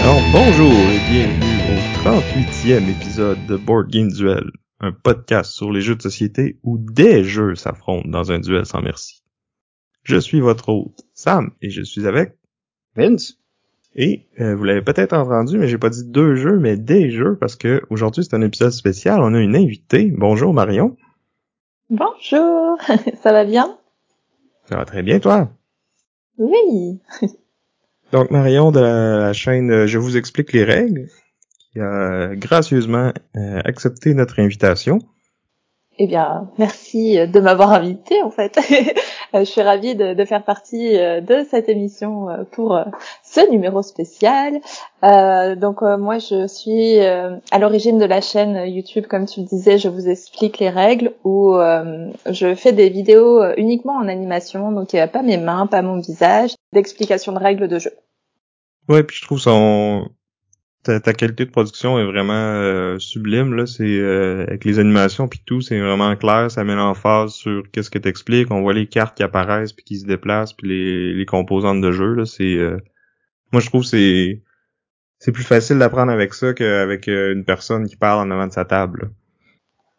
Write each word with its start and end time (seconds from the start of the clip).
Alors 0.00 0.20
bonjour 0.32 0.70
et 0.70 1.10
bienvenue 1.10 1.60
au 1.70 2.08
38e 2.08 2.90
épisode 2.90 3.46
de 3.46 3.56
Board 3.56 3.90
Duel, 3.90 4.50
un 4.84 4.92
podcast 4.92 5.52
sur 5.52 5.72
les 5.72 5.80
jeux 5.80 5.96
de 5.96 6.02
société 6.02 6.58
où 6.62 6.76
des 6.78 7.24
jeux 7.24 7.54
s'affrontent 7.54 8.08
dans 8.08 8.30
un 8.30 8.38
duel 8.38 8.66
sans 8.66 8.82
merci. 8.82 9.22
Je 10.02 10.18
suis 10.18 10.40
votre 10.40 10.68
hôte, 10.68 11.00
Sam, 11.14 11.52
et 11.62 11.70
je 11.70 11.82
suis 11.82 12.06
avec... 12.06 12.36
Vince? 12.94 13.38
Et 13.96 14.26
euh, 14.40 14.54
vous 14.54 14.64
l'avez 14.64 14.82
peut-être 14.82 15.14
entendu, 15.14 15.56
mais 15.56 15.68
j'ai 15.68 15.78
pas 15.78 15.88
dit 15.88 16.04
deux 16.04 16.34
jeux, 16.34 16.58
mais 16.58 16.76
des 16.76 17.10
jeux, 17.10 17.36
parce 17.40 17.56
que 17.56 17.82
aujourd'hui 17.90 18.24
c'est 18.24 18.34
un 18.34 18.42
épisode 18.42 18.72
spécial, 18.72 19.20
on 19.22 19.34
a 19.34 19.40
une 19.40 19.56
invitée. 19.56 20.12
Bonjour 20.14 20.52
Marion. 20.52 20.96
Bonjour, 21.90 22.78
ça 23.22 23.32
va 23.32 23.44
bien? 23.44 23.78
Ça 24.66 24.76
va 24.76 24.84
très 24.84 25.02
bien 25.02 25.20
toi? 25.20 25.50
Oui. 26.38 27.00
Donc 28.12 28.30
Marion 28.30 28.72
de 28.72 28.80
la, 28.80 29.18
la 29.18 29.32
chaîne 29.32 29.70
euh, 29.70 29.86
Je 29.86 29.98
vous 29.98 30.16
explique 30.16 30.52
les 30.52 30.64
règles, 30.64 31.08
qui 31.74 31.80
a 31.80 32.34
gracieusement 32.36 33.12
euh, 33.36 33.60
accepté 33.64 34.14
notre 34.14 34.40
invitation. 34.40 35.00
Eh 35.96 36.08
bien, 36.08 36.50
merci 36.58 37.14
de 37.28 37.40
m'avoir 37.40 37.72
invité 37.72 38.20
en 38.22 38.30
fait. 38.30 38.58
Je 39.32 39.44
suis 39.44 39.62
ravie 39.62 39.96
de, 39.96 40.14
de, 40.14 40.24
faire 40.24 40.44
partie 40.44 40.96
euh, 40.96 41.20
de 41.20 41.44
cette 41.50 41.68
émission 41.68 42.28
pour 42.52 42.78
ce 43.24 43.50
numéro 43.50 43.82
spécial. 43.82 44.60
Euh, 45.04 45.56
donc 45.56 45.82
moi, 45.82 46.18
je 46.18 46.46
suis 46.46 47.00
à 47.00 47.58
l'origine 47.58 47.98
de 47.98 48.04
la 48.04 48.20
chaîne 48.20 48.66
YouTube, 48.66 49.06
comme 49.06 49.26
tu 49.26 49.40
le 49.40 49.46
disais, 49.46 49.78
je 49.78 49.88
vous 49.88 50.08
explique 50.08 50.58
les 50.58 50.70
règles, 50.70 51.12
où 51.24 51.54
euh, 51.56 52.10
je 52.30 52.54
ffais 52.54 52.72
des 52.72 52.90
vidéos 52.90 53.42
uniquement 53.56 53.94
en 53.94 54.08
animation, 54.08 54.70
donc 54.72 54.92
il 54.92 54.96
n'y 54.96 55.02
a 55.02 55.08
pas 55.08 55.22
mes 55.22 55.36
mains, 55.36 55.66
pas 55.66 55.82
mon 55.82 55.98
visage, 55.98 56.54
d'explication 56.72 57.32
de 57.32 57.38
règles 57.38 57.68
de 57.68 57.78
jeu. 57.78 57.92
Ouais, 58.88 59.02
puis 59.02 59.16
je 59.16 59.22
trouve 59.22 59.40
son 59.40 60.08
ta, 60.84 61.00
ta 61.00 61.12
qualité 61.12 61.46
de 61.46 61.50
production 61.50 61.98
est 61.98 62.04
vraiment 62.04 62.32
euh, 62.34 62.98
sublime 62.98 63.54
là, 63.54 63.66
c'est 63.66 63.82
euh, 63.82 64.44
avec 64.46 64.64
les 64.64 64.78
animations 64.78 65.26
puis 65.26 65.40
tout, 65.44 65.60
c'est 65.60 65.80
vraiment 65.80 66.14
clair, 66.14 66.50
ça 66.50 66.62
met 66.62 66.74
l'emphase 66.74 67.32
sur 67.32 67.62
qu'est-ce 67.72 67.90
que 67.90 67.98
t'expliques, 67.98 68.50
on 68.50 68.60
voit 68.60 68.74
les 68.74 68.86
cartes 68.86 69.16
qui 69.16 69.22
apparaissent 69.22 69.72
puis 69.72 69.84
qui 69.84 69.98
se 69.98 70.06
déplacent 70.06 70.52
puis 70.52 70.68
les, 70.68 71.14
les 71.14 71.26
composantes 71.26 71.80
de 71.80 71.90
jeu 71.90 72.14
là, 72.14 72.26
c'est 72.26 72.54
euh, 72.54 72.76
moi 73.50 73.60
je 73.60 73.68
trouve 73.68 73.82
c'est 73.82 74.42
c'est 75.18 75.32
plus 75.32 75.44
facile 75.44 75.78
d'apprendre 75.78 76.12
avec 76.12 76.34
ça 76.34 76.52
qu'avec 76.52 77.06
une 77.06 77.44
personne 77.44 77.86
qui 77.86 77.96
parle 77.96 78.26
en 78.26 78.30
avant 78.30 78.46
de 78.46 78.52
sa 78.52 78.66
table. 78.66 79.10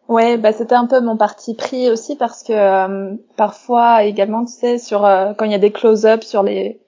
Ouais, 0.07 0.37
bah 0.37 0.53
c'était 0.53 0.75
un 0.75 0.85
peu 0.85 1.01
mon 1.01 1.17
parti 1.17 1.55
pris 1.55 1.89
aussi 1.89 2.15
parce 2.15 2.43
que 2.43 2.53
euh, 2.53 3.15
parfois 3.35 4.03
également 4.03 4.45
tu 4.45 4.53
sais 4.53 4.77
sur 4.77 5.01
quand 5.01 5.45
il 5.45 5.51
y 5.51 5.55
a 5.55 5.59
des 5.59 5.71
close-ups 5.71 6.27
sur 6.27 6.43
les 6.43 6.79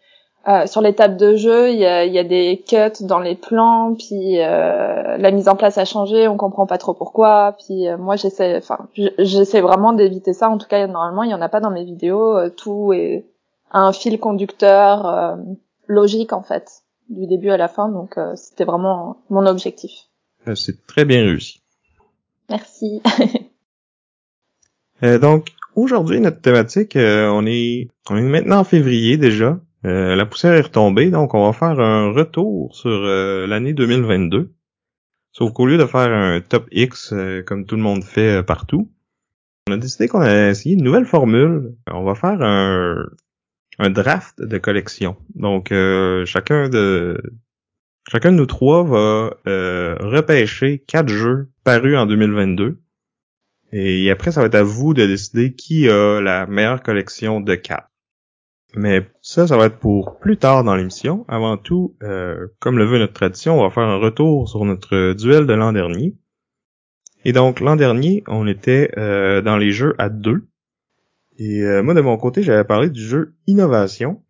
euh, 0.47 0.65
sur 0.65 0.81
les 0.81 0.93
tables 0.93 1.17
de 1.17 1.35
jeu, 1.35 1.71
il 1.71 1.77
y 1.77 1.85
a, 1.85 2.05
y 2.05 2.17
a, 2.17 2.23
des 2.23 2.63
cuts 2.65 3.03
dans 3.03 3.19
les 3.19 3.35
plans, 3.35 3.95
puis 3.95 4.39
euh, 4.41 5.17
la 5.17 5.31
mise 5.31 5.49
en 5.49 5.57
place 5.57 5.77
a 5.77 5.83
changé, 5.83 6.27
on 6.29 6.37
comprend 6.37 6.65
pas 6.65 6.77
trop 6.77 6.93
pourquoi. 6.93 7.57
Puis 7.59 7.87
euh, 7.87 7.97
moi, 7.97 8.15
j'essaie, 8.15 8.55
enfin, 8.57 8.87
j'essaie 9.17 9.59
vraiment 9.59 9.91
d'éviter 9.91 10.31
ça. 10.31 10.49
En 10.49 10.57
tout 10.57 10.67
cas, 10.67 10.87
normalement, 10.87 11.23
il 11.23 11.31
y 11.31 11.33
en 11.33 11.41
a 11.41 11.49
pas 11.49 11.59
dans 11.59 11.69
mes 11.69 11.83
vidéos. 11.83 12.37
Euh, 12.37 12.49
tout 12.49 12.93
est 12.93 13.25
un 13.71 13.91
fil 13.91 14.19
conducteur 14.19 15.05
euh, 15.05 15.35
logique 15.87 16.31
en 16.31 16.43
fait, 16.43 16.83
du 17.09 17.27
début 17.27 17.49
à 17.49 17.57
la 17.57 17.67
fin. 17.67 17.89
Donc, 17.89 18.15
c'était 18.35 18.63
vraiment 18.63 19.17
mon 19.29 19.45
objectif. 19.45 19.91
C'est 20.55 20.85
très 20.87 21.03
bien 21.03 21.23
réussi. 21.23 21.61
Merci. 22.49 23.01
donc, 25.01 25.49
aujourd'hui, 25.75 26.21
notre 26.21 26.39
thématique, 26.39 26.93
on 26.95 27.45
est, 27.45 27.89
on 28.09 28.15
est 28.15 28.21
maintenant 28.21 28.59
en 28.59 28.63
février 28.63 29.17
déjà. 29.17 29.59
Euh, 29.87 30.15
la 30.17 30.25
poussière 30.25 30.53
est 30.53 30.61
retombée, 30.61 31.09
donc 31.11 31.33
on 31.33 31.45
va 31.45 31.53
faire 31.53 31.79
un 31.79 32.11
retour 32.11 32.75
sur 32.75 32.89
euh, 32.89 33.47
l'année 33.47 33.73
2022. 33.73 34.53
Sauf 35.31 35.53
qu'au 35.53 35.65
lieu 35.65 35.77
de 35.77 35.85
faire 35.85 36.11
un 36.11 36.41
top 36.41 36.67
X 36.71 37.13
euh, 37.13 37.41
comme 37.41 37.65
tout 37.65 37.77
le 37.77 37.81
monde 37.81 38.03
fait 38.03 38.43
partout, 38.43 38.91
on 39.69 39.71
a 39.71 39.77
décidé 39.77 40.09
qu'on 40.09 40.19
allait 40.19 40.49
essayer 40.49 40.75
une 40.75 40.83
nouvelle 40.83 41.05
formule. 41.05 41.73
On 41.89 42.03
va 42.03 42.15
faire 42.15 42.41
un, 42.41 43.05
un 43.79 43.89
draft 43.89 44.41
de 44.41 44.57
collection. 44.57 45.15
Donc 45.35 45.69
chacun 46.25 46.69
de 46.69 47.21
chacun 48.09 48.31
de 48.31 48.37
nous 48.37 48.45
trois 48.45 48.83
va 48.83 49.37
repêcher 49.45 50.79
quatre 50.79 51.09
jeux 51.09 51.49
parus 51.63 51.97
en 51.97 52.05
2022. 52.05 52.81
Et 53.73 54.09
après, 54.09 54.31
ça 54.31 54.39
va 54.39 54.47
être 54.47 54.55
à 54.55 54.63
vous 54.63 54.93
de 54.93 55.05
décider 55.05 55.53
qui 55.53 55.89
a 55.89 56.21
la 56.21 56.47
meilleure 56.47 56.81
collection 56.81 57.41
de 57.41 57.55
quatre. 57.55 57.89
Mais 58.75 59.09
ça, 59.21 59.47
ça 59.47 59.57
va 59.57 59.65
être 59.65 59.79
pour 59.79 60.19
plus 60.19 60.37
tard 60.37 60.63
dans 60.63 60.75
l'émission. 60.75 61.25
Avant 61.27 61.57
tout, 61.57 61.95
euh, 62.03 62.47
comme 62.59 62.77
le 62.77 62.85
veut 62.85 62.99
notre 62.99 63.13
tradition, 63.13 63.59
on 63.59 63.63
va 63.63 63.69
faire 63.69 63.83
un 63.83 63.97
retour 63.97 64.49
sur 64.49 64.65
notre 64.65 65.13
duel 65.13 65.47
de 65.47 65.53
l'an 65.53 65.71
dernier. 65.71 66.15
Et 67.23 67.33
donc, 67.33 67.59
l'an 67.59 67.75
dernier, 67.75 68.23
on 68.27 68.47
était 68.47 68.91
euh, 68.97 69.41
dans 69.41 69.57
les 69.57 69.71
jeux 69.71 69.95
à 69.97 70.09
deux. 70.09 70.47
Et 71.37 71.63
euh, 71.63 71.81
moi, 71.81 71.93
de 71.93 72.01
mon 72.01 72.17
côté, 72.17 72.43
j'avais 72.43 72.63
parlé 72.63 72.89
du 72.89 73.01
jeu 73.01 73.35
Innovation, 73.47 74.23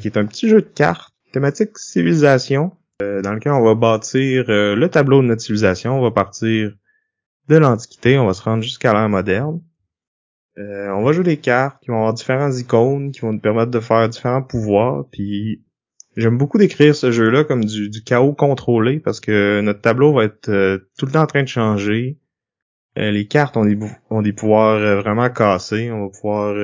qui 0.00 0.08
est 0.08 0.16
un 0.16 0.26
petit 0.26 0.48
jeu 0.48 0.62
de 0.62 0.68
cartes 0.68 1.14
thématique 1.32 1.78
civilisation, 1.78 2.72
dans 2.98 3.32
lequel 3.32 3.52
on 3.52 3.62
va 3.62 3.76
bâtir 3.76 4.46
le 4.48 4.86
tableau 4.88 5.22
de 5.22 5.28
notre 5.28 5.40
civilisation. 5.40 5.96
On 5.96 6.02
va 6.02 6.10
partir 6.10 6.72
de 7.48 7.56
l'Antiquité, 7.56 8.18
on 8.18 8.26
va 8.26 8.34
se 8.34 8.42
rendre 8.42 8.64
jusqu'à 8.64 8.92
l'ère 8.92 9.08
moderne. 9.08 9.60
Euh, 10.60 10.90
on 10.90 11.02
va 11.02 11.12
jouer 11.12 11.24
des 11.24 11.36
cartes 11.38 11.80
qui 11.82 11.90
vont 11.90 11.98
avoir 11.98 12.14
différents 12.14 12.52
icônes, 12.52 13.12
qui 13.12 13.20
vont 13.20 13.32
nous 13.32 13.40
permettre 13.40 13.70
de 13.70 13.80
faire 13.80 14.08
différents 14.08 14.42
pouvoirs. 14.42 15.06
Puis 15.10 15.62
j'aime 16.16 16.36
beaucoup 16.36 16.58
décrire 16.58 16.94
ce 16.94 17.10
jeu-là 17.10 17.44
comme 17.44 17.64
du, 17.64 18.02
chaos 18.04 18.34
contrôlé 18.34 19.00
parce 19.00 19.20
que 19.20 19.60
notre 19.62 19.80
tableau 19.80 20.12
va 20.12 20.24
être 20.24 20.48
euh, 20.50 20.78
tout 20.98 21.06
le 21.06 21.12
temps 21.12 21.22
en 21.22 21.26
train 21.26 21.42
de 21.42 21.48
changer. 21.48 22.18
Euh, 22.98 23.10
les 23.10 23.26
cartes 23.26 23.56
ont 23.56 23.64
des, 23.64 24.32
pouvoirs 24.32 25.00
vraiment 25.00 25.30
cassés. 25.30 25.90
On 25.90 26.06
va 26.06 26.10
pouvoir 26.10 26.54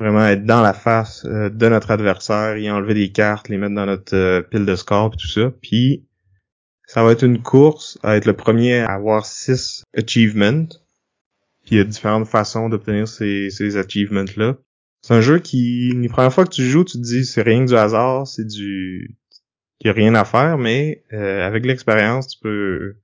vraiment 0.00 0.26
être 0.26 0.44
dans 0.44 0.62
la 0.62 0.72
face 0.72 1.24
de 1.26 1.68
notre 1.68 1.90
adversaire, 1.90 2.56
y 2.56 2.70
enlever 2.70 2.94
des 2.94 3.12
cartes, 3.12 3.48
les 3.48 3.58
mettre 3.58 3.74
dans 3.74 3.86
notre 3.86 4.40
pile 4.48 4.64
de 4.64 4.74
score 4.74 5.12
et 5.12 5.16
tout 5.16 5.28
ça. 5.28 5.52
Puis 5.62 6.06
ça 6.86 7.04
va 7.04 7.12
être 7.12 7.24
une 7.24 7.42
course 7.42 7.98
à 8.02 8.16
être 8.16 8.24
le 8.24 8.32
premier 8.32 8.80
à 8.80 8.92
avoir 8.92 9.26
six 9.26 9.84
achievements 9.94 10.68
puis 11.68 11.76
il 11.76 11.78
y 11.80 11.82
a 11.82 11.84
différentes 11.84 12.26
façons 12.26 12.70
d'obtenir 12.70 13.06
ces, 13.06 13.50
ces 13.50 13.76
achievements-là. 13.76 14.56
C'est 15.02 15.12
un 15.12 15.20
jeu 15.20 15.38
qui, 15.38 15.92
les 15.94 16.08
premières 16.08 16.32
fois 16.32 16.46
que 16.46 16.50
tu 16.50 16.64
joues, 16.64 16.82
tu 16.82 16.96
te 16.96 17.02
dis 17.02 17.26
c'est 17.26 17.42
rien 17.42 17.62
que 17.62 17.68
du 17.68 17.76
hasard, 17.76 18.26
c'est 18.26 18.46
du... 18.46 19.18
Il 19.80 19.86
y 19.86 19.90
a 19.90 19.92
rien 19.92 20.14
à 20.14 20.24
faire, 20.24 20.56
mais 20.56 21.04
euh, 21.12 21.46
avec 21.46 21.66
l'expérience, 21.66 22.28
tu 22.28 22.38
peux 22.40 22.96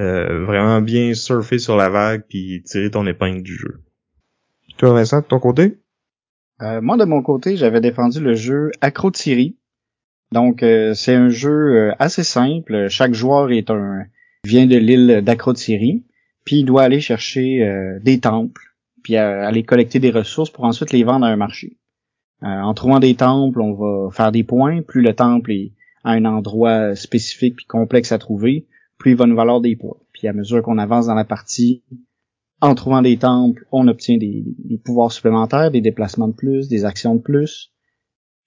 euh, 0.00 0.44
vraiment 0.46 0.80
bien 0.80 1.12
surfer 1.12 1.58
sur 1.58 1.76
la 1.76 1.90
vague 1.90 2.24
puis 2.26 2.62
tirer 2.64 2.90
ton 2.90 3.06
épingle 3.06 3.42
du 3.42 3.54
jeu. 3.54 3.82
Toi, 4.78 4.94
Vincent, 4.94 5.20
de 5.20 5.26
ton 5.26 5.38
côté? 5.38 5.78
Euh, 6.62 6.80
moi, 6.80 6.96
de 6.96 7.04
mon 7.04 7.20
côté, 7.22 7.58
j'avais 7.58 7.82
défendu 7.82 8.18
le 8.18 8.32
jeu 8.32 8.70
Acro-Thierry. 8.80 9.58
Donc, 10.32 10.62
euh, 10.62 10.94
c'est 10.94 11.14
un 11.14 11.28
jeu 11.28 11.50
euh, 11.50 11.92
assez 11.98 12.24
simple. 12.24 12.88
Chaque 12.88 13.12
joueur 13.12 13.50
est 13.50 13.68
un 13.68 14.06
vient 14.44 14.66
de 14.66 14.78
l'île 14.78 15.20
d'Acro-Thierry 15.22 16.06
puis 16.44 16.60
il 16.60 16.64
doit 16.64 16.82
aller 16.82 17.00
chercher 17.00 17.62
euh, 17.64 17.98
des 18.02 18.20
temples, 18.20 18.62
puis 19.02 19.16
aller 19.16 19.62
collecter 19.62 19.98
des 19.98 20.10
ressources 20.10 20.50
pour 20.50 20.64
ensuite 20.64 20.92
les 20.92 21.04
vendre 21.04 21.26
à 21.26 21.28
un 21.28 21.36
marché. 21.36 21.78
Euh, 22.42 22.46
en 22.46 22.74
trouvant 22.74 23.00
des 23.00 23.14
temples, 23.14 23.60
on 23.60 23.74
va 23.74 24.10
faire 24.10 24.32
des 24.32 24.44
points. 24.44 24.82
Plus 24.82 25.02
le 25.02 25.14
temple 25.14 25.52
est 25.52 25.72
à 26.04 26.12
un 26.12 26.24
endroit 26.24 26.94
spécifique 26.96 27.56
puis 27.56 27.66
complexe 27.66 28.12
à 28.12 28.18
trouver, 28.18 28.66
plus 28.98 29.12
il 29.12 29.16
va 29.16 29.26
nous 29.26 29.36
valoir 29.36 29.60
des 29.60 29.76
points. 29.76 29.98
Puis 30.12 30.26
à 30.28 30.32
mesure 30.32 30.62
qu'on 30.62 30.78
avance 30.78 31.06
dans 31.06 31.14
la 31.14 31.24
partie, 31.24 31.82
en 32.62 32.74
trouvant 32.74 33.02
des 33.02 33.16
temples, 33.18 33.66
on 33.72 33.88
obtient 33.88 34.18
des, 34.18 34.44
des, 34.58 34.78
pouvoirs 34.78 35.12
supplémentaires, 35.12 35.70
des 35.70 35.80
déplacements 35.80 36.28
de 36.28 36.34
plus, 36.34 36.68
des 36.68 36.84
actions 36.84 37.14
de 37.14 37.20
plus. 37.20 37.72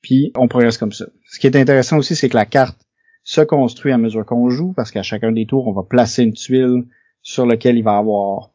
Puis 0.01 0.31
on 0.35 0.47
progresse 0.47 0.77
comme 0.77 0.91
ça. 0.91 1.05
Ce 1.25 1.39
qui 1.39 1.47
est 1.47 1.55
intéressant 1.55 1.97
aussi, 1.97 2.15
c'est 2.15 2.29
que 2.29 2.37
la 2.37 2.45
carte 2.45 2.79
se 3.23 3.41
construit 3.41 3.91
à 3.91 3.97
mesure 3.97 4.25
qu'on 4.25 4.49
joue, 4.49 4.73
parce 4.73 4.91
qu'à 4.91 5.01
chacun 5.01 5.31
des 5.31 5.45
tours, 5.45 5.67
on 5.67 5.73
va 5.73 5.83
placer 5.83 6.23
une 6.23 6.33
tuile 6.33 6.83
sur 7.23 7.45
lequel 7.45 7.77
il 7.77 7.83
va 7.83 7.97
avoir 7.97 8.51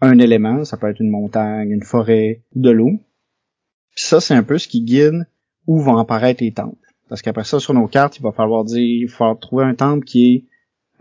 un 0.00 0.18
élément, 0.18 0.64
ça 0.64 0.76
peut 0.76 0.90
être 0.90 1.00
une 1.00 1.10
montagne, 1.10 1.70
une 1.70 1.82
forêt, 1.82 2.42
de 2.54 2.70
l'eau. 2.70 2.98
Puis 3.94 4.04
ça, 4.04 4.20
c'est 4.20 4.34
un 4.34 4.42
peu 4.42 4.58
ce 4.58 4.68
qui 4.68 4.82
guide 4.82 5.26
où 5.66 5.80
vont 5.80 5.98
apparaître 5.98 6.42
les 6.42 6.52
temples. 6.52 6.76
Parce 7.08 7.22
qu'après 7.22 7.44
ça, 7.44 7.60
sur 7.60 7.72
nos 7.72 7.86
cartes, 7.86 8.18
il 8.18 8.22
va 8.22 8.32
falloir 8.32 8.64
dire, 8.64 8.80
il 8.80 9.08
falloir 9.08 9.38
trouver 9.38 9.64
un 9.64 9.74
temple 9.74 10.04
qui 10.04 10.34
est 10.34 10.44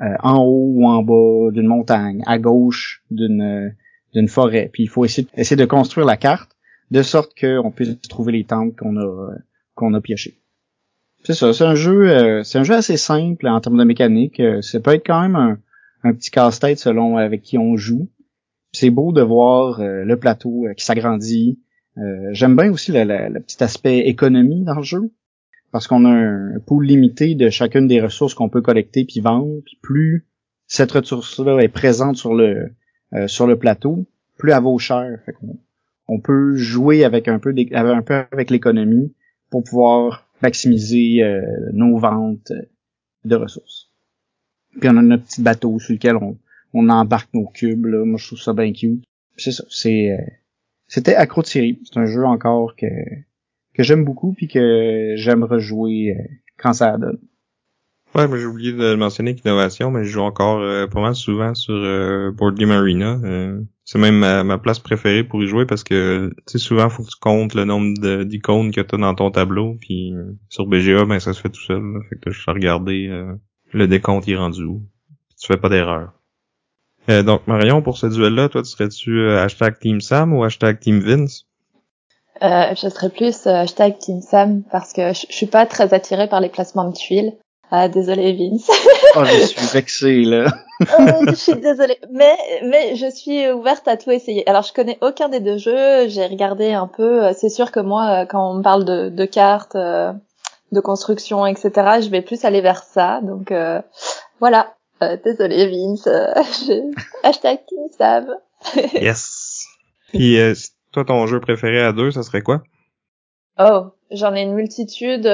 euh, 0.03 0.15
en 0.21 0.39
haut 0.39 0.71
ou 0.75 0.88
en 0.88 1.01
bas 1.01 1.51
d'une 1.51 1.67
montagne, 1.67 2.21
à 2.25 2.38
gauche 2.38 3.03
d'une 3.09 3.73
d'une 4.13 4.27
forêt. 4.29 4.69
Puis 4.71 4.83
il 4.83 4.88
faut 4.88 5.03
essayer, 5.03 5.27
essayer 5.35 5.57
de 5.57 5.65
construire 5.65 6.07
la 6.07 6.15
carte 6.15 6.51
de 6.91 7.01
sorte 7.01 7.33
qu'on 7.39 7.71
puisse 7.71 8.00
trouver 8.07 8.31
les 8.31 8.44
temples 8.44 8.75
qu'on 8.77 8.97
a 8.97 9.33
qu'on 9.73 9.94
a 9.94 10.01
piochés. 10.01 10.38
C'est 11.23 11.33
ça, 11.33 11.53
c'est 11.53 11.63
un 11.63 11.75
jeu 11.75 12.09
euh, 12.09 12.44
c'est 12.44 12.59
un 12.59 12.63
jeu 12.63 12.75
assez 12.75 12.97
simple 12.97 13.47
en 13.47 13.59
termes 13.59 13.77
de 13.77 13.83
mécanique. 13.83 14.39
Euh, 14.39 14.62
ça 14.62 14.79
peut 14.79 14.94
être 14.94 15.06
quand 15.06 15.21
même 15.21 15.35
un, 15.35 15.57
un 16.06 16.13
petit 16.13 16.31
casse-tête 16.31 16.80
selon 16.80 17.18
avec 17.18 17.42
qui 17.42 17.57
on 17.57 17.75
joue. 17.75 18.10
C'est 18.72 18.90
beau 18.90 19.12
de 19.12 19.22
voir 19.22 19.80
euh, 19.80 20.04
le 20.04 20.18
plateau 20.18 20.68
qui 20.75 20.86
s'agrandit. 20.86 21.60
J'aime 22.31 22.57
bien 22.57 22.69
aussi 22.72 22.92
le, 22.92 23.40
petit 23.40 23.63
aspect 23.63 24.00
économie 24.00 24.66
dans 24.66 24.75
le 24.75 24.84
jeu 24.84 25.13
parce 25.72 25.88
qu'on 25.88 26.04
a 26.04 26.10
un, 26.10 26.60
pool 26.66 26.86
limité 26.86 27.36
de 27.36 27.50
chacune 27.50 27.88
des 27.88 28.02
ressources 28.02 28.34
qu'on 28.34 28.50
peut 28.50 28.62
collecter 28.62 29.06
puis 29.06 29.22
vendre. 29.22 29.62
Puis 29.66 29.80
plus 29.81 30.25
cette 30.68 30.92
ressource-là 30.92 31.60
est 31.60 31.69
présente 31.69 32.18
sur 32.18 32.34
le 32.34 33.56
plateau, 33.56 34.06
plus 34.38 34.51
elle 34.51 34.62
vaut 34.62 34.78
cher. 34.78 35.19
On 36.08 36.19
peut 36.19 36.56
jouer 36.56 37.04
avec 37.04 37.28
un 37.28 37.40
peu, 37.40 37.56
avec 38.31 38.50
l'économie 38.50 39.13
pour 39.50 39.63
pouvoir 39.63 40.28
maximiser 40.42 41.24
euh, 41.24 41.42
nos 41.74 41.98
ventes 41.98 42.51
de 43.24 43.36
ressources. 43.36 43.92
Puis 44.80 44.89
on 44.89 44.98
a 44.98 45.01
notre 45.01 45.24
petit 45.24 45.42
bateau 45.42 45.80
sur 45.80 45.94
lequel 45.94 46.18
on, 46.18 46.38
on 46.74 46.89
embarque 46.89 47.33
nos 47.33 47.48
cubes. 47.48 47.86
Là. 47.86 48.06
Moi, 48.06 48.18
je 48.19 48.27
trouve 48.27 48.39
ça 48.39 48.54
bien 48.54 48.72
cute. 48.74 49.04
C'est 49.38 49.51
ça. 49.51 49.63
C'est 49.69 50.12
euh, 50.12 50.24
c'était 50.88 51.16
Thierry. 51.44 51.80
C'est 51.83 52.00
un 52.00 52.06
jeu 52.06 52.25
encore 52.25 52.75
que 52.75 52.88
que 53.74 53.83
j'aime 53.83 54.06
beaucoup 54.06 54.33
puis 54.33 54.48
que 54.48 55.16
j'aime 55.18 55.44
rejouer 55.44 56.16
euh, 56.18 56.24
quand 56.57 56.74
ça 56.74 56.98
donne. 56.98 57.19
Ouais, 58.13 58.30
mais 58.30 58.39
j'ai 58.39 58.45
oublié 58.45 58.72
de 58.72 58.95
mentionner 58.95 59.36
qu'innovation, 59.36 59.92
mais 59.92 60.06
je 60.06 60.10
joue 60.10 60.22
encore 60.22 60.62
pas 60.89 61.01
mal 61.01 61.16
souvent 61.16 61.54
sur 61.54 61.74
Board 62.31 62.56
Game 62.56 62.72
Arena. 62.72 63.19
C'est 63.83 64.00
même 64.00 64.19
ma, 64.19 64.57
place 64.57 64.80
préférée 64.80 65.25
pour 65.25 65.44
y 65.44 65.48
jouer 65.48 65.66
parce 65.66 65.83
que 65.83 66.33
tu 66.48 66.57
souvent 66.57 66.89
faut 66.89 67.04
que 67.04 67.10
tu 67.10 67.19
comptes 67.19 67.54
le 67.54 67.66
nombre 67.66 68.24
d'icônes 68.24 68.72
que 68.72 68.80
tu 68.80 68.95
as 68.95 68.98
dans 68.98 69.13
ton 69.13 69.31
tableau 69.31 69.75
puis 69.81 70.13
sur 70.48 70.66
BGA 70.66 71.04
ben 71.04 71.19
ça 71.19 71.33
se 71.33 71.42
fait 71.42 71.50
tout 71.50 71.62
seul. 71.62 71.81
Fait 72.10 72.16
que 72.16 72.31
je 72.31 72.45
vais 72.45 72.51
regarder 72.54 73.07
euh, 73.10 73.36
le 73.71 73.88
décompte 73.88 74.27
est 74.27 74.35
rendu 74.35 74.63
où? 74.63 74.81
Tu 75.39 75.47
fais 75.47 75.57
pas 75.57 75.69
d'erreur. 75.69 76.13
Euh, 77.09 77.23
donc 77.23 77.45
Marion, 77.47 77.81
pour 77.81 77.97
ce 77.97 78.07
duel-là, 78.07 78.50
toi 78.50 78.63
tu 78.63 78.69
serais-tu 78.69 79.19
euh, 79.19 79.44
hashtag 79.44 79.77
Team 79.79 80.01
Sam 80.01 80.33
ou 80.33 80.44
hashtag 80.44 80.79
Team 80.79 81.00
Vince? 81.00 81.45
je 82.41 82.89
serais 82.89 83.09
plus 83.09 83.47
hashtag 83.47 83.97
Team 83.97 84.21
Sam 84.21 84.63
parce 84.71 84.91
que 84.91 85.13
je, 85.13 85.25
suis 85.29 85.45
pas 85.45 85.65
très 85.65 85.94
attirée 85.94 86.27
par 86.27 86.41
les 86.41 86.50
placements 86.50 86.89
de 86.89 86.95
tuiles. 86.95 87.33
Ah, 87.71 87.88
désolé 87.88 88.33
Vince. 88.33 88.69
oh, 89.15 89.23
je 89.23 89.45
suis 89.45 89.67
vexée 89.73 90.23
là. 90.23 90.45
oh, 90.81 91.23
je 91.27 91.33
suis 91.33 91.56
désolée, 91.56 91.97
mais 92.12 92.35
mais 92.63 92.95
je 92.95 93.09
suis 93.09 93.50
ouverte 93.51 93.88
à 93.88 93.97
tout 93.97 94.12
essayer. 94.12 94.47
Alors 94.50 94.63
je 94.63 94.73
connais 94.73 94.97
aucun 95.01 95.29
des 95.29 95.39
deux 95.39 95.57
jeux, 95.57 96.07
j'ai 96.07 96.25
regardé 96.25 96.73
un 96.73 96.88
peu. 96.88 97.31
C'est 97.33 97.50
sûr 97.50 97.71
que 97.71 97.79
moi, 97.79 98.25
quand 98.25 98.51
on 98.51 98.56
me 98.56 98.63
parle 98.63 98.85
de, 98.85 99.09
de 99.09 99.25
cartes, 99.25 99.75
euh, 99.75 100.12
de 100.75 100.81
construction, 100.81 101.45
etc., 101.45 101.72
je 102.01 102.10
vais 102.10 102.22
plus 102.22 102.45
aller 102.45 102.62
vers 102.62 102.83
ça. 102.83 103.22
Donc 103.22 103.51
euh, 103.51 103.81
voilà. 104.39 104.75
Euh, 105.04 105.18
désolé 105.24 105.68
Vince, 105.68 106.07
hashtag 107.24 107.60
Sam. 107.98 108.27
yes. 108.94 109.66
Puis 110.10 110.38
toi, 110.94 111.04
ton 111.04 111.25
jeu 111.27 111.42
préféré 111.42 111.81
à 111.81 111.92
deux, 111.92 112.12
ça 112.12 112.24
serait 112.24 112.42
quoi? 112.42 112.63
Oh, 113.60 113.88
j'en 114.12 114.33
ai 114.36 114.42
une 114.42 114.54
multitude. 114.54 115.27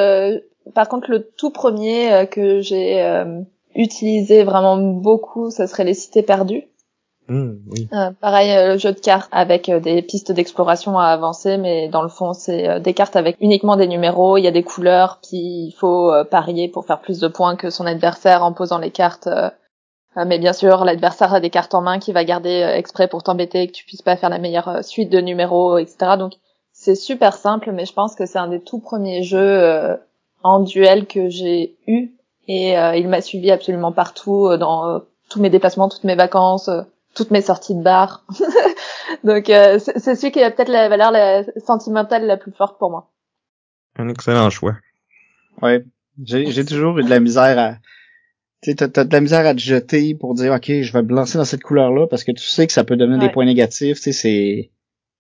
Par 0.75 0.87
contre, 0.87 1.09
le 1.09 1.27
tout 1.37 1.51
premier 1.51 2.13
euh, 2.13 2.25
que 2.25 2.61
j'ai 2.61 3.01
euh, 3.01 3.41
utilisé 3.75 4.43
vraiment 4.43 4.77
beaucoup, 4.77 5.49
ça 5.49 5.67
serait 5.67 5.83
les 5.83 5.93
cités 5.93 6.23
perdues. 6.23 6.63
Mmh. 7.27 7.51
Euh, 7.93 8.11
pareil, 8.19 8.51
le 8.67 8.77
jeu 8.77 8.91
de 8.91 8.99
cartes 8.99 9.29
avec 9.31 9.69
des 9.69 10.01
pistes 10.01 10.31
d'exploration 10.31 10.97
à 10.97 11.05
avancer, 11.05 11.57
mais 11.57 11.87
dans 11.87 12.01
le 12.01 12.09
fond, 12.09 12.33
c'est 12.33 12.79
des 12.79 12.93
cartes 12.93 13.15
avec 13.15 13.37
uniquement 13.39 13.77
des 13.77 13.87
numéros, 13.87 14.37
il 14.37 14.43
y 14.43 14.47
a 14.47 14.51
des 14.51 14.63
couleurs, 14.63 15.19
puis 15.21 15.37
il 15.37 15.75
faut 15.77 16.11
parier 16.29 16.67
pour 16.67 16.85
faire 16.85 16.99
plus 16.99 17.19
de 17.19 17.27
points 17.27 17.55
que 17.55 17.69
son 17.69 17.85
adversaire 17.85 18.43
en 18.43 18.51
posant 18.51 18.79
les 18.79 18.91
cartes. 18.91 19.29
mais 20.15 20.39
bien 20.39 20.51
sûr, 20.51 20.83
l'adversaire 20.83 21.33
a 21.33 21.39
des 21.39 21.49
cartes 21.49 21.73
en 21.73 21.81
main 21.81 21.99
qui 21.99 22.11
va 22.11 22.25
garder 22.25 22.69
exprès 22.75 23.07
pour 23.07 23.23
t'embêter, 23.23 23.67
que 23.67 23.71
tu 23.73 23.85
puisses 23.85 24.01
pas 24.01 24.17
faire 24.17 24.29
la 24.29 24.39
meilleure 24.39 24.83
suite 24.83 25.09
de 25.09 25.21
numéros, 25.21 25.77
etc. 25.77 26.17
Donc 26.17 26.33
c'est 26.73 26.95
super 26.95 27.33
simple, 27.33 27.71
mais 27.71 27.85
je 27.85 27.93
pense 27.93 28.15
que 28.15 28.25
c'est 28.25 28.39
un 28.39 28.47
des 28.47 28.61
tout 28.61 28.79
premiers 28.79 29.23
jeux 29.23 29.97
en 30.43 30.59
duel 30.59 31.05
que 31.05 31.29
j'ai 31.29 31.77
eu 31.87 32.11
et 32.47 32.77
euh, 32.77 32.95
il 32.95 33.07
m'a 33.07 33.21
suivi 33.21 33.51
absolument 33.51 33.91
partout 33.91 34.47
euh, 34.47 34.57
dans 34.57 34.87
euh, 34.89 34.99
tous 35.29 35.39
mes 35.39 35.49
déplacements, 35.49 35.89
toutes 35.89 36.03
mes 36.03 36.15
vacances, 36.15 36.69
toutes 37.15 37.31
mes 37.31 37.41
sorties 37.41 37.75
de 37.75 37.81
bar. 37.81 38.25
Donc 39.23 39.45
c'est 39.47 40.15
celui 40.15 40.31
qui 40.31 40.41
a 40.41 40.51
peut-être 40.51 40.69
la 40.69 40.89
valeur 40.89 41.11
la, 41.11 41.43
sentimentale 41.65 42.25
la 42.25 42.37
plus 42.37 42.51
forte 42.51 42.77
pour 42.79 42.89
moi. 42.89 43.11
Un 43.97 44.09
excellent 44.09 44.49
choix. 44.49 44.75
Ouais, 45.61 45.85
j'ai 46.23 46.65
toujours 46.65 46.97
eu 46.99 47.03
de 47.03 47.09
la 47.09 47.19
misère 47.19 47.59
à 47.59 47.75
tu 48.63 48.75
t'as, 48.75 48.87
t'as 48.87 49.05
de 49.05 49.11
la 49.11 49.21
misère 49.21 49.45
à 49.47 49.55
te 49.55 49.59
jeter 49.59 50.13
pour 50.13 50.35
dire 50.35 50.53
ok 50.53 50.81
je 50.81 50.93
vais 50.93 51.01
me 51.01 51.13
lancer 51.13 51.39
dans 51.39 51.45
cette 51.45 51.63
couleur 51.63 51.91
là 51.91 52.05
parce 52.05 52.23
que 52.23 52.31
tu 52.31 52.43
sais 52.43 52.67
que 52.67 52.73
ça 52.73 52.83
peut 52.83 52.95
donner 52.95 53.17
des 53.17 53.29
points 53.29 53.45
négatifs 53.45 53.97
tu 53.97 54.03
sais 54.03 54.11
c'est 54.11 54.71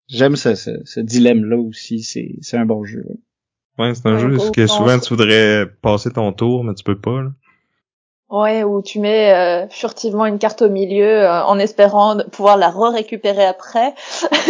j'aime 0.07 0.35
ce, 0.35 0.53
ce, 0.53 0.69
ce 0.85 0.99
dilemme 0.99 1.45
là 1.45 1.57
aussi 1.57 2.03
c'est 2.03 2.35
c'est 2.41 2.57
un 2.57 2.65
bon 2.65 2.83
jeu 2.83 3.03
Ouais, 3.77 3.95
c'est 3.95 4.05
un 4.05 4.17
jeu 4.17 4.37
que 4.51 4.67
souvent 4.67 4.99
tu 4.99 5.09
voudrais 5.09 5.65
passer 5.81 6.11
ton 6.11 6.33
tour, 6.33 6.63
mais 6.63 6.73
tu 6.73 6.83
peux 6.83 6.99
pas. 6.99 7.21
Là. 7.21 7.31
Ouais, 8.31 8.63
où 8.63 8.81
tu 8.81 8.99
mets 8.99 9.33
euh, 9.33 9.67
furtivement 9.69 10.25
une 10.25 10.39
carte 10.39 10.61
au 10.61 10.69
milieu 10.69 11.23
euh, 11.23 11.43
en 11.43 11.59
espérant 11.59 12.17
pouvoir 12.31 12.57
la 12.57 12.69
re-récupérer 12.69 13.45
après. 13.45 13.93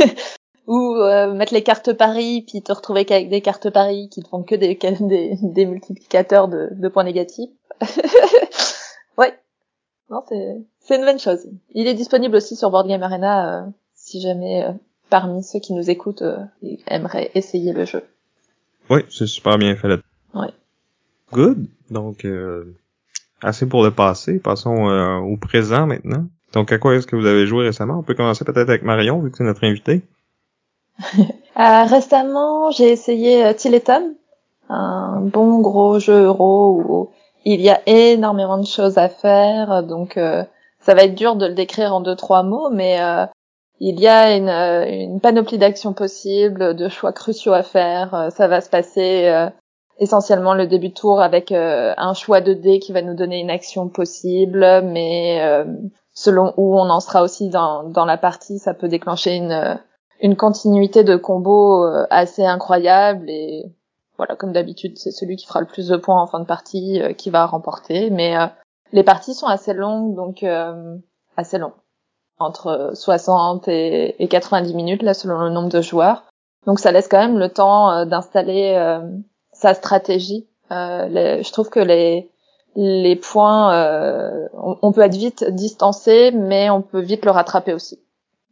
ou 0.68 0.96
euh, 0.96 1.34
mettre 1.34 1.54
les 1.54 1.64
cartes 1.64 1.92
paris 1.92 2.46
puis 2.48 2.62
te 2.62 2.72
retrouver 2.72 3.04
qu'avec 3.04 3.30
des 3.30 3.42
cartes 3.42 3.72
paris 3.72 4.08
qui 4.10 4.22
ne 4.22 4.28
font 4.28 4.44
que 4.44 4.56
des, 4.56 4.76
des, 5.00 5.36
des 5.42 5.66
multiplicateurs 5.66 6.48
de, 6.48 6.70
de, 6.72 6.88
points 6.88 7.04
négatifs. 7.04 7.50
ouais. 9.18 9.38
Non, 10.12 10.22
c'est, 10.30 10.62
c'est 10.80 10.98
une 10.98 11.06
bonne 11.06 11.20
chose. 11.20 11.48
Il 11.74 11.88
est 11.88 11.96
disponible 11.96 12.36
aussi 12.36 12.56
sur 12.56 12.70
Board 12.70 12.88
Game 12.88 13.04
Arena 13.04 13.68
si 13.96 14.22
jamais 14.22 14.66
parmi 15.10 15.44
ceux 15.44 15.60
qui 15.60 15.74
nous 15.74 15.90
écoutent 15.90 16.24
aimeraient 16.88 17.32
essayer 17.34 17.74
le 17.74 17.86
jeu. 17.86 18.04
Oui, 18.92 19.02
c'est 19.10 19.28
super 19.28 19.58
bien 19.58 19.76
fait 19.76 19.88
là. 19.88 19.98
Ouais. 20.34 20.52
Good. 21.32 21.68
Donc, 21.90 22.26
euh, 22.26 22.76
assez 23.42 23.68
pour 23.68 23.84
le 23.84 23.92
passé. 23.92 24.40
Passons 24.40 24.90
euh, 24.90 25.18
au 25.18 25.38
présent 25.38 25.88
maintenant. 25.88 26.26
Donc, 26.54 26.72
à 26.72 26.78
quoi 26.78 26.96
est-ce 26.96 27.08
que 27.08 27.16
vous 27.16 27.26
avez 27.26 27.46
joué 27.46 27.66
récemment? 27.66 28.00
On 28.00 28.04
peut 28.04 28.14
commencer 28.14 28.44
peut-être 28.44 28.70
avec 28.70 28.84
Marion, 28.84 29.20
vu 29.20 29.32
que 29.32 29.38
c'est 29.38 29.44
notre 29.44 29.64
invité. 29.64 30.02
euh, 31.20 31.84
récemment, 31.86 32.72
j'ai 32.72 32.90
essayé 32.90 33.46
euh, 33.46 33.54
Tiletum, 33.54 34.04
un 34.70 35.22
bon 35.22 35.62
gros 35.62 36.00
jeu 36.00 36.24
euro 36.24 36.82
où 36.86 37.10
il 37.46 37.62
y 37.62 37.70
a 37.70 37.82
énormément 37.86 38.58
de 38.58 38.66
choses 38.66 38.98
à 38.98 39.10
faire. 39.10 39.84
Donc, 39.84 40.18
euh, 40.18 40.44
ça 40.80 40.94
va 40.94 41.04
être 41.04 41.16
dur 41.16 41.36
de 41.36 41.48
le 41.48 41.54
décrire 41.54 41.96
en 41.96 42.02
deux, 42.02 42.16
trois 42.16 42.44
mots, 42.44 42.70
mais 42.70 43.00
il 43.84 44.00
y 44.00 44.08
a 44.08 44.38
une, 44.38 44.48
euh, 44.48 44.86
une 44.86 45.20
panoplie 45.20 45.58
d'actions 45.58 45.94
possibles, 45.94 46.76
de 46.76 46.88
choix 46.88 47.12
cruciaux 47.12 47.54
à 47.54 47.64
faire. 47.64 48.14
Euh, 48.14 48.30
ça 48.30 48.48
va 48.48 48.62
se 48.62 48.70
passer 48.70 49.28
euh, 49.28 49.50
essentiellement 50.02 50.54
le 50.54 50.68
début 50.68 50.90
de 50.90 50.94
tour 50.94 51.22
avec 51.22 51.52
un 51.52 52.14
choix 52.14 52.42
de 52.42 52.54
dés 52.54 52.80
qui 52.80 52.92
va 52.92 53.02
nous 53.02 53.14
donner 53.14 53.40
une 53.40 53.50
action 53.50 53.88
possible, 53.88 54.82
mais 54.84 55.64
selon 56.14 56.54
où 56.58 56.78
on 56.78 56.90
en 56.90 57.00
sera 57.00 57.22
aussi 57.24 57.50
dans, 57.50 57.84
dans 57.84 58.06
la 58.06 58.18
partie, 58.18 58.60
ça 58.60 58.74
peut 58.74 58.88
déclencher 58.88 59.36
une, 59.36 59.80
une 60.20 60.36
continuité 60.36 61.04
de 61.04 61.16
combos 61.16 61.86
assez 62.10 62.44
incroyable 62.44 63.30
et 63.30 63.72
voilà, 64.18 64.36
comme 64.36 64.52
d'habitude, 64.52 64.98
c'est 64.98 65.12
celui 65.12 65.36
qui 65.36 65.48
fera 65.48 65.62
le 65.62 65.68
plus 65.68 65.88
de 65.88 65.98
points 65.98 66.22
en 66.22 66.28
fin 66.28 66.40
de 66.40 66.46
partie 66.46 67.02
qui 67.18 67.30
va 67.30 67.46
remporter. 67.46 68.10
Mais 68.10 68.36
les 68.92 69.04
parties 69.04 69.34
sont 69.34 69.48
assez 69.48 69.74
longues, 69.74 70.16
donc 70.16 70.44
assez 71.38 71.58
longues 71.58 71.74
entre 72.42 72.92
60 72.94 73.68
et, 73.68 74.28
90 74.30 74.74
minutes 74.74 75.04
là 75.04 75.14
selon 75.14 75.40
le 75.40 75.50
nombre 75.50 75.70
de 75.70 75.82
joueurs. 75.82 76.24
Donc 76.66 76.80
ça 76.80 76.92
laisse 76.92 77.08
quand 77.08 77.20
même 77.20 77.40
le 77.40 77.50
temps 77.50 77.92
euh, 77.92 78.06
d'installer 78.06 78.74
euh, 78.76 79.02
sa 79.62 79.74
stratégie. 79.74 80.48
Euh, 80.72 81.42
je 81.44 81.52
trouve 81.52 81.70
que 81.70 81.80
les 81.80 82.30
les 82.78 83.18
points, 83.18 84.48
on, 84.54 84.94
peut 84.94 85.02
être 85.02 85.18
vite 85.18 85.44
distancé, 85.50 86.32
mais 86.32 86.70
on 86.70 86.82
peut 86.82 87.02
vite 87.02 87.26
le 87.26 87.32
rattraper 87.32 87.74
aussi. 87.74 88.00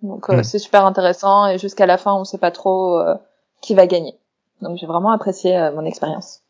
Donc 0.01 0.27
c'est 0.43 0.59
super 0.59 0.85
intéressant 0.85 1.47
et 1.47 1.57
jusqu'à 1.57 1.85
la 1.85 1.97
fin 1.97 2.13
on 2.13 2.25
sait 2.25 2.37
pas 2.37 2.51
trop 2.51 3.01
qui 3.61 3.75
va 3.75 3.87
gagner. 3.87 4.15
Donc 4.61 4.77
j'ai 4.77 4.87
vraiment 4.87 5.11
apprécié 5.11 5.71
mon 5.73 5.85
expérience. 5.85 6.41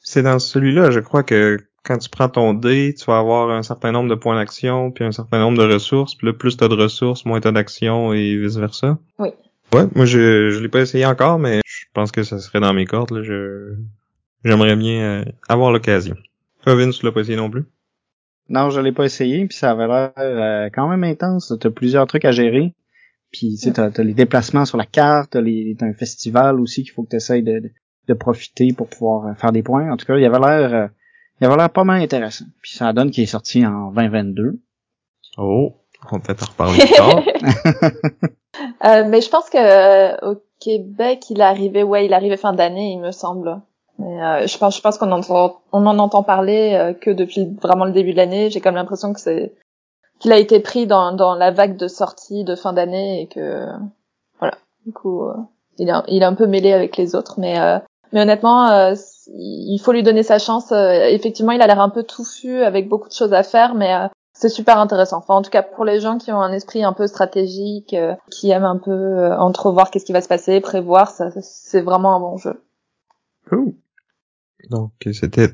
C'est 0.00 0.22
dans 0.24 0.40
celui-là, 0.40 0.90
je 0.90 0.98
crois 0.98 1.22
que 1.22 1.58
quand 1.84 1.98
tu 1.98 2.08
prends 2.08 2.28
ton 2.28 2.54
dé, 2.54 2.94
tu 2.96 3.04
vas 3.06 3.18
avoir 3.18 3.50
un 3.50 3.62
certain 3.62 3.92
nombre 3.92 4.08
de 4.08 4.14
points 4.14 4.36
d'action, 4.36 4.90
puis 4.90 5.04
un 5.04 5.12
certain 5.12 5.40
nombre 5.40 5.58
de 5.58 5.72
ressources, 5.72 6.14
puis 6.14 6.26
là, 6.28 6.32
plus 6.32 6.56
t'as 6.56 6.68
de 6.68 6.74
ressources, 6.74 7.24
moins 7.24 7.40
t'as 7.40 7.52
d'action, 7.52 8.12
et 8.12 8.36
vice-versa. 8.36 8.98
Oui. 9.18 9.30
Ouais, 9.72 9.86
moi, 9.94 10.04
je, 10.04 10.50
je 10.50 10.60
l'ai 10.60 10.68
pas 10.68 10.80
essayé 10.80 11.06
encore, 11.06 11.38
mais 11.38 11.60
je 11.64 11.86
pense 11.94 12.12
que 12.12 12.22
ça 12.22 12.38
serait 12.38 12.60
dans 12.60 12.72
mes 12.72 12.86
cordes, 12.86 13.10
là. 13.10 13.22
Je, 13.22 13.74
j'aimerais 14.44 14.76
bien 14.76 15.02
euh, 15.02 15.24
avoir 15.48 15.72
l'occasion. 15.72 16.16
Toi, 16.62 16.74
Vince, 16.76 16.98
tu 16.98 17.06
l'as 17.06 17.12
pas 17.12 17.20
essayé 17.20 17.36
non 17.36 17.50
plus? 17.50 17.64
Non, 18.48 18.70
je 18.70 18.80
l'ai 18.80 18.92
pas 18.92 19.04
essayé, 19.04 19.46
puis 19.46 19.56
ça 19.56 19.70
avait 19.70 19.86
l'air 19.86 20.12
euh, 20.18 20.68
quand 20.72 20.88
même 20.88 21.04
intense. 21.04 21.52
T'as 21.60 21.70
plusieurs 21.70 22.06
trucs 22.06 22.24
à 22.24 22.32
gérer. 22.32 22.74
Puis 23.32 23.56
tu 23.56 23.56
sais, 23.56 23.72
t'as, 23.72 23.90
t'as 23.90 24.02
les 24.02 24.12
déplacements 24.12 24.66
sur 24.66 24.76
la 24.76 24.84
carte, 24.84 25.30
t'as, 25.30 25.40
les, 25.40 25.74
t'as 25.78 25.86
un 25.86 25.94
festival 25.94 26.60
aussi 26.60 26.82
qu'il 26.82 26.92
faut 26.92 27.02
que 27.02 27.10
tu 27.10 27.16
essaies 27.16 27.40
de, 27.40 27.72
de, 28.08 28.14
profiter 28.14 28.72
pour 28.76 28.88
pouvoir 28.88 29.26
euh, 29.26 29.34
faire 29.34 29.52
des 29.52 29.62
points. 29.62 29.90
En 29.90 29.96
tout 29.96 30.04
cas, 30.04 30.18
il 30.18 30.24
avait 30.24 30.38
l'air 30.38 30.74
euh, 30.74 30.86
il 31.40 31.46
avait 31.46 31.56
l'air 31.56 31.70
pas 31.70 31.84
mal 31.84 32.02
intéressant. 32.02 32.44
Puis 32.60 32.72
ça 32.72 32.92
donne 32.92 33.10
qu'il 33.10 33.24
est 33.24 33.26
sorti 33.26 33.64
en 33.66 33.90
2022. 33.90 34.60
Oh, 35.38 35.72
on 36.10 36.20
peut 36.20 36.26
peut-être 36.26 36.42
en 36.42 36.52
reparler 36.52 36.78
plus 36.78 36.94
tard. 36.94 37.22
euh, 38.84 39.08
mais 39.08 39.22
je 39.22 39.30
pense 39.30 39.48
que 39.48 40.30
au 40.30 40.42
Québec, 40.60 41.24
il 41.30 41.40
est 41.40 41.44
arrivé, 41.44 41.82
ouais, 41.82 42.04
il 42.04 42.12
est 42.12 42.14
arrivé 42.14 42.36
fin 42.36 42.52
d'année, 42.52 42.92
il 42.92 43.00
me 43.00 43.12
semble. 43.12 43.62
Mais 44.02 44.22
euh, 44.22 44.46
je 44.46 44.58
pense, 44.58 44.76
je 44.76 44.80
pense 44.82 44.98
qu'on 44.98 45.12
entend, 45.12 45.60
on 45.72 45.86
en 45.86 45.98
entend 45.98 46.22
parler 46.22 46.74
euh, 46.74 46.92
que 46.92 47.10
depuis 47.10 47.46
vraiment 47.60 47.84
le 47.84 47.92
début 47.92 48.12
de 48.12 48.16
l'année. 48.16 48.50
J'ai 48.50 48.60
comme 48.60 48.74
l'impression 48.74 49.12
que 49.12 49.20
c'est 49.20 49.54
qu'il 50.22 50.32
a 50.32 50.38
été 50.38 50.60
pris 50.60 50.86
dans, 50.86 51.12
dans 51.12 51.34
la 51.34 51.50
vague 51.50 51.76
de 51.76 51.88
sortie 51.88 52.44
de 52.44 52.54
fin 52.54 52.72
d'année 52.72 53.22
et 53.22 53.26
que 53.26 53.66
voilà. 54.38 54.56
Du 54.86 54.92
coup, 54.92 55.24
euh, 55.24 55.34
il 55.78 55.88
est, 55.88 55.92
il 56.08 56.22
est 56.22 56.26
un 56.26 56.34
peu 56.34 56.46
mêlé 56.46 56.72
avec 56.72 56.96
les 56.96 57.16
autres, 57.16 57.34
mais 57.38 57.60
euh, 57.60 57.78
mais 58.12 58.22
honnêtement, 58.22 58.68
euh, 58.68 58.94
il 59.34 59.78
faut 59.78 59.92
lui 59.92 60.02
donner 60.02 60.22
sa 60.22 60.38
chance. 60.38 60.70
effectivement, 60.70 61.52
il 61.52 61.62
a 61.62 61.66
l'air 61.66 61.80
un 61.80 61.88
peu 61.88 62.02
touffu 62.02 62.62
avec 62.62 62.88
beaucoup 62.88 63.08
de 63.08 63.14
choses 63.14 63.32
à 63.32 63.42
faire, 63.42 63.74
mais 63.74 63.94
c'est 64.34 64.50
super 64.50 64.78
intéressant. 64.78 65.18
Enfin, 65.18 65.34
en 65.34 65.42
tout 65.42 65.50
cas, 65.50 65.62
pour 65.62 65.86
les 65.86 65.98
gens 65.98 66.18
qui 66.18 66.30
ont 66.30 66.40
un 66.40 66.52
esprit 66.52 66.84
un 66.84 66.92
peu 66.92 67.06
stratégique, 67.06 67.96
qui 68.30 68.50
aiment 68.50 68.64
un 68.64 68.76
peu 68.76 69.32
entrevoir 69.32 69.90
qu'est-ce 69.90 70.04
qui 70.04 70.12
va 70.12 70.20
se 70.20 70.28
passer, 70.28 70.60
prévoir, 70.60 71.08
ça, 71.10 71.30
c'est 71.40 71.80
vraiment 71.80 72.14
un 72.14 72.20
bon 72.20 72.36
jeu. 72.36 72.62
Donc, 74.70 74.92
c'était 75.12 75.50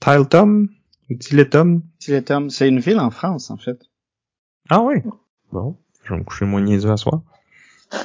Tiletom 0.00 0.68
ou 1.10 1.14
Tiletom? 1.14 1.82
Tiletom, 1.98 2.50
c'est 2.50 2.68
une 2.68 2.80
ville 2.80 3.00
en 3.00 3.10
France, 3.10 3.50
en 3.50 3.56
fait. 3.56 3.78
Ah 4.70 4.80
oui? 4.80 4.96
Bon, 5.52 5.76
je 6.04 6.14
vais 6.14 6.20
me 6.20 6.24
coucher 6.24 6.44
moins 6.44 6.60
niaiseux 6.60 6.90
à 6.90 6.96
soir. 6.96 7.22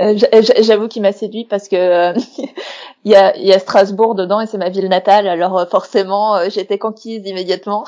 Euh, 0.00 0.14
j'avoue 0.60 0.86
qu'il 0.86 1.02
m'a 1.02 1.10
séduit 1.10 1.44
parce 1.44 1.66
que 1.66 1.74
euh, 1.74 2.12
il 3.04 3.10
y, 3.10 3.16
a, 3.16 3.36
y, 3.36 3.52
a, 3.52 3.58
Strasbourg 3.58 4.14
dedans 4.14 4.40
et 4.40 4.46
c'est 4.46 4.56
ma 4.56 4.68
ville 4.68 4.88
natale, 4.88 5.26
alors 5.26 5.58
euh, 5.58 5.66
forcément 5.66 6.48
j'étais 6.48 6.78
conquise 6.78 7.26
immédiatement. 7.26 7.84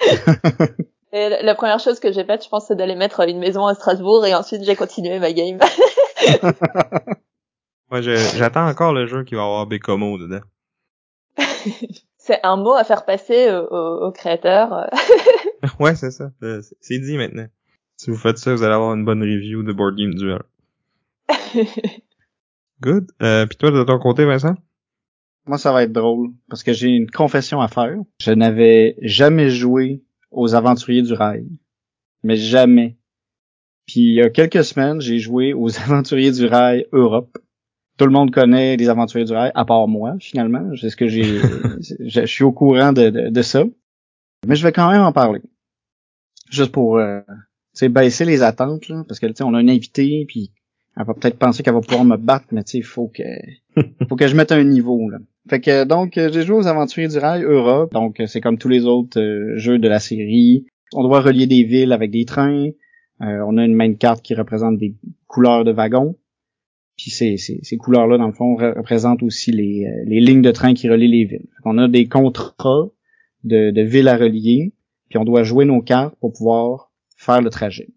et 1.12 1.42
la 1.42 1.54
première 1.56 1.80
chose 1.80 1.98
que 1.98 2.12
j'ai 2.12 2.22
faite, 2.22 2.44
je 2.44 2.48
pense, 2.48 2.66
c'est 2.66 2.76
d'aller 2.76 2.94
mettre 2.94 3.28
une 3.28 3.40
maison 3.40 3.66
à 3.66 3.74
Strasbourg 3.74 4.24
et 4.24 4.36
ensuite 4.36 4.62
j'ai 4.62 4.76
continué 4.76 5.18
ma 5.18 5.32
game. 5.32 5.58
Moi, 7.90 8.00
j'attends 8.02 8.66
encore 8.66 8.92
le 8.92 9.06
jeu 9.06 9.24
qui 9.24 9.34
va 9.34 9.42
avoir 9.42 9.66
Bécomo 9.66 10.18
dedans. 10.18 10.40
c'est 12.18 12.40
un 12.42 12.56
mot 12.56 12.74
à 12.74 12.84
faire 12.84 13.04
passer 13.04 13.50
au, 13.50 14.06
au, 14.06 14.12
créateur. 14.12 14.90
ouais, 15.80 15.94
c'est 15.94 16.10
ça. 16.10 16.30
C'est 16.80 16.98
dit 16.98 17.16
maintenant. 17.16 17.46
Si 17.96 18.10
vous 18.10 18.16
faites 18.16 18.38
ça, 18.38 18.54
vous 18.54 18.62
allez 18.62 18.74
avoir 18.74 18.94
une 18.94 19.04
bonne 19.04 19.22
review 19.22 19.62
de 19.62 19.72
Board 19.72 19.96
Game 19.96 20.14
Duel. 20.14 20.42
Good. 22.80 23.10
Euh, 23.22 23.46
Puis 23.46 23.56
toi, 23.56 23.70
de 23.70 23.82
ton 23.82 23.98
côté, 23.98 24.24
Vincent? 24.24 24.54
Moi, 25.46 25.58
ça 25.58 25.72
va 25.72 25.82
être 25.82 25.92
drôle 25.92 26.28
parce 26.48 26.62
que 26.62 26.72
j'ai 26.72 26.88
une 26.88 27.10
confession 27.10 27.60
à 27.60 27.68
faire. 27.68 27.96
Je 28.20 28.32
n'avais 28.32 28.96
jamais 29.00 29.50
joué 29.50 30.02
aux 30.30 30.54
Aventuriers 30.54 31.02
du 31.02 31.14
Rail. 31.14 31.48
Mais 32.22 32.36
jamais. 32.36 32.98
Puis 33.86 34.00
il 34.00 34.14
y 34.14 34.22
a 34.22 34.28
quelques 34.28 34.64
semaines, 34.64 35.00
j'ai 35.00 35.18
joué 35.18 35.54
aux 35.54 35.76
Aventuriers 35.80 36.32
du 36.32 36.44
Rail 36.44 36.86
Europe 36.92 37.38
tout 37.98 38.06
le 38.06 38.12
monde 38.12 38.30
connaît 38.30 38.76
les 38.76 38.88
aventuriers 38.88 39.26
du 39.26 39.32
rail, 39.32 39.50
à 39.54 39.64
part 39.64 39.88
moi, 39.88 40.16
finalement. 40.20 40.70
C'est 40.80 40.88
ce 40.88 40.96
que 40.96 41.08
j'ai, 41.08 41.40
je, 42.00 42.24
suis 42.26 42.44
au 42.44 42.52
courant 42.52 42.92
de, 42.92 43.10
de, 43.10 43.42
ça. 43.42 43.64
Mais 44.46 44.54
je 44.54 44.62
vais 44.62 44.72
quand 44.72 44.90
même 44.90 45.02
en 45.02 45.12
parler. 45.12 45.40
Juste 46.50 46.72
pour, 46.72 46.98
euh, 46.98 47.20
baisser 47.82 48.24
les 48.24 48.42
attentes, 48.42 48.88
là, 48.88 49.04
parce 49.06 49.20
que, 49.20 49.26
tu 49.26 49.34
sais, 49.36 49.44
on 49.44 49.54
a 49.54 49.58
un 49.58 49.68
invité, 49.68 50.24
puis 50.26 50.52
elle 50.96 51.04
va 51.04 51.14
peut-être 51.14 51.38
penser 51.38 51.62
qu'elle 51.62 51.74
va 51.74 51.80
pouvoir 51.80 52.04
me 52.04 52.16
battre, 52.16 52.46
mais 52.52 52.64
tu 52.64 52.70
sais, 52.70 52.78
il 52.78 52.84
faut 52.84 53.08
que, 53.08 53.22
faut 54.08 54.16
que 54.16 54.28
je 54.28 54.36
mette 54.36 54.52
un 54.52 54.64
niveau, 54.64 55.10
là. 55.10 55.18
Fait 55.50 55.60
que, 55.60 55.84
donc, 55.84 56.12
j'ai 56.14 56.42
joué 56.42 56.56
aux 56.56 56.66
aventuriers 56.66 57.08
du 57.08 57.18
rail 57.18 57.42
Europe. 57.42 57.92
Donc, 57.92 58.22
c'est 58.26 58.40
comme 58.40 58.58
tous 58.58 58.68
les 58.68 58.84
autres 58.84 59.18
euh, 59.18 59.56
jeux 59.56 59.78
de 59.78 59.88
la 59.88 59.98
série. 59.98 60.66
On 60.92 61.02
doit 61.02 61.20
relier 61.20 61.46
des 61.46 61.64
villes 61.64 61.92
avec 61.92 62.10
des 62.10 62.26
trains. 62.26 62.68
Euh, 63.22 63.42
on 63.46 63.56
a 63.56 63.64
une 63.64 63.74
main 63.74 63.94
carte 63.94 64.22
qui 64.22 64.34
représente 64.34 64.76
des 64.76 64.94
couleurs 65.26 65.64
de 65.64 65.72
wagons. 65.72 66.16
Puis 66.98 67.12
ces, 67.12 67.36
ces, 67.36 67.60
ces 67.62 67.76
couleurs-là, 67.76 68.18
dans 68.18 68.26
le 68.26 68.32
fond, 68.32 68.56
représentent 68.56 69.22
aussi 69.22 69.52
les, 69.52 69.86
euh, 69.86 70.04
les 70.06 70.20
lignes 70.20 70.42
de 70.42 70.50
train 70.50 70.74
qui 70.74 70.88
relient 70.88 71.08
les 71.08 71.24
villes. 71.24 71.46
On 71.64 71.78
a 71.78 71.86
des 71.86 72.08
contrats 72.08 72.88
de, 73.44 73.70
de 73.70 73.82
villes 73.82 74.08
à 74.08 74.16
relier, 74.16 74.72
puis 75.08 75.18
on 75.18 75.24
doit 75.24 75.44
jouer 75.44 75.64
nos 75.64 75.80
cartes 75.80 76.16
pour 76.20 76.32
pouvoir 76.32 76.90
faire 77.16 77.40
le 77.40 77.50
trajet. 77.50 77.88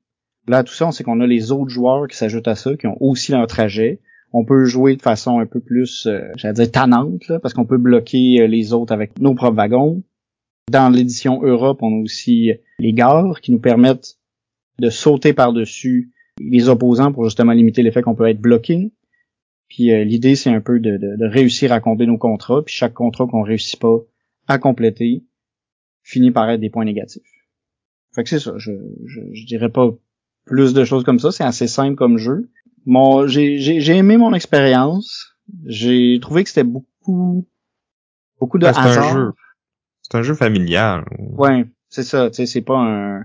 Là, 0.48 0.64
tout 0.64 0.74
ça, 0.74 0.88
on 0.88 0.92
sait 0.92 1.04
qu'on 1.04 1.20
a 1.20 1.28
les 1.28 1.52
autres 1.52 1.70
joueurs 1.70 2.08
qui 2.08 2.16
s'ajoutent 2.16 2.48
à 2.48 2.56
ça, 2.56 2.78
qui 2.78 2.86
ont 2.86 2.98
aussi 3.02 3.32
leur 3.32 3.46
trajet. 3.48 4.02
On 4.34 4.46
peut 4.46 4.66
jouer 4.66 4.96
de 4.96 5.02
façon 5.02 5.40
un 5.40 5.48
peu 5.48 5.60
plus, 5.60 6.06
euh, 6.06 6.22
j'allais 6.38 6.54
dire, 6.54 6.72
tannante, 6.72 7.32
parce 7.42 7.56
qu'on 7.56 7.66
peut 7.66 7.80
bloquer 7.80 8.42
euh, 8.42 8.48
les 8.48 8.72
autres 8.72 8.94
avec 8.94 9.20
nos 9.20 9.34
propres 9.34 9.56
wagons. 9.56 10.04
Dans 10.72 10.90
l'édition 10.94 11.42
Europe, 11.42 11.80
on 11.82 12.00
a 12.00 12.02
aussi 12.02 12.52
les 12.80 12.94
gares 12.94 13.42
qui 13.42 13.52
nous 13.52 13.60
permettent 13.60 14.20
de 14.80 14.90
sauter 14.90 15.34
par-dessus 15.34 16.12
les 16.50 16.70
opposants 16.70 17.12
pour 17.12 17.26
justement 17.26 17.54
limiter 17.54 17.84
l'effet 17.84 18.02
qu'on 18.02 18.16
peut 18.16 18.28
être 18.28 18.42
bloqué. 18.42 18.92
Puis 19.70 19.92
euh, 19.92 20.04
l'idée, 20.04 20.36
c'est 20.36 20.50
un 20.50 20.62
peu 20.62 20.80
de, 20.80 20.98
de, 20.98 21.26
réussir 21.26 21.72
à 21.72 21.80
combler 21.80 22.06
nos 22.06 22.18
contrats, 22.18 22.62
puis 22.64 22.74
chaque 22.74 22.94
contrat 22.94 23.26
qu'on 23.28 23.42
réussit 23.42 23.80
pas 23.80 23.98
à 24.48 24.58
compléter 24.58 25.24
finit 26.04 26.32
par 26.32 26.50
être 26.50 26.60
des 26.60 26.70
points 26.70 26.84
négatifs. 26.84 27.24
Fait 28.14 28.24
que 28.24 28.30
c'est 28.30 28.40
ça, 28.40 28.54
je, 28.58 28.72
je, 29.06 29.22
je, 29.32 29.46
dirais 29.46 29.70
pas 29.70 29.92
plus 30.46 30.74
de 30.74 30.84
choses 30.84 31.06
comme 31.06 31.20
ça, 31.20 31.32
c'est 31.32 31.46
assez 31.46 31.68
simple 31.68 31.96
comme 31.96 32.18
jeu. 32.18 32.50
Bon, 32.86 33.28
j'ai, 33.28 33.60
j'ai, 33.60 33.96
aimé 33.96 34.18
mon 34.18 34.34
expérience. 34.34 35.38
J'ai 35.66 36.20
trouvé 36.22 36.44
que 36.44 36.50
c'était 36.50 36.64
beaucoup 36.66 37.48
beaucoup 38.40 38.58
de 38.58 38.66
c'est 38.66 38.78
Un 38.78 39.14
jeu. 39.14 39.32
C'est 40.02 40.18
un 40.18 40.24
jeu 40.24 40.34
familial. 40.34 41.06
Ouais, 41.18 41.66
c'est 41.88 42.04
ça, 42.04 42.30
tu 42.30 42.38
sais, 42.38 42.46
c'est 42.46 42.62
pas 42.62 42.78
un, 42.78 43.22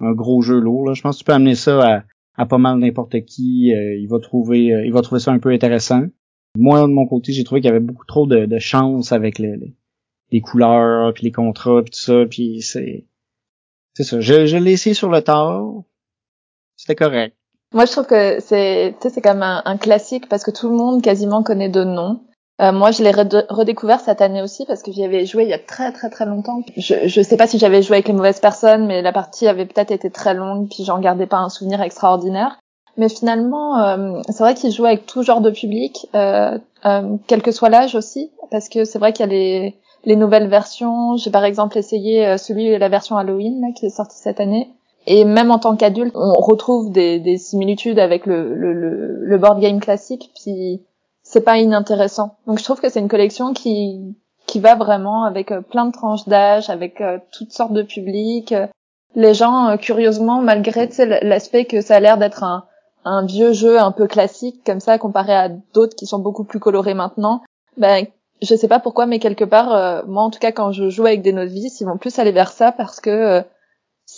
un 0.00 0.12
gros 0.12 0.42
jeu 0.42 0.60
lourd. 0.60 0.86
Là. 0.86 0.94
Je 0.94 1.02
pense 1.02 1.16
que 1.16 1.18
tu 1.20 1.24
peux 1.24 1.32
amener 1.32 1.54
ça 1.54 1.96
à 1.96 2.04
à 2.36 2.46
pas 2.46 2.58
mal 2.58 2.78
n'importe 2.78 3.24
qui, 3.24 3.72
euh, 3.74 3.96
il 3.96 4.08
va 4.08 4.18
trouver 4.18 4.72
euh, 4.72 4.86
il 4.86 4.92
va 4.92 5.02
trouver 5.02 5.20
ça 5.20 5.32
un 5.32 5.38
peu 5.38 5.50
intéressant. 5.50 6.02
Moi 6.56 6.80
de 6.82 6.86
mon 6.86 7.06
côté, 7.06 7.32
j'ai 7.32 7.44
trouvé 7.44 7.60
qu'il 7.60 7.68
y 7.68 7.70
avait 7.70 7.80
beaucoup 7.80 8.06
trop 8.06 8.26
de, 8.26 8.46
de 8.46 8.58
chance 8.58 9.12
avec 9.12 9.38
les, 9.38 9.56
les, 10.32 10.40
couleurs 10.40 11.12
puis 11.14 11.24
les 11.24 11.32
contrats 11.32 11.82
puis 11.82 11.90
tout 11.90 12.00
ça 12.00 12.24
puis 12.28 12.62
c'est 12.62 13.06
c'est 13.94 14.04
ça. 14.04 14.20
Je, 14.20 14.46
je 14.46 14.56
l'ai 14.56 14.72
essayé 14.72 14.94
sur 14.94 15.10
le 15.10 15.22
tard. 15.22 15.82
C'était 16.76 16.94
correct. 16.94 17.36
Moi, 17.72 17.84
je 17.84 17.92
trouve 17.92 18.06
que 18.06 18.40
c'est, 18.40 18.96
c'est 19.00 19.20
comme 19.20 19.42
un, 19.42 19.62
un, 19.64 19.76
classique 19.76 20.28
parce 20.28 20.42
que 20.42 20.50
tout 20.50 20.68
le 20.68 20.76
monde 20.76 21.02
quasiment 21.02 21.42
connaît 21.44 21.68
de 21.68 21.84
nom. 21.84 22.20
Euh, 22.60 22.72
moi, 22.72 22.90
je 22.90 23.02
l'ai 23.02 23.10
redécouvert 23.10 24.00
cette 24.00 24.20
année 24.20 24.42
aussi 24.42 24.66
parce 24.66 24.82
que 24.82 24.92
j'y 24.92 25.02
avais 25.02 25.24
joué 25.24 25.44
il 25.44 25.48
y 25.48 25.54
a 25.54 25.58
très 25.58 25.92
très 25.92 26.10
très 26.10 26.26
longtemps. 26.26 26.60
Je 26.76 26.94
je 27.06 27.22
sais 27.22 27.36
pas 27.36 27.46
si 27.46 27.58
j'avais 27.58 27.80
joué 27.80 27.96
avec 27.96 28.08
les 28.08 28.14
mauvaises 28.14 28.40
personnes, 28.40 28.86
mais 28.86 29.00
la 29.00 29.12
partie 29.12 29.48
avait 29.48 29.64
peut-être 29.64 29.90
été 29.90 30.10
très 30.10 30.34
longue, 30.34 30.68
puis 30.68 30.84
j'en 30.84 30.98
gardais 30.98 31.26
pas 31.26 31.38
un 31.38 31.48
souvenir 31.48 31.80
extraordinaire. 31.80 32.58
Mais 32.98 33.08
finalement, 33.08 33.78
euh, 33.78 34.20
c'est 34.28 34.42
vrai 34.42 34.54
qu'il 34.54 34.70
joue 34.72 34.84
avec 34.84 35.06
tout 35.06 35.22
genre 35.22 35.40
de 35.40 35.50
public, 35.50 36.06
euh, 36.14 36.58
euh 36.84 37.16
quel 37.26 37.40
que 37.40 37.52
soit 37.52 37.70
l'âge 37.70 37.94
aussi, 37.94 38.30
parce 38.50 38.68
que 38.68 38.84
c'est 38.84 38.98
vrai 38.98 39.12
qu'il 39.12 39.24
y 39.24 39.28
a 39.28 39.32
les 39.32 39.76
les 40.04 40.16
nouvelles 40.16 40.48
versions. 40.48 41.16
J'ai 41.16 41.30
par 41.30 41.44
exemple 41.44 41.78
essayé 41.78 42.26
euh, 42.26 42.36
celui 42.36 42.76
la 42.76 42.88
version 42.90 43.16
Halloween 43.16 43.60
là, 43.62 43.68
qui 43.74 43.86
est 43.86 43.90
sortie 43.90 44.18
cette 44.18 44.40
année. 44.40 44.68
Et 45.06 45.24
même 45.24 45.50
en 45.50 45.58
tant 45.58 45.76
qu'adulte, 45.76 46.12
on 46.14 46.34
retrouve 46.34 46.92
des, 46.92 47.20
des 47.20 47.38
similitudes 47.38 47.98
avec 47.98 48.26
le, 48.26 48.54
le, 48.54 48.74
le, 48.74 49.24
le 49.24 49.38
board 49.38 49.58
game 49.60 49.80
classique. 49.80 50.30
Puis 50.34 50.82
c'est 51.30 51.42
pas 51.42 51.58
inintéressant. 51.58 52.38
Donc 52.48 52.58
je 52.58 52.64
trouve 52.64 52.80
que 52.80 52.88
c'est 52.88 52.98
une 52.98 53.08
collection 53.08 53.52
qui 53.52 54.16
qui 54.46 54.58
va 54.58 54.74
vraiment 54.74 55.22
avec 55.22 55.52
euh, 55.52 55.60
plein 55.60 55.86
de 55.86 55.92
tranches 55.92 56.26
d'âge, 56.26 56.70
avec 56.70 57.00
euh, 57.00 57.18
toutes 57.32 57.52
sortes 57.52 57.72
de 57.72 57.82
publics. 57.82 58.52
Les 59.14 59.32
gens, 59.32 59.68
euh, 59.68 59.76
curieusement, 59.76 60.40
malgré 60.40 60.88
l'aspect 61.22 61.66
que 61.66 61.82
ça 61.82 61.96
a 61.96 62.00
l'air 62.00 62.18
d'être 62.18 62.42
un, 62.42 62.64
un 63.04 63.24
vieux 63.24 63.52
jeu 63.52 63.78
un 63.78 63.92
peu 63.92 64.08
classique 64.08 64.62
comme 64.66 64.80
ça 64.80 64.98
comparé 64.98 65.32
à 65.32 65.48
d'autres 65.48 65.94
qui 65.94 66.06
sont 66.06 66.18
beaucoup 66.18 66.42
plus 66.42 66.58
colorés 66.58 66.94
maintenant, 66.94 67.42
ben 67.76 68.06
je 68.42 68.56
sais 68.56 68.66
pas 68.66 68.80
pourquoi, 68.80 69.06
mais 69.06 69.20
quelque 69.20 69.44
part, 69.44 70.04
moi 70.08 70.24
en 70.24 70.30
tout 70.30 70.40
cas 70.40 70.50
quand 70.50 70.72
je 70.72 70.88
joue 70.88 71.06
avec 71.06 71.22
des 71.22 71.32
novices, 71.32 71.80
ils 71.80 71.86
vont 71.86 71.98
plus 71.98 72.18
aller 72.18 72.32
vers 72.32 72.50
ça 72.50 72.72
parce 72.72 72.98
que 72.98 73.44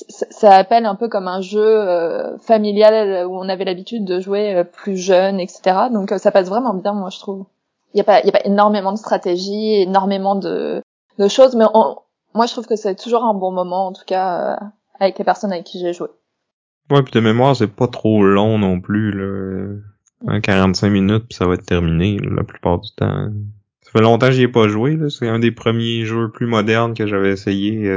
ça 0.09 0.55
appelle 0.55 0.87
un 0.87 0.95
peu 0.95 1.09
comme 1.09 1.29
un 1.29 1.41
jeu 1.41 1.61
euh, 1.61 2.39
familial 2.39 3.27
où 3.27 3.37
on 3.37 3.49
avait 3.49 3.65
l'habitude 3.65 4.05
de 4.05 4.21
jouer 4.21 4.55
euh, 4.55 4.65
plus 4.65 4.97
jeune, 4.97 5.41
etc. 5.41 5.89
Donc 5.93 6.13
euh, 6.13 6.19
ça 6.19 6.31
passe 6.31 6.49
vraiment 6.49 6.75
bien, 6.75 6.93
moi 6.93 7.11
je 7.11 7.19
trouve. 7.19 7.47
Il 7.95 7.99
y 7.99 8.01
a 8.01 8.05
pas, 8.05 8.17
a 8.17 8.33
pas 8.33 8.45
énormément 8.45 8.93
de 8.93 8.99
stratégie, 8.99 9.83
énormément 9.83 10.35
de, 10.35 10.83
de 11.19 11.29
choses, 11.29 11.55
mais 11.55 11.65
moi 12.35 12.47
je 12.47 12.53
trouve 12.53 12.67
que 12.67 12.77
c'est 12.77 12.95
toujours 12.95 13.25
un 13.25 13.35
bon 13.35 13.53
moment, 13.53 13.89
en 13.89 13.93
tout 13.93 14.05
cas 14.07 14.59
avec 14.99 15.19
les 15.19 15.25
personnes 15.25 15.53
avec 15.53 15.65
qui 15.65 15.79
j'ai 15.81 15.93
joué. 15.93 16.09
Ouais, 16.91 17.03
puis 17.03 17.13
de 17.13 17.21
mémoire, 17.21 17.55
c'est 17.57 17.67
pas 17.67 17.89
trop 17.89 18.23
long 18.23 18.59
non 18.59 18.81
plus, 18.81 19.13
là. 19.13 19.79
45 20.41 20.89
minutes, 20.89 21.25
puis 21.29 21.37
ça 21.37 21.47
va 21.47 21.55
être 21.55 21.67
terminé 21.67 22.19
la 22.19 22.45
plupart 22.45 22.79
du 22.79 22.91
temps. 22.95 23.29
Ça 23.81 23.91
fait 23.91 24.01
longtemps 24.01 24.27
que 24.27 24.33
j'y 24.33 24.43
ai 24.43 24.49
pas 24.49 24.69
joué, 24.69 24.97
là. 24.97 25.11
C'est 25.11 25.29
un 25.29 25.39
des 25.39 25.51
premiers 25.51 26.05
jeux 26.05 26.31
plus 26.31 26.47
modernes 26.47 26.95
que 26.95 27.07
j'avais 27.07 27.33
essayé 27.33 27.91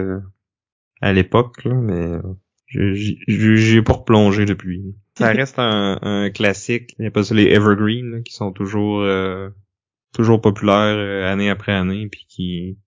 à 1.05 1.13
l'époque, 1.13 1.63
là, 1.65 1.75
mais 1.75 2.17
j'ai 2.67 3.81
pas 3.83 3.93
replongé 3.93 4.45
depuis. 4.45 4.95
Ça 5.15 5.27
reste 5.33 5.59
un, 5.59 6.00
un 6.01 6.31
classique. 6.31 6.95
Il 6.97 7.05
y 7.05 7.07
a 7.07 7.12
pas 7.12 7.24
ça 7.24 7.35
les 7.35 7.45
evergreen 7.45 8.24
qui 8.24 8.33
sont 8.33 8.51
toujours 8.51 9.01
euh, 9.01 9.50
toujours 10.13 10.41
populaires 10.41 10.97
euh, 10.97 11.31
année 11.31 11.51
après 11.51 11.74
année 11.74 12.07
puis 12.07 12.25
qui 12.27 12.79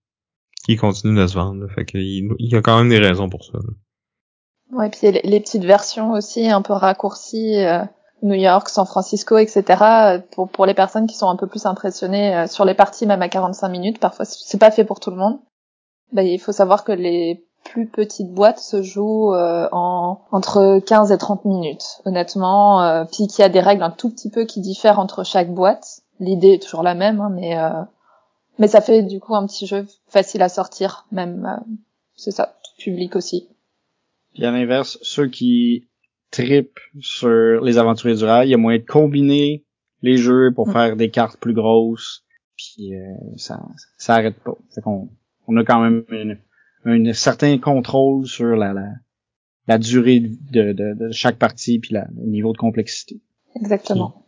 qui 0.65 0.75
continuent 0.75 1.17
de 1.17 1.27
se 1.27 1.35
vendre. 1.35 1.65
Fait 1.73 1.85
qu'il 1.85 2.35
il 2.37 2.51
y 2.51 2.57
a 2.57 2.61
quand 2.61 2.77
même 2.77 2.89
des 2.89 2.99
raisons 2.99 3.29
pour 3.29 3.45
ça. 3.45 3.53
Là. 3.53 4.77
Ouais, 4.77 4.89
puis 4.89 5.09
les, 5.09 5.21
les, 5.23 5.39
petites 5.39 5.63
versions 5.63 6.11
aussi 6.11 6.47
un 6.49 6.61
peu 6.61 6.73
raccourcies, 6.73 7.63
euh, 7.63 7.85
New 8.21 8.35
York, 8.35 8.67
San 8.67 8.85
Francisco, 8.85 9.37
etc. 9.37 10.19
Pour 10.31 10.51
pour 10.51 10.65
les 10.65 10.73
personnes 10.73 11.07
qui 11.07 11.15
sont 11.15 11.29
un 11.29 11.37
peu 11.37 11.47
plus 11.47 11.65
impressionnées 11.65 12.47
sur 12.47 12.65
les 12.65 12.73
parties 12.73 13.07
même 13.07 13.21
à 13.21 13.29
45 13.29 13.69
minutes. 13.69 13.99
Parfois, 13.99 14.25
c'est 14.25 14.59
pas 14.59 14.71
fait 14.71 14.83
pour 14.83 14.99
tout 14.99 15.09
le 15.09 15.15
monde. 15.15 15.39
Ben, 16.11 16.23
il 16.23 16.39
faut 16.39 16.51
savoir 16.51 16.83
que 16.83 16.91
les 16.91 17.45
plus 17.63 17.87
petite 17.87 18.31
boîte 18.31 18.59
se 18.59 18.81
joue 18.81 19.33
euh, 19.33 19.67
en 19.71 20.21
entre 20.31 20.79
15 20.79 21.11
et 21.11 21.17
30 21.17 21.45
minutes, 21.45 22.01
honnêtement. 22.05 22.83
Euh, 22.83 23.05
puis 23.05 23.27
qu'il 23.27 23.41
y 23.41 23.45
a 23.45 23.49
des 23.49 23.59
règles 23.59 23.83
un 23.83 23.91
tout 23.91 24.09
petit 24.09 24.29
peu 24.29 24.45
qui 24.45 24.61
diffèrent 24.61 24.99
entre 24.99 25.23
chaque 25.23 25.53
boîte. 25.53 26.01
L'idée 26.19 26.53
est 26.53 26.63
toujours 26.63 26.83
la 26.83 26.95
même, 26.95 27.21
hein, 27.21 27.29
mais 27.33 27.57
euh, 27.57 27.81
mais 28.57 28.67
ça 28.67 28.81
fait 28.81 29.03
du 29.03 29.19
coup 29.19 29.35
un 29.35 29.45
petit 29.45 29.67
jeu 29.67 29.85
facile 30.07 30.41
à 30.41 30.49
sortir, 30.49 31.05
même 31.11 31.45
euh, 31.45 31.73
c'est 32.15 32.31
ça, 32.31 32.57
tout 32.63 32.83
public 32.83 33.15
aussi. 33.15 33.47
Puis 34.33 34.45
à 34.45 34.51
l'inverse, 34.51 34.97
ceux 35.01 35.27
qui 35.27 35.87
tripent 36.31 36.79
sur 36.99 37.61
les 37.61 37.77
aventuriers 37.77 38.17
du 38.17 38.25
rail, 38.25 38.47
il 38.47 38.51
y 38.51 38.53
a 38.53 38.57
moyen 38.57 38.79
de 38.79 38.85
combiner 38.85 39.65
les 40.01 40.17
jeux 40.17 40.51
pour 40.53 40.67
mm. 40.67 40.71
faire 40.71 40.95
des 40.95 41.09
cartes 41.09 41.39
plus 41.39 41.53
grosses. 41.53 42.23
Puis 42.57 42.91
ça 43.37 43.61
ça 43.97 44.15
arrête 44.15 44.37
pas. 44.43 44.57
Fait 44.75 44.81
qu'on 44.81 45.09
on 45.47 45.55
a 45.55 45.63
quand 45.63 45.79
même 45.79 46.03
une 46.09 46.37
un 46.85 47.13
certain 47.13 47.57
contrôle 47.57 48.25
sur 48.25 48.55
la, 48.55 48.73
la, 48.73 48.89
la 49.67 49.77
durée 49.77 50.19
de, 50.19 50.73
de, 50.73 50.93
de, 50.93 51.11
chaque 51.11 51.37
partie 51.37 51.79
puis 51.79 51.93
la, 51.93 52.07
le 52.17 52.27
niveau 52.27 52.53
de 52.53 52.57
complexité. 52.57 53.19
Exactement. 53.55 54.25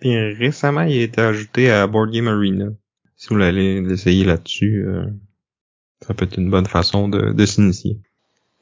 Puis, 0.00 0.16
récemment, 0.16 0.82
il 0.82 0.98
a 0.98 1.02
été 1.02 1.20
ajouté 1.20 1.70
à 1.70 1.86
Board 1.86 2.10
Game 2.10 2.28
Arena. 2.28 2.70
Si 3.16 3.28
vous 3.28 3.36
voulez 3.36 3.80
l'essayer 3.80 4.24
là-dessus, 4.24 4.84
euh, 4.86 5.04
ça 6.00 6.14
peut 6.14 6.24
être 6.24 6.38
une 6.38 6.50
bonne 6.50 6.66
façon 6.66 7.08
de, 7.08 7.32
de 7.32 7.46
s'initier. 7.46 7.98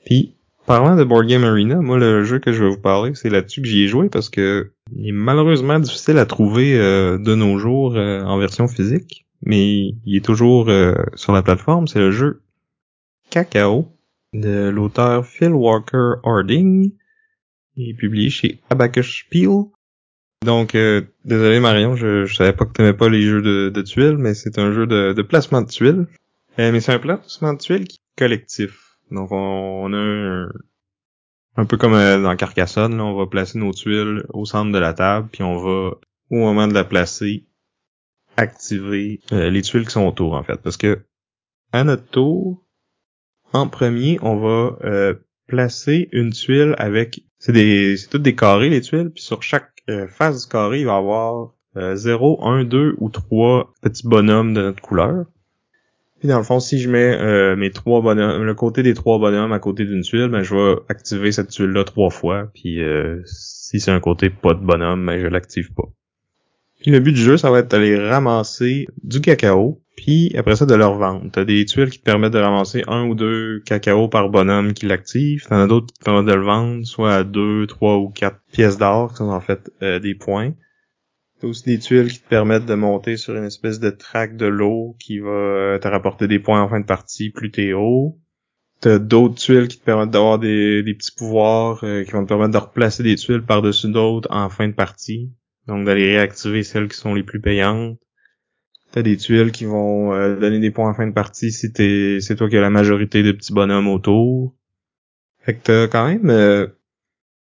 Puis, 0.04 0.34
parlant 0.66 0.96
de 0.96 1.04
Board 1.04 1.26
Game 1.26 1.44
Arena, 1.44 1.76
moi, 1.76 1.98
le 1.98 2.24
jeu 2.24 2.40
que 2.40 2.52
je 2.52 2.64
vais 2.64 2.70
vous 2.70 2.80
parler, 2.80 3.12
c'est 3.14 3.30
là-dessus 3.30 3.62
que 3.62 3.68
j'y 3.68 3.84
ai 3.84 3.86
joué 3.88 4.08
parce 4.08 4.28
que 4.28 4.72
il 4.94 5.08
est 5.08 5.12
malheureusement 5.12 5.78
difficile 5.78 6.18
à 6.18 6.26
trouver 6.26 6.78
euh, 6.78 7.16
de 7.18 7.34
nos 7.34 7.58
jours 7.58 7.96
euh, 7.96 8.22
en 8.22 8.36
version 8.38 8.68
physique, 8.68 9.26
mais 9.42 9.94
il 10.04 10.16
est 10.16 10.24
toujours 10.24 10.70
sur 11.14 11.32
la 11.32 11.42
plateforme. 11.42 11.88
C'est 11.88 12.00
le 12.00 12.10
jeu 12.10 12.42
Cacao 13.30 13.96
de 14.32 14.68
l'auteur 14.68 15.26
Phil 15.26 15.52
Walker 15.52 16.14
Harding 16.24 16.92
et 17.76 17.94
publié 17.94 18.30
chez 18.30 18.60
Abacus 18.70 19.20
Spiel. 19.20 19.64
Donc, 20.44 20.74
euh, 20.74 21.02
désolé 21.24 21.60
Marion, 21.60 21.96
je, 21.96 22.24
je 22.24 22.34
savais 22.34 22.52
pas 22.52 22.64
que 22.64 22.72
t'aimais 22.72 22.94
pas 22.94 23.08
les 23.08 23.22
jeux 23.22 23.42
de, 23.42 23.82
tuiles, 23.82 24.16
mais 24.16 24.34
c'est 24.34 24.58
un 24.58 24.72
jeu 24.72 24.86
de, 24.86 25.22
placement 25.22 25.62
de 25.62 25.68
tuiles. 25.68 26.06
Euh, 26.58 26.72
mais 26.72 26.80
c'est 26.80 26.92
un 26.92 26.98
placement 26.98 27.52
de 27.52 27.58
tuiles 27.58 27.86
qui 27.86 27.96
est 27.96 28.18
collectif. 28.18 28.96
Donc, 29.10 29.30
on, 29.32 29.92
a 29.92 30.48
un, 31.56 31.64
peu 31.66 31.76
comme 31.76 31.94
euh, 31.94 32.22
dans 32.22 32.36
Carcassonne, 32.36 33.00
on 33.00 33.16
va 33.16 33.26
placer 33.26 33.58
nos 33.58 33.72
tuiles 33.72 34.24
au 34.30 34.46
centre 34.46 34.72
de 34.72 34.78
la 34.78 34.94
table, 34.94 35.28
puis 35.30 35.42
on 35.42 35.56
va, 35.56 35.90
au 36.30 36.36
moment 36.36 36.68
de 36.68 36.74
la 36.74 36.84
placer, 36.84 37.44
activer 38.36 39.20
les 39.30 39.62
tuiles 39.62 39.84
qui 39.84 39.90
sont 39.90 40.06
autour, 40.06 40.34
en 40.34 40.42
fait. 40.42 40.56
Parce 40.62 40.78
que, 40.78 41.04
à 41.72 41.84
notre 41.84 42.06
tour, 42.06 42.64
en 43.52 43.68
premier, 43.68 44.18
on 44.22 44.36
va 44.36 44.76
euh, 44.84 45.14
placer 45.46 46.08
une 46.12 46.30
tuile 46.30 46.74
avec... 46.78 47.22
C'est 47.38 47.52
des 47.52 47.96
toutes 48.10 48.22
des 48.22 48.34
carrés, 48.34 48.68
les 48.68 48.80
tuiles, 48.80 49.10
puis 49.10 49.22
sur 49.22 49.42
chaque 49.42 49.70
euh, 49.88 50.06
face 50.06 50.42
du 50.42 50.48
carré, 50.48 50.80
il 50.80 50.86
va 50.86 50.94
y 50.94 50.96
avoir 50.96 51.54
0, 51.76 52.44
1, 52.44 52.64
2 52.64 52.96
ou 52.98 53.10
3 53.10 53.72
petits 53.80 54.06
bonhommes 54.06 54.54
de 54.54 54.60
notre 54.60 54.82
couleur. 54.82 55.26
Puis 56.18 56.28
dans 56.28 56.36
le 56.36 56.44
fond, 56.44 56.60
si 56.60 56.78
je 56.78 56.90
mets 56.90 57.16
euh, 57.16 57.56
mes 57.56 57.70
trois 57.70 58.02
bonhommes, 58.02 58.42
le 58.42 58.54
côté 58.54 58.82
des 58.82 58.92
trois 58.92 59.18
bonhommes 59.18 59.52
à 59.52 59.58
côté 59.58 59.86
d'une 59.86 60.02
tuile, 60.02 60.28
ben 60.28 60.42
je 60.42 60.54
vais 60.54 60.80
activer 60.88 61.32
cette 61.32 61.48
tuile-là 61.48 61.84
trois 61.84 62.10
fois. 62.10 62.50
Puis 62.52 62.80
si 63.24 63.80
c'est 63.80 63.90
un 63.90 64.00
côté 64.00 64.28
pas 64.28 64.52
de 64.52 64.60
bonhomme, 64.60 65.06
ben 65.06 65.18
je 65.18 65.28
l'active 65.28 65.72
pas. 65.72 65.88
Puis 66.80 66.90
le 66.90 67.00
but 67.00 67.12
du 67.12 67.20
jeu, 67.20 67.36
ça 67.36 67.50
va 67.50 67.60
être 67.60 67.70
d'aller 67.70 67.96
ramasser 67.96 68.86
du 69.02 69.20
cacao 69.20 69.80
puis 70.00 70.34
après 70.34 70.56
ça, 70.56 70.64
de 70.64 70.74
leur 70.74 70.94
vendre. 70.94 71.30
T'as 71.30 71.44
des 71.44 71.66
tuiles 71.66 71.90
qui 71.90 71.98
te 71.98 72.04
permettent 72.04 72.32
de 72.32 72.38
ramasser 72.38 72.82
un 72.88 73.06
ou 73.06 73.14
deux 73.14 73.60
cacao 73.66 74.08
par 74.08 74.30
bonhomme 74.30 74.72
qui 74.72 74.86
l'active. 74.86 75.44
T'en 75.46 75.56
as 75.56 75.66
d'autres 75.66 75.88
qui 75.88 75.98
te 75.98 76.04
permettent 76.04 76.24
de 76.24 76.32
le 76.32 76.42
vendre, 76.42 76.86
soit 76.86 77.16
à 77.16 77.22
deux, 77.22 77.66
trois 77.66 77.98
ou 77.98 78.08
quatre 78.08 78.40
pièces 78.50 78.78
d'or, 78.78 79.10
qui 79.10 79.18
sont 79.18 79.28
en 79.28 79.42
fait 79.42 79.70
euh, 79.82 79.98
des 79.98 80.14
points. 80.14 80.54
T'as 81.38 81.48
aussi 81.48 81.64
des 81.64 81.78
tuiles 81.78 82.08
qui 82.08 82.18
te 82.18 82.28
permettent 82.30 82.64
de 82.64 82.74
monter 82.74 83.18
sur 83.18 83.36
une 83.36 83.44
espèce 83.44 83.78
de 83.78 83.90
track 83.90 84.38
de 84.38 84.46
l'eau 84.46 84.96
qui 84.98 85.18
va 85.18 85.28
euh, 85.28 85.78
te 85.78 85.86
rapporter 85.86 86.28
des 86.28 86.38
points 86.38 86.62
en 86.62 86.68
fin 86.70 86.80
de 86.80 86.86
partie 86.86 87.28
plus 87.28 87.50
t'es 87.50 87.74
haut. 87.74 88.18
T'as 88.80 88.98
d'autres 88.98 89.34
tuiles 89.34 89.68
qui 89.68 89.78
te 89.78 89.84
permettent 89.84 90.12
d'avoir 90.12 90.38
des, 90.38 90.82
petits 90.96 91.12
pouvoirs 91.14 91.84
euh, 91.84 92.04
qui 92.04 92.12
vont 92.12 92.24
te 92.24 92.28
permettre 92.28 92.52
de 92.52 92.56
replacer 92.56 93.02
des 93.02 93.16
tuiles 93.16 93.42
par-dessus 93.42 93.92
d'autres 93.92 94.28
en 94.30 94.48
fin 94.48 94.66
de 94.66 94.72
partie. 94.72 95.30
Donc 95.66 95.84
d'aller 95.84 96.16
réactiver 96.16 96.62
celles 96.62 96.88
qui 96.88 96.96
sont 96.96 97.12
les 97.12 97.22
plus 97.22 97.42
payantes. 97.42 97.98
T'as 98.92 99.02
des 99.02 99.16
tuiles 99.16 99.52
qui 99.52 99.66
vont 99.66 100.12
euh, 100.12 100.36
donner 100.36 100.58
des 100.58 100.72
points 100.72 100.90
en 100.90 100.94
fin 100.94 101.06
de 101.06 101.12
partie 101.12 101.52
si 101.52 101.72
t'es 101.72 102.18
c'est 102.20 102.34
toi 102.34 102.48
qui 102.48 102.56
as 102.56 102.60
la 102.60 102.70
majorité 102.70 103.22
de 103.22 103.32
petits 103.32 103.52
bonhommes 103.52 103.88
autour. 103.88 104.56
Fait 105.40 105.54
que 105.54 105.60
t'as 105.62 105.88
quand 105.88 106.08
même 106.08 106.28
euh, 106.28 106.66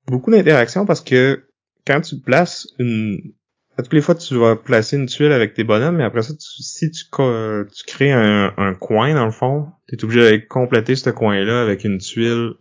beaucoup 0.07 0.31
d'interactions 0.31 0.85
parce 0.85 1.01
que 1.01 1.45
quand 1.87 2.01
tu 2.01 2.19
places 2.19 2.69
une 2.79 3.35
à 3.77 3.83
toutes 3.83 3.93
les 3.93 4.01
fois 4.01 4.17
tu 4.17 4.35
vas 4.35 4.57
placer 4.57 4.97
une 4.97 5.07
tuile 5.07 5.31
avec 5.31 5.55
tes 5.55 5.63
bonhommes, 5.63 5.97
mais 5.97 6.05
après 6.05 6.23
ça, 6.23 6.35
si 6.39 6.91
tu, 6.91 7.05
tu 7.05 7.85
crées 7.87 8.11
un, 8.11 8.53
un, 8.57 8.75
coin 8.75 9.15
dans 9.15 9.25
le 9.25 9.31
fond, 9.31 9.69
t'es 9.87 10.03
obligé 10.03 10.39
de 10.39 10.45
compléter 10.45 10.97
ce 10.97 11.11
coin-là 11.11 11.63
avec 11.63 11.85
une 11.85 11.99
tuile 11.99 12.55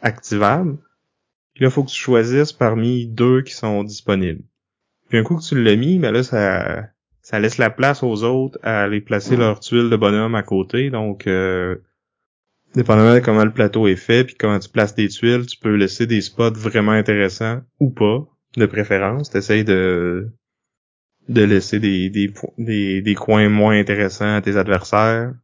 activable. 0.00 0.78
Puis 1.52 1.64
là, 1.64 1.70
faut 1.70 1.84
que 1.84 1.90
tu 1.90 2.00
choisisses 2.00 2.52
parmi 2.52 3.06
deux 3.06 3.42
qui 3.42 3.52
sont 3.52 3.84
disponibles. 3.84 4.42
Puis 5.08 5.18
un 5.18 5.22
coup 5.22 5.36
que 5.36 5.42
tu 5.42 5.62
l'as 5.62 5.76
mis, 5.76 5.98
ben 5.98 6.12
là, 6.12 6.22
ça 6.22 6.88
ça 7.28 7.38
laisse 7.38 7.58
la 7.58 7.68
place 7.68 8.02
aux 8.02 8.24
autres 8.24 8.58
à 8.62 8.84
aller 8.84 9.02
placer 9.02 9.36
leur 9.36 9.60
tuile 9.60 9.90
de 9.90 9.96
bonhomme 9.96 10.34
à 10.34 10.42
côté. 10.42 10.88
Donc, 10.88 11.26
euh, 11.26 11.76
dépendamment 12.74 13.12
de 13.12 13.20
comment 13.20 13.44
le 13.44 13.52
plateau 13.52 13.86
est 13.86 13.96
fait, 13.96 14.24
puis 14.24 14.34
comment 14.34 14.58
tu 14.58 14.70
places 14.70 14.94
tes 14.94 15.08
tuiles, 15.08 15.44
tu 15.44 15.58
peux 15.58 15.74
laisser 15.74 16.06
des 16.06 16.22
spots 16.22 16.54
vraiment 16.54 16.92
intéressants 16.92 17.60
ou 17.80 17.90
pas, 17.90 18.26
de 18.56 18.64
préférence. 18.64 19.28
T'essayes 19.28 19.64
de 19.64 20.30
de 21.28 21.42
laisser 21.42 21.78
des, 21.78 22.08
des, 22.08 22.32
des, 22.56 23.02
des 23.02 23.14
coins 23.14 23.50
moins 23.50 23.78
intéressants 23.78 24.36
à 24.36 24.40
tes 24.40 24.56
adversaires. 24.56 25.34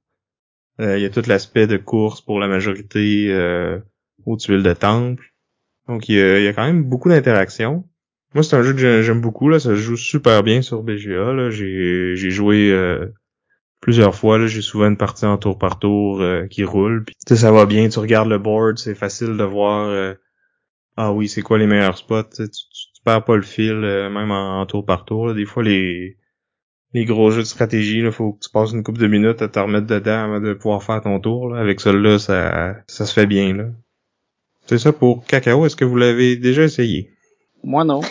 Euh, 0.81 0.97
il 0.97 1.03
y 1.03 1.05
a 1.05 1.11
tout 1.11 1.23
l'aspect 1.27 1.66
de 1.66 1.77
course 1.77 2.23
pour 2.23 2.40
la 2.40 2.49
majorité 2.49 3.31
euh, 3.31 3.79
aux 4.25 4.38
tuiles 4.38 4.62
de 4.62 4.73
temple. 4.73 5.35
Donc 5.87 6.09
il 6.09 6.14
y 6.14 6.23
a, 6.23 6.40
y 6.40 6.49
a 6.49 6.55
quand 6.55 6.64
même 6.64 6.85
beaucoup 6.85 7.11
d'interactions. 7.11 7.87
Moi, 8.35 8.42
c'est 8.42 8.57
un 8.57 8.62
jeu 8.62 8.73
que 8.75 9.03
j'aime 9.03 9.20
beaucoup. 9.20 9.49
Là. 9.49 9.61
Ça 9.61 9.75
joue 9.75 9.97
super 9.97 10.42
bien 10.42 10.61
sur 10.61 10.83
BGA. 10.83 11.51
J'ai, 11.51 12.31
joué 12.31 12.73
euh, 12.73 13.07
plusieurs 13.81 14.14
fois. 14.14 14.44
J'ai 14.47 14.61
souvent 14.61 14.88
une 14.88 14.97
partie 14.97 15.25
en 15.25 15.38
tour 15.38 15.57
par 15.57 15.79
tour 15.79 16.20
euh, 16.20 16.47
qui 16.49 16.64
roule. 16.64 17.05
Puis, 17.05 17.14
ça 17.37 17.53
va 17.53 17.64
bien. 17.66 17.88
Tu 17.88 17.99
regardes 18.01 18.29
le 18.29 18.38
board. 18.38 18.79
C'est 18.79 18.97
facile 18.97 19.37
de 19.37 19.44
voir 19.44 19.88
euh, 19.88 20.14
ah 20.97 21.12
oui, 21.12 21.29
c'est 21.29 21.42
quoi 21.42 21.59
les 21.59 21.66
meilleurs 21.66 21.97
spots. 21.97 22.25
Tu, 22.35 22.51
tu, 22.51 23.03
perds 23.05 23.25
pas 23.25 23.37
le 23.37 23.42
fil, 23.42 23.75
même 23.75 24.31
en, 24.31 24.64
tour 24.66 24.85
par 24.85 25.05
tour. 25.05 25.35
Des 25.35 25.44
fois, 25.44 25.62
les 25.62 26.16
les 26.94 27.05
gros 27.05 27.31
jeux 27.31 27.42
de 27.42 27.47
stratégie, 27.47 27.99
il 27.99 28.12
faut 28.12 28.35
que 28.35 28.44
tu 28.44 28.51
passes 28.51 28.70
une 28.70 28.85
couple 28.85 29.01
de 29.01 29.09
minutes 29.09 29.42
à 29.42 29.49
te 29.49 29.59
remettre 29.59 29.88
dedans 29.88 30.25
avant 30.25 30.40
de 30.40 30.55
pouvoir 30.55 30.83
faire 30.83 31.03
ton 31.03 31.18
tour. 31.18 31.57
Avec 31.57 31.81
celui-là, 31.81 32.18
ça, 32.20 32.77
ça 32.87 33.05
se 33.05 33.12
fait 33.12 33.27
bien. 33.27 33.53
Là. 33.55 33.64
C'est 34.66 34.79
ça 34.79 34.92
pour 34.92 35.27
Cacao. 35.27 35.66
Est-ce 35.66 35.77
que 35.77 35.85
vous 35.85 35.97
l'avez 35.97 36.37
déjà 36.37 36.62
essayé? 36.62 37.13
Moi 37.64 37.85
non. 37.85 38.00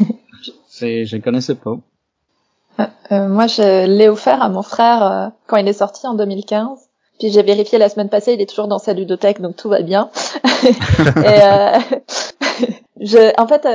Je 0.80 1.16
ne 1.16 1.22
connaissais 1.22 1.56
pas. 1.56 1.78
Euh, 2.80 2.86
euh, 3.12 3.28
moi, 3.28 3.48
je 3.48 3.86
l'ai 3.86 4.10
offert 4.10 4.42
à 4.42 4.50
mon 4.50 4.64
frère 4.64 5.04
euh, 5.04 5.28
quand 5.48 5.58
il 5.58 5.68
est 5.68 5.74
sorti 5.74 6.08
en 6.08 6.16
2015. 6.16 6.80
Puis 7.20 7.30
j'ai 7.32 7.44
vérifié 7.44 7.78
la 7.78 7.90
semaine 7.90 8.10
passée, 8.10 8.34
il 8.34 8.42
est 8.42 8.50
toujours 8.50 8.68
dans 8.68 8.80
sa 8.80 8.94
ludothèque, 8.94 9.40
donc 9.40 9.56
tout 9.56 9.70
va 9.70 9.82
bien. 9.84 10.10
Et, 10.66 11.40
je, 13.00 13.40
en 13.40 13.48
fait, 13.48 13.68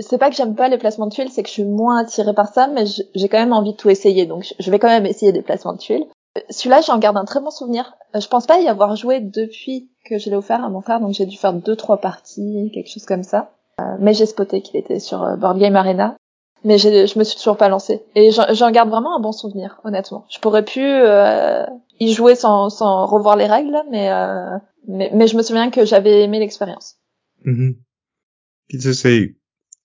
c'est 0.00 0.18
pas 0.18 0.28
que 0.28 0.36
j'aime 0.36 0.56
pas 0.56 0.68
les 0.68 0.76
placements 0.76 1.06
de 1.06 1.14
tuiles, 1.14 1.30
c'est 1.30 1.44
que 1.44 1.48
je 1.48 1.54
suis 1.54 1.64
moins 1.64 1.98
attirée 1.98 2.34
par 2.34 2.48
ça, 2.48 2.66
mais 2.66 2.84
j'ai 2.86 3.28
quand 3.28 3.38
même 3.38 3.52
envie 3.52 3.72
de 3.72 3.76
tout 3.76 3.90
essayer, 3.90 4.26
donc 4.26 4.54
je 4.58 4.70
vais 4.72 4.80
quand 4.80 4.88
même 4.88 5.06
essayer 5.06 5.30
des 5.30 5.42
placements 5.42 5.74
de 5.74 5.78
tuiles. 5.78 6.04
Celui-là, 6.50 6.80
j'en 6.80 6.98
garde 6.98 7.16
un 7.16 7.24
très 7.24 7.40
bon 7.40 7.50
souvenir. 7.50 7.94
Je 8.12 8.26
pense 8.26 8.46
pas 8.46 8.58
y 8.58 8.66
avoir 8.66 8.96
joué 8.96 9.20
depuis 9.20 9.88
que 10.04 10.18
je 10.18 10.28
l'ai 10.28 10.36
offert 10.36 10.64
à 10.64 10.68
mon 10.68 10.80
frère, 10.80 10.98
donc 10.98 11.12
j'ai 11.14 11.26
dû 11.26 11.36
faire 11.36 11.52
deux 11.52 11.76
trois 11.76 11.98
parties, 11.98 12.72
quelque 12.74 12.90
chose 12.90 13.06
comme 13.06 13.22
ça. 13.22 13.52
Euh, 13.80 13.96
mais 13.98 14.14
j'ai 14.14 14.26
spoté 14.26 14.62
qu'il 14.62 14.76
était 14.76 15.00
sur 15.00 15.22
euh, 15.22 15.36
Board 15.36 15.58
Game 15.58 15.76
Arena. 15.76 16.16
Mais 16.66 16.78
je 16.78 17.18
me 17.18 17.24
suis 17.24 17.36
toujours 17.36 17.58
pas 17.58 17.68
lancé. 17.68 18.02
Et 18.14 18.30
j'en 18.30 18.70
garde 18.70 18.88
vraiment 18.88 19.14
un 19.14 19.20
bon 19.20 19.32
souvenir, 19.32 19.80
honnêtement. 19.84 20.24
Je 20.30 20.38
pourrais 20.38 20.64
plus 20.64 20.80
euh, 20.82 21.62
y 22.00 22.14
jouer 22.14 22.36
sans, 22.36 22.70
sans 22.70 23.04
revoir 23.04 23.36
les 23.36 23.44
règles, 23.44 23.76
mais, 23.90 24.08
mais, 24.88 25.10
mais 25.12 25.26
je 25.26 25.36
me 25.36 25.42
souviens 25.42 25.70
que 25.70 25.84
j'avais 25.84 26.22
aimé 26.22 26.38
l'expérience. 26.38 26.96
Sais, 28.70 28.94
c'est 28.94 29.34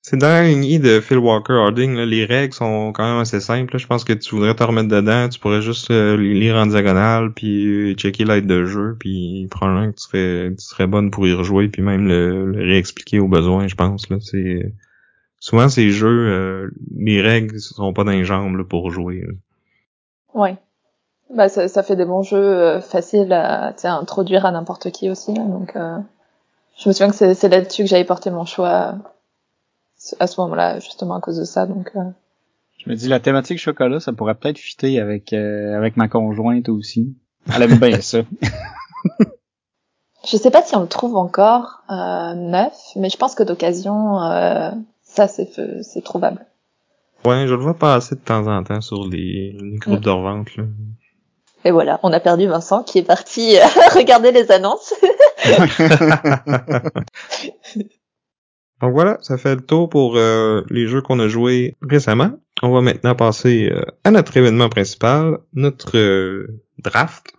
c'est 0.01 0.17
dans 0.17 0.27
la 0.27 0.47
lignée 0.47 0.79
de 0.79 0.99
Phil 0.99 1.17
Walker 1.17 1.53
Harding, 1.53 1.95
là, 1.95 2.05
les 2.05 2.25
règles 2.25 2.53
sont 2.53 2.91
quand 2.93 3.03
même 3.03 3.21
assez 3.21 3.39
simples. 3.39 3.73
là. 3.73 3.79
Je 3.79 3.87
pense 3.87 4.03
que 4.03 4.13
tu 4.13 4.35
voudrais 4.35 4.55
te 4.55 4.63
remettre 4.63 4.87
dedans, 4.87 5.29
tu 5.29 5.39
pourrais 5.39 5.61
juste 5.61 5.91
euh, 5.91 6.17
lire 6.17 6.55
en 6.55 6.67
diagonale, 6.67 7.33
puis 7.33 7.65
euh, 7.65 7.93
checker 7.95 8.25
l'aide 8.25 8.47
de 8.47 8.65
jeu, 8.65 8.95
puis 8.99 9.47
probablement 9.51 9.91
que 9.91 9.97
tu 9.97 10.03
serais, 10.03 10.55
tu 10.55 10.63
serais 10.63 10.87
bonne 10.87 11.11
pour 11.11 11.27
y 11.27 11.33
rejouer, 11.33 11.67
puis 11.67 11.81
même 11.81 12.07
le, 12.07 12.53
réexpliquer 12.55 13.19
au 13.19 13.27
besoin, 13.27 13.67
je 13.67 13.75
pense. 13.75 14.09
Là, 14.09 14.17
c'est 14.21 14.73
souvent 15.39 15.69
ces 15.69 15.89
jeux, 15.89 16.29
euh, 16.29 16.69
les 16.95 17.21
règles 17.21 17.59
sont 17.59 17.93
pas 17.93 18.03
dans 18.03 18.11
les 18.11 18.25
jambes 18.25 18.55
là, 18.57 18.63
pour 18.63 18.91
jouer. 18.91 19.21
là. 19.27 19.33
Ouais. 20.33 20.57
Bah 21.33 21.47
ça, 21.47 21.67
ça 21.67 21.83
fait 21.83 21.95
des 21.95 22.05
bons 22.05 22.23
jeux 22.23 22.37
euh, 22.37 22.81
faciles 22.81 23.31
à 23.33 23.73
à 23.83 23.91
introduire 23.91 24.45
à 24.45 24.51
n'importe 24.51 24.91
qui 24.91 25.09
aussi. 25.09 25.33
donc 25.33 25.75
euh, 25.75 25.97
je 26.77 26.89
me 26.89 26.93
souviens 26.93 27.11
que 27.11 27.33
c'est 27.33 27.49
là-dessus 27.49 27.83
que 27.83 27.89
j'avais 27.89 28.05
porté 28.05 28.31
mon 28.31 28.45
choix 28.45 28.95
à 30.19 30.27
ce 30.27 30.39
moment-là, 30.41 30.79
justement 30.79 31.15
à 31.15 31.21
cause 31.21 31.37
de 31.37 31.43
ça. 31.45 31.65
Donc 31.65 31.91
euh, 31.95 31.99
Je 32.77 32.89
me 32.89 32.95
dis, 32.95 33.07
la 33.07 33.19
thématique 33.19 33.59
chocolat, 33.59 33.99
ça 33.99 34.13
pourrait 34.13 34.35
peut-être 34.35 34.57
fitter 34.57 34.99
avec, 34.99 35.33
euh, 35.33 35.75
avec 35.77 35.97
ma 35.97 36.07
conjointe 36.07 36.69
aussi. 36.69 37.15
Elle 37.53 37.63
aime 37.63 37.77
bien 37.79 37.99
ça. 38.01 38.19
je 40.27 40.37
sais 40.37 40.51
pas 40.51 40.61
si 40.61 40.75
on 40.75 40.81
le 40.81 40.87
trouve 40.87 41.15
encore 41.15 41.81
euh, 41.89 42.33
neuf, 42.35 42.73
mais 42.95 43.09
je 43.09 43.17
pense 43.17 43.33
que 43.35 43.43
d'occasion 43.43 44.21
euh, 44.21 44.71
ça 45.03 45.27
c'est 45.27 45.49
c'est 45.83 46.03
trouvable. 46.03 46.45
Ouais, 47.25 47.47
je 47.47 47.53
le 47.53 47.61
vois 47.61 47.73
passer 47.73 48.15
de 48.15 48.21
temps 48.21 48.47
en 48.47 48.63
temps 48.63 48.81
sur 48.81 49.05
les, 49.07 49.57
les 49.59 49.77
groupes 49.77 49.99
Mm. 49.99 50.03
de 50.03 50.09
revente. 50.09 50.55
Là. 50.57 50.63
Et 51.65 51.71
voilà, 51.71 51.99
on 52.03 52.13
a 52.13 52.19
perdu 52.21 52.47
Vincent 52.47 52.83
qui 52.83 52.99
est 52.99 53.03
parti 53.03 53.57
euh, 53.57 53.63
regarder 53.95 54.31
les 54.31 54.51
annonces. 54.51 54.93
Donc 58.81 58.93
voilà, 58.93 59.17
ça 59.21 59.37
fait 59.37 59.55
le 59.55 59.61
tour 59.61 59.89
pour 59.89 60.15
euh, 60.15 60.63
les 60.69 60.87
jeux 60.87 61.01
qu'on 61.01 61.19
a 61.19 61.27
joués 61.27 61.75
récemment. 61.81 62.31
On 62.61 62.71
va 62.71 62.81
maintenant 62.81 63.15
passer 63.15 63.69
euh, 63.71 63.83
à 64.03 64.11
notre 64.11 64.35
événement 64.37 64.69
principal, 64.69 65.39
notre 65.53 65.97
euh, 65.97 66.61
draft. 66.77 67.33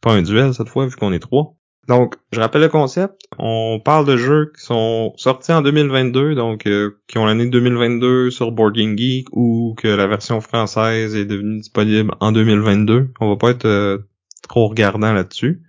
Pas 0.00 0.12
un 0.12 0.22
duel 0.22 0.54
cette 0.54 0.68
fois 0.68 0.86
vu 0.86 0.94
qu'on 0.94 1.12
est 1.12 1.18
trois. 1.18 1.54
Donc, 1.88 2.14
je 2.32 2.40
rappelle 2.40 2.62
le 2.62 2.68
concept. 2.68 3.14
On 3.38 3.80
parle 3.84 4.06
de 4.06 4.16
jeux 4.16 4.52
qui 4.56 4.64
sont 4.64 5.12
sortis 5.16 5.52
en 5.52 5.62
2022, 5.62 6.34
donc 6.34 6.68
qui 7.06 7.18
ont 7.18 7.26
l'année 7.26 7.46
2022 7.46 8.30
sur 8.30 8.50
Board 8.50 8.74
Game 8.74 8.98
Geek 8.98 9.28
ou 9.30 9.74
que 9.76 9.86
la 9.86 10.08
version 10.08 10.40
française 10.40 11.14
est 11.14 11.26
devenue 11.26 11.58
disponible 11.58 12.12
en 12.18 12.32
2022. 12.32 13.12
On 13.20 13.28
va 13.28 13.36
pas 13.36 13.50
être 13.50 14.04
trop 14.48 14.66
regardant 14.66 15.12
là-dessus. 15.12 15.62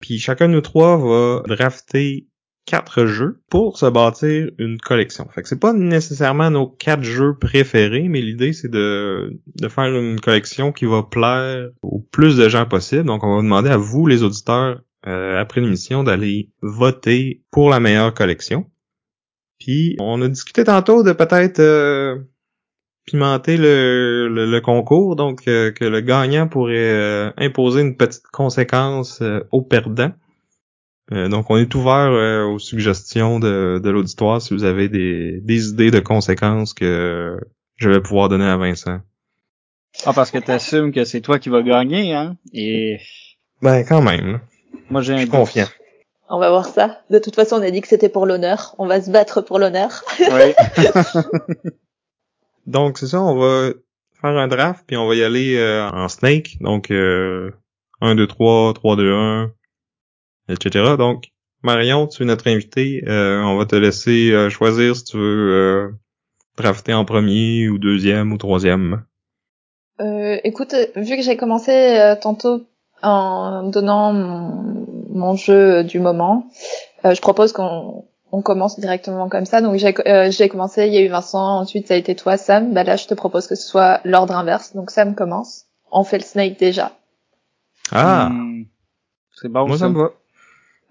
Puis 0.00 0.18
chacun 0.18 0.48
de 0.48 0.52
nous 0.52 0.60
trois 0.60 0.98
va 0.98 1.42
drafter 1.46 2.26
quatre 2.66 3.06
jeux 3.06 3.40
pour 3.50 3.78
se 3.78 3.86
bâtir 3.86 4.50
une 4.58 4.78
collection. 4.78 5.26
Fait 5.34 5.42
que 5.42 5.48
c'est 5.48 5.60
pas 5.60 5.72
nécessairement 5.72 6.50
nos 6.50 6.66
quatre 6.66 7.02
jeux 7.02 7.36
préférés, 7.38 8.08
mais 8.08 8.20
l'idée 8.20 8.52
c'est 8.52 8.70
de, 8.70 9.38
de 9.60 9.68
faire 9.68 9.84
une 9.84 10.20
collection 10.20 10.72
qui 10.72 10.86
va 10.86 11.02
plaire 11.02 11.68
au 11.82 12.00
plus 12.00 12.36
de 12.36 12.48
gens 12.48 12.66
possible. 12.66 13.04
Donc 13.04 13.22
on 13.22 13.36
va 13.36 13.42
demander 13.42 13.70
à 13.70 13.76
vous, 13.76 14.06
les 14.06 14.22
auditeurs, 14.22 14.80
euh, 15.06 15.38
après 15.38 15.60
l'émission, 15.60 16.04
d'aller 16.04 16.50
voter 16.62 17.42
pour 17.50 17.68
la 17.68 17.80
meilleure 17.80 18.14
collection. 18.14 18.66
Puis 19.58 19.96
on 20.00 20.20
a 20.22 20.28
discuté 20.28 20.64
tantôt 20.64 21.02
de 21.02 21.12
peut-être 21.12 21.60
euh, 21.60 22.18
pimenter 23.06 23.58
le, 23.58 24.28
le, 24.28 24.50
le 24.50 24.60
concours, 24.60 25.16
donc 25.16 25.46
euh, 25.46 25.70
que 25.70 25.84
le 25.84 26.00
gagnant 26.00 26.48
pourrait 26.48 26.74
euh, 26.76 27.30
imposer 27.36 27.82
une 27.82 27.96
petite 27.96 28.26
conséquence 28.32 29.20
euh, 29.20 29.40
au 29.52 29.60
perdant. 29.60 30.12
Euh, 31.12 31.28
donc, 31.28 31.50
on 31.50 31.56
est 31.58 31.74
ouvert 31.74 32.10
euh, 32.12 32.44
aux 32.44 32.58
suggestions 32.58 33.38
de, 33.38 33.78
de 33.82 33.90
l'auditoire 33.90 34.40
si 34.40 34.54
vous 34.54 34.64
avez 34.64 34.88
des, 34.88 35.40
des 35.42 35.68
idées 35.68 35.90
de 35.90 36.00
conséquences 36.00 36.72
que 36.74 37.38
je 37.76 37.90
vais 37.90 38.00
pouvoir 38.00 38.28
donner 38.28 38.46
à 38.46 38.56
Vincent. 38.56 39.00
ah, 40.06 40.12
parce 40.14 40.30
que 40.30 40.38
t'assumes 40.38 40.92
que 40.92 41.04
c'est 41.04 41.20
toi 41.20 41.38
qui 41.38 41.50
vas 41.50 41.62
gagner, 41.62 42.14
hein? 42.14 42.36
Et 42.54 42.98
Ben, 43.60 43.84
quand 43.84 44.00
même. 44.02 44.40
moi, 44.90 45.02
j'ai 45.02 45.12
Je 45.12 45.16
un 45.16 45.18
suis 45.18 45.26
doute. 45.26 45.34
confiant. 45.34 45.66
On 46.30 46.38
va 46.38 46.48
voir 46.48 46.64
ça. 46.64 47.00
De 47.10 47.18
toute 47.18 47.34
façon, 47.34 47.56
on 47.56 47.62
a 47.62 47.70
dit 47.70 47.82
que 47.82 47.88
c'était 47.88 48.08
pour 48.08 48.24
l'honneur. 48.24 48.74
On 48.78 48.86
va 48.86 49.02
se 49.02 49.10
battre 49.10 49.42
pour 49.42 49.58
l'honneur. 49.58 49.90
Oui. 50.20 50.54
Donc, 52.66 52.96
c'est 52.98 53.08
ça, 53.08 53.20
on 53.20 53.36
va 53.36 53.70
faire 54.20 54.30
un 54.38 54.48
draft, 54.48 54.84
puis 54.86 54.96
on 54.96 55.06
va 55.06 55.14
y 55.14 55.22
aller 55.22 55.56
euh, 55.58 55.86
en 55.90 56.08
snake. 56.08 56.56
Donc, 56.60 56.90
euh, 56.90 57.50
1, 58.00 58.14
2, 58.14 58.26
3, 58.26 58.72
3, 58.72 58.96
2, 58.96 59.12
1, 59.12 59.52
etc. 60.48 60.96
Donc, 60.98 61.30
Marion, 61.62 62.06
tu 62.06 62.22
es 62.22 62.26
notre 62.26 62.48
invité. 62.48 63.04
Euh, 63.06 63.42
on 63.42 63.56
va 63.56 63.66
te 63.66 63.76
laisser 63.76 64.30
euh, 64.32 64.50
choisir 64.50 64.96
si 64.96 65.04
tu 65.04 65.16
veux 65.16 65.52
euh, 65.52 65.90
drafter 66.56 66.92
en 66.94 67.04
premier 67.04 67.68
ou 67.68 67.78
deuxième 67.78 68.32
ou 68.32 68.38
troisième. 68.38 69.04
Euh, 70.00 70.38
écoute, 70.44 70.74
vu 70.96 71.16
que 71.16 71.22
j'ai 71.22 71.36
commencé 71.36 71.70
euh, 71.72 72.16
tantôt 72.20 72.66
en 73.02 73.62
donnant 73.68 74.12
mon, 74.12 74.86
mon 75.10 75.36
jeu 75.36 75.84
du 75.84 76.00
moment, 76.00 76.48
euh, 77.04 77.14
je 77.14 77.20
propose 77.20 77.52
qu'on 77.52 78.04
on 78.32 78.42
commence 78.42 78.80
directement 78.80 79.28
comme 79.28 79.46
ça. 79.46 79.60
Donc 79.60 79.76
j'ai 79.76 79.94
euh, 80.08 80.30
j'ai 80.30 80.48
commencé, 80.48 80.86
il 80.86 80.92
y 80.92 80.98
a 80.98 81.02
eu 81.02 81.08
Vincent, 81.08 81.60
ensuite 81.60 81.86
ça 81.86 81.94
a 81.94 81.96
été 81.96 82.16
toi, 82.16 82.36
Sam. 82.36 82.74
Bah 82.74 82.82
là, 82.82 82.96
je 82.96 83.06
te 83.06 83.14
propose 83.14 83.46
que 83.46 83.54
ce 83.54 83.66
soit 83.66 84.00
l'ordre 84.04 84.34
inverse. 84.36 84.74
Donc 84.74 84.90
Sam 84.90 85.14
commence. 85.14 85.66
On 85.92 86.02
fait 86.02 86.18
le 86.18 86.24
snake 86.24 86.58
déjà. 86.58 86.92
Ah, 87.92 88.28
Hmm. 88.30 88.64
C'est 89.32 89.48
bon, 89.48 89.66
moi 89.66 89.76
ça. 89.76 89.84
ça 89.84 89.88
me 89.88 89.98
va. 89.98 90.10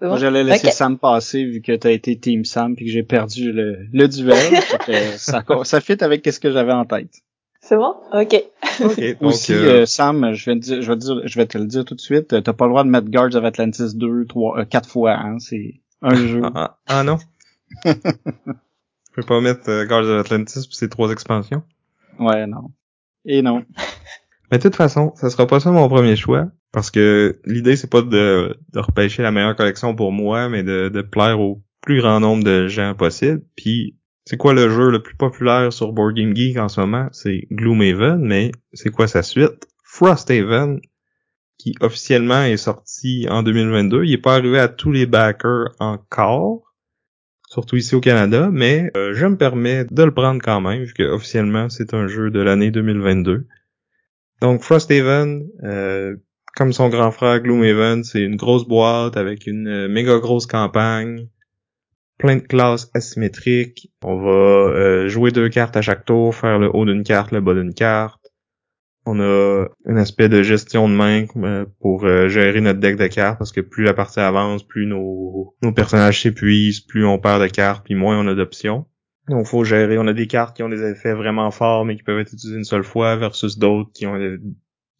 C'est 0.04 0.08
Moi, 0.08 0.16
bon? 0.16 0.20
j'allais 0.20 0.44
laisser. 0.44 0.70
Sam 0.70 0.98
passer 0.98 1.44
vu 1.44 1.62
que 1.62 1.74
t'as 1.74 1.90
été 1.90 2.18
Team 2.18 2.44
Sam 2.44 2.76
puis 2.76 2.84
que 2.84 2.90
j'ai 2.92 3.02
perdu 3.02 3.52
le, 3.52 3.86
le 3.90 4.06
duel. 4.06 4.36
Ça, 5.16 5.42
ça 5.62 5.80
fit 5.80 5.96
avec 6.04 6.26
ce 6.30 6.38
que 6.38 6.50
j'avais 6.50 6.74
en 6.74 6.84
tête. 6.84 7.22
C'est 7.62 7.76
bon? 7.76 7.94
Ok. 8.12 8.44
Ok, 8.84 9.00
donc, 9.20 9.22
Aussi, 9.22 9.54
euh, 9.54 9.86
Sam, 9.86 10.34
je 10.34 10.50
vais, 10.50 10.56
te 10.56 10.60
dire, 10.60 10.82
je, 10.82 10.92
vais 10.92 10.98
te 10.98 11.04
dire, 11.04 11.20
je 11.24 11.38
vais 11.38 11.46
te 11.46 11.56
le 11.56 11.64
dire 11.64 11.86
tout 11.86 11.94
de 11.94 12.00
suite, 12.00 12.34
euh, 12.34 12.42
t'as 12.42 12.52
pas 12.52 12.66
le 12.66 12.72
droit 12.72 12.84
de 12.84 12.90
mettre 12.90 13.08
Guards 13.08 13.34
of 13.34 13.42
Atlantis 13.42 13.94
2, 13.94 14.26
3, 14.26 14.58
euh, 14.58 14.64
4 14.66 14.86
fois, 14.86 15.12
hein, 15.12 15.38
c'est 15.38 15.80
un 16.02 16.14
jeu. 16.14 16.42
ah, 16.44 16.50
ah, 16.54 16.76
ah 16.88 17.02
non. 17.04 17.16
Je 17.86 17.92
peux 19.14 19.22
pas 19.22 19.40
mettre 19.40 19.70
euh, 19.70 19.86
Guardians 19.86 20.18
of 20.18 20.26
Atlantis 20.26 20.66
puis 20.66 20.76
ses 20.76 20.90
trois 20.90 21.10
expansions. 21.10 21.62
Ouais, 22.18 22.46
non. 22.46 22.70
Et 23.24 23.40
non. 23.40 23.64
Mais 24.50 24.58
de 24.58 24.62
toute 24.62 24.76
façon, 24.76 25.12
ça 25.14 25.30
sera 25.30 25.46
pas 25.46 25.60
ça 25.60 25.70
mon 25.70 25.88
premier 25.88 26.16
choix. 26.16 26.48
Parce 26.74 26.90
que 26.90 27.38
l'idée, 27.44 27.76
c'est 27.76 27.88
pas 27.88 28.02
de, 28.02 28.58
de 28.72 28.78
repêcher 28.80 29.22
la 29.22 29.30
meilleure 29.30 29.54
collection 29.54 29.94
pour 29.94 30.10
moi, 30.10 30.48
mais 30.48 30.64
de, 30.64 30.88
de 30.88 31.02
plaire 31.02 31.38
au 31.38 31.62
plus 31.82 32.00
grand 32.00 32.18
nombre 32.18 32.42
de 32.42 32.66
gens 32.66 32.96
possible. 32.96 33.42
Puis, 33.54 33.96
c'est 34.24 34.36
quoi 34.36 34.54
le 34.54 34.68
jeu 34.68 34.90
le 34.90 35.00
plus 35.00 35.14
populaire 35.14 35.72
sur 35.72 35.92
Board 35.92 36.16
Game 36.16 36.34
Geek 36.34 36.56
en 36.56 36.68
ce 36.68 36.80
moment? 36.80 37.08
C'est 37.12 37.46
Gloomhaven, 37.52 38.18
mais 38.18 38.50
c'est 38.72 38.90
quoi 38.90 39.06
sa 39.06 39.22
suite? 39.22 39.68
Frosthaven, 39.84 40.80
qui 41.58 41.76
officiellement 41.80 42.42
est 42.42 42.56
sorti 42.56 43.28
en 43.30 43.44
2022. 43.44 44.02
Il 44.02 44.12
est 44.12 44.18
pas 44.18 44.34
arrivé 44.34 44.58
à 44.58 44.66
tous 44.66 44.90
les 44.90 45.06
backers 45.06 45.76
encore, 45.78 46.74
surtout 47.48 47.76
ici 47.76 47.94
au 47.94 48.00
Canada, 48.00 48.48
mais 48.52 48.90
euh, 48.96 49.12
je 49.14 49.26
me 49.26 49.36
permets 49.36 49.84
de 49.84 50.02
le 50.02 50.12
prendre 50.12 50.42
quand 50.42 50.60
même, 50.60 50.82
vu 50.82 50.92
que 50.92 51.04
officiellement 51.04 51.68
c'est 51.68 51.94
un 51.94 52.08
jeu 52.08 52.32
de 52.32 52.40
l'année 52.40 52.72
2022. 52.72 53.46
Donc 54.40 54.62
Frosthaven, 54.62 55.46
euh, 55.62 56.16
comme 56.56 56.72
son 56.72 56.88
grand 56.88 57.10
frère 57.10 57.40
Gloomhaven, 57.40 58.04
c'est 58.04 58.22
une 58.22 58.36
grosse 58.36 58.66
boîte 58.66 59.16
avec 59.16 59.46
une 59.46 59.68
euh, 59.68 59.88
méga 59.88 60.18
grosse 60.18 60.46
campagne, 60.46 61.28
plein 62.18 62.36
de 62.36 62.42
classes 62.42 62.90
asymétriques. 62.94 63.90
On 64.02 64.16
va 64.16 64.30
euh, 64.30 65.08
jouer 65.08 65.30
deux 65.30 65.48
cartes 65.48 65.76
à 65.76 65.82
chaque 65.82 66.04
tour, 66.04 66.34
faire 66.34 66.58
le 66.58 66.70
haut 66.74 66.84
d'une 66.84 67.02
carte, 67.02 67.32
le 67.32 67.40
bas 67.40 67.54
d'une 67.54 67.74
carte. 67.74 68.24
On 69.06 69.20
a 69.20 69.66
un 69.84 69.96
aspect 69.96 70.30
de 70.30 70.42
gestion 70.42 70.88
de 70.88 70.94
main 70.94 71.26
euh, 71.36 71.66
pour 71.80 72.04
euh, 72.04 72.28
gérer 72.28 72.62
notre 72.62 72.80
deck 72.80 72.96
de 72.96 73.06
cartes 73.06 73.38
parce 73.38 73.52
que 73.52 73.60
plus 73.60 73.84
la 73.84 73.92
partie 73.92 74.20
avance, 74.20 74.62
plus 74.62 74.86
nos, 74.86 75.54
nos 75.62 75.72
personnages 75.72 76.22
s'épuisent, 76.22 76.80
plus 76.80 77.04
on 77.04 77.18
perd 77.18 77.42
de 77.42 77.48
cartes, 77.48 77.84
puis 77.84 77.94
moins 77.94 78.18
on 78.18 78.26
a 78.28 78.34
d'options. 78.34 78.86
Donc 79.28 79.46
faut 79.46 79.64
gérer. 79.64 79.98
On 79.98 80.06
a 80.06 80.14
des 80.14 80.26
cartes 80.26 80.56
qui 80.56 80.62
ont 80.62 80.68
des 80.70 80.82
effets 80.82 81.12
vraiment 81.12 81.50
forts 81.50 81.84
mais 81.84 81.96
qui 81.96 82.02
peuvent 82.02 82.18
être 82.18 82.32
utilisées 82.32 82.56
une 82.56 82.64
seule 82.64 82.84
fois 82.84 83.16
versus 83.16 83.58
d'autres 83.58 83.90
qui 83.92 84.06
ont 84.06 84.16
euh, 84.16 84.38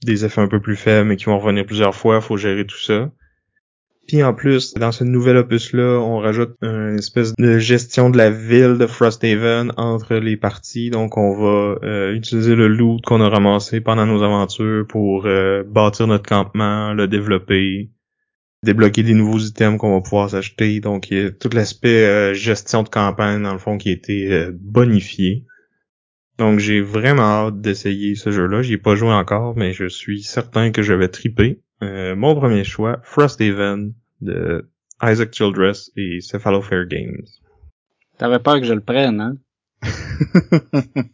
des 0.03 0.25
effets 0.25 0.41
un 0.41 0.49
peu 0.49 0.61
plus 0.61 0.77
faibles 0.77 1.09
mais 1.09 1.17
qui 1.17 1.27
vont 1.27 1.39
revenir 1.39 1.67
plusieurs 1.67 1.95
fois. 1.95 2.21
Faut 2.21 2.37
gérer 2.37 2.67
tout 2.67 2.81
ça. 2.81 3.11
Puis 4.07 4.23
en 4.23 4.35
plus, 4.35 4.75
dans 4.75 4.93
ce 4.93 5.03
nouvel 5.03 5.39
opus-là, 5.39 5.99
on 5.99 6.19
rajoute 6.19 6.55
une 6.63 6.99
espèce 6.99 7.35
de 7.37 7.59
gestion 7.59 8.11
de 8.11 8.19
la 8.19 8.31
ville 8.31 8.77
de 8.79 8.87
Frosthaven 8.87 9.73
entre 9.77 10.17
les 10.17 10.37
parties. 10.37 10.91
Donc 10.91 11.17
on 11.17 11.35
va 11.35 11.79
euh, 11.83 12.13
utiliser 12.13 12.55
le 12.55 12.69
loot 12.69 13.03
qu'on 13.03 13.23
a 13.23 13.29
ramassé 13.29 13.81
pendant 13.81 14.05
nos 14.05 14.23
aventures 14.23 14.87
pour 14.87 15.25
euh, 15.25 15.63
bâtir 15.65 16.07
notre 16.07 16.29
campement, 16.29 16.93
le 16.93 17.09
développer, 17.09 17.91
débloquer 18.63 19.03
des 19.03 19.15
nouveaux 19.15 19.39
items 19.39 19.79
qu'on 19.79 19.95
va 19.95 20.03
pouvoir 20.03 20.29
s'acheter. 20.29 20.81
Donc 20.81 21.11
il 21.11 21.17
y 21.17 21.21
a 21.25 21.31
tout 21.31 21.51
l'aspect 21.55 22.05
euh, 22.05 22.35
gestion 22.35 22.83
de 22.83 22.91
campagne, 22.91 23.43
dans 23.43 23.53
le 23.53 23.59
fond, 23.59 23.79
qui 23.79 23.89
a 23.89 23.93
été 23.93 24.49
bonifié. 24.53 25.47
Donc 26.38 26.59
j'ai 26.59 26.81
vraiment 26.81 27.23
hâte 27.23 27.61
d'essayer 27.61 28.14
ce 28.16 28.31
jeu-là. 28.31 28.62
J'y 28.62 28.75
ai 28.75 28.79
pas 28.79 28.94
joué 28.94 29.12
encore, 29.12 29.57
mais 29.57 29.73
je 29.73 29.87
suis 29.88 30.23
certain 30.23 30.73
que 30.73 30.83
je 30.83 30.92
vais 30.92 31.09
triper. 31.09 31.61
Euh, 31.83 32.16
mon 32.16 32.35
premier 32.35 32.64
choix, 32.64 33.01
Frosthaven 33.03 33.92
de 34.20 34.68
Isaac 35.03 35.33
Childress 35.33 35.90
et 35.97 36.20
Cephalofair 36.20 36.87
Games. 36.87 37.27
T'avais 38.18 38.38
peur 38.38 38.61
que 38.61 38.66
je 38.66 38.73
le 38.73 38.81
prenne, 38.81 39.20
hein? 39.20 39.37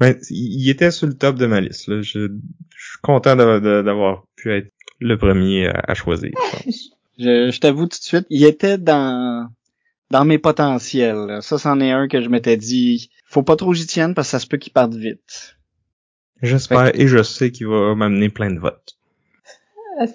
ben, 0.00 0.16
il 0.30 0.68
était 0.68 0.90
sur 0.90 1.06
le 1.06 1.14
top 1.14 1.36
de 1.36 1.46
ma 1.46 1.60
liste. 1.60 1.88
Là. 1.88 2.00
Je, 2.02 2.28
je 2.76 2.88
suis 2.88 2.98
content 3.02 3.34
d'avoir 3.34 4.24
pu 4.36 4.52
être 4.52 4.70
le 5.00 5.16
premier 5.16 5.68
à, 5.68 5.94
choisir. 5.94 6.30
je, 7.18 7.50
je 7.50 7.60
t'avoue 7.60 7.86
tout 7.86 7.98
de 7.98 8.04
suite, 8.04 8.26
il 8.30 8.44
était 8.44 8.78
dans 8.78 9.50
dans 10.12 10.26
mes 10.26 10.38
potentiels. 10.38 11.38
Ça, 11.40 11.56
c'en 11.56 11.80
est 11.80 11.90
un 11.90 12.06
que 12.06 12.20
je 12.20 12.28
m'étais 12.28 12.58
dit, 12.58 13.10
faut 13.24 13.42
pas 13.42 13.56
trop 13.56 13.72
j'y 13.72 13.86
tienne 13.86 14.14
parce 14.14 14.28
que 14.28 14.32
ça 14.32 14.38
se 14.38 14.46
peut 14.46 14.58
qu'il 14.58 14.72
parte 14.72 14.94
vite. 14.94 15.56
J'espère 16.42 16.94
et 16.94 17.08
je 17.08 17.22
sais 17.22 17.50
qu'il 17.50 17.66
va 17.68 17.94
m'amener 17.94 18.28
plein 18.28 18.52
de 18.52 18.60
votes. 18.60 18.98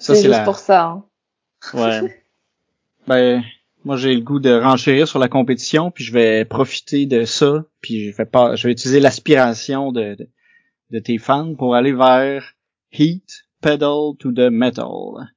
C'est 0.00 0.22
juste 0.22 0.44
pour 0.44 0.58
ça. 0.58 0.84
Hein. 0.84 1.04
Ouais. 1.74 2.22
ben, 3.08 3.42
moi 3.84 3.96
j'ai 3.96 4.14
le 4.14 4.20
goût 4.20 4.38
de 4.38 4.52
renchérir 4.52 5.08
sur 5.08 5.18
la 5.18 5.28
compétition, 5.28 5.90
puis 5.90 6.04
je 6.04 6.12
vais 6.12 6.44
profiter 6.44 7.06
de 7.06 7.24
ça, 7.24 7.64
puis 7.80 8.12
je 8.12 8.16
vais 8.16 8.26
pas, 8.26 8.54
je 8.54 8.68
vais 8.68 8.72
utiliser 8.72 9.00
l'aspiration 9.00 9.90
de, 9.90 10.16
de, 10.90 10.98
tes 11.00 11.18
fans 11.18 11.54
pour 11.56 11.74
aller 11.74 11.92
vers 11.92 12.52
Heat 12.92 13.46
Pedal 13.60 14.12
to 14.20 14.30
the 14.30 14.50
Metal. 14.50 15.32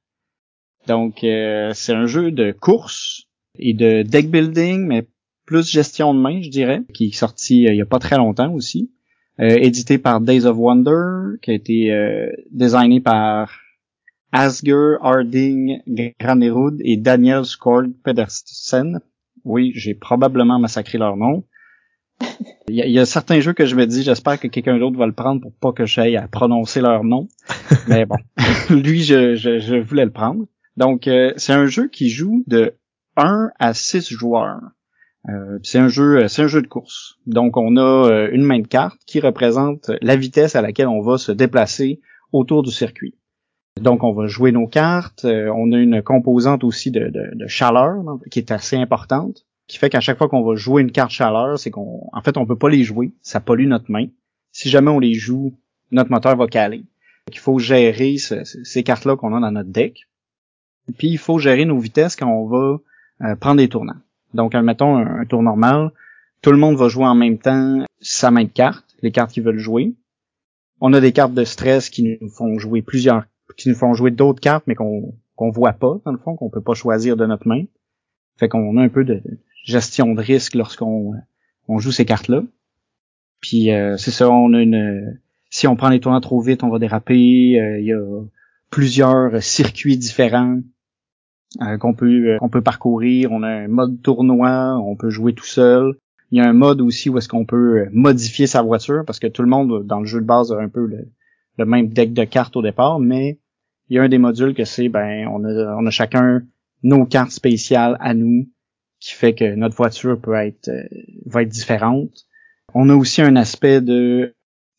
Donc 0.86 1.24
euh, 1.24 1.72
c'est 1.74 1.94
un 1.94 2.06
jeu 2.06 2.30
de 2.30 2.52
course 2.52 3.26
et 3.58 3.74
de 3.74 4.02
deck 4.02 4.30
building, 4.30 4.86
mais 4.86 5.06
plus 5.46 5.68
gestion 5.68 6.14
de 6.14 6.20
main, 6.20 6.40
je 6.40 6.48
dirais, 6.48 6.82
qui 6.94 7.08
est 7.08 7.14
sorti 7.14 7.66
euh, 7.66 7.72
il 7.72 7.76
y 7.76 7.82
a 7.82 7.86
pas 7.86 7.98
très 7.98 8.16
longtemps 8.16 8.52
aussi. 8.52 8.90
Euh, 9.40 9.56
édité 9.60 9.98
par 9.98 10.20
Days 10.20 10.44
of 10.44 10.56
Wonder, 10.56 11.38
qui 11.40 11.50
a 11.50 11.54
été 11.54 11.92
euh, 11.92 12.30
designé 12.50 13.00
par 13.00 13.58
Asger 14.30 14.96
Harding 15.00 15.80
Granerud 16.20 16.76
et 16.80 16.96
Daniel 16.96 17.44
Skord 17.44 17.84
Pedersen. 18.04 19.00
Oui, 19.44 19.72
j'ai 19.74 19.94
probablement 19.94 20.58
massacré 20.58 20.98
leur 20.98 21.16
nom. 21.16 21.44
Il 22.68 22.76
y, 22.76 22.98
a, 22.98 23.04
certains 23.04 23.40
jeux 23.40 23.52
que 23.52 23.66
je 23.66 23.74
me 23.74 23.86
dis, 23.86 24.02
j'espère 24.02 24.38
que 24.38 24.46
quelqu'un 24.46 24.78
d'autre 24.78 24.96
va 24.96 25.06
le 25.06 25.12
prendre 25.12 25.42
pour 25.42 25.52
pas 25.52 25.72
que 25.72 25.84
j'aille 25.84 26.16
à 26.16 26.28
prononcer 26.28 26.80
leur 26.80 27.02
nom. 27.02 27.28
Mais 27.88 28.06
bon, 28.06 28.16
lui, 28.70 29.02
je, 29.02 29.34
je, 29.34 29.80
voulais 29.80 30.04
le 30.04 30.12
prendre. 30.12 30.46
Donc, 30.76 31.10
c'est 31.36 31.52
un 31.52 31.66
jeu 31.66 31.88
qui 31.88 32.08
joue 32.08 32.44
de 32.46 32.74
1 33.16 33.50
à 33.58 33.74
6 33.74 34.08
joueurs. 34.08 34.60
Euh, 35.28 35.58
c'est 35.62 35.78
un 35.78 35.88
jeu, 35.88 36.26
c'est 36.28 36.42
un 36.42 36.48
jeu 36.48 36.62
de 36.62 36.66
course. 36.66 37.18
Donc 37.26 37.56
on 37.56 37.76
a 37.76 38.10
euh, 38.10 38.28
une 38.32 38.42
main 38.42 38.58
de 38.58 38.66
carte 38.66 39.00
qui 39.06 39.20
représente 39.20 39.90
la 40.00 40.16
vitesse 40.16 40.56
à 40.56 40.62
laquelle 40.62 40.88
on 40.88 41.00
va 41.00 41.18
se 41.18 41.30
déplacer 41.30 42.00
autour 42.32 42.62
du 42.62 42.70
circuit. 42.70 43.14
Donc 43.80 44.02
on 44.02 44.12
va 44.12 44.26
jouer 44.26 44.52
nos 44.52 44.66
cartes. 44.66 45.24
Euh, 45.24 45.52
on 45.54 45.72
a 45.72 45.78
une 45.78 46.02
composante 46.02 46.64
aussi 46.64 46.90
de, 46.90 47.08
de, 47.08 47.46
chaleur 47.46 48.02
qui 48.30 48.40
est 48.40 48.50
assez 48.50 48.76
importante, 48.76 49.46
qui 49.68 49.78
fait 49.78 49.90
qu'à 49.90 50.00
chaque 50.00 50.18
fois 50.18 50.28
qu'on 50.28 50.42
va 50.42 50.56
jouer 50.56 50.82
une 50.82 50.92
carte 50.92 51.12
chaleur, 51.12 51.58
c'est 51.58 51.70
qu'on, 51.70 52.08
en 52.12 52.22
fait, 52.22 52.36
on 52.36 52.46
peut 52.46 52.58
pas 52.58 52.68
les 52.68 52.82
jouer. 52.82 53.12
Ça 53.22 53.40
pollue 53.40 53.66
notre 53.66 53.90
main. 53.90 54.06
Si 54.50 54.68
jamais 54.68 54.90
on 54.90 54.98
les 54.98 55.14
joue, 55.14 55.56
notre 55.92 56.10
moteur 56.10 56.36
va 56.36 56.46
caler. 56.46 56.84
il 57.30 57.38
faut 57.38 57.58
gérer 57.58 58.16
ces 58.18 58.82
cartes-là 58.82 59.16
qu'on 59.16 59.34
a 59.34 59.40
dans 59.40 59.52
notre 59.52 59.70
deck. 59.70 60.08
Puis 60.98 61.08
il 61.08 61.18
faut 61.18 61.38
gérer 61.38 61.64
nos 61.64 61.78
vitesses 61.78 62.16
quand 62.16 62.28
on 62.28 62.46
va 62.46 62.78
euh, 63.22 63.36
prendre 63.36 63.56
des 63.56 63.68
tournants. 63.68 64.00
Donc, 64.34 64.54
admettons 64.54 64.96
un, 64.96 65.20
un, 65.20 65.24
tour 65.24 65.42
normal, 65.42 65.90
tout 66.40 66.50
le 66.50 66.58
monde 66.58 66.76
va 66.76 66.88
jouer 66.88 67.06
en 67.06 67.14
même 67.14 67.38
temps 67.38 67.84
sa 68.00 68.30
main 68.30 68.44
de 68.44 68.48
cartes, 68.48 68.96
les 69.02 69.12
cartes 69.12 69.32
qu'ils 69.32 69.42
veulent 69.42 69.58
jouer. 69.58 69.94
On 70.80 70.92
a 70.92 71.00
des 71.00 71.12
cartes 71.12 71.34
de 71.34 71.44
stress 71.44 71.90
qui 71.90 72.18
nous 72.20 72.28
font 72.28 72.58
jouer 72.58 72.82
plusieurs, 72.82 73.24
qui 73.56 73.68
nous 73.68 73.74
font 73.74 73.94
jouer 73.94 74.10
d'autres 74.10 74.40
cartes, 74.40 74.64
mais 74.66 74.74
qu'on 74.74 75.14
qu'on 75.36 75.50
voit 75.50 75.72
pas 75.72 75.98
dans 76.04 76.12
le 76.12 76.18
fond, 76.18 76.36
qu'on 76.36 76.50
peut 76.50 76.60
pas 76.60 76.74
choisir 76.74 77.16
de 77.16 77.26
notre 77.26 77.48
main. 77.48 77.64
Fait 78.36 78.48
qu'on 78.48 78.76
a 78.76 78.82
un 78.82 78.88
peu 78.88 79.04
de 79.04 79.22
gestion 79.64 80.14
de 80.14 80.20
risque 80.20 80.54
lorsqu'on 80.54 81.14
on 81.68 81.78
joue 81.78 81.92
ces 81.92 82.04
cartes-là. 82.04 82.42
Puis 83.40 83.70
euh, 83.70 83.96
c'est 83.96 84.10
ça, 84.10 84.30
on 84.30 84.52
a 84.52 84.60
une. 84.60 85.18
Si 85.50 85.66
on 85.66 85.76
prend 85.76 85.88
les 85.88 86.00
tournants 86.00 86.20
trop 86.20 86.40
vite, 86.40 86.62
on 86.62 86.70
va 86.70 86.78
déraper. 86.78 87.60
Euh, 87.60 87.80
il 87.80 87.86
y 87.86 87.92
a 87.92 88.22
plusieurs 88.70 89.42
circuits 89.42 89.96
différents 89.96 90.60
euh, 91.60 91.76
qu'on 91.76 91.92
peut 91.92 92.06
euh, 92.06 92.38
qu'on 92.38 92.48
peut 92.48 92.62
parcourir. 92.62 93.30
On 93.30 93.42
a 93.42 93.48
un 93.48 93.68
mode 93.68 94.00
tournoi, 94.00 94.78
on 94.78 94.96
peut 94.96 95.10
jouer 95.10 95.34
tout 95.34 95.44
seul. 95.44 95.96
Il 96.30 96.38
y 96.38 96.40
a 96.40 96.48
un 96.48 96.54
mode 96.54 96.80
aussi 96.80 97.10
où 97.10 97.18
est-ce 97.18 97.28
qu'on 97.28 97.44
peut 97.44 97.80
euh, 97.80 97.88
modifier 97.92 98.46
sa 98.46 98.62
voiture 98.62 99.04
parce 99.06 99.18
que 99.18 99.26
tout 99.26 99.42
le 99.42 99.48
monde 99.48 99.86
dans 99.86 100.00
le 100.00 100.06
jeu 100.06 100.20
de 100.20 100.26
base 100.26 100.50
a 100.50 100.56
un 100.56 100.70
peu 100.70 100.86
le, 100.86 101.66
même 101.66 101.88
deck 101.88 102.14
de 102.14 102.24
cartes 102.24 102.56
au 102.56 102.62
départ, 102.62 102.98
mais 102.98 103.38
il 103.90 103.96
y 103.96 103.98
a 103.98 104.02
un 104.02 104.08
des 104.08 104.16
modules 104.16 104.54
que 104.54 104.64
c'est 104.64 104.88
ben 104.88 105.28
on 105.28 105.44
a 105.44 105.76
on 105.76 105.86
a 105.86 105.90
chacun 105.90 106.40
nos 106.82 107.04
cartes 107.04 107.32
spéciales 107.32 107.98
à 108.00 108.14
nous 108.14 108.48
qui 108.98 109.12
fait 109.14 109.34
que 109.34 109.54
notre 109.54 109.76
voiture 109.76 110.18
peut 110.18 110.34
être 110.34 110.70
va 111.26 111.42
être 111.42 111.50
différente. 111.50 112.24
On 112.72 112.88
a 112.88 112.94
aussi 112.94 113.20
un 113.20 113.36
aspect 113.36 113.82
de 113.82 114.34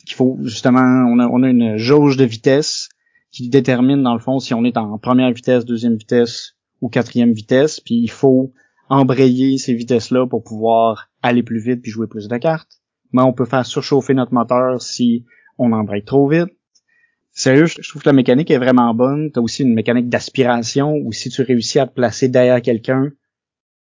qu'il 0.08 0.16
faut 0.16 0.40
justement 0.42 1.06
on 1.08 1.20
a 1.20 1.28
on 1.28 1.44
a 1.44 1.50
une 1.50 1.78
jauge 1.78 2.18
de 2.18 2.26
vitesse 2.26 2.90
qui 3.32 3.50
détermine 3.50 4.02
dans 4.02 4.14
le 4.16 4.20
fond 4.20 4.40
si 4.40 4.56
on 4.56 4.64
est 4.64 4.78
en 4.78 4.98
première 4.98 5.32
vitesse, 5.32 5.66
deuxième 5.66 5.98
vitesse 5.98 6.56
ou 6.84 6.90
quatrième 6.90 7.32
vitesse, 7.32 7.80
puis 7.80 7.96
il 7.96 8.12
faut 8.12 8.52
embrayer 8.90 9.58
ces 9.58 9.74
vitesses-là 9.74 10.28
pour 10.28 10.44
pouvoir 10.44 11.10
aller 11.22 11.42
plus 11.42 11.60
vite 11.60 11.82
puis 11.82 11.92
jouer 11.92 12.08
plus 12.08 12.28
de 12.28 12.36
cartes. 12.36 12.82
Mais 13.14 13.22
on 13.22 13.32
peut 13.32 13.46
faire 13.46 13.66
surchauffer 13.66 14.14
notre 14.14 14.34
moteur 14.34 14.82
si 14.82 15.26
on 15.58 15.72
embraye 15.72 16.04
trop 16.04 16.28
vite. 16.28 16.50
Sérieux, 17.32 17.68
je 17.68 17.88
trouve 17.88 18.02
que 18.02 18.10
la 18.10 18.14
mécanique 18.14 18.52
est 18.52 18.58
vraiment 18.58 18.94
bonne. 18.94 19.32
T'as 19.32 19.40
aussi 19.40 19.64
une 19.64 19.74
mécanique 19.74 20.10
d'aspiration 20.10 20.94
où 20.94 21.14
si 21.14 21.30
tu 21.30 21.42
réussis 21.42 21.80
à 21.80 21.88
te 21.88 21.94
placer 21.94 22.28
derrière 22.28 22.62
quelqu'un, 22.62 23.12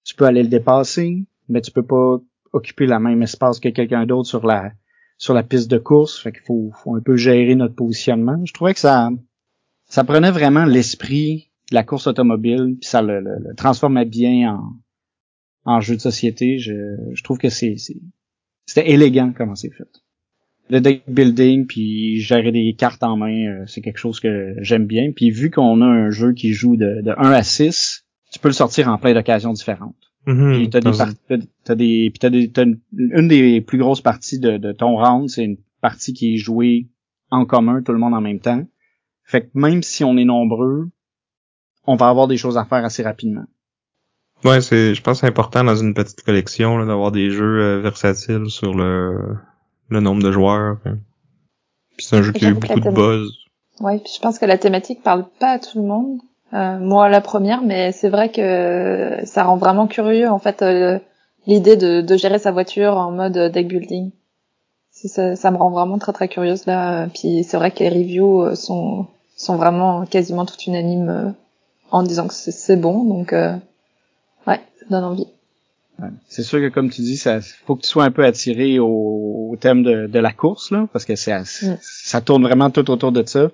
tu 0.03 0.17
peux 0.17 0.25
aller 0.25 0.43
le 0.43 0.49
dépasser, 0.49 1.25
mais 1.49 1.61
tu 1.61 1.71
peux 1.71 1.87
pas 1.87 2.19
occuper 2.53 2.87
la 2.87 2.99
même 2.99 3.23
espace 3.23 3.61
que 3.61 3.69
quelqu'un 3.69 4.05
d'autre 4.05 4.29
sur 4.29 4.45
la 4.45 4.73
sur 5.17 5.33
la 5.33 5.45
piste 5.45 5.71
de 5.71 5.79
course. 5.79 6.21
Fait 6.21 6.33
qu'il 6.33 6.43
faut, 6.43 6.73
faut 6.83 6.97
un 6.97 7.01
peu 7.01 7.15
gérer 7.15 7.55
notre 7.55 7.77
positionnement. 7.77 8.45
Je 8.45 8.53
trouvais 8.53 8.75
que 8.75 8.81
ça 8.81 9.11
ça 9.87 10.03
prenait 10.03 10.33
vraiment 10.33 10.65
l'esprit 10.65 11.50
la 11.71 11.85
course 11.85 12.07
automobile, 12.07 12.77
puis 12.81 12.89
ça 12.89 13.03
le, 13.03 13.21
le, 13.21 13.55
transformait 13.57 14.05
bien 14.05 14.55
en, 14.55 14.73
en 15.65 15.81
jeu 15.81 15.97
de 15.97 16.01
société. 16.01 16.59
Je, 16.59 16.73
je 17.13 17.23
trouve 17.23 17.39
que 17.39 17.49
c'est 17.49 17.77
c'était 18.67 18.91
élégant 18.91 19.33
comment 19.37 19.57
c'est 19.57 19.73
fait. 19.73 19.89
Le 20.69 20.81
deck 20.81 21.03
building 21.09 21.67
puis 21.67 22.21
gérer 22.21 22.53
des 22.53 22.75
cartes 22.79 23.03
en 23.03 23.17
main, 23.17 23.47
euh, 23.47 23.65
c'est 23.67 23.81
quelque 23.81 23.99
chose 23.99 24.21
que 24.21 24.55
j'aime 24.61 24.87
bien. 24.87 25.11
Puis 25.11 25.31
vu 25.31 25.51
qu'on 25.51 25.81
a 25.81 25.87
un 25.87 26.11
jeu 26.11 26.33
qui 26.33 26.53
joue 26.53 26.77
de, 26.77 27.03
de 27.03 27.11
1 27.11 27.33
à 27.33 27.43
6, 27.43 28.05
tu 28.33 28.39
peux 28.39 28.49
le 28.49 28.55
sortir 28.55 28.89
en 28.89 28.99
plein 28.99 29.13
d'occasions 29.13 29.53
différentes. 29.53 29.97
Mm-hmm. 30.27 30.57
puis 30.59 30.71
t'as 30.71 30.81
des, 30.81 31.45
des, 31.75 32.13
t'as 32.13 32.31
des, 32.31 32.51
t'as 32.53 32.65
une, 32.93 33.27
des 33.27 33.61
plus 33.61 33.79
grosses 33.79 34.03
parties 34.03 34.39
de, 34.39 34.59
de 34.59 34.71
ton 34.71 34.97
round, 34.97 35.29
c'est 35.31 35.45
une 35.45 35.57
partie 35.81 36.13
qui 36.13 36.35
est 36.35 36.37
jouée 36.37 36.89
en 37.31 37.47
commun, 37.47 37.83
tout 37.83 37.93
le 37.93 37.99
monde 37.99 38.15
en 38.15 38.21
même 38.21 38.39
temps. 38.39 38.65
Fait 39.25 39.43
que 39.43 39.49
même 39.55 39.83
si 39.83 40.05
on 40.05 40.17
est 40.17 40.25
nombreux, 40.25 40.91
on 41.91 41.97
va 41.97 42.09
avoir 42.09 42.29
des 42.29 42.37
choses 42.37 42.57
à 42.57 42.65
faire 42.65 42.85
assez 42.85 43.03
rapidement. 43.03 43.45
Ouais, 44.45 44.61
c'est, 44.61 44.95
je 44.95 45.03
pense 45.03 45.19
que 45.19 45.21
c'est 45.23 45.27
important 45.27 45.65
dans 45.65 45.75
une 45.75 45.93
petite 45.93 46.23
collection 46.23 46.85
d'avoir 46.87 47.11
des 47.11 47.31
jeux 47.31 47.61
euh, 47.61 47.81
versatiles 47.81 48.49
sur 48.49 48.73
le, 48.73 49.37
le 49.89 50.01
nombre 50.01 50.23
de 50.23 50.31
joueurs. 50.31 50.79
Hein. 50.87 50.99
Puis 51.97 52.07
c'est 52.07 52.17
un 52.17 52.23
jeu 52.23 52.33
qui 52.33 52.47
a 52.47 52.51
eu 52.51 52.55
beaucoup 52.55 52.81
de 52.81 52.91
buzz. 52.91 53.33
Ouais, 53.81 53.99
puis 53.99 54.13
je 54.15 54.21
pense 54.21 54.39
que 54.39 54.47
la 54.47 54.57
thématique 54.57 55.03
parle 55.03 55.27
pas 55.41 55.53
à 55.53 55.59
tout 55.59 55.79
le 55.79 55.87
monde. 55.87 56.21
Euh, 56.55 56.79
moi, 56.79 57.09
la 57.09 57.21
première, 57.21 57.63
mais 57.63 57.93
c'est 57.93 58.09
vrai 58.09 58.31
que 58.31 59.19
ça 59.25 59.45
rend 59.45 59.57
vraiment 59.57 59.87
curieux 59.87 60.29
en 60.29 60.39
fait 60.39 60.63
euh, 60.63 60.99
l'idée 61.47 61.77
de, 61.77 62.01
de, 62.01 62.17
gérer 62.17 62.39
sa 62.39 62.51
voiture 62.51 62.97
en 62.97 63.11
mode 63.11 63.37
deck 63.53 63.69
building. 63.69 64.11
Ça, 64.91 65.37
ça, 65.37 65.51
me 65.51 65.57
rend 65.57 65.71
vraiment 65.71 65.99
très 65.99 66.13
très 66.13 66.29
curieuse 66.29 66.67
là. 66.67 67.09
Puis 67.09 67.45
c'est 67.45 67.57
vrai 67.57 67.71
que 67.71 67.79
les 67.81 67.89
reviews 67.89 68.55
sont 68.55 69.07
sont 69.37 69.57
vraiment 69.57 70.05
quasiment 70.05 70.45
toutes 70.45 70.67
unanimes 70.67 71.35
en 71.91 72.03
disant 72.03 72.29
que 72.29 72.35
c'est 72.35 72.77
bon. 72.77 73.05
Donc, 73.05 73.33
euh, 73.33 73.55
ouais, 74.47 74.61
ça 74.79 74.87
donne 74.91 75.05
envie. 75.05 75.27
C'est 76.29 76.43
sûr 76.43 76.61
que 76.61 76.69
comme 76.69 76.89
tu 76.89 77.03
dis, 77.03 77.19
ça 77.19 77.41
faut 77.67 77.77
que 77.77 77.83
tu 77.83 77.89
sois 77.89 78.05
un 78.05 78.11
peu 78.11 78.25
attiré 78.25 78.79
au, 78.79 79.55
thème 79.61 79.83
de, 79.83 80.07
de, 80.07 80.19
la 80.19 80.33
course 80.33 80.71
là, 80.71 80.87
parce 80.95 81.05
que 81.05 81.15
ça, 81.15 81.41
mm. 81.41 81.77
ça 81.81 82.21
tourne 82.23 82.43
vraiment 82.43 82.71
tout 82.71 82.91
autour 82.91 83.13
de 83.13 83.23
ça. 83.27 83.51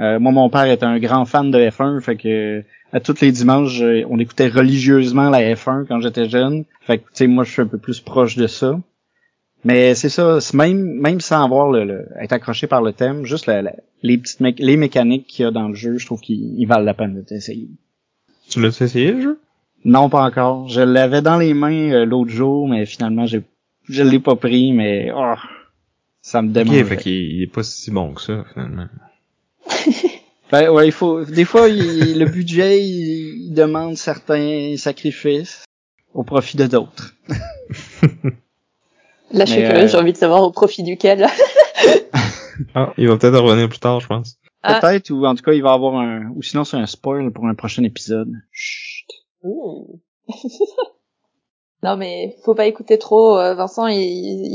Euh, 0.00 0.18
moi, 0.18 0.32
mon 0.32 0.50
père 0.50 0.64
est 0.64 0.82
un 0.82 0.98
grand 0.98 1.24
fan 1.24 1.52
de 1.52 1.58
F1, 1.58 2.00
fait 2.00 2.16
que 2.16 2.64
à 2.92 2.98
tous 2.98 3.20
les 3.20 3.30
dimanches, 3.30 3.80
on 4.08 4.18
écoutait 4.18 4.48
religieusement 4.48 5.30
la 5.30 5.54
F1 5.54 5.86
quand 5.86 6.00
j'étais 6.00 6.28
jeune. 6.28 6.64
Fait 6.80 6.98
que 6.98 7.04
tu 7.04 7.10
sais, 7.14 7.26
moi, 7.28 7.44
je 7.44 7.52
suis 7.52 7.62
un 7.62 7.66
peu 7.66 7.78
plus 7.78 8.00
proche 8.00 8.36
de 8.36 8.46
ça. 8.46 8.78
Mais 9.64 9.94
c'est 9.94 10.10
ça, 10.10 10.38
même 10.52 10.82
même 10.82 11.20
sans 11.20 11.42
avoir 11.42 11.70
le, 11.70 12.06
être 12.20 12.32
accroché 12.32 12.66
par 12.66 12.82
le 12.82 12.92
thème, 12.92 13.24
juste 13.24 13.50
les 14.02 14.18
petites 14.18 14.40
les 14.58 14.76
mécaniques 14.76 15.26
qu'il 15.26 15.44
y 15.44 15.48
a 15.48 15.50
dans 15.50 15.68
le 15.68 15.74
jeu, 15.74 15.96
je 15.96 16.04
trouve 16.04 16.20
qu'ils 16.20 16.66
valent 16.66 16.84
la 16.84 16.92
peine 16.92 17.14
de 17.14 17.22
t'essayer. 17.22 17.68
Tu 18.50 18.60
l'as 18.60 18.78
essayé 18.78 19.12
le 19.12 19.22
jeu? 19.22 19.40
Non, 19.86 20.10
pas 20.10 20.22
encore. 20.22 20.68
Je 20.68 20.82
l'avais 20.82 21.22
dans 21.22 21.38
les 21.38 21.54
mains 21.54 21.92
euh, 21.92 22.04
l'autre 22.04 22.30
jour, 22.30 22.68
mais 22.68 22.84
finalement 22.84 23.26
j'ai 23.26 23.42
je 23.88 24.02
l'ai 24.02 24.18
pas 24.18 24.36
pris, 24.36 24.72
mais 24.72 25.10
oh, 25.14 25.34
ça 26.20 26.42
me 26.42 26.50
démange. 26.50 26.82
Ok, 26.82 26.88
fait 26.88 26.96
qu'il 26.98 27.42
est 27.42 27.52
pas 27.52 27.62
si 27.62 27.90
bon 27.90 28.12
que 28.12 28.20
ça 28.20 28.44
finalement. 28.52 28.88
ben 30.52 30.68
ouais, 30.70 30.86
il 30.86 30.92
faut 30.92 31.24
des 31.24 31.46
fois 31.46 31.68
le 31.68 32.24
budget 32.26 32.84
il 32.84 33.54
demande 33.54 33.96
certains 33.96 34.74
sacrifices. 34.76 35.64
au 36.12 36.22
profit 36.22 36.58
de 36.58 36.66
d'autres. 36.66 37.14
Là, 39.34 39.44
je 39.44 39.52
suis 39.52 39.62
curieuse, 39.62 39.84
euh, 39.84 39.88
j'ai 39.88 39.98
envie 39.98 40.12
de 40.12 40.16
savoir 40.18 40.42
au 40.42 40.50
profit 40.50 40.82
duquel. 40.82 41.26
Ah, 42.76 42.92
il 42.96 43.08
va 43.08 43.16
peut-être 43.16 43.36
revenir 43.40 43.68
plus 43.68 43.80
tard, 43.80 43.98
je 43.98 44.06
pense. 44.06 44.36
Ah. 44.62 44.78
Peut-être, 44.80 45.10
ou 45.10 45.26
en 45.26 45.34
tout 45.34 45.42
cas, 45.42 45.52
il 45.52 45.62
va 45.62 45.70
y 45.72 45.74
avoir 45.74 45.96
un, 45.96 46.30
ou 46.36 46.42
sinon 46.42 46.62
c'est 46.62 46.76
un 46.76 46.86
spoil 46.86 47.32
pour 47.32 47.46
un 47.48 47.54
prochain 47.56 47.82
épisode. 47.82 48.30
Chut. 48.52 49.08
Ouh. 49.42 49.98
non 51.82 51.96
mais 51.96 52.36
faut 52.44 52.54
pas 52.54 52.66
écouter 52.66 52.96
trop, 52.96 53.36
euh, 53.36 53.54
Vincent. 53.54 53.88
Il, 53.88 53.98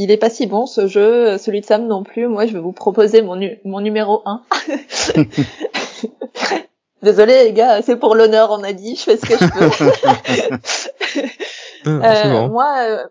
il 0.02 0.12
est 0.12 0.18
pas 0.18 0.30
si 0.30 0.48
bon 0.48 0.66
ce 0.66 0.88
jeu, 0.88 1.38
celui 1.38 1.60
de 1.60 1.66
Sam 1.66 1.88
non 1.88 2.04
plus. 2.04 2.28
Moi, 2.30 2.46
je 2.46 2.54
vais 2.54 2.60
vous 2.62 2.72
proposer 2.72 3.22
mon, 3.22 3.36
nu- 3.36 3.60
mon 3.66 3.82
numéro 3.82 4.22
1. 4.26 4.44
Désolé 7.04 7.46
les 7.46 7.54
gars, 7.54 7.82
c'est 7.82 7.96
pour 7.98 8.16
l'honneur, 8.16 8.50
on 8.52 8.64
a 8.64 8.72
dit. 8.74 8.96
Je 8.96 9.02
fais 9.04 9.18
ce 9.18 9.26
que 9.26 9.38
je 9.38 10.60
peux. 10.60 10.60
Ah, 11.86 12.26
Euh, 12.26 12.30
bon. 12.32 12.50
Moi, 12.50 12.76
euh, 12.90 13.04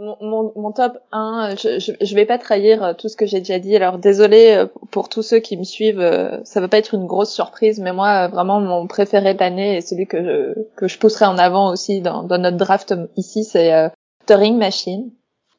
mon, 0.00 0.16
mon, 0.20 0.52
mon 0.56 0.72
top 0.72 0.98
1, 1.12 1.54
je, 1.56 1.78
je, 1.78 1.92
je 2.04 2.14
vais 2.14 2.24
pas 2.24 2.38
trahir 2.38 2.82
euh, 2.82 2.92
tout 2.94 3.08
ce 3.08 3.16
que 3.16 3.26
j'ai 3.26 3.38
déjà 3.40 3.58
dit. 3.58 3.76
Alors 3.76 3.98
désolé 3.98 4.52
euh, 4.52 4.66
pour 4.90 5.08
tous 5.08 5.22
ceux 5.22 5.38
qui 5.38 5.56
me 5.56 5.64
suivent, 5.64 6.00
euh, 6.00 6.38
ça 6.44 6.60
va 6.60 6.68
pas 6.68 6.78
être 6.78 6.94
une 6.94 7.06
grosse 7.06 7.32
surprise, 7.32 7.78
mais 7.80 7.92
moi 7.92 8.24
euh, 8.24 8.28
vraiment 8.28 8.60
mon 8.60 8.86
préféré 8.86 9.34
de 9.34 9.40
l'année 9.40 9.76
et 9.76 9.80
celui 9.82 10.06
que 10.06 10.22
je, 10.24 10.62
que 10.76 10.88
je 10.88 10.98
pousserai 10.98 11.26
en 11.26 11.38
avant 11.38 11.70
aussi 11.70 12.00
dans, 12.00 12.22
dans 12.22 12.38
notre 12.38 12.56
draft 12.56 12.94
ici, 13.16 13.44
c'est 13.44 13.72
euh, 13.74 13.88
Turing 14.26 14.56
Machine. 14.58 15.10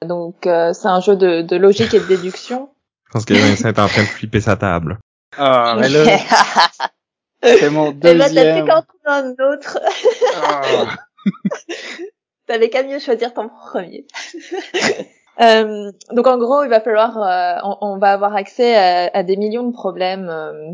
Donc 0.06 0.48
euh, 0.48 0.74
c'est 0.74 0.88
un 0.88 1.00
jeu 1.00 1.16
de, 1.16 1.42
de 1.44 1.56
logique 1.56 1.94
et 1.94 2.00
de 2.00 2.06
déduction. 2.08 2.70
Je 3.08 3.12
pense 3.12 3.26
que 3.26 3.34
Vincent 3.36 3.68
est 3.70 3.80
en 3.80 3.88
train 3.88 4.02
de 4.04 4.08
flipper 4.08 4.42
sa 4.42 4.56
table. 4.56 4.98
Ah, 5.38 5.76
mais 5.80 5.90
là, 5.90 6.18
c'est 7.44 7.70
mon 7.70 7.92
Eh 7.92 7.96
ben, 8.02 8.18
t'as 8.20 8.28
deuxième. 8.30 8.66
fait 8.66 8.72
qu'en 8.72 8.82
trouver 8.82 9.06
un 9.06 9.30
autre. 9.54 9.80
Ah. 10.36 10.96
T'avais 12.52 12.70
qu'à 12.70 12.84
mieux 12.84 13.00
choisir 13.00 13.34
ton 13.34 13.48
premier. 13.48 14.06
Euh, 15.40 15.92
donc 16.12 16.28
en 16.28 16.38
gros, 16.38 16.62
il 16.64 16.70
va 16.70 16.82
falloir, 16.82 17.18
euh, 17.18 17.74
on, 17.80 17.98
va 17.98 18.12
avoir 18.12 18.36
accès 18.36 18.76
à, 18.76 19.10
à 19.12 19.24
des 19.24 19.38
millions 19.38 19.64
de 19.64 19.72
problèmes 19.72 20.28
euh, 20.30 20.74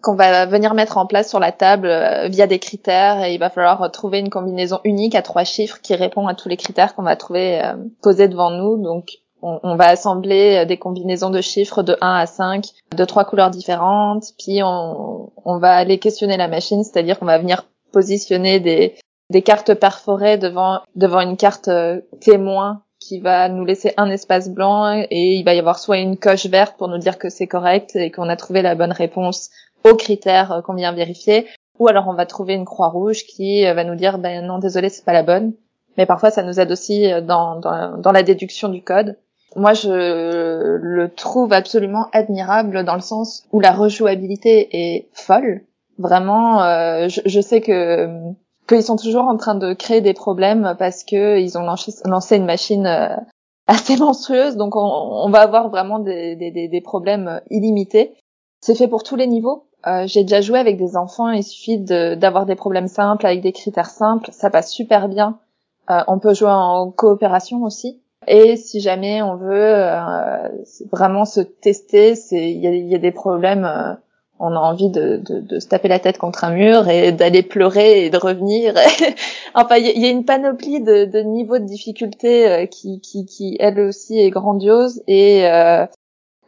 qu'on 0.00 0.14
va 0.14 0.46
venir 0.46 0.74
mettre 0.74 0.96
en 0.96 1.06
place 1.06 1.28
sur 1.28 1.38
la 1.38 1.52
table 1.52 1.88
euh, 1.88 2.28
via 2.28 2.46
des 2.46 2.58
critères 2.58 3.22
et 3.22 3.34
il 3.34 3.38
va 3.38 3.50
falloir 3.50 3.90
trouver 3.92 4.18
une 4.18 4.30
combinaison 4.30 4.80
unique 4.84 5.14
à 5.14 5.22
trois 5.22 5.44
chiffres 5.44 5.78
qui 5.82 5.94
répond 5.94 6.26
à 6.26 6.34
tous 6.34 6.48
les 6.48 6.56
critères 6.56 6.94
qu'on 6.94 7.02
va 7.02 7.16
trouver 7.16 7.62
euh, 7.62 7.74
posés 8.02 8.28
devant 8.28 8.50
nous. 8.50 8.82
Donc 8.82 9.18
on, 9.42 9.76
va 9.76 9.88
assembler 9.88 10.62
euh, 10.62 10.64
des 10.64 10.78
combinaisons 10.78 11.30
de 11.30 11.40
chiffres 11.40 11.82
de 11.82 11.96
1 12.00 12.14
à 12.14 12.26
5 12.26 12.64
de 12.96 13.04
trois 13.04 13.24
couleurs 13.24 13.50
différentes, 13.50 14.24
puis 14.38 14.62
on 14.64 15.58
va 15.58 15.74
aller 15.74 15.98
questionner 15.98 16.36
la 16.36 16.48
machine, 16.48 16.82
c'est-à-dire 16.82 17.18
qu'on 17.18 17.26
va 17.26 17.38
venir 17.38 17.64
positionner 17.92 18.58
des, 18.58 18.96
des 19.30 19.42
cartes 19.42 19.74
perforées 19.74 20.38
devant 20.38 20.80
devant 20.96 21.20
une 21.20 21.36
carte 21.36 21.68
euh, 21.68 22.00
témoin 22.20 22.82
qui 22.98 23.20
va 23.20 23.48
nous 23.48 23.64
laisser 23.64 23.94
un 23.96 24.10
espace 24.10 24.48
blanc 24.48 24.92
et 24.92 25.34
il 25.34 25.44
va 25.44 25.54
y 25.54 25.58
avoir 25.58 25.78
soit 25.78 25.98
une 25.98 26.16
coche 26.16 26.46
verte 26.46 26.76
pour 26.76 26.88
nous 26.88 26.98
dire 26.98 27.18
que 27.18 27.28
c'est 27.28 27.46
correct 27.46 27.94
et 27.94 28.10
qu'on 28.10 28.28
a 28.28 28.36
trouvé 28.36 28.62
la 28.62 28.74
bonne 28.74 28.92
réponse 28.92 29.50
aux 29.84 29.94
critères 29.94 30.52
euh, 30.52 30.62
qu'on 30.62 30.74
vient 30.74 30.92
vérifier 30.92 31.46
ou 31.78 31.88
alors 31.88 32.08
on 32.08 32.14
va 32.14 32.26
trouver 32.26 32.54
une 32.54 32.64
croix 32.64 32.88
rouge 32.88 33.24
qui 33.24 33.66
euh, 33.66 33.74
va 33.74 33.84
nous 33.84 33.94
dire 33.94 34.18
ben 34.18 34.44
non 34.44 34.58
désolé 34.58 34.88
c'est 34.88 35.04
pas 35.04 35.12
la 35.12 35.22
bonne. 35.22 35.52
Mais 35.96 36.06
parfois 36.06 36.30
ça 36.30 36.42
nous 36.42 36.60
aide 36.60 36.70
aussi 36.70 37.10
dans 37.22 37.58
dans, 37.58 37.98
dans 37.98 38.12
la 38.12 38.22
déduction 38.22 38.68
du 38.68 38.82
code. 38.82 39.16
Moi 39.56 39.74
je 39.74 40.76
le 40.76 41.08
trouve 41.08 41.52
absolument 41.52 42.06
admirable 42.12 42.84
dans 42.84 42.94
le 42.94 43.00
sens 43.00 43.44
où 43.52 43.60
la 43.60 43.72
rejouabilité 43.72 44.68
est 44.72 45.08
folle. 45.12 45.62
Vraiment 45.98 46.62
euh, 46.62 47.08
je, 47.08 47.20
je 47.26 47.40
sais 47.40 47.60
que 47.60 48.08
qu'ils 48.68 48.82
sont 48.82 48.96
toujours 48.96 49.24
en 49.24 49.36
train 49.36 49.54
de 49.54 49.72
créer 49.72 50.00
des 50.00 50.14
problèmes 50.14 50.76
parce 50.78 51.02
que 51.02 51.38
ils 51.38 51.58
ont 51.58 51.62
lancé, 51.62 52.36
une 52.36 52.44
machine 52.44 52.86
euh, 52.86 53.16
assez 53.66 53.96
monstrueuse, 53.96 54.56
donc 54.56 54.76
on, 54.76 55.28
va 55.30 55.40
avoir 55.40 55.68
vraiment 55.68 55.98
des, 55.98 56.36
des, 56.36 56.68
des- 56.68 56.80
problèmes 56.80 57.40
illimités. 57.50 58.14
C'est 58.60 58.74
fait 58.74 58.88
pour 58.88 59.02
tous 59.02 59.16
les 59.16 59.26
niveaux. 59.26 59.64
Euh, 59.86 60.06
J'ai 60.06 60.22
déjà 60.22 60.40
joué 60.40 60.58
avec 60.58 60.76
des 60.78 60.96
enfants, 60.96 61.30
il 61.30 61.44
suffit 61.44 61.78
d'avoir 61.78 62.46
des 62.46 62.56
problèmes 62.56 62.88
simples 62.88 63.26
avec 63.26 63.40
des 63.40 63.52
critères 63.52 63.90
simples, 63.90 64.30
ça 64.32 64.50
passe 64.50 64.70
super 64.72 65.08
bien. 65.08 65.38
Euh, 65.90 66.00
on 66.08 66.18
peut 66.18 66.34
jouer 66.34 66.50
en 66.50 66.90
coopération 66.90 67.62
aussi. 67.62 68.00
Et 68.26 68.56
si 68.56 68.80
jamais 68.80 69.22
on 69.22 69.36
veut 69.36 69.84
vraiment 70.92 71.24
se 71.24 71.40
tester, 71.40 72.14
il 72.32 72.88
y 72.88 72.94
a 72.94 72.98
des 72.98 73.12
problèmes. 73.12 73.98
On 74.40 74.52
a 74.52 74.58
envie 74.58 74.90
de, 74.90 75.16
de, 75.16 75.40
de 75.40 75.58
se 75.60 75.68
taper 75.68 75.88
la 75.88 75.98
tête 75.98 76.18
contre 76.18 76.44
un 76.44 76.52
mur 76.52 76.88
et 76.88 77.12
d'aller 77.12 77.42
pleurer 77.42 78.04
et 78.04 78.10
de 78.10 78.16
revenir. 78.18 78.74
enfin, 79.54 79.76
il 79.76 79.86
y, 79.98 80.06
a- 80.06 80.10
une 80.10 80.24
panoplie 80.24 80.80
de, 80.80 81.04
de 81.04 81.20
niveaux 81.20 81.58
de 81.58 81.64
difficulté 81.64 82.48
euh, 82.48 82.66
qui, 82.66 83.00
qui, 83.00 83.26
qui, 83.26 83.56
elle 83.60 83.80
aussi, 83.80 84.18
est 84.18 84.30
grandiose. 84.30 85.02
Et 85.08 85.46
euh, 85.46 85.84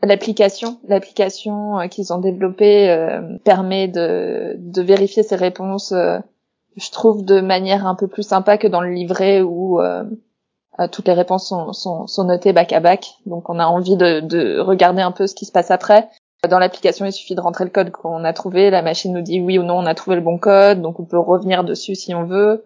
l'application, 0.02 0.78
l'application 0.88 1.78
euh, 1.80 1.86
qu'ils 1.88 2.12
ont 2.12 2.18
développée 2.18 2.90
euh, 2.90 3.36
permet 3.44 3.88
de, 3.88 4.54
de 4.58 4.82
vérifier 4.82 5.22
ces 5.22 5.36
réponses, 5.36 5.92
euh, 5.92 6.18
je 6.76 6.90
trouve, 6.90 7.24
de 7.24 7.40
manière 7.40 7.86
un 7.86 7.94
peu 7.94 8.06
plus 8.08 8.22
sympa 8.22 8.56
que 8.58 8.68
dans 8.68 8.80
le 8.80 8.90
livret 8.90 9.42
où 9.42 9.80
euh, 9.80 10.04
toutes 10.92 11.08
les 11.08 11.14
réponses 11.14 11.48
sont, 11.48 11.72
sont, 11.72 12.06
sont 12.06 12.24
notées 12.24 12.52
back 12.52 12.72
à 12.72 12.80
back. 12.80 13.16
Donc, 13.26 13.50
on 13.50 13.58
a 13.58 13.66
envie 13.66 13.96
de, 13.96 14.20
de 14.20 14.58
regarder 14.60 15.02
un 15.02 15.12
peu 15.12 15.26
ce 15.26 15.34
qui 15.34 15.44
se 15.44 15.52
passe 15.52 15.70
après. 15.70 16.08
Dans 16.48 16.58
l'application, 16.58 17.04
il 17.04 17.12
suffit 17.12 17.34
de 17.34 17.40
rentrer 17.40 17.64
le 17.64 17.70
code 17.70 17.90
qu'on 17.90 18.24
a 18.24 18.32
trouvé. 18.32 18.70
La 18.70 18.80
machine 18.80 19.12
nous 19.12 19.20
dit 19.20 19.40
oui 19.40 19.58
ou 19.58 19.62
non, 19.62 19.78
on 19.78 19.86
a 19.86 19.94
trouvé 19.94 20.16
le 20.16 20.22
bon 20.22 20.38
code, 20.38 20.80
donc 20.80 20.98
on 20.98 21.04
peut 21.04 21.18
revenir 21.18 21.64
dessus 21.64 21.94
si 21.94 22.14
on 22.14 22.24
veut. 22.24 22.64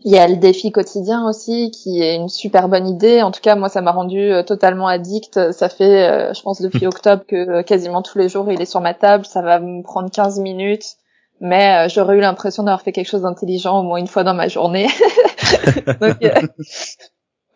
Il 0.00 0.12
y 0.12 0.18
a 0.18 0.28
le 0.28 0.36
défi 0.36 0.70
quotidien 0.70 1.26
aussi, 1.26 1.70
qui 1.70 2.02
est 2.02 2.16
une 2.16 2.28
super 2.28 2.68
bonne 2.68 2.86
idée. 2.86 3.22
En 3.22 3.30
tout 3.30 3.40
cas, 3.40 3.54
moi, 3.54 3.70
ça 3.70 3.80
m'a 3.80 3.92
rendu 3.92 4.18
euh, 4.18 4.42
totalement 4.42 4.86
addict. 4.86 5.52
Ça 5.52 5.70
fait, 5.70 6.10
euh, 6.10 6.34
je 6.34 6.42
pense, 6.42 6.60
depuis 6.60 6.86
octobre 6.86 7.24
que 7.26 7.36
euh, 7.36 7.62
quasiment 7.62 8.02
tous 8.02 8.18
les 8.18 8.28
jours, 8.28 8.52
il 8.52 8.60
est 8.60 8.66
sur 8.66 8.82
ma 8.82 8.92
table. 8.92 9.24
Ça 9.24 9.40
va 9.40 9.60
me 9.60 9.82
prendre 9.82 10.10
15 10.10 10.40
minutes, 10.40 10.96
mais 11.40 11.88
j'aurais 11.88 12.16
eu 12.16 12.20
l'impression 12.20 12.64
d'avoir 12.64 12.82
fait 12.82 12.92
quelque 12.92 13.08
chose 13.08 13.22
d'intelligent 13.22 13.80
au 13.80 13.82
moins 13.82 13.96
une 13.96 14.08
fois 14.08 14.24
dans 14.24 14.34
ma 14.34 14.48
journée. 14.48 14.88
donc, 16.02 16.18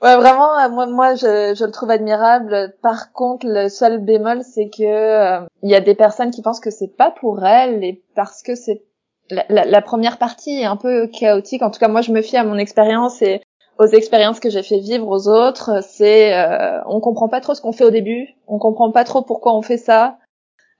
Ouais, 0.00 0.14
vraiment, 0.16 0.56
euh, 0.58 0.68
moi, 0.68 0.86
moi, 0.86 1.14
je, 1.16 1.54
je 1.58 1.64
le 1.64 1.70
trouve 1.72 1.90
admirable. 1.90 2.74
Par 2.82 3.12
contre, 3.12 3.46
le 3.48 3.68
seul 3.68 3.98
bémol, 3.98 4.42
c'est 4.44 4.68
que 4.70 4.82
euh, 4.84 5.40
il 5.62 5.70
y 5.70 5.74
a 5.74 5.80
des 5.80 5.94
personnes 5.96 6.30
qui 6.30 6.40
pensent 6.42 6.60
que 6.60 6.70
c'est 6.70 6.96
pas 6.96 7.10
pour 7.10 7.44
elles 7.44 7.82
et 7.82 8.04
parce 8.14 8.42
que 8.42 8.54
c'est 8.54 8.82
la, 9.30 9.44
la- 9.48 9.64
la 9.64 9.82
première 9.82 10.18
partie 10.18 10.60
est 10.60 10.64
un 10.66 10.76
peu 10.76 11.08
chaotique. 11.08 11.62
En 11.62 11.70
tout 11.70 11.80
cas, 11.80 11.88
moi, 11.88 12.00
je 12.02 12.12
me 12.12 12.22
fie 12.22 12.36
à 12.36 12.44
mon 12.44 12.56
expérience 12.58 13.20
et 13.22 13.40
aux 13.78 13.86
expériences 13.86 14.38
que 14.40 14.50
j'ai 14.50 14.62
fait 14.62 14.78
vivre 14.78 15.08
aux 15.08 15.26
autres. 15.28 15.82
C'est, 15.82 16.32
euh, 16.34 16.80
on 16.86 17.00
comprend 17.00 17.28
pas 17.28 17.40
trop 17.40 17.54
ce 17.54 17.60
qu'on 17.60 17.72
fait 17.72 17.84
au 17.84 17.90
début, 17.90 18.28
on 18.46 18.58
comprend 18.58 18.92
pas 18.92 19.04
trop 19.04 19.22
pourquoi 19.22 19.54
on 19.56 19.62
fait 19.62 19.76
ça, 19.78 20.18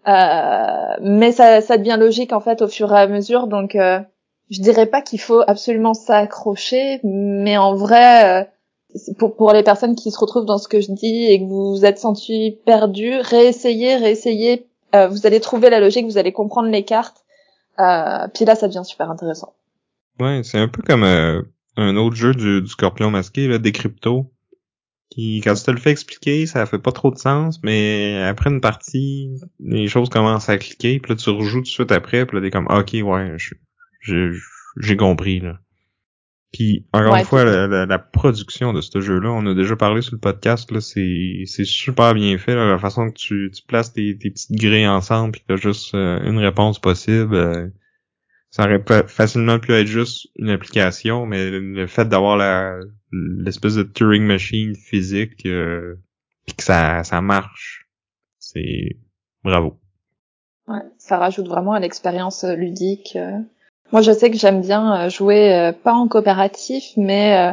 euh, 0.09 0.97
mais 1.03 1.33
ça, 1.33 1.61
ça 1.61 1.77
devient 1.79 1.97
logique 1.99 2.33
en 2.33 2.41
fait 2.41 2.63
au 2.63 2.69
fur 2.69 2.93
et 2.95 2.99
à 3.01 3.07
mesure. 3.09 3.47
Donc, 3.49 3.75
euh, 3.77 4.01
je 4.51 4.63
dirais 4.63 4.87
pas 4.87 5.03
qu'il 5.03 5.21
faut 5.21 5.43
absolument 5.47 5.95
s'accrocher, 5.95 7.01
mais 7.05 7.57
en 7.59 7.75
vrai. 7.75 8.51
Pour, 9.19 9.37
pour 9.37 9.53
les 9.53 9.63
personnes 9.63 9.95
qui 9.95 10.11
se 10.11 10.19
retrouvent 10.19 10.47
dans 10.47 10.59
ce 10.59 10.69
que 10.69 10.81
je 10.81 10.93
dis 10.93 11.27
et 11.27 11.39
que 11.41 11.45
vous 11.45 11.77
vous 11.77 11.85
êtes 11.85 11.99
senti 11.99 12.59
perdu, 12.65 13.17
réessayez, 13.21 13.97
réessayez. 13.97 14.67
Euh, 14.95 15.09
vous 15.09 15.27
allez 15.27 15.41
trouver 15.41 15.71
la 15.71 15.81
logique, 15.81 16.07
vous 16.07 16.19
allez 16.19 16.33
comprendre 16.33 16.71
les 16.71 16.85
cartes. 16.85 17.25
Euh, 17.79 18.27
puis 18.35 18.45
là, 18.45 18.55
ça 18.55 18.67
devient 18.69 18.85
super 18.85 19.11
intéressant. 19.11 19.55
Ouais, 20.19 20.41
c'est 20.43 20.59
un 20.59 20.69
peu 20.69 20.83
comme 20.83 21.05
euh, 21.05 21.43
un 21.77 21.97
autre 21.97 22.17
jeu 22.17 22.35
du, 22.35 22.63
du 22.63 22.69
Scorpion 22.69 23.11
masqué, 23.11 23.47
là, 23.47 23.59
des 23.59 23.73
cryptos. 23.73 24.31
Qui, 25.11 25.41
quand 25.43 25.55
tu 25.55 25.63
te 25.63 25.71
le 25.71 25.79
fais 25.79 25.91
expliquer, 25.91 26.45
ça 26.45 26.67
fait 26.67 26.79
pas 26.79 26.93
trop 26.93 27.11
de 27.11 27.17
sens, 27.17 27.61
mais 27.63 28.23
après 28.25 28.51
une 28.51 28.61
partie, 28.61 29.41
les 29.59 29.89
choses 29.89 30.11
commencent 30.11 30.51
à 30.51 30.59
cliquer, 30.59 31.01
puis 31.01 31.13
là 31.13 31.17
tu 31.17 31.31
rejoues 31.31 31.61
tout 31.61 31.63
de 31.63 31.67
suite 31.67 31.93
après, 31.93 32.27
puis 32.27 32.37
là 32.37 32.43
t'es 32.43 32.51
comme 32.51 32.67
ok 32.67 32.95
ouais, 33.05 33.37
j'ai 34.03 34.97
compris 34.99 35.41
là. 35.41 35.61
Puis 36.53 36.87
encore 36.93 37.13
Ouais, 37.13 37.21
une 37.21 37.25
fois, 37.27 37.45
la, 37.45 37.67
la- 37.67 37.87
la 37.87 37.99
production 37.99 38.73
de 38.73 38.81
ce 38.81 39.01
jeu-là, 39.01 39.31
on 39.31 39.47
a 39.47 39.55
déjà 39.55 39.77
parlé 39.77 40.01
sur 40.03 40.15
le 40.15 40.21
podcast, 40.21 40.71
là, 40.73 40.81
c'est 40.81 41.43
c'est 41.47 41.65
super 41.67 42.15
bien 42.15 42.39
fait, 42.39 42.55
là, 42.55 42.69
la 42.71 42.79
façon 42.79 43.11
que 43.11 43.17
tu, 43.17 43.51
tu 43.55 43.63
places 43.67 43.93
tes, 43.93 44.17
tes 44.19 44.31
petites 44.31 44.53
grilles 44.53 44.87
ensemble, 44.89 45.33
puis 45.33 45.43
que 45.43 45.47
t'as 45.49 45.57
juste 45.57 45.95
euh, 45.95 46.21
une 46.25 46.39
réponse 46.39 46.79
possible. 46.79 47.35
euh, 47.35 47.69
ça 48.51 48.65
aurait 48.65 48.83
facilement 49.09 49.59
pu 49.59 49.73
être 49.73 49.87
juste 49.87 50.29
une 50.37 50.49
application, 50.51 51.27
mais 51.27 51.51
le 51.51 51.87
fait 51.87 52.09
d'avoir 52.09 52.37
la 52.39 52.79
l'espèce 53.13 53.75
de 53.75 53.83
Turing 53.83 54.23
machine 54.25 54.75
physique, 54.75 55.45
euh, 55.47 55.97
puis 56.47 56.57
que 56.57 56.63
ça 56.63 57.05
ça 57.05 57.21
marche, 57.21 57.87
c'est 58.39 58.97
bravo. 59.45 59.79
Ouais, 60.67 60.81
ça 60.99 61.19
rajoute 61.19 61.47
vraiment 61.49 61.73
à 61.75 61.81
l'expérience 61.81 62.45
euh, 62.45 62.55
ludique. 62.55 63.17
Moi, 63.93 64.03
je 64.03 64.13
sais 64.13 64.31
que 64.31 64.37
j'aime 64.37 64.61
bien 64.61 65.07
euh, 65.07 65.09
jouer 65.09 65.55
euh, 65.55 65.73
pas 65.73 65.93
en 65.93 66.09
coopératif, 66.09 66.93
mais 66.97 67.37
euh, 67.37 67.53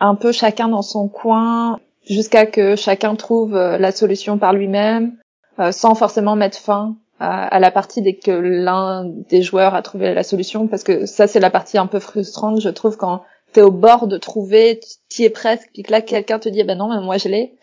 un 0.00 0.14
peu 0.14 0.32
chacun 0.32 0.68
dans 0.68 0.82
son 0.82 1.08
coin, 1.08 1.78
jusqu'à 2.08 2.46
que 2.46 2.76
chacun 2.76 3.14
trouve 3.16 3.54
la 3.54 3.92
solution 3.92 4.38
par 4.38 4.52
lui-même, 4.52 5.16
euh, 5.58 5.72
sans 5.72 5.94
forcément 5.94 6.36
mettre 6.36 6.58
fin 6.58 6.96
à, 7.18 7.46
à 7.46 7.58
la 7.58 7.70
partie 7.70 8.02
dès 8.02 8.14
que 8.14 8.30
l'un 8.30 9.04
des 9.04 9.42
joueurs 9.42 9.74
a 9.74 9.82
trouvé 9.82 10.14
la 10.14 10.22
solution, 10.22 10.66
parce 10.66 10.84
que 10.84 11.06
ça, 11.06 11.26
c'est 11.26 11.40
la 11.40 11.50
partie 11.50 11.78
un 11.78 11.86
peu 11.86 11.98
frustrante, 11.98 12.60
je 12.60 12.68
trouve, 12.68 12.96
quand 12.96 13.22
t'es 13.52 13.62
au 13.62 13.70
bord 13.70 14.06
de 14.06 14.18
trouver, 14.18 14.80
tu 15.08 15.22
y 15.22 15.24
es 15.24 15.30
presque, 15.30 15.70
puis 15.72 15.82
que 15.82 15.90
là 15.90 16.02
quelqu'un 16.02 16.38
te 16.38 16.48
dit 16.48 16.62
ben 16.62 16.76
non, 16.76 16.88
mais 16.88 17.00
moi 17.00 17.16
je 17.16 17.28
l'ai. 17.28 17.54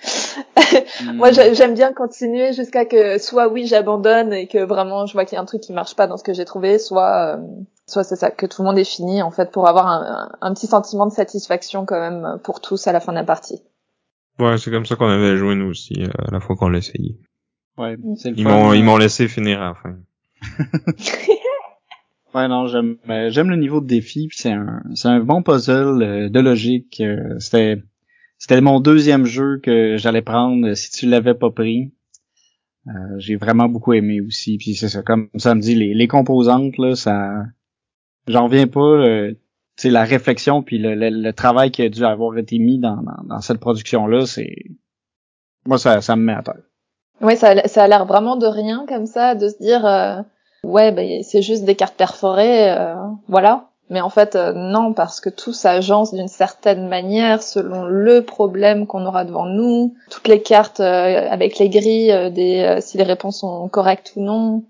moi 1.13 1.29
Hmm. 1.29 1.53
j'aime 1.53 1.75
bien 1.75 1.93
continuer 1.93 2.53
jusqu'à 2.53 2.85
que 2.85 3.19
soit 3.19 3.47
oui 3.47 3.67
j'abandonne 3.67 4.33
et 4.33 4.47
que 4.47 4.57
vraiment 4.57 5.05
je 5.05 5.13
vois 5.13 5.25
qu'il 5.25 5.35
y 5.35 5.37
a 5.37 5.41
un 5.41 5.45
truc 5.45 5.61
qui 5.61 5.71
marche 5.71 5.95
pas 5.95 6.07
dans 6.07 6.17
ce 6.17 6.23
que 6.23 6.33
j'ai 6.33 6.45
trouvé, 6.45 6.79
soit 6.79 7.35
euh, 7.35 7.37
soit 7.87 8.03
c'est 8.03 8.15
ça 8.15 8.31
que 8.31 8.45
tout 8.45 8.61
le 8.61 8.67
monde 8.67 8.77
est 8.77 8.83
fini 8.89 9.21
en 9.21 9.31
fait 9.31 9.51
pour 9.51 9.67
avoir 9.67 9.87
un, 9.87 10.29
un, 10.41 10.47
un 10.49 10.53
petit 10.53 10.67
sentiment 10.67 11.05
de 11.05 11.11
satisfaction 11.11 11.85
quand 11.85 11.99
même 11.99 12.39
pour 12.43 12.61
tous 12.61 12.87
à 12.87 12.91
la 12.91 12.99
fin 12.99 13.11
de 13.11 13.17
la 13.17 13.23
partie. 13.23 13.61
Ouais, 14.39 14.57
c'est 14.57 14.71
comme 14.71 14.85
ça 14.85 14.95
qu'on 14.95 15.09
avait 15.09 15.37
joué 15.37 15.55
nous 15.55 15.67
aussi, 15.69 15.93
euh, 16.01 16.07
la 16.31 16.39
fois 16.39 16.55
qu'on 16.55 16.69
l'a 16.69 16.79
essayé. 16.79 17.17
Ouais, 17.77 17.97
c'est 18.17 18.31
le 18.31 18.39
Ils 18.39 18.47
m'ont, 18.47 18.73
ils 18.73 18.83
m'ont 18.83 18.97
laissé 18.97 19.27
finir 19.27 19.61
à 19.61 19.65
la 19.69 19.73
fin. 19.75 19.95
Ouais, 22.33 22.47
non, 22.47 22.65
j'aime 22.65 22.97
euh, 23.09 23.29
j'aime 23.29 23.49
le 23.51 23.57
niveau 23.57 23.79
de 23.79 23.85
défi, 23.85 24.27
puis 24.27 24.37
c'est 24.39 24.51
un 24.51 24.81
c'est 24.95 25.07
un 25.07 25.19
bon 25.19 25.43
puzzle 25.43 26.01
euh, 26.01 26.29
de 26.29 26.39
logique. 26.39 26.99
euh, 27.01 27.37
c'était 27.39 27.83
c'était 28.39 28.59
mon 28.59 28.79
deuxième 28.79 29.25
jeu 29.25 29.59
que 29.61 29.97
j'allais 29.97 30.23
prendre 30.23 30.73
si 30.73 30.89
tu 30.89 31.05
l'avais 31.07 31.35
pas 31.35 31.51
pris. 31.51 31.93
Euh, 32.87 32.91
j'ai 33.17 33.35
vraiment 33.35 33.69
beaucoup 33.69 33.93
aimé 33.93 34.19
aussi, 34.19 34.57
puis 34.57 34.73
c'est 34.73 34.89
ça 34.89 35.03
comme 35.03 35.29
ça 35.35 35.53
me 35.53 35.61
dit 35.61 35.75
les, 35.75 35.93
les 35.93 36.07
composantes 36.07 36.77
là, 36.79 36.95
ça 36.95 37.43
j'en 38.27 38.45
reviens 38.45 38.67
pas 38.67 38.79
euh, 38.79 39.33
tu 39.77 39.89
la 39.89 40.03
réflexion 40.03 40.61
puis 40.61 40.77
le, 40.77 40.95
le, 40.95 41.09
le 41.09 41.33
travail 41.33 41.71
qui 41.71 41.81
a 41.81 41.89
dû 41.89 42.05
avoir 42.05 42.37
été 42.37 42.59
mis 42.59 42.79
dans 42.79 42.97
dans, 42.97 43.23
dans 43.23 43.41
cette 43.41 43.59
production 43.59 44.07
là, 44.07 44.25
c'est 44.25 44.55
moi 45.65 45.77
ça 45.77 46.01
ça 46.01 46.15
me 46.15 46.23
met 46.23 46.33
à 46.33 46.43
terre. 46.43 46.61
Oui, 47.21 47.37
ça, 47.37 47.67
ça 47.67 47.83
a 47.83 47.87
l'air 47.87 48.05
vraiment 48.05 48.35
de 48.35 48.47
rien 48.47 48.85
comme 48.87 49.05
ça, 49.05 49.35
de 49.35 49.47
se 49.47 49.57
dire 49.57 49.85
euh, 49.85 50.21
ouais, 50.63 50.91
ben 50.91 51.23
c'est 51.23 51.41
juste 51.41 51.63
des 51.63 51.75
cartes 51.75 51.95
perforées, 51.95 52.71
euh, 52.71 52.95
voilà. 53.27 53.69
Mais 53.89 54.01
en 54.01 54.09
fait, 54.09 54.35
euh, 54.35 54.53
non, 54.53 54.93
parce 54.93 55.19
que 55.19 55.29
tout 55.29 55.53
s'agence 55.53 56.13
d'une 56.13 56.27
certaine 56.27 56.87
manière 56.87 57.43
selon 57.43 57.83
le 57.85 58.23
problème 58.23 58.87
qu'on 58.87 59.05
aura 59.05 59.23
devant 59.25 59.45
nous. 59.45 59.93
Toutes 60.09 60.27
les 60.27 60.41
cartes 60.41 60.79
euh, 60.79 61.29
avec 61.29 61.59
les 61.59 61.69
grilles, 61.69 62.11
euh, 62.11 62.29
des, 62.29 62.79
si 62.81 62.97
les 62.97 63.03
réponses 63.03 63.39
sont 63.41 63.67
correctes 63.69 64.13
ou 64.15 64.21
non. 64.21 64.63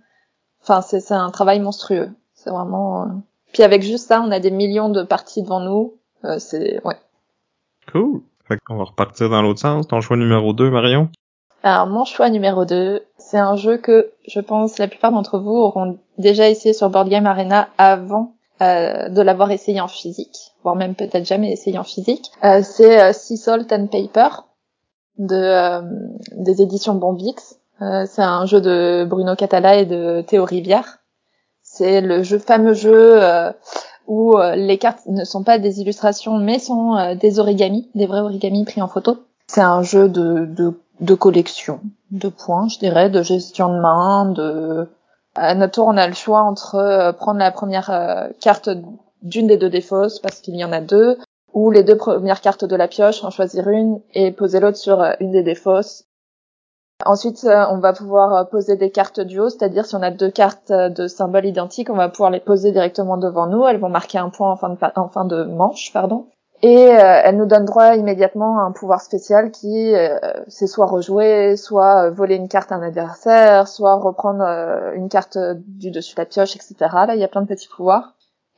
Enfin, 0.62 0.82
c'est 0.82 1.00
c'est 1.00 1.14
un 1.14 1.30
travail 1.32 1.60
monstrueux. 1.60 2.10
C'est 2.34 2.50
vraiment. 2.50 3.22
Puis 3.54 3.64
avec 3.64 3.82
juste 3.82 4.08
ça, 4.08 4.22
on 4.22 4.32
a 4.32 4.40
des 4.40 4.52
millions 4.52 4.90
de 4.90 5.04
parties 5.04 5.44
devant 5.44 5.62
nous. 5.62 5.94
Euh, 6.26 6.40
c'est 6.40 6.82
ouais. 6.86 6.98
Cool. 7.92 8.22
Fait 8.48 8.58
qu'on 8.66 8.76
va 8.76 8.84
repartir 8.84 9.30
dans 9.30 9.42
l'autre 9.42 9.62
sens. 9.62 9.88
Ton 9.88 10.02
choix 10.02 10.18
numéro 10.18 10.54
2, 10.54 10.70
Marion? 10.70 11.10
Alors, 11.64 11.88
mon 11.88 12.04
choix 12.04 12.30
numéro 12.30 12.66
2, 12.66 13.02
c'est 13.18 13.38
un 13.38 13.56
jeu 13.56 13.78
que 13.78 14.12
je 14.28 14.42
pense 14.42 14.80
la 14.80 14.90
plupart 14.90 15.12
d'entre 15.14 15.40
vous 15.40 15.56
auront 15.56 15.98
déjà 16.18 16.50
essayé 16.50 16.74
sur 16.74 16.90
Board 16.90 17.08
Game 17.08 17.26
Arena 17.26 17.70
avant 17.78 18.34
euh, 18.62 19.08
de 19.08 19.22
l'avoir 19.22 19.50
essayé 19.52 19.80
en 19.80 19.88
physique, 19.88 20.52
voire 20.64 20.76
même 20.76 20.94
peut-être 20.94 21.26
jamais 21.26 21.52
essayé 21.54 21.78
en 21.78 21.84
physique. 21.84 22.32
Euh, 22.44 22.62
c'est 22.64 23.02
euh, 23.02 23.14
Sea 23.14 23.38
Salt 23.38 23.72
and 23.72 23.88
Paper 23.88 24.30
de 25.18 25.36
euh, 25.36 25.82
des 26.34 26.62
éditions 26.62 26.96
Bombix. 26.96 27.60
Euh, 27.82 28.06
c'est 28.08 28.22
un 28.22 28.46
jeu 28.46 28.62
de 28.62 29.06
Bruno 29.10 29.36
Catala 29.36 29.78
et 29.78 29.86
de 29.86 30.22
Théo 30.22 30.46
Rivière. 30.46 31.00
C'est 31.74 32.02
le 32.02 32.22
jeu 32.22 32.38
fameux 32.38 32.76
jeu 32.76 33.24
euh, 33.24 33.52
où 34.06 34.38
euh, 34.38 34.56
les 34.56 34.78
cartes 34.78 35.08
ne 35.08 35.24
sont 35.24 35.44
pas 35.44 35.58
des 35.58 35.82
illustrations 35.82 36.38
mais 36.38 36.60
sont 36.60 36.96
euh, 36.96 37.16
des 37.16 37.40
origamis, 37.40 37.90
des 37.96 38.06
vrais 38.06 38.20
origamis 38.20 38.64
pris 38.64 38.80
en 38.80 38.88
photo. 38.88 39.18
C'est 39.48 39.62
un 39.62 39.82
jeu 39.82 40.08
de, 40.08 40.46
de, 41.00 41.16
collection, 41.16 41.80
de 42.12 42.30
points, 42.30 42.68
je 42.68 42.78
dirais, 42.78 43.10
de 43.10 43.24
gestion 43.24 43.70
de 43.70 43.80
main, 43.80 44.26
de... 44.26 44.88
À 45.34 45.56
notre 45.56 45.74
tour, 45.74 45.88
on 45.88 45.98
a 45.98 46.08
le 46.08 46.14
choix 46.14 46.44
entre 46.44 47.12
prendre 47.18 47.40
la 47.40 47.50
première 47.50 48.30
carte 48.40 48.70
d'une 49.24 49.48
des 49.48 49.58
deux 49.58 49.72
des 49.72 49.82
parce 49.82 50.42
qu'il 50.44 50.56
y 50.56 50.64
en 50.64 50.72
a 50.72 50.80
deux, 50.80 51.18
ou 51.54 51.72
les 51.72 51.84
deux 51.84 51.98
premières 51.98 52.42
cartes 52.42 52.66
de 52.66 52.76
la 52.76 52.88
pioche, 52.88 53.24
en 53.24 53.32
choisir 53.32 53.68
une 53.68 54.00
et 54.14 54.32
poser 54.32 54.60
l'autre 54.60 54.78
sur 54.78 55.04
une 55.20 55.32
des 55.32 55.42
des 55.42 55.56
fausses. 55.56 56.06
Ensuite, 57.06 57.44
euh, 57.44 57.66
on 57.70 57.80
va 57.80 57.94
pouvoir 57.94 58.34
euh, 58.34 58.44
poser 58.44 58.76
des 58.76 58.92
cartes 58.92 59.20
du 59.20 59.40
haut, 59.40 59.50
c'est-à-dire 59.50 59.86
si 59.86 59.96
on 59.96 60.02
a 60.02 60.12
deux 60.12 60.32
cartes 60.32 60.72
euh, 60.72 60.90
de 60.90 61.08
symboles 61.08 61.46
identiques, 61.46 61.90
on 61.90 61.96
va 61.96 62.10
pouvoir 62.10 62.30
les 62.30 62.40
poser 62.40 62.72
directement 62.72 63.18
devant 63.18 63.48
nous. 63.48 63.66
Elles 63.66 63.80
vont 63.80 63.90
marquer 63.90 64.18
un 64.18 64.30
point 64.30 64.52
en 64.52 65.08
fin 65.10 65.26
de, 65.26 65.44
manche, 65.44 65.92
pardon. 65.94 66.28
Et 66.62 66.96
euh, 66.96 67.22
elle 67.24 67.38
nous 67.38 67.46
donne 67.46 67.66
droit 67.66 67.96
immédiatement 67.96 68.60
à 68.60 68.64
un 68.64 68.72
pouvoir 68.72 69.02
spécial 69.02 69.52
qui, 69.52 69.94
c'est 70.48 70.68
soit 70.68 70.86
rejouer, 70.86 71.58
soit 71.58 72.10
voler 72.10 72.36
une 72.36 72.48
carte 72.48 72.72
à 72.72 72.76
un 72.76 72.82
adversaire, 72.82 73.68
soit 73.68 73.96
reprendre 73.96 74.44
une 74.94 75.10
carte 75.10 75.38
du 75.68 75.92
dessus 75.92 76.16
de 76.16 76.22
la 76.22 76.26
pioche, 76.26 76.56
etc. 76.56 76.76
Là, 76.80 77.16
il 77.16 77.20
y 77.20 77.24
a 77.26 77.28
plein 77.28 77.42
de 77.42 77.48
petits 77.48 77.68
pouvoirs. 77.68 78.14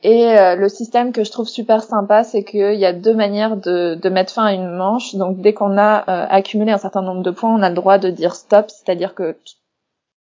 Et 0.07 0.37
euh, 0.37 0.55
le 0.55 0.69
système 0.69 1.11
que 1.11 1.23
je 1.23 1.31
trouve 1.31 1.47
super 1.47 1.81
sympa, 1.81 2.23
c'est 2.23 2.43
qu'il 2.43 2.75
y 2.75 2.85
a 2.85 2.93
deux 2.93 3.15
manières 3.15 3.57
de, 3.57 3.95
de 3.95 4.09
mettre 4.09 4.31
fin 4.31 4.45
à 4.45 4.53
une 4.53 4.69
manche. 4.69 5.15
Donc 5.15 5.41
dès 5.41 5.55
qu'on 5.55 5.79
a 5.79 6.01
euh, 6.01 6.27
accumulé 6.29 6.71
un 6.71 6.77
certain 6.77 7.01
nombre 7.01 7.23
de 7.23 7.31
points, 7.31 7.51
on 7.51 7.63
a 7.63 7.69
le 7.69 7.75
droit 7.75 7.97
de 7.97 8.11
dire 8.11 8.35
stop, 8.35 8.69
c'est-à-dire 8.69 9.15
que 9.15 9.35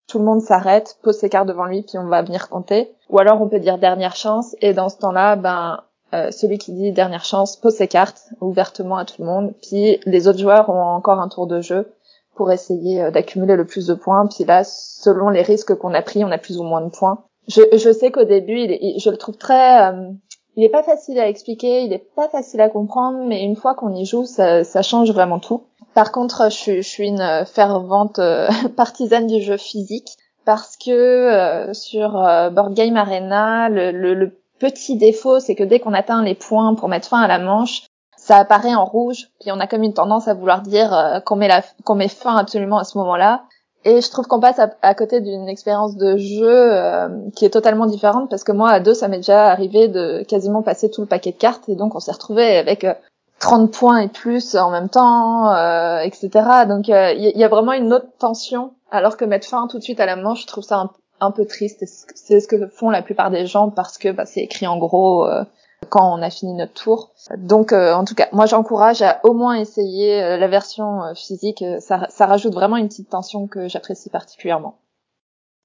tout 0.07 0.21
le 0.21 0.25
monde 0.25 0.43
s'arrête, 0.43 0.97
pose 1.03 1.19
ses 1.19 1.29
cartes 1.29 1.49
devant 1.49 1.65
lui, 1.65 1.83
puis 1.83 1.99
on 1.99 2.07
va 2.07 2.23
venir 2.23 2.49
compter. 2.51 2.95
Ou 3.11 3.19
alors 3.19 3.43
on 3.43 3.49
peut 3.49 3.59
dire 3.59 3.79
dernière 3.79 4.15
chance, 4.15 4.55
et 4.61 4.75
dans 4.75 4.89
ce 4.89 4.99
temps-là, 4.99 5.35
ben 5.35 5.83
euh, 6.15 6.31
celui 6.31 6.59
qui 6.59 6.71
dit 6.71 6.93
dernière 6.93 7.25
chance 7.25 7.57
pose 7.57 7.75
ses 7.75 7.89
cartes 7.89 8.29
ouvertement 8.41 8.99
à 8.99 9.05
tout 9.05 9.23
le 9.23 9.27
monde, 9.27 9.55
puis 9.61 9.99
les 10.07 10.29
autres 10.29 10.39
joueurs 10.39 10.69
ont 10.71 10.85
encore 10.85 11.19
un 11.19 11.29
tour 11.29 11.49
de 11.49 11.61
jeu 11.61 11.93
pour 12.37 12.53
essayer 12.53 13.03
euh, 13.03 13.11
d'accumuler 13.11 13.57
le 13.57 13.67
plus 13.67 13.89
de 13.89 13.95
points. 13.95 14.29
Puis 14.29 14.45
là, 14.45 14.63
selon 14.63 15.31
les 15.31 15.43
risques 15.43 15.75
qu'on 15.75 15.95
a 15.95 16.03
pris, 16.03 16.25
on 16.25 16.31
a 16.31 16.39
plus 16.39 16.59
ou 16.59 16.63
moins 16.63 16.81
de 16.81 16.91
points. 16.91 17.25
Je, 17.49 17.61
je 17.77 17.93
sais 17.93 18.11
qu'au 18.11 18.25
début, 18.25 18.59
il 18.59 18.73
est- 18.73 18.99
je 18.99 19.11
le 19.11 19.17
trouve 19.17 19.37
très, 19.37 19.89
euh, 19.93 20.11
il 20.57 20.65
est 20.65 20.69
pas 20.71 20.83
facile 20.83 21.19
à 21.19 21.29
expliquer, 21.29 21.83
il 21.83 21.93
est 21.93 22.07
pas 22.15 22.29
facile 22.29 22.61
à 22.61 22.69
comprendre, 22.69 23.19
mais 23.27 23.43
une 23.43 23.57
fois 23.57 23.75
qu'on 23.75 23.95
y 23.95 24.05
joue, 24.05 24.25
ça, 24.25 24.65
ça 24.65 24.83
change 24.83 25.11
vraiment 25.13 25.39
tout. 25.41 25.65
Par 25.95 26.11
contre, 26.13 26.51
je, 26.51 26.77
je 26.77 26.89
suis 26.89 27.09
une 27.09 27.45
fervente 27.47 28.19
euh, 28.19 28.49
partisane 28.77 29.27
du 29.27 29.41
jeu 29.43 29.57
physique 29.57 30.09
parce 30.45 30.77
que 30.77 30.91
euh, 30.91 31.73
sur 31.75 32.17
euh, 32.17 32.51
Board 32.51 32.75
Game 32.75 32.97
Arena, 32.97 33.69
le, 33.69 33.91
le- 33.93 34.15
le 34.15 34.39
petit 34.59 34.97
défaut, 34.97 35.41
c'est 35.41 35.55
que 35.55 35.65
dès 35.65 35.81
qu'on 35.81 35.93
atteint 35.95 36.23
les 36.23 36.35
points 36.35 36.75
pour 36.75 36.89
mettre 36.89 37.09
fin 37.09 37.21
à 37.21 37.29
la 37.29 37.39
manche, 37.39 37.83
ça 38.17 38.37
apparaît 38.39 38.75
en 38.75 38.85
rouge, 38.87 39.29
puis 39.41 39.53
on 39.53 39.61
a 39.61 39.67
comme 39.67 39.83
une 39.83 39.93
tendance 39.93 40.29
à 40.29 40.35
vouloir 40.35 40.63
dire 40.63 40.95
euh, 40.95 41.21
qu'on 41.21 41.37
met, 41.37 41.49
la- 41.49 41.63
qu'on 41.85 41.95
met 41.95 42.09
fin 42.09 42.37
absolument 42.37 42.79
à 42.79 42.85
ce 42.85 42.97
moment-là. 42.99 43.43
Et 43.85 44.01
je 44.01 44.11
trouve 44.11 44.27
qu'on 44.27 44.41
passe 44.41 44.59
à, 44.81 44.95
côté 44.95 45.21
d'une 45.21 45.49
expérience 45.49 45.97
de 45.97 46.17
jeu 46.17 46.49
euh, 46.49 47.09
qui 47.37 47.45
est 47.45 47.51
totalement 47.51 47.87
différente 47.87 48.31
parce 48.31 48.43
que 48.43 48.53
moi 48.53 48.71
à 48.71 48.81
deux 48.81 48.95
ça 48.95 49.09
m'est 49.09 49.19
déjà 49.19 49.49
arrivé 49.49 49.89
de 49.89 50.23
quasiment 50.27 50.63
passer 50.63 50.91
tout 50.91 51.03
le 51.03 51.07
paquet 51.07 51.33
de 51.33 51.37
cartes 51.37 51.69
et 51.69 51.75
donc 51.75 51.95
on 51.95 52.01
s'est 52.01 52.13
retrouvé 52.13 52.57
avec 52.57 52.85
euh, 52.85 52.95
30 53.41 53.71
points 53.71 53.99
et 53.99 54.09
plus 54.09 54.57
en 54.57 54.71
même 54.71 54.89
temps, 54.89 55.53
euh, 55.55 55.99
etc. 55.99 56.31
Donc 56.67 56.89
il 56.89 57.33
y, 57.35 57.39
y 57.39 57.45
a 57.45 57.49
vraiment 57.49 57.73
une 57.73 57.93
autre 57.93 58.09
tension 58.19 58.73
alors 58.95 59.17
que 59.17 59.25
mettre 59.25 59.49
fin 59.49 59.67
tout 59.67 59.79
de 59.79 59.83
suite 59.83 59.99
à 59.99 60.07
la 60.07 60.15
manche, 60.15 60.43
je 60.43 60.47
trouve 60.47 60.63
ça 60.63 60.89
un, 61.21 61.31
peu 61.33 61.47
triste. 61.47 61.85
C'est 62.15 62.41
ce 62.41 62.47
que 62.47 62.69
font 62.69 62.91
la 62.91 63.03
plupart 63.03 63.31
des 63.31 63.45
gens 63.45 63.71
parce 63.71 63.99
que 63.99 64.11
bah, 64.11 64.25
c'est 64.25 64.43
écrit 64.43 64.67
en 64.67 64.79
gros 64.79 65.27
euh, 65.27 65.43
quand 65.89 66.17
on 66.19 66.23
a 66.23 66.31
fini 66.31 66.55
notre 66.55 66.73
tour. 66.75 67.13
Donc 67.39 67.73
euh, 67.73 67.93
en 67.95 68.05
tout 68.05 68.15
cas, 68.15 68.29
moi 68.33 68.47
j'encourage 68.47 69.03
à 69.03 69.21
au 69.25 69.35
moins 69.35 69.55
essayer 69.55 70.23
euh, 70.23 70.37
la 70.37 70.49
version 70.49 71.03
euh, 71.05 71.15
physique. 71.15 71.65
Ça, 71.81 72.07
ça 72.11 72.27
rajoute 72.27 72.55
vraiment 72.55 72.77
une 72.77 72.89
petite 72.89 73.11
tension 73.11 73.47
que 73.47 73.69
j'apprécie 73.69 74.11
particulièrement. 74.11 74.79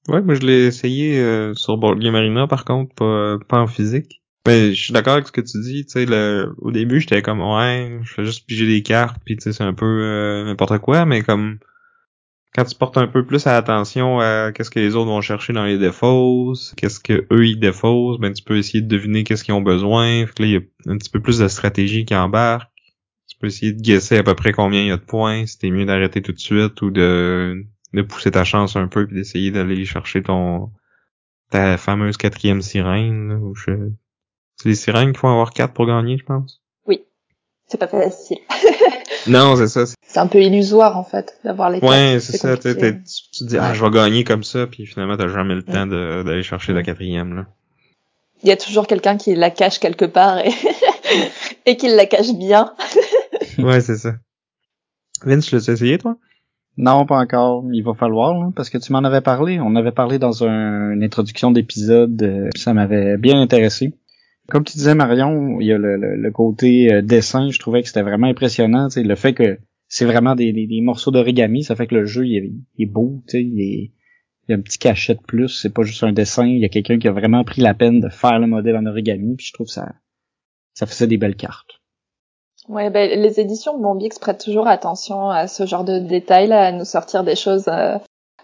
Ouais, 0.08 0.22
moi 0.22 0.34
je 0.34 0.40
l'ai 0.40 0.66
essayé 0.66 1.18
euh, 1.20 1.54
sur 1.54 1.76
Board 1.76 1.98
Game 1.98 2.14
Arena 2.14 2.46
par 2.46 2.64
contre, 2.64 2.94
pas, 2.94 3.36
pas 3.48 3.60
en 3.60 3.66
physique. 3.66 4.22
Mais 4.46 4.72
je 4.72 4.82
suis 4.84 4.92
d'accord 4.94 5.12
avec 5.14 5.26
ce 5.26 5.32
que 5.32 5.42
tu 5.42 5.60
dis, 5.60 5.84
tu 5.84 5.92
sais, 5.92 6.06
le- 6.06 6.54
au 6.58 6.70
début 6.70 7.00
j'étais 7.00 7.20
comme 7.20 7.42
ouais, 7.42 7.98
je 8.02 8.14
fais 8.14 8.24
juste 8.24 8.46
piger 8.46 8.66
des 8.66 8.82
cartes, 8.82 9.18
puis 9.24 9.36
tu 9.36 9.42
sais, 9.42 9.52
c'est 9.52 9.64
un 9.64 9.74
peu 9.74 9.84
euh, 9.84 10.44
n'importe 10.44 10.78
quoi, 10.78 11.04
mais 11.04 11.22
comme 11.22 11.58
quand 12.54 12.64
tu 12.64 12.74
portes 12.74 12.98
un 12.98 13.06
peu 13.06 13.24
plus 13.24 13.46
à 13.46 13.56
attention 13.56 14.18
à 14.20 14.50
qu'est-ce 14.52 14.70
que 14.70 14.80
les 14.80 14.96
autres 14.96 15.08
vont 15.08 15.20
chercher 15.20 15.52
dans 15.52 15.64
les 15.64 15.78
défausses, 15.78 16.74
qu'est-ce 16.76 16.98
que 16.98 17.26
eux 17.32 17.46
ils 17.46 17.60
défaussent, 17.60 18.18
ben 18.18 18.32
tu 18.32 18.42
peux 18.42 18.56
essayer 18.56 18.82
de 18.82 18.88
deviner 18.88 19.22
qu'est-ce 19.22 19.44
qu'ils 19.44 19.54
ont 19.54 19.60
besoin. 19.60 20.26
Fait 20.26 20.34
que 20.34 20.42
là, 20.42 20.48
il 20.48 20.52
y 20.52 20.56
a 20.56 20.92
un 20.92 20.98
petit 20.98 21.10
peu 21.10 21.20
plus 21.20 21.38
de 21.38 21.48
stratégie 21.48 22.04
qui 22.04 22.14
embarque. 22.14 22.70
Tu 23.28 23.36
peux 23.38 23.46
essayer 23.46 23.72
de 23.72 23.80
guesser 23.80 24.16
à 24.18 24.22
peu 24.24 24.34
près 24.34 24.52
combien 24.52 24.80
il 24.80 24.88
y 24.88 24.92
a 24.92 24.96
de 24.96 25.02
points, 25.02 25.44
t'es 25.60 25.70
mieux 25.70 25.84
d'arrêter 25.84 26.22
tout 26.22 26.32
de 26.32 26.40
suite 26.40 26.82
ou 26.82 26.90
de, 26.90 27.64
de 27.92 28.02
pousser 28.02 28.32
ta 28.32 28.44
chance 28.44 28.74
un 28.74 28.88
peu 28.88 29.06
puis 29.06 29.14
d'essayer 29.14 29.52
d'aller 29.52 29.84
chercher 29.84 30.22
ton 30.22 30.70
ta 31.50 31.76
fameuse 31.76 32.16
quatrième 32.16 32.62
sirène. 32.62 33.28
là, 33.28 33.38
C'est 34.56 34.68
les 34.68 34.74
sirènes 34.74 35.12
qui 35.12 35.20
vont 35.20 35.30
avoir 35.30 35.50
quatre 35.50 35.72
pour 35.72 35.86
gagner, 35.86 36.18
je 36.18 36.24
pense. 36.24 36.62
C'est 37.66 37.78
pas 37.78 37.86
facile. 37.86 38.38
Non, 39.26 39.56
c'est 39.56 39.68
ça. 39.68 39.86
c'est- 39.86 40.18
un 40.18 40.26
peu 40.26 40.40
illusoire 40.42 40.96
en 40.96 41.04
fait 41.04 41.34
d'avoir 41.44 41.70
les 41.70 41.78
Ouais, 41.80 42.18
c'est 42.20 42.36
ça. 42.36 42.56
t'es- 42.56 42.74
compliqué. 42.74 42.92
t'es- 42.92 43.02
Tu, 43.02 43.30
tu 43.32 43.44
te 43.44 43.48
dis, 43.50 43.58
ah, 43.58 43.72
je 43.74 43.84
vais 43.84 43.90
gagner 43.90 44.24
comme 44.24 44.42
ça, 44.44 44.66
puis 44.66 44.86
finalement, 44.86 45.16
t'as 45.16 45.28
jamais 45.28 45.54
le 45.54 45.62
temps 45.62 45.86
de- 45.86 46.22
d'aller 46.24 46.42
chercher 46.42 46.72
la 46.72 46.82
quatrième, 46.82 47.34
là. 47.34 47.46
Il 48.42 48.48
y 48.48 48.52
a 48.52 48.56
toujours 48.56 48.86
quelqu'un 48.86 49.16
qui 49.18 49.34
la 49.34 49.50
cache 49.50 49.78
quelque 49.78 50.06
part 50.06 50.38
et, 50.38 50.50
et 51.66 51.76
qui 51.76 51.88
la 51.88 52.06
cache 52.06 52.32
bien. 52.32 52.72
ouais, 53.58 53.80
c'est 53.80 53.96
ça. 53.98 54.14
Vince, 55.24 55.46
tu 55.46 55.54
l'as 55.56 55.68
essayé, 55.68 55.98
toi? 55.98 56.16
Non, 56.78 57.04
pas 57.04 57.18
encore. 57.18 57.64
Il 57.72 57.82
va 57.82 57.92
falloir, 57.94 58.32
là, 58.32 58.48
parce 58.56 58.70
que 58.70 58.78
tu 58.78 58.92
m'en 58.92 59.00
avais 59.00 59.20
parlé. 59.20 59.60
On 59.60 59.76
avait 59.76 59.92
parlé 59.92 60.18
dans 60.18 60.44
un- 60.44 60.92
une 60.92 61.02
introduction 61.04 61.50
d'épisode. 61.50 62.22
euh, 62.22 62.48
ça 62.56 62.72
m'avait 62.72 63.18
bien 63.18 63.38
intéressé. 63.40 63.92
Comme 64.50 64.64
tu 64.64 64.76
disais 64.76 64.94
Marion, 64.94 65.60
il 65.60 65.66
y 65.66 65.72
a 65.72 65.78
le, 65.78 65.96
le, 65.96 66.30
côté 66.30 66.92
euh, 66.92 67.02
dessin, 67.02 67.50
je 67.50 67.58
trouvais 67.58 67.82
que 67.82 67.88
c'était 67.88 68.02
vraiment 68.02 68.26
impressionnant, 68.26 68.88
le 68.94 69.14
fait 69.14 69.32
que 69.32 69.58
c'est 69.88 70.04
vraiment 70.04 70.34
des, 70.34 70.52
des, 70.52 70.80
morceaux 70.80 71.10
d'origami, 71.10 71.64
ça 71.64 71.76
fait 71.76 71.86
que 71.86 71.94
le 71.94 72.04
jeu 72.04 72.26
il 72.26 72.36
est, 72.36 72.52
il 72.76 72.82
est 72.82 72.90
beau, 72.90 73.22
il, 73.32 73.60
est, 73.60 73.92
il 74.48 74.50
y 74.50 74.52
a 74.52 74.56
un 74.56 74.60
petit 74.60 74.78
cachet 74.78 75.14
de 75.14 75.22
plus, 75.22 75.48
c'est 75.48 75.72
pas 75.72 75.82
juste 75.82 76.04
un 76.04 76.12
dessin, 76.12 76.46
il 76.46 76.58
y 76.58 76.64
a 76.64 76.68
quelqu'un 76.68 76.98
qui 76.98 77.08
a 77.08 77.12
vraiment 77.12 77.44
pris 77.44 77.62
la 77.62 77.74
peine 77.74 78.00
de 78.00 78.08
faire 78.08 78.38
le 78.38 78.46
modèle 78.46 78.76
en 78.76 78.86
origami, 78.86 79.36
puis 79.36 79.46
je 79.46 79.52
trouve 79.52 79.68
ça 79.68 79.94
ça 80.74 80.86
faisait 80.86 81.06
des 81.06 81.18
belles 81.18 81.36
cartes. 81.36 81.80
Ouais, 82.68 82.90
ben, 82.90 83.20
les 83.20 83.40
éditions 83.40 83.78
Bombix 83.78 84.18
prêtent 84.18 84.42
toujours 84.42 84.68
attention 84.68 85.28
à 85.28 85.48
ce 85.48 85.66
genre 85.66 85.84
de 85.84 85.98
détails, 85.98 86.52
à 86.52 86.72
nous 86.72 86.84
sortir 86.84 87.24
des 87.24 87.36
choses 87.36 87.68
euh, 87.68 87.98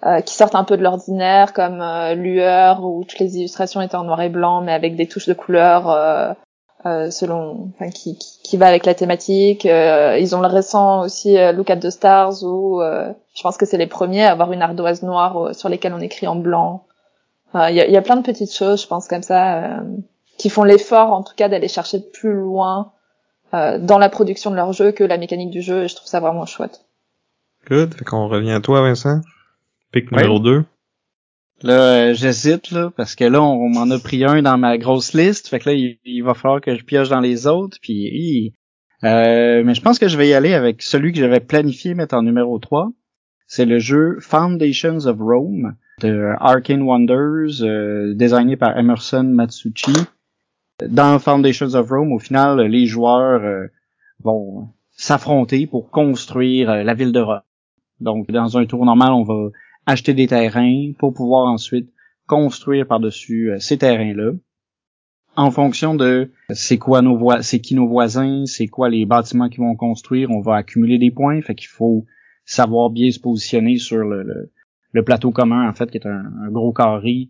euh, 0.04 0.20
qui 0.20 0.34
sortent 0.34 0.54
un 0.54 0.64
peu 0.64 0.76
de 0.76 0.82
l'ordinaire, 0.82 1.54
comme 1.54 1.80
euh, 1.80 2.14
Lueur, 2.14 2.84
où 2.84 3.02
toutes 3.04 3.18
les 3.18 3.38
illustrations 3.38 3.80
étaient 3.80 3.96
en 3.96 4.04
noir 4.04 4.20
et 4.20 4.28
blanc, 4.28 4.60
mais 4.60 4.72
avec 4.72 4.94
des 4.94 5.08
touches 5.08 5.26
de 5.26 5.32
couleur 5.32 5.88
euh, 5.90 7.10
selon, 7.10 7.70
enfin, 7.74 7.90
qui, 7.90 8.18
qui, 8.18 8.42
qui, 8.44 8.56
va 8.58 8.66
avec 8.66 8.84
la 8.84 8.94
thématique. 8.94 9.64
ils 9.64 10.36
ont 10.36 10.40
le 10.40 10.46
récent 10.46 11.00
aussi 11.00 11.36
Look 11.52 11.70
at 11.70 11.78
the 11.78 11.90
Stars, 11.90 12.44
où 12.44 12.80
je 12.80 13.42
pense 13.42 13.56
que 13.56 13.66
c'est 13.66 13.78
les 13.78 13.88
premiers 13.88 14.24
à 14.24 14.30
avoir 14.30 14.52
une 14.52 14.62
ardoise 14.62 15.02
noire 15.02 15.52
sur 15.52 15.68
lesquelles 15.68 15.94
on 15.94 16.00
écrit 16.00 16.28
en 16.28 16.36
blanc. 16.36 16.84
Il 17.54 17.74
y, 17.74 17.80
a, 17.80 17.88
y, 17.88 17.96
a, 17.96 18.02
plein 18.02 18.14
de 18.14 18.22
petites 18.22 18.54
choses, 18.54 18.82
je 18.82 18.86
pense, 18.86 19.08
comme 19.08 19.24
ça, 19.24 19.80
qui 20.38 20.48
font 20.48 20.62
l'effort, 20.62 21.12
en 21.12 21.24
tout 21.24 21.34
cas, 21.34 21.48
d'aller 21.48 21.66
chercher 21.66 21.98
plus 21.98 22.34
loin 22.34 22.92
dans 23.52 23.98
la 23.98 24.08
production 24.08 24.52
de 24.52 24.56
leur 24.56 24.72
jeu 24.72 24.92
que 24.92 25.02
la 25.02 25.18
mécanique 25.18 25.50
du 25.50 25.62
jeu, 25.62 25.84
et 25.84 25.88
je 25.88 25.96
trouve 25.96 26.08
ça 26.08 26.20
vraiment 26.20 26.46
chouette. 26.46 26.82
Good. 27.68 27.94
Fait 27.94 28.04
qu'on 28.04 28.28
revient 28.28 28.52
à 28.52 28.60
toi, 28.60 28.82
Vincent. 28.82 29.22
Pic 29.96 30.12
numéro 30.12 30.38
2. 30.38 30.62
Là, 31.62 31.72
euh, 31.72 32.12
j'hésite, 32.12 32.70
là, 32.70 32.92
parce 32.94 33.14
que 33.14 33.24
là, 33.24 33.42
on, 33.42 33.70
m'en 33.70 33.90
a 33.90 33.98
pris 33.98 34.26
un 34.26 34.42
dans 34.42 34.58
ma 34.58 34.76
grosse 34.76 35.14
liste. 35.14 35.48
Fait 35.48 35.58
que 35.58 35.70
là, 35.70 35.74
il, 36.04 36.22
va 36.22 36.34
falloir 36.34 36.60
que 36.60 36.76
je 36.76 36.84
pioche 36.84 37.08
dans 37.08 37.20
les 37.20 37.46
autres. 37.46 37.78
Puis, 37.80 38.52
euh, 39.04 39.62
mais 39.64 39.72
je 39.72 39.80
pense 39.80 39.98
que 39.98 40.06
je 40.06 40.18
vais 40.18 40.28
y 40.28 40.34
aller 40.34 40.52
avec 40.52 40.82
celui 40.82 41.14
que 41.14 41.18
j'avais 41.18 41.40
planifié 41.40 41.94
mettre 41.94 42.14
en 42.14 42.20
numéro 42.20 42.58
3. 42.58 42.90
C'est 43.46 43.64
le 43.64 43.78
jeu 43.78 44.18
Foundations 44.20 45.06
of 45.06 45.16
Rome 45.18 45.76
de 46.02 46.34
Arcane 46.40 46.82
Wonders, 46.82 47.62
euh, 47.62 48.12
designé 48.14 48.58
par 48.58 48.76
Emerson 48.76 49.24
Matsuchi. 49.24 49.94
Dans 50.86 51.18
Foundations 51.18 51.74
of 51.74 51.88
Rome, 51.88 52.12
au 52.12 52.18
final, 52.18 52.60
les 52.60 52.84
joueurs 52.84 53.42
euh, 53.42 53.68
vont 54.22 54.68
s'affronter 54.90 55.66
pour 55.66 55.90
construire 55.90 56.84
la 56.84 56.92
ville 56.92 57.12
de 57.12 57.20
Rome. 57.20 57.40
Donc, 58.00 58.30
dans 58.30 58.58
un 58.58 58.66
tour 58.66 58.84
normal, 58.84 59.12
on 59.12 59.22
va 59.22 59.48
acheter 59.86 60.14
des 60.14 60.26
terrains 60.26 60.92
pour 60.98 61.14
pouvoir 61.14 61.46
ensuite 61.46 61.90
construire 62.26 62.86
par-dessus 62.86 63.52
euh, 63.52 63.58
ces 63.58 63.78
terrains-là. 63.78 64.32
En 65.36 65.50
fonction 65.50 65.94
de 65.94 66.32
c'est 66.50 66.78
quoi 66.78 67.02
nos 67.02 67.16
voisins, 67.16 67.42
c'est 67.42 67.60
qui 67.60 67.74
nos 67.74 67.86
voisins, 67.86 68.46
c'est 68.46 68.68
quoi 68.68 68.88
les 68.88 69.04
bâtiments 69.04 69.48
qu'ils 69.48 69.60
vont 69.60 69.76
construire, 69.76 70.30
on 70.30 70.40
va 70.40 70.56
accumuler 70.56 70.98
des 70.98 71.10
points. 71.10 71.40
Fait 71.42 71.54
qu'il 71.54 71.68
faut 71.68 72.06
savoir 72.46 72.90
bien 72.90 73.10
se 73.10 73.20
positionner 73.20 73.76
sur 73.76 73.98
le, 73.98 74.50
le, 74.92 75.04
plateau 75.04 75.32
commun, 75.32 75.68
en 75.68 75.74
fait, 75.74 75.90
qui 75.90 75.98
est 75.98 76.06
un, 76.06 76.50
gros 76.50 76.72
carré 76.72 77.28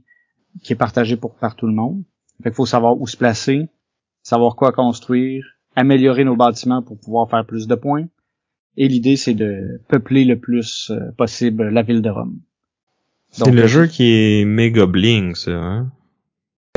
qui 0.63 0.73
est 0.73 0.77
partagé 0.77 1.17
pour 1.17 1.35
par 1.35 1.57
tout 1.57 1.67
le 1.67 1.75
monde. 1.75 2.05
Fait 2.43 2.51
qu'il 2.51 2.55
faut 2.55 2.67
savoir 2.67 3.01
où 3.01 3.07
se 3.07 3.17
placer, 3.17 3.69
savoir 4.23 4.55
quoi 4.55 4.73
construire, 4.73 5.45
améliorer 5.75 6.25
nos 6.25 6.37
bâtiments 6.37 6.83
pour 6.83 6.99
pouvoir 6.99 7.29
faire 7.29 7.45
plus 7.45 7.67
de 7.67 7.75
points. 7.75 8.07
Et 8.77 8.89
l'idée, 8.89 9.17
c'est 9.17 9.35
de 9.35 9.81
peupler 9.89 10.25
le 10.25 10.39
plus 10.39 10.91
euh, 10.91 11.11
possible 11.17 11.71
la 11.71 11.83
ville 11.83 12.03
de 12.03 12.11
Rome. 12.11 12.41
C'est 13.45 13.51
le 13.51 13.63
euh, 13.63 13.67
jeu 13.67 13.87
qui 13.87 14.13
est 14.13 14.45
méga 14.45 14.87
bling, 14.87 15.35
ça, 15.35 15.53
hein? 15.53 15.91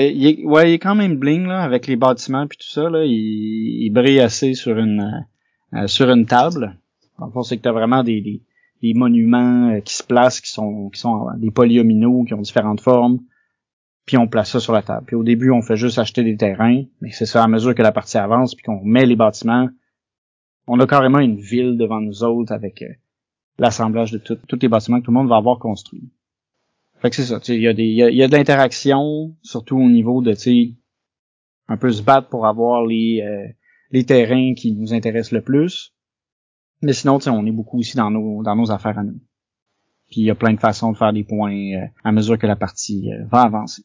Euh, 0.01 0.07
il 0.07 0.27
est, 0.27 0.45
ouais, 0.45 0.71
il 0.71 0.73
est 0.73 0.79
quand 0.79 0.95
même 0.95 1.15
bling, 1.15 1.45
là, 1.47 1.61
avec 1.61 1.87
les 1.87 1.95
bâtiments 1.95 2.47
puis 2.47 2.57
tout 2.57 2.67
ça, 2.67 2.89
là. 2.89 3.05
Il, 3.05 3.85
il 3.85 3.89
brille 3.91 4.19
assez 4.19 4.53
sur 4.53 4.77
une, 4.77 5.25
sur 5.87 6.09
une 6.09 6.25
table. 6.25 6.77
En 7.17 7.31
fait, 7.31 7.43
c'est 7.43 7.57
que 7.57 7.61
t'as 7.61 7.71
vraiment 7.71 8.03
des, 8.03 8.21
des, 8.21 8.41
des, 8.81 8.93
monuments 8.93 9.79
qui 9.81 9.93
se 9.93 10.03
placent, 10.03 10.41
qui 10.41 10.51
sont, 10.51 10.89
qui 10.89 10.99
sont 10.99 11.27
des 11.37 11.51
polyomino, 11.51 12.23
qui 12.23 12.33
ont 12.33 12.41
différentes 12.41 12.81
formes. 12.81 13.19
Puis 14.05 14.17
on 14.17 14.27
place 14.27 14.51
ça 14.51 14.59
sur 14.59 14.73
la 14.73 14.81
table. 14.81 15.05
Puis 15.05 15.15
au 15.15 15.23
début, 15.23 15.51
on 15.51 15.61
fait 15.61 15.77
juste 15.77 15.99
acheter 15.99 16.23
des 16.23 16.35
terrains. 16.35 16.83
Mais 17.01 17.11
c'est 17.11 17.25
ça, 17.25 17.43
à 17.43 17.47
mesure 17.47 17.75
que 17.75 17.81
la 17.81 17.91
partie 17.91 18.17
avance, 18.17 18.55
puis 18.55 18.63
qu'on 18.63 18.83
met 18.83 19.05
les 19.05 19.15
bâtiments, 19.15 19.69
on 20.67 20.79
a 20.79 20.87
carrément 20.87 21.19
une 21.19 21.39
ville 21.39 21.77
devant 21.77 21.99
nous 21.99 22.23
autres 22.23 22.53
avec 22.53 22.81
euh, 22.81 22.93
l'assemblage 23.57 24.11
de 24.11 24.17
tous 24.17 24.59
les 24.61 24.67
bâtiments 24.67 24.99
que 24.99 25.05
tout 25.05 25.11
le 25.11 25.17
monde 25.17 25.29
va 25.29 25.37
avoir 25.37 25.59
construit. 25.59 26.09
Fait 27.01 27.09
que 27.09 27.15
c'est 27.15 27.25
ça, 27.25 27.39
il 27.47 27.61
y 27.61 27.67
a 27.67 27.73
des 27.73 27.85
il 27.85 28.15
y 28.15 28.23
a, 28.23 28.27
de 28.27 28.35
l'interaction, 28.35 29.35
surtout 29.41 29.77
au 29.77 29.89
niveau 29.89 30.21
de 30.21 30.33
tu 30.33 30.75
un 31.67 31.77
peu 31.77 31.91
se 31.91 32.01
battre 32.01 32.27
pour 32.29 32.45
avoir 32.45 32.85
les 32.85 33.21
euh, 33.21 33.47
les 33.91 34.05
terrains 34.05 34.53
qui 34.55 34.73
nous 34.73 34.93
intéressent 34.93 35.31
le 35.31 35.41
plus. 35.41 35.93
Mais 36.81 36.93
sinon, 36.93 37.19
on 37.27 37.45
est 37.45 37.51
beaucoup 37.51 37.79
aussi 37.79 37.95
dans 37.97 38.11
nos 38.11 38.43
dans 38.43 38.55
nos 38.55 38.71
affaires 38.71 38.97
à 38.97 39.03
nous. 39.03 39.19
Puis 40.09 40.21
il 40.21 40.25
y 40.25 40.31
a 40.31 40.35
plein 40.35 40.53
de 40.53 40.59
façons 40.59 40.91
de 40.91 40.97
faire 40.97 41.13
des 41.13 41.23
points 41.23 41.53
euh, 41.53 41.85
à 42.03 42.11
mesure 42.11 42.37
que 42.37 42.47
la 42.47 42.55
partie 42.55 43.09
va 43.29 43.41
avancer. 43.41 43.83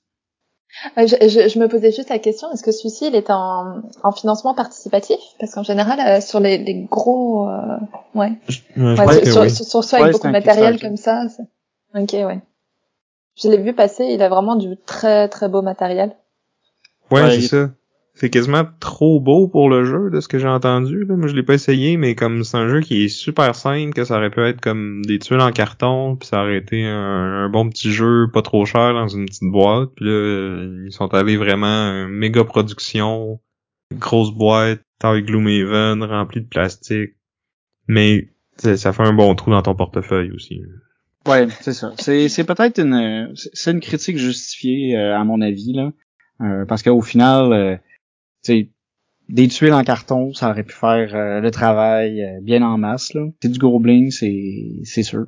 Euh, 0.98 1.06
je, 1.06 1.28
je, 1.28 1.48
je, 1.48 1.58
me 1.58 1.68
posais 1.68 1.92
juste 1.92 2.10
la 2.10 2.18
question, 2.18 2.50
est-ce 2.52 2.62
que 2.62 2.72
celui-ci 2.72 3.06
il 3.06 3.14
est 3.14 3.30
en, 3.30 3.82
en 4.02 4.12
financement 4.12 4.54
participatif? 4.54 5.18
Parce 5.38 5.54
qu'en 5.54 5.62
général, 5.62 6.00
euh, 6.00 6.20
sur 6.20 6.40
les, 6.40 6.58
les 6.58 6.84
gros, 6.90 7.48
euh, 7.48 7.78
ouais, 8.14 8.32
ouais, 8.76 9.24
sur, 9.24 9.48
sur, 9.50 9.84
sur, 9.84 9.98
avec 9.98 10.12
beaucoup 10.12 10.26
de 10.26 10.32
matériel 10.32 10.80
comme 10.80 10.96
ça. 10.96 11.26
Ok, 11.94 12.12
ouais. 12.12 12.40
Je 13.36 13.48
l'ai 13.48 13.58
vu 13.58 13.74
passer, 13.74 14.04
il 14.04 14.22
a 14.22 14.28
vraiment 14.28 14.56
du 14.56 14.76
très 14.86 15.28
très 15.28 15.48
beau 15.48 15.62
matériel. 15.62 16.16
Ouais, 17.10 17.30
c'est 17.30 17.48
ça 17.48 17.70
c'est 18.14 18.30
quasiment 18.30 18.62
trop 18.78 19.18
beau 19.18 19.48
pour 19.48 19.68
le 19.68 19.84
jeu 19.84 20.08
de 20.08 20.20
ce 20.20 20.28
que 20.28 20.38
j'ai 20.38 20.48
entendu. 20.48 21.04
Là. 21.04 21.16
Moi, 21.16 21.26
je 21.26 21.34
l'ai 21.34 21.42
pas 21.42 21.54
essayé, 21.54 21.96
mais 21.96 22.14
comme 22.14 22.44
c'est 22.44 22.56
un 22.56 22.68
jeu 22.68 22.80
qui 22.80 23.04
est 23.04 23.08
super 23.08 23.56
simple, 23.56 23.92
que 23.92 24.04
ça 24.04 24.16
aurait 24.16 24.30
pu 24.30 24.40
être 24.40 24.60
comme 24.60 25.04
des 25.04 25.18
tuiles 25.18 25.40
en 25.40 25.50
carton, 25.50 26.14
puis 26.14 26.28
ça 26.28 26.42
aurait 26.42 26.58
été 26.58 26.84
un, 26.86 27.48
bon 27.48 27.68
petit 27.68 27.90
jeu 27.90 28.28
pas 28.32 28.42
trop 28.42 28.64
cher 28.66 28.94
dans 28.94 29.08
une 29.08 29.26
petite 29.26 29.50
boîte. 29.50 29.90
Puis 29.96 30.04
là, 30.04 30.84
ils 30.86 30.92
sont 30.92 31.12
allés 31.12 31.36
vraiment 31.36 32.06
méga 32.06 32.44
production, 32.44 33.40
grosse 33.92 34.30
boîte, 34.30 34.80
taille 35.00 35.24
Gloomhaven, 35.24 36.04
remplie 36.04 36.40
de 36.40 36.48
plastique. 36.48 37.14
Mais 37.88 38.28
ça 38.58 38.92
fait 38.92 39.02
un 39.02 39.12
bon 39.12 39.34
trou 39.34 39.50
dans 39.50 39.62
ton 39.62 39.74
portefeuille 39.74 40.30
aussi. 40.30 40.62
Ouais, 41.26 41.48
c'est 41.60 41.72
ça. 41.72 41.92
C'est, 41.98 42.28
c'est 42.28 42.44
peut-être 42.44 42.80
une 42.80 43.32
c'est 43.34 43.70
une 43.70 43.80
critique 43.80 44.18
justifiée 44.18 44.96
euh, 44.96 45.18
à 45.18 45.24
mon 45.24 45.40
avis 45.40 45.72
là, 45.72 45.92
euh, 46.42 46.64
parce 46.66 46.82
qu'au 46.82 47.00
final 47.00 47.52
euh, 47.52 47.76
sais, 48.44 48.68
des 49.28 49.48
tuiles 49.48 49.72
en 49.72 49.84
carton, 49.84 50.32
ça 50.34 50.50
aurait 50.50 50.62
pu 50.62 50.74
faire 50.74 51.14
euh, 51.14 51.40
le 51.40 51.50
travail 51.50 52.22
euh, 52.22 52.40
bien 52.42 52.62
en 52.62 52.78
masse. 52.78 53.14
Là. 53.14 53.26
C'est 53.42 53.50
du 53.50 53.58
gros 53.58 53.80
bling, 53.80 54.10
c'est 54.10 54.80
c'est 54.84 55.02
sûr. 55.02 55.26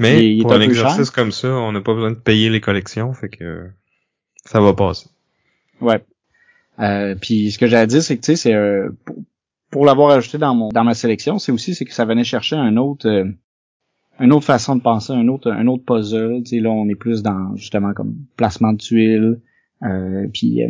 Mais 0.00 0.38
pour 0.42 0.52
un, 0.52 0.60
exercice 0.60 1.10
comme 1.10 1.32
ça, 1.32 1.48
on 1.48 1.72
n'a 1.72 1.80
pas 1.80 1.92
besoin 1.92 2.12
de 2.12 2.16
payer 2.16 2.50
les 2.50 2.60
collections, 2.60 3.12
fait 3.12 3.28
que 3.28 3.68
ça 4.44 4.60
va 4.60 4.72
passer. 4.72 5.08
Ouais. 5.80 6.00
Euh, 6.78 7.16
puis 7.20 7.50
ce 7.50 7.58
que 7.58 7.66
j'ai 7.66 7.76
à 7.76 7.86
dire, 7.86 8.02
c'est 8.02 8.16
que 8.16 8.22
tu 8.22 8.26
sais, 8.26 8.36
c'est 8.36 8.54
euh, 8.54 8.90
pour, 9.70 9.84
l'avoir 9.84 10.10
ajouté 10.10 10.38
dans 10.38 10.54
mon 10.54 10.68
dans 10.68 10.84
ma 10.84 10.94
sélection, 10.94 11.40
c'est 11.40 11.50
aussi 11.50 11.74
c'est 11.74 11.84
que 11.84 11.92
ça 11.92 12.04
venait 12.04 12.22
chercher 12.22 12.54
un 12.54 12.76
autre 12.76 13.08
une 14.20 14.32
autre 14.32 14.44
façon 14.44 14.76
de 14.76 14.82
penser, 14.82 15.12
un 15.12 15.28
autre 15.28 15.50
un 15.50 15.66
autre 15.66 15.84
puzzle. 15.84 16.42
Tu 16.44 16.56
sais, 16.56 16.60
là, 16.60 16.70
on 16.70 16.88
est 16.88 16.94
plus 16.94 17.22
dans 17.22 17.54
justement 17.56 17.92
comme 17.92 18.14
placement 18.36 18.72
de 18.72 18.78
tuiles, 18.78 19.40
puis 20.32 20.62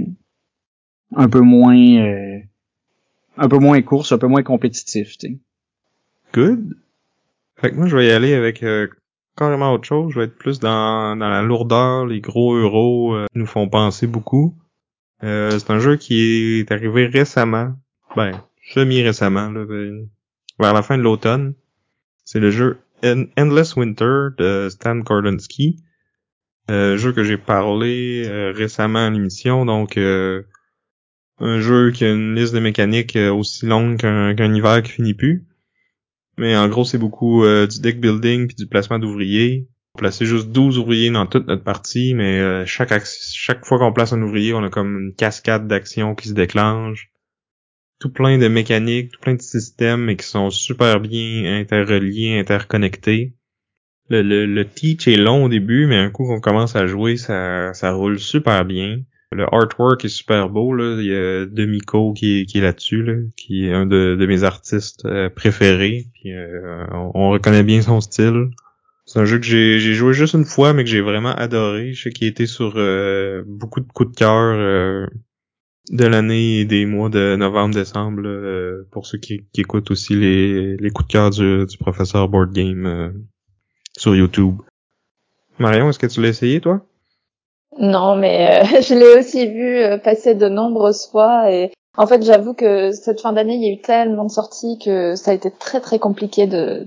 un 1.14 1.28
peu 1.28 1.40
moins 1.40 1.76
euh, 1.76 2.38
un 3.36 3.49
peu 3.49 3.59
moins 3.59 3.80
course, 3.82 4.12
un 4.12 4.18
peu 4.18 4.26
moins 4.26 4.42
compétitif, 4.42 5.16
tu 5.18 5.38
Good. 6.34 6.76
Fait 7.57 7.70
que 7.70 7.76
moi 7.76 7.86
je 7.86 7.96
vais 7.96 8.07
y 8.07 8.11
aller 8.11 8.34
avec 8.34 8.62
euh, 8.62 8.88
carrément 9.36 9.72
autre 9.72 9.86
chose, 9.86 10.12
je 10.12 10.18
vais 10.18 10.26
être 10.26 10.36
plus 10.36 10.59
dans, 10.59 11.16
dans 11.16 11.28
la 11.28 11.42
lourdeur, 11.42 12.07
les 12.07 12.20
gros 12.20 12.55
euros 12.55 13.14
euh, 13.14 13.26
nous 13.34 13.46
font 13.46 13.68
penser 13.68 14.07
beaucoup. 14.07 14.55
c'est 15.20 15.70
un 15.70 15.78
jeu 15.78 15.96
qui 15.96 16.61
est 16.61 16.70
arrivé 16.70 17.07
récemment, 17.07 17.74
ben 18.16 18.32
semi-récemment, 18.62 19.51
là, 19.51 19.64
vers 20.59 20.74
la 20.74 20.82
fin 20.82 20.99
de 20.99 21.03
l'automne. 21.03 21.55
C'est 22.24 22.40
le 22.40 22.51
jeu 22.51 22.78
Endless 23.03 23.76
Winter 23.76 24.28
de 24.38 24.68
Stan 24.70 24.96
Gordonsky. 24.96 25.76
jeu 26.68 27.12
que 27.12 27.24
j'ai 27.24 27.38
parlé 27.38 28.28
récemment 28.55 29.07
à 29.07 29.11
l'émission, 29.11 29.64
donc 29.64 29.96
un 31.40 31.61
jeu 31.61 31.90
qui 31.92 32.05
a 32.05 32.12
une 32.12 32.34
liste 32.34 32.55
de 32.55 32.61
mécaniques 32.61 33.16
euh, 33.16 33.32
aussi 33.32 33.66
longue 33.66 33.99
qu'un 33.99 34.55
hiver 34.55 34.82
qui 34.82 34.92
finit 34.92 35.14
plus. 35.14 35.46
Mais 36.36 36.57
en 36.57 36.68
gros, 36.68 36.84
c'est 36.84 36.99
beaucoup 36.99 37.44
euh, 37.44 37.66
du 37.66 37.80
deck 37.80 38.01
building 38.01 38.46
puis 38.46 38.57
du 38.57 38.66
placement 38.66 38.99
d'ouvriers. 38.99 39.68
On 39.94 39.99
placer 39.99 40.26
juste 40.26 40.49
12 40.49 40.78
ouvriers 40.78 41.11
dans 41.11 41.26
toute 41.26 41.49
notre 41.49 41.64
partie, 41.64 42.14
mais 42.14 42.38
euh, 42.38 42.64
chaque 42.66 42.92
chaque 43.07 43.64
fois 43.64 43.78
qu'on 43.78 43.92
place 43.92 44.12
un 44.12 44.22
ouvrier, 44.22 44.55
on 44.55 44.62
a 44.62 44.68
comme 44.68 44.99
une 44.99 45.14
cascade 45.14 45.66
d'actions 45.66 46.14
qui 46.14 46.28
se 46.28 46.34
déclenche. 46.34 47.11
Tout 47.99 48.12
plein 48.12 48.38
de 48.38 48.49
mécaniques, 48.49 49.12
tout 49.12 49.20
plein 49.20 49.34
de 49.34 49.42
systèmes, 49.42 50.05
mais 50.05 50.16
qui 50.16 50.26
sont 50.26 50.51
super 50.51 51.01
bien 51.01 51.59
interreliés, 51.59 52.38
interconnectés. 52.38 53.34
Le, 54.09 54.22
le, 54.22 54.46
le 54.46 54.64
teach 54.68 55.09
est 55.09 55.16
long 55.16 55.44
au 55.44 55.49
début, 55.49 55.86
mais 55.86 55.96
un 55.96 56.11
coup 56.11 56.26
qu'on 56.26 56.40
commence 56.40 56.76
à 56.76 56.86
jouer, 56.86 57.16
ça, 57.16 57.74
ça 57.74 57.92
roule 57.92 58.18
super 58.18 58.64
bien. 58.64 59.01
Le 59.32 59.44
artwork 59.53 60.05
est 60.07 60.09
super 60.09 60.49
beau, 60.49 60.72
là. 60.72 60.96
Il 60.99 61.07
y 61.07 61.14
a 61.14 61.44
Demiko 61.44 62.14
qui 62.14 62.46
qui 62.46 62.59
est 62.59 62.62
là-dessus, 62.62 63.03
là, 63.03 63.14
qui 63.36 63.66
est 63.66 63.72
un 63.72 63.84
de, 63.84 64.16
de 64.18 64.26
mes 64.26 64.42
artistes 64.42 65.05
euh, 65.05 65.28
préférés. 65.28 66.07
Puis, 66.14 66.32
euh, 66.32 66.86
on, 67.14 67.30
reconnaît 67.30 67.62
bien 67.62 67.82
son 67.82 68.01
style. 68.01 68.49
C'est 69.05 69.18
un 69.20 69.26
jeu 69.26 69.38
que 69.38 69.44
j'ai, 69.44 69.78
joué 69.94 70.14
juste 70.14 70.34
une 70.34 70.46
fois, 70.46 70.72
mais 70.72 70.84
que 70.84 70.90
j'ai 70.90 71.03
vraiment 71.03 71.34
adoré. 71.34 71.92
Je 71.92 72.05
sais 72.05 72.11
qu'il 72.11 72.26
été 72.26 72.46
sur 72.46 72.74
euh, 72.76 73.42
beaucoup 73.46 73.80
de 73.80 73.92
coups 73.92 74.12
de 74.12 74.16
cœur 74.16 75.09
de 75.91 76.07
l'année 76.07 76.61
et 76.61 76.64
des 76.64 76.86
mois 76.86 77.09
de 77.09 77.36
novembre-décembre, 77.36 78.22
pour 78.91 79.07
ceux 79.07 79.18
qui, 79.18 79.47
qui, 79.53 79.62
écoutent 79.62 79.91
aussi 79.91 80.14
les, 80.14 80.76
les 80.76 80.91
coups 80.91 81.09
de 81.09 81.12
cœur 81.12 81.30
du, 81.30 81.66
du 81.66 81.78
professeur 81.78 82.28
Board 82.28 82.53
Game 82.53 83.12
sur 83.97 84.14
YouTube. 84.14 84.61
Marion, 85.59 85.91
est-ce 85.91 85.99
que 85.99 86.07
tu 86.07 86.20
l'as 86.20 86.28
essayé, 86.28 86.61
toi? 86.61 86.80
Non, 87.78 88.16
mais 88.16 88.62
euh, 88.62 88.80
je 88.82 88.95
l'ai 88.95 89.18
aussi 89.18 89.47
vu 89.47 89.78
euh, 89.78 89.99
passer 89.99 90.34
de 90.34 90.49
nombreuses 90.49 91.07
fois 91.07 91.51
et 91.51 91.72
en 91.97 92.07
fait, 92.07 92.22
j'avoue 92.22 92.55
que 92.55 92.93
cette 92.93 93.20
fin 93.20 93.32
d'année, 93.32 93.57
il 93.57 93.62
y 93.64 93.70
a 93.70 93.72
eu 93.72 93.80
tellement 93.80 94.24
de 94.24 94.30
sorties 94.30 94.78
que 94.78 95.16
ça 95.16 95.32
a 95.32 95.34
été 95.34 95.51
très 95.51 95.80
très 95.80 95.99
compliqué 95.99 96.47
de 96.47 96.86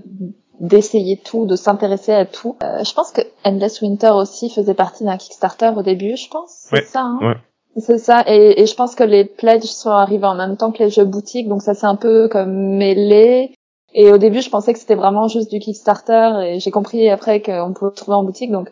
d'essayer 0.60 1.18
tout, 1.18 1.44
de 1.44 1.56
s'intéresser 1.56 2.12
à 2.12 2.24
tout. 2.24 2.56
Euh, 2.62 2.84
je 2.84 2.94
pense 2.94 3.10
que 3.10 3.20
Endless 3.44 3.82
Winter 3.82 4.10
aussi 4.10 4.48
faisait 4.48 4.74
partie 4.74 5.04
d'un 5.04 5.16
Kickstarter 5.16 5.72
au 5.76 5.82
début, 5.82 6.16
je 6.16 6.28
pense. 6.28 6.66
C'est 6.70 6.86
ça, 6.86 7.00
hein? 7.00 7.18
ouais. 7.20 7.36
C'est 7.76 7.98
ça, 7.98 8.22
et, 8.26 8.60
et, 8.60 8.66
je 8.66 8.74
pense 8.74 8.94
que 8.94 9.04
les 9.04 9.24
pledges 9.24 9.64
sont 9.64 9.90
arrivés 9.90 10.26
en 10.26 10.34
même 10.34 10.58
temps 10.58 10.72
que 10.72 10.82
les 10.82 10.90
jeux 10.90 11.06
boutiques, 11.06 11.48
donc 11.48 11.62
ça 11.62 11.72
s'est 11.74 11.86
un 11.86 11.96
peu 11.96 12.28
comme 12.28 12.52
mêlé. 12.76 13.54
Et 13.94 14.10
au 14.10 14.18
début, 14.18 14.42
je 14.42 14.50
pensais 14.50 14.72
que 14.72 14.78
c'était 14.78 14.94
vraiment 14.94 15.28
juste 15.28 15.50
du 15.50 15.58
Kickstarter, 15.58 16.32
et 16.44 16.60
j'ai 16.60 16.70
compris 16.70 17.08
après 17.08 17.40
qu'on 17.40 17.72
pouvait 17.72 17.90
le 17.90 17.94
trouver 17.94 18.16
en 18.16 18.24
boutique, 18.24 18.50
donc 18.50 18.70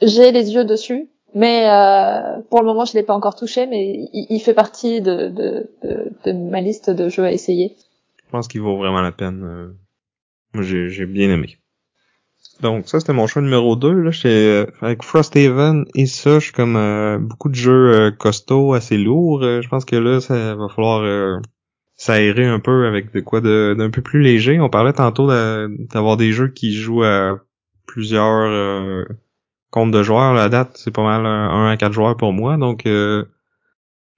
j'ai 0.00 0.30
les 0.30 0.54
yeux 0.54 0.64
dessus. 0.64 1.10
Mais 1.34 1.68
euh, 1.68 2.40
pour 2.48 2.60
le 2.60 2.66
moment, 2.66 2.86
je 2.86 2.94
l'ai 2.94 3.02
pas 3.02 3.14
encore 3.14 3.34
touché, 3.34 3.66
mais 3.66 4.08
il, 4.12 4.40
fait 4.40 4.54
partie 4.54 5.02
de, 5.02 5.28
de, 5.28 5.70
de, 6.24 6.32
ma 6.32 6.62
liste 6.62 6.88
de 6.88 7.10
jeux 7.10 7.24
à 7.24 7.32
essayer. 7.32 7.76
Je 8.24 8.30
pense 8.30 8.48
qu'il 8.48 8.62
vaut 8.62 8.78
vraiment 8.78 9.02
la 9.02 9.12
peine. 9.12 9.44
Euh, 9.44 9.76
moi, 10.54 10.62
j'ai 10.64 11.04
bien 11.04 11.30
aimé. 11.30 11.58
Donc 12.62 12.88
ça, 12.88 13.00
c'était 13.00 13.12
mon 13.12 13.26
choix 13.26 13.42
numéro 13.42 13.76
2. 13.76 13.92
Là, 13.92 14.10
euh, 14.24 14.66
avec 14.80 15.02
Frosthaven 15.02 15.84
et 15.94 16.06
ça, 16.06 16.38
je 16.38 16.44
suis 16.44 16.52
comme 16.52 16.76
euh, 16.76 17.18
beaucoup 17.18 17.48
de 17.48 17.54
jeux 17.54 17.92
euh, 17.92 18.10
costauds, 18.10 18.72
assez 18.72 18.96
lourds. 18.96 19.42
je 19.42 19.68
pense 19.68 19.84
que 19.84 19.96
là, 19.96 20.20
ça 20.20 20.54
va 20.54 20.68
falloir 20.68 21.40
s'aérer 21.96 22.46
un 22.46 22.60
peu 22.60 22.86
avec 22.86 23.12
de 23.12 23.20
quoi 23.20 23.40
d'un 23.40 23.90
peu 23.90 24.02
plus 24.02 24.22
léger. 24.22 24.60
On 24.60 24.68
parlait 24.68 24.92
tantôt 24.92 25.26
d'avoir 25.28 26.16
des 26.16 26.32
jeux 26.32 26.48
qui 26.48 26.74
jouent 26.74 27.04
à 27.04 27.38
plusieurs 27.86 29.06
compte 29.76 29.90
de 29.90 30.02
joueurs, 30.02 30.32
la 30.32 30.48
date, 30.48 30.70
c'est 30.76 30.90
pas 30.90 31.02
mal 31.02 31.26
1 31.26 31.68
à 31.68 31.76
4 31.76 31.92
joueurs 31.92 32.16
pour 32.16 32.32
moi. 32.32 32.56
Donc, 32.56 32.86
euh, 32.86 33.26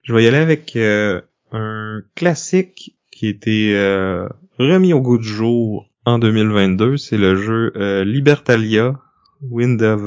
je 0.03 0.13
vais 0.13 0.23
y 0.23 0.27
aller 0.27 0.37
avec 0.37 0.75
euh, 0.77 1.21
un 1.51 2.01
classique 2.15 2.95
qui 3.11 3.37
euh, 3.73 4.29
remis 4.57 4.93
au 4.93 5.01
goût 5.01 5.17
du 5.17 5.27
jour 5.27 5.88
en 6.05 6.19
2022. 6.19 6.97
C'est 6.97 7.17
le 7.17 7.35
jeu 7.35 7.71
Libertalia, 8.03 8.99
Wind 9.41 9.81
of 9.81 10.03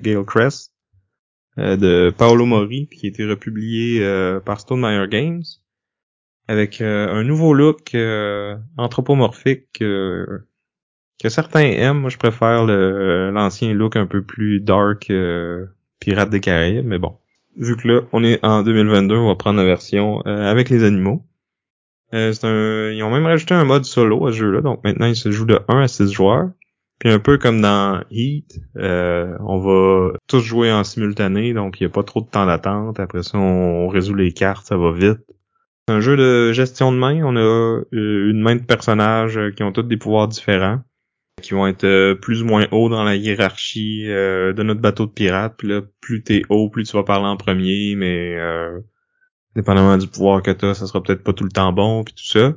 Gale 0.00 0.24
Crest, 0.24 0.72
de 1.56 2.12
Paolo 2.16 2.46
Mori, 2.46 2.88
qui 2.88 3.06
a 3.06 3.08
été 3.08 3.24
republié 3.24 4.00
par 4.44 4.60
Stonemaier 4.60 5.08
Games, 5.08 5.44
avec 6.48 6.80
un 6.80 7.22
nouveau 7.22 7.54
look 7.54 7.96
anthropomorphique 8.76 9.82
que 11.22 11.28
certains 11.28 11.60
aiment. 11.60 12.00
Moi, 12.00 12.10
je 12.10 12.18
préfère 12.18 12.64
l'ancien 12.64 13.72
look 13.72 13.96
un 13.96 14.06
peu 14.06 14.22
plus 14.22 14.60
dark 14.60 15.10
euh, 15.10 15.66
Pirate 16.00 16.30
des 16.30 16.40
Caraïbes, 16.40 16.84
mais 16.84 16.98
bon. 16.98 17.16
Vu 17.56 17.76
que 17.76 17.88
là, 17.88 18.00
on 18.12 18.22
est 18.22 18.44
en 18.44 18.62
2022, 18.62 19.16
on 19.16 19.28
va 19.28 19.34
prendre 19.34 19.58
la 19.58 19.64
version 19.64 20.22
euh, 20.26 20.50
avec 20.50 20.68
les 20.68 20.84
animaux. 20.84 21.24
Euh, 22.14 22.32
un... 22.42 22.92
Ils 22.92 23.02
ont 23.02 23.10
même 23.10 23.26
rajouté 23.26 23.54
un 23.54 23.64
mode 23.64 23.84
solo 23.84 24.26
à 24.26 24.32
ce 24.32 24.38
jeu-là, 24.38 24.60
donc 24.60 24.82
maintenant 24.84 25.06
il 25.06 25.16
se 25.16 25.30
joue 25.30 25.44
de 25.44 25.60
1 25.68 25.80
à 25.80 25.88
6 25.88 26.12
joueurs. 26.12 26.50
Puis 26.98 27.10
un 27.10 27.18
peu 27.18 27.36
comme 27.36 27.60
dans 27.60 28.02
Heat, 28.10 28.58
on 28.74 29.58
va 29.58 30.12
tous 30.26 30.40
jouer 30.40 30.72
en 30.72 30.82
simultané, 30.82 31.52
donc 31.52 31.78
il 31.78 31.82
n'y 31.82 31.90
a 31.90 31.92
pas 31.92 32.02
trop 32.02 32.22
de 32.22 32.26
temps 32.26 32.46
d'attente. 32.46 32.98
Après 32.98 33.22
ça, 33.22 33.36
on 33.36 33.86
résout 33.88 34.14
les 34.14 34.32
cartes, 34.32 34.66
ça 34.66 34.78
va 34.78 34.92
vite. 34.92 35.18
C'est 35.86 35.94
un 35.94 36.00
jeu 36.00 36.16
de 36.16 36.52
gestion 36.52 36.92
de 36.92 36.96
main. 36.96 37.20
On 37.22 37.36
a 37.36 37.82
une 37.92 38.40
main 38.40 38.56
de 38.56 38.62
personnages 38.62 39.38
qui 39.56 39.62
ont 39.62 39.72
tous 39.72 39.82
des 39.82 39.98
pouvoirs 39.98 40.28
différents 40.28 40.80
qui 41.42 41.54
vont 41.54 41.66
être 41.66 41.84
euh, 41.84 42.14
plus 42.14 42.42
ou 42.42 42.46
moins 42.46 42.66
hauts 42.70 42.88
dans 42.88 43.04
la 43.04 43.14
hiérarchie 43.14 44.04
euh, 44.08 44.52
de 44.52 44.62
notre 44.62 44.80
bateau 44.80 45.06
de 45.06 45.12
pirate. 45.12 45.54
Puis 45.58 45.68
là, 45.68 45.82
plus 46.00 46.22
t'es 46.22 46.42
haut, 46.48 46.70
plus 46.70 46.84
tu 46.84 46.96
vas 46.96 47.04
parler 47.04 47.26
en 47.26 47.36
premier, 47.36 47.94
mais 47.96 48.36
euh, 48.36 48.80
dépendamment 49.56 49.96
du 49.96 50.06
pouvoir 50.06 50.42
que 50.42 50.52
t'as, 50.52 50.74
ça 50.74 50.86
sera 50.86 51.02
peut-être 51.02 51.24
pas 51.24 51.32
tout 51.32 51.44
le 51.44 51.50
temps 51.50 51.72
bon, 51.72 52.04
puis 52.04 52.14
tout 52.14 52.26
ça. 52.26 52.54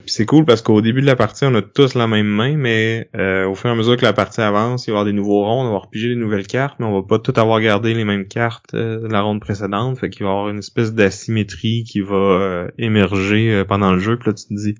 Puis 0.00 0.10
c'est 0.12 0.26
cool 0.26 0.44
parce 0.44 0.62
qu'au 0.62 0.80
début 0.80 1.00
de 1.00 1.06
la 1.06 1.16
partie, 1.16 1.44
on 1.44 1.54
a 1.54 1.62
tous 1.62 1.94
la 1.94 2.06
même 2.06 2.26
main, 2.26 2.56
mais 2.56 3.10
au 3.14 3.54
fur 3.54 3.68
et 3.68 3.72
à 3.72 3.74
mesure 3.74 3.96
que 3.96 4.04
la 4.04 4.12
partie 4.12 4.40
avance, 4.40 4.86
il 4.86 4.90
va 4.90 4.92
y 4.92 4.94
avoir 4.96 5.04
des 5.04 5.12
nouveaux 5.12 5.44
ronds, 5.44 5.66
on 5.66 5.72
va 5.72 5.78
repiger 5.78 6.08
des 6.08 6.14
nouvelles 6.14 6.46
cartes, 6.46 6.76
mais 6.78 6.86
on 6.86 7.00
va 7.00 7.06
pas 7.06 7.18
tout 7.18 7.34
avoir 7.36 7.60
gardé 7.60 7.94
les 7.94 8.04
mêmes 8.04 8.26
cartes 8.26 8.74
de 8.74 9.08
la 9.08 9.22
ronde 9.22 9.40
précédente. 9.40 9.98
Fait 9.98 10.08
qu'il 10.08 10.24
va 10.24 10.30
y 10.30 10.32
avoir 10.32 10.48
une 10.50 10.58
espèce 10.58 10.94
d'asymétrie 10.94 11.82
qui 11.82 12.00
va 12.00 12.68
émerger 12.78 13.64
pendant 13.68 13.92
le 13.92 13.98
jeu. 13.98 14.16
Puis 14.16 14.30
là, 14.30 14.34
tu 14.34 14.44
te 14.46 14.54
dis 14.54 14.76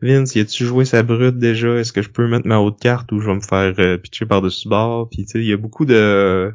Vince, 0.00 0.36
y 0.36 0.40
a-tu 0.40 0.64
joué 0.64 0.84
sa 0.84 1.02
brute 1.02 1.38
déjà? 1.38 1.76
Est-ce 1.76 1.92
que 1.92 2.02
je 2.02 2.10
peux 2.10 2.28
mettre 2.28 2.46
ma 2.46 2.58
haute 2.58 2.78
carte 2.78 3.10
ou 3.10 3.20
je 3.20 3.26
vais 3.26 3.34
me 3.34 3.40
faire 3.40 3.74
euh, 3.78 3.98
pitcher 3.98 4.26
par-dessus 4.26 4.68
bord? 4.68 5.08
Puis 5.10 5.24
tu 5.24 5.32
sais, 5.32 5.38
il 5.40 5.46
y 5.46 5.52
a 5.52 5.56
beaucoup 5.56 5.84
de, 5.84 6.52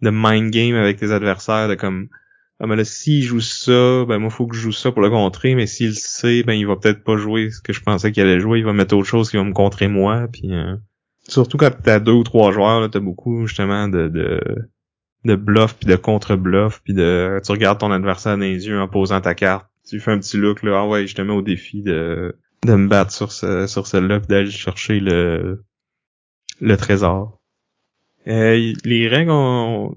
de 0.00 0.10
mind 0.10 0.50
game 0.50 0.74
avec 0.74 0.96
tes 0.96 1.12
adversaires, 1.12 1.68
de 1.68 1.74
comme 1.74 2.08
Ah 2.58 2.66
mais 2.66 2.76
là, 2.76 2.84
s'il 2.84 3.22
joue 3.22 3.40
ça, 3.40 4.04
ben 4.06 4.18
moi 4.18 4.30
faut 4.30 4.46
que 4.46 4.56
je 4.56 4.60
joue 4.60 4.72
ça 4.72 4.90
pour 4.90 5.02
le 5.02 5.10
contrer, 5.10 5.54
mais 5.54 5.66
s'il 5.66 5.94
sait, 5.94 6.42
ben 6.42 6.54
il 6.54 6.66
va 6.66 6.76
peut-être 6.76 7.04
pas 7.04 7.16
jouer 7.16 7.50
ce 7.50 7.60
que 7.60 7.72
je 7.72 7.82
pensais 7.82 8.12
qu'il 8.12 8.22
allait 8.22 8.40
jouer, 8.40 8.60
il 8.60 8.64
va 8.64 8.72
mettre 8.72 8.96
autre 8.96 9.06
chose 9.06 9.30
qui 9.30 9.36
va 9.36 9.44
me 9.44 9.52
contrer 9.52 9.88
moi. 9.88 10.26
Puis 10.32 10.54
euh, 10.54 10.74
surtout 11.28 11.58
quand 11.58 11.70
t'as 11.82 12.00
deux 12.00 12.12
ou 12.12 12.24
trois 12.24 12.52
joueurs, 12.52 12.80
là, 12.80 12.88
t'as 12.88 13.00
beaucoup 13.00 13.46
justement 13.46 13.88
de, 13.88 14.08
de 14.08 14.40
de 15.24 15.34
bluff 15.34 15.74
puis 15.74 15.88
de 15.88 15.96
contre-bluff 15.96 16.80
puis 16.84 16.94
de 16.94 17.40
tu 17.44 17.52
regardes 17.52 17.80
ton 17.80 17.90
adversaire 17.90 18.36
dans 18.36 18.44
les 18.44 18.68
yeux 18.68 18.80
en 18.80 18.86
posant 18.86 19.20
ta 19.20 19.34
carte 19.34 19.66
tu 19.84 19.98
fais 19.98 20.12
un 20.12 20.18
petit 20.20 20.36
look 20.36 20.62
là 20.62 20.82
ah 20.82 20.86
ouais 20.86 21.08
je 21.08 21.16
te 21.16 21.22
mets 21.22 21.32
au 21.32 21.42
défi 21.42 21.82
de 21.82 22.36
de 22.64 22.74
me 22.74 22.88
battre 22.88 23.12
sur 23.12 23.32
ce, 23.32 23.66
sur 23.66 23.86
celle-là 23.86 24.20
d'aller 24.20 24.50
chercher 24.50 25.00
le 25.00 25.64
le 26.60 26.76
trésor. 26.76 27.40
Euh, 28.28 28.72
les 28.84 29.08
règles 29.08 29.30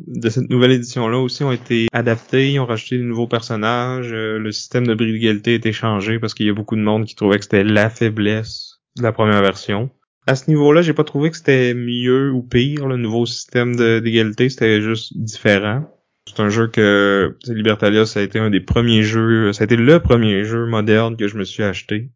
de 0.08 0.30
cette 0.30 0.50
nouvelle 0.50 0.72
édition-là 0.72 1.18
aussi 1.18 1.44
ont 1.44 1.52
été 1.52 1.88
adaptées, 1.94 2.52
ils 2.52 2.60
ont 2.60 2.66
rajouté 2.66 2.98
de 2.98 3.04
nouveaux 3.04 3.28
personnages, 3.28 4.12
euh, 4.14 4.38
le 4.38 4.52
système 4.52 4.86
de 4.86 4.94
bris 4.94 5.12
d'égalité 5.12 5.54
a 5.54 5.56
été 5.56 5.72
changé 5.72 6.20
parce 6.20 6.36
qu'il 6.36 6.46
y 6.46 6.50
a 6.50 6.54
beaucoup 6.54 6.76
de 6.76 6.82
monde 6.82 7.06
qui 7.06 7.16
trouvait 7.16 7.38
que 7.38 7.46
c'était 7.46 7.64
la 7.64 7.90
faiblesse 7.90 8.82
de 8.98 9.04
la 9.04 9.12
première 9.12 9.42
version. 9.42 9.90
À 10.28 10.36
ce 10.36 10.48
niveau-là, 10.50 10.84
j'ai 10.84 10.94
pas 10.94 11.04
trouvé 11.04 11.32
que 11.32 11.38
c'était 11.38 11.74
mieux 11.74 12.32
ou 12.32 12.44
pire, 12.44 12.86
le 12.86 12.98
nouveau 12.98 13.26
système 13.26 13.76
d'égalité, 13.76 14.50
c'était 14.50 14.80
juste 14.80 15.18
différent. 15.18 15.90
C'est 16.28 16.40
un 16.40 16.50
jeu 16.50 16.68
que 16.68 17.36
Libertalia, 17.48 18.06
ça 18.06 18.20
a 18.20 18.24
été 18.24 18.38
un 18.38 18.52
des 18.52 18.60
premiers 18.60 19.02
jeux, 19.02 19.52
ça 19.54 19.64
a 19.64 19.66
été 19.66 19.76
le 19.76 20.00
premier 20.00 20.44
jeu 20.44 20.68
moderne 20.68 21.18
que 21.18 21.28
je 21.28 21.36
me 21.36 21.44
suis 21.44 21.64
acheté. 21.64 22.12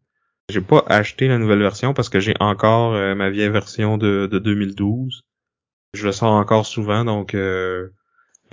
J'ai 0.48 0.60
pas 0.60 0.84
acheté 0.86 1.26
la 1.26 1.38
nouvelle 1.38 1.58
version 1.58 1.94
parce 1.94 2.08
que 2.08 2.20
j'ai 2.20 2.34
encore 2.38 2.94
euh, 2.94 3.16
ma 3.16 3.30
vieille 3.30 3.48
version 3.48 3.98
de, 3.98 4.28
de 4.30 4.38
2012. 4.38 5.24
Je 5.94 6.06
le 6.06 6.12
sors 6.12 6.32
encore 6.32 6.66
souvent, 6.66 7.04
donc 7.04 7.34
euh, 7.34 7.88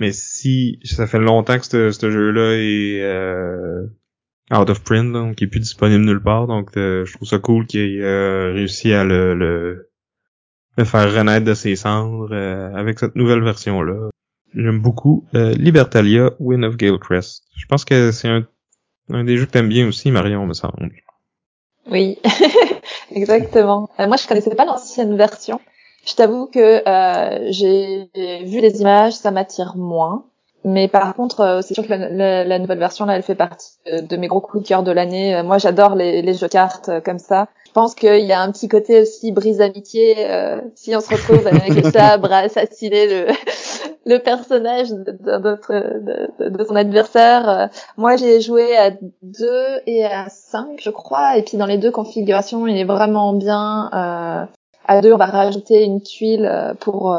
mais 0.00 0.12
si 0.12 0.80
ça 0.84 1.06
fait 1.06 1.18
longtemps 1.18 1.58
que 1.58 1.90
ce 1.90 2.10
jeu-là 2.10 2.54
est 2.56 3.02
euh, 3.02 3.86
out 4.52 4.70
of 4.70 4.82
print, 4.82 5.12
donc 5.12 5.40
il 5.40 5.44
est 5.44 5.48
plus 5.48 5.60
disponible 5.60 6.04
nulle 6.04 6.22
part, 6.22 6.46
donc 6.46 6.70
je 6.74 7.12
trouve 7.12 7.28
ça 7.28 7.38
cool 7.38 7.66
qu'il 7.66 7.80
ait 7.80 8.52
réussi 8.52 8.92
à 8.92 9.04
le, 9.04 9.34
le, 9.34 9.90
le, 10.76 10.84
faire 10.84 11.12
renaître 11.12 11.44
de 11.44 11.54
ses 11.54 11.76
cendres 11.76 12.34
avec 12.74 12.98
cette 12.98 13.16
nouvelle 13.16 13.42
version-là. 13.42 14.10
J'aime 14.54 14.80
beaucoup 14.80 15.26
Libertalia, 15.32 16.30
Win 16.38 16.64
of 16.64 16.76
Gale 16.76 16.98
Crest. 16.98 17.44
Je 17.56 17.66
pense 17.66 17.84
que 17.84 18.12
c'est 18.12 18.28
un, 18.28 18.46
un 19.10 19.24
des 19.24 19.36
jeux 19.36 19.46
que 19.46 19.52
t'aimes 19.52 19.68
bien 19.68 19.88
aussi, 19.88 20.10
Marion, 20.10 20.46
me 20.46 20.54
semble. 20.54 20.90
Oui, 21.90 22.18
exactement. 23.10 23.90
Euh, 23.98 24.06
moi, 24.06 24.16
je 24.16 24.26
connaissais 24.26 24.54
pas 24.54 24.64
l'ancienne 24.64 25.16
version. 25.16 25.60
Je 26.04 26.14
t'avoue 26.14 26.46
que 26.46 26.82
euh, 26.88 27.46
j'ai 27.50 28.10
vu 28.44 28.60
les 28.60 28.80
images, 28.80 29.14
ça 29.14 29.30
m'attire 29.30 29.76
moins. 29.76 30.24
Mais 30.64 30.86
par 30.86 31.14
contre, 31.16 31.40
euh, 31.40 31.60
c'est 31.60 31.74
sûr 31.74 31.84
que 31.84 31.92
la, 31.92 32.44
la, 32.44 32.58
nouvelle 32.60 32.78
version, 32.78 33.04
là, 33.04 33.16
elle 33.16 33.24
fait 33.24 33.34
partie 33.34 33.72
de, 33.86 34.16
mes 34.16 34.28
gros 34.28 34.40
coups 34.40 34.62
de 34.62 34.68
cœur 34.68 34.84
de 34.84 34.92
l'année. 34.92 35.34
Euh, 35.34 35.42
moi, 35.42 35.58
j'adore 35.58 35.96
les, 35.96 36.22
les, 36.22 36.34
jeux 36.34 36.46
de 36.46 36.52
cartes 36.52 36.90
comme 37.04 37.18
ça. 37.18 37.48
Je 37.66 37.72
pense 37.72 37.96
qu'il 37.96 38.24
y 38.24 38.32
a 38.32 38.40
un 38.40 38.52
petit 38.52 38.68
côté 38.68 39.02
aussi 39.02 39.32
brise 39.32 39.60
amitié. 39.60 40.14
si 40.76 40.94
on 40.94 41.00
se 41.00 41.08
retrouve 41.08 41.46
avec 41.46 41.68
le 41.82 41.90
sabre 41.90 42.32
à 42.32 42.38
assassiner 42.38 43.08
le, 43.08 43.32
le 44.06 44.18
personnage 44.18 44.90
de, 44.90 45.12
de, 45.12 46.48
de, 46.48 46.64
son 46.64 46.76
adversaire. 46.76 47.48
Euh, 47.48 47.66
moi, 47.96 48.16
j'ai 48.16 48.40
joué 48.40 48.76
à 48.76 48.90
2 48.90 49.46
et 49.86 50.04
à 50.04 50.28
5, 50.28 50.80
je 50.80 50.90
crois, 50.90 51.36
et 51.36 51.42
puis 51.42 51.56
dans 51.56 51.66
les 51.66 51.78
deux 51.78 51.90
configurations, 51.90 52.66
il 52.66 52.76
est 52.76 52.84
vraiment 52.84 53.32
bien. 53.32 54.48
Euh, 54.90 54.98
à 54.98 55.00
deux, 55.00 55.12
on 55.12 55.16
va 55.16 55.26
rajouter 55.26 55.84
une 55.84 56.02
tuile 56.02 56.46
euh, 56.46 56.74
pour 56.74 57.16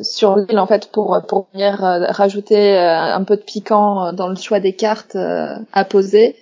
sur 0.00 0.36
l'île 0.36 0.58
en 0.58 0.66
fait 0.66 0.90
pour 0.90 1.20
pour 1.28 1.48
venir 1.52 1.78
rajouter 1.78 2.76
un 2.76 3.24
peu 3.24 3.36
de 3.36 3.42
piquant 3.42 4.12
dans 4.12 4.28
le 4.28 4.36
choix 4.36 4.60
des 4.60 4.72
cartes 4.72 5.16
à 5.16 5.84
poser. 5.84 6.36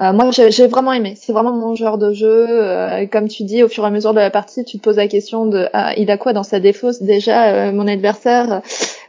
Euh, 0.00 0.12
moi, 0.12 0.30
j'ai 0.32 0.66
vraiment 0.66 0.92
aimé. 0.92 1.14
C'est 1.16 1.32
vraiment 1.32 1.52
mon 1.52 1.74
genre 1.76 1.98
de 1.98 2.12
jeu. 2.12 2.46
Euh, 2.48 3.06
comme 3.06 3.28
tu 3.28 3.44
dis, 3.44 3.62
au 3.62 3.68
fur 3.68 3.84
et 3.84 3.86
à 3.86 3.90
mesure 3.90 4.12
de 4.12 4.18
la 4.18 4.30
partie, 4.30 4.64
tu 4.64 4.78
te 4.78 4.82
poses 4.82 4.96
la 4.96 5.06
question 5.06 5.46
de 5.46 5.68
ah, 5.72 5.94
il 5.96 6.10
a 6.10 6.18
quoi 6.18 6.32
dans 6.32 6.42
sa 6.42 6.58
défausse? 6.58 7.00
Déjà 7.02 7.68
euh, 7.68 7.72
mon 7.72 7.86
adversaire 7.86 8.62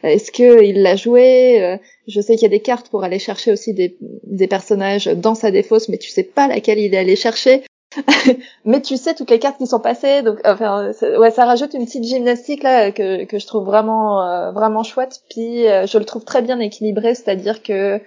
Est-ce 0.03 0.31
que 0.31 0.63
il 0.63 0.83
l'a 0.83 0.95
joué? 0.95 1.79
Je 2.07 2.21
sais 2.21 2.35
qu'il 2.35 2.43
y 2.43 2.45
a 2.45 2.49
des 2.49 2.61
cartes 2.61 2.89
pour 2.89 3.03
aller 3.03 3.17
chercher 3.17 3.51
aussi 3.51 3.73
des, 3.73 3.97
des 4.23 4.47
personnages 4.47 5.07
dans 5.07 5.33
sa 5.33 5.49
défausse, 5.49 5.89
mais 5.89 5.97
tu 5.97 6.11
sais 6.11 6.23
pas 6.23 6.47
laquelle 6.47 6.77
il 6.77 6.93
est 6.93 6.97
allé 6.97 7.15
chercher. 7.15 7.63
mais 8.65 8.81
tu 8.81 8.97
sais 8.97 9.13
toutes 9.13 9.29
les 9.29 9.39
cartes 9.39 9.57
qui 9.57 9.67
sont 9.67 9.79
passées, 9.79 10.21
donc 10.21 10.39
enfin 10.45 10.91
ouais, 11.17 11.31
ça 11.31 11.45
rajoute 11.45 11.73
une 11.73 11.85
petite 11.85 12.03
gymnastique 12.03 12.63
là 12.63 12.91
que 12.91 13.25
que 13.25 13.39
je 13.39 13.47
trouve 13.47 13.65
vraiment 13.65 14.51
vraiment 14.51 14.83
chouette. 14.83 15.21
Puis 15.29 15.63
je 15.63 15.97
le 15.97 16.05
trouve 16.05 16.23
très 16.23 16.41
bien 16.41 16.59
équilibré, 16.59 17.15
c'est-à-dire 17.15 17.63
que 17.63 18.01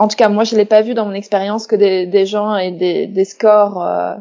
en 0.00 0.08
tout 0.08 0.16
cas, 0.16 0.30
moi, 0.30 0.44
je 0.44 0.56
l'ai 0.56 0.64
pas 0.64 0.80
vu 0.80 0.94
dans 0.94 1.04
mon 1.04 1.12
expérience 1.12 1.66
que 1.66 1.76
des, 1.76 2.06
des 2.06 2.24
gens 2.24 2.56
aient 2.56 2.72
des, 2.72 3.06
des 3.06 3.26
scores 3.26 3.82
euh, 3.82 4.14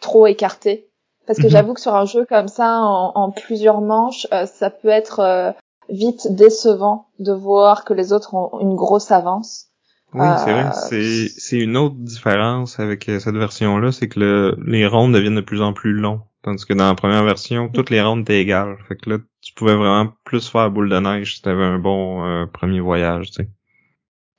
trop 0.00 0.28
écartés. 0.28 0.88
Parce 1.26 1.40
que 1.40 1.46
mhm. 1.46 1.50
j'avoue 1.50 1.74
que 1.74 1.80
sur 1.80 1.96
un 1.96 2.04
jeu 2.04 2.24
comme 2.24 2.46
ça, 2.46 2.78
en, 2.78 3.10
en 3.16 3.32
plusieurs 3.32 3.80
manches, 3.80 4.28
euh, 4.32 4.46
ça 4.46 4.70
peut 4.70 4.88
être 4.88 5.18
euh, 5.18 5.50
vite 5.88 6.32
décevant 6.32 7.06
de 7.18 7.32
voir 7.32 7.84
que 7.84 7.92
les 7.94 8.12
autres 8.12 8.32
ont 8.34 8.60
une 8.60 8.76
grosse 8.76 9.10
avance. 9.10 9.66
Oui, 10.14 10.26
c'est 10.44 10.52
vrai. 10.52 10.70
C'est, 10.72 11.28
c'est 11.28 11.58
une 11.58 11.76
autre 11.76 11.96
différence 11.98 12.78
avec 12.80 13.04
cette 13.04 13.34
version-là, 13.34 13.92
c'est 13.92 14.08
que 14.08 14.20
le, 14.20 14.56
les 14.64 14.86
rondes 14.86 15.12
deviennent 15.12 15.34
de 15.34 15.40
plus 15.40 15.62
en 15.62 15.72
plus 15.72 15.92
longs. 15.92 16.20
Tandis 16.42 16.64
que 16.66 16.74
dans 16.74 16.88
la 16.88 16.94
première 16.94 17.24
version, 17.24 17.68
toutes 17.68 17.90
les 17.90 18.02
rondes 18.02 18.20
étaient 18.20 18.40
égales. 18.40 18.76
Fait 18.86 18.96
que 18.96 19.10
là, 19.10 19.16
tu 19.40 19.54
pouvais 19.54 19.74
vraiment 19.74 20.12
plus 20.24 20.48
faire 20.48 20.70
boule 20.70 20.90
de 20.90 20.98
neige 20.98 21.36
si 21.36 21.42
t'avais 21.42 21.64
un 21.64 21.78
bon 21.78 22.46
premier 22.52 22.80
voyage, 22.80 23.30
tu 23.30 23.42
sais. 23.42 23.48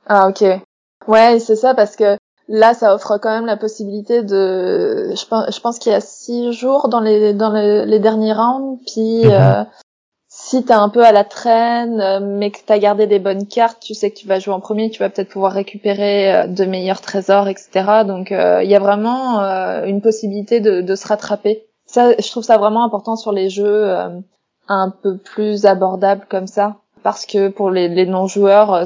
Ah, 0.07 0.29
ok. 0.29 0.43
Ouais, 1.07 1.39
c'est 1.39 1.55
ça 1.55 1.73
parce 1.73 1.95
que 1.95 2.17
là, 2.47 2.73
ça 2.73 2.93
offre 2.93 3.17
quand 3.17 3.29
même 3.29 3.45
la 3.45 3.57
possibilité 3.57 4.23
de. 4.23 5.13
Je 5.15 5.25
pense, 5.25 5.55
je 5.55 5.59
pense 5.59 5.79
qu'il 5.79 5.91
y 5.91 5.95
a 5.95 6.01
six 6.01 6.51
jours 6.53 6.89
dans 6.89 6.99
les 6.99 7.33
dans 7.33 7.51
les, 7.51 7.99
derniers 7.99 8.33
rounds, 8.33 8.79
puis 8.85 9.25
mhm. 9.25 9.31
euh, 9.31 9.63
si 10.47 10.63
t'es 10.63 10.73
un 10.73 10.89
peu 10.89 11.03
à 11.03 11.11
la 11.11 11.23
traîne, 11.23 11.99
euh, 12.01 12.19
mais 12.21 12.51
que 12.51 12.59
t'as 12.65 12.77
gardé 12.77 13.07
des 13.07 13.19
bonnes 13.19 13.47
cartes, 13.47 13.79
tu 13.81 13.93
sais 13.93 14.11
que 14.11 14.17
tu 14.17 14.27
vas 14.27 14.39
jouer 14.39 14.53
en 14.53 14.59
premier, 14.59 14.89
tu 14.89 14.99
vas 14.99 15.09
peut-être 15.09 15.29
pouvoir 15.29 15.53
récupérer 15.53 16.33
euh, 16.33 16.47
de 16.47 16.65
meilleurs 16.65 17.01
trésors, 17.01 17.47
etc. 17.47 18.03
Donc 18.05 18.31
il 18.31 18.69
y 18.69 18.75
a 18.75 18.79
vraiment 18.79 19.39
une 19.85 20.01
possibilité 20.01 20.59
de, 20.59 20.81
de 20.81 20.95
se 20.95 21.07
rattraper. 21.07 21.65
Ça, 21.85 22.11
je 22.17 22.29
trouve 22.29 22.43
ça 22.43 22.57
vraiment 22.57 22.83
important 22.83 23.15
sur 23.15 23.31
les 23.31 23.49
jeux 23.49 23.93
un 24.67 24.89
peu 24.89 25.17
plus 25.17 25.65
abordables 25.65 26.25
comme 26.29 26.47
ça 26.47 26.77
parce 27.05 27.27
que 27.27 27.49
pour 27.49 27.69
les, 27.69 27.87
les 27.87 28.07
non-joueurs, 28.07 28.73
euh, 28.73 28.85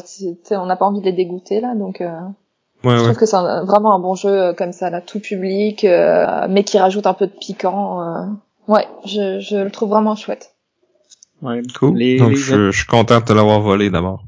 on 0.51 0.66
n'a 0.66 0.76
pas 0.76 0.86
envie 0.86 0.99
de 0.99 1.05
les 1.05 1.14
dégoûter 1.14 1.62
là, 1.62 1.74
donc 1.74 2.01
euh, 2.01 2.12
ouais, 2.84 2.97
je 2.97 3.03
trouve 3.05 3.16
que 3.16 3.26
c'est 3.26 3.38
vraiment 3.38 3.95
un 3.95 3.99
bon 3.99 4.14
jeu 4.14 4.30
euh, 4.30 4.53
comme 4.53 4.74
ça, 4.74 4.89
là, 4.89 4.99
tout 4.99 5.22
public, 5.22 5.88
mais 6.49 6.66
qui 6.66 6.78
rajoute 6.78 7.07
un 7.07 7.14
peu 7.14 7.28
de 7.28 7.32
piquant. 7.32 8.28
ouais, 8.68 8.86
je, 9.05 9.39
je 9.39 9.55
le 9.55 9.72
trouve 9.72 9.91
vraiment 9.91 10.18
chouette. 10.18 10.53
Ouais, 11.42 11.62
cool. 11.78 12.18
donc 12.18 12.36
je, 12.36 12.72
je, 12.72 12.78
suis 12.78 12.86
content 12.86 13.20
de 13.20 13.26
te 13.26 13.34
l'avoir 13.34 13.62
volé 13.62 13.90
d'abord. 13.90 14.26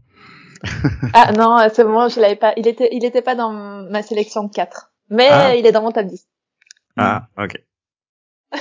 ah 1.13 1.31
non, 1.33 1.57
c'est 1.73 1.83
bon, 1.83 2.07
je 2.07 2.19
l'avais 2.19 2.35
pas. 2.35 2.53
Il 2.57 2.67
était, 2.67 2.89
il 2.91 3.03
était 3.03 3.21
pas 3.21 3.35
dans 3.35 3.51
ma 3.51 4.01
sélection 4.01 4.45
de 4.45 4.51
4. 4.51 4.91
Mais 5.09 5.27
ah. 5.29 5.55
il 5.55 5.65
est 5.65 5.71
dans 5.71 5.81
mon 5.81 5.91
top 5.91 6.05
10. 6.05 6.27
Ah, 6.97 7.27
ok. 7.37 7.61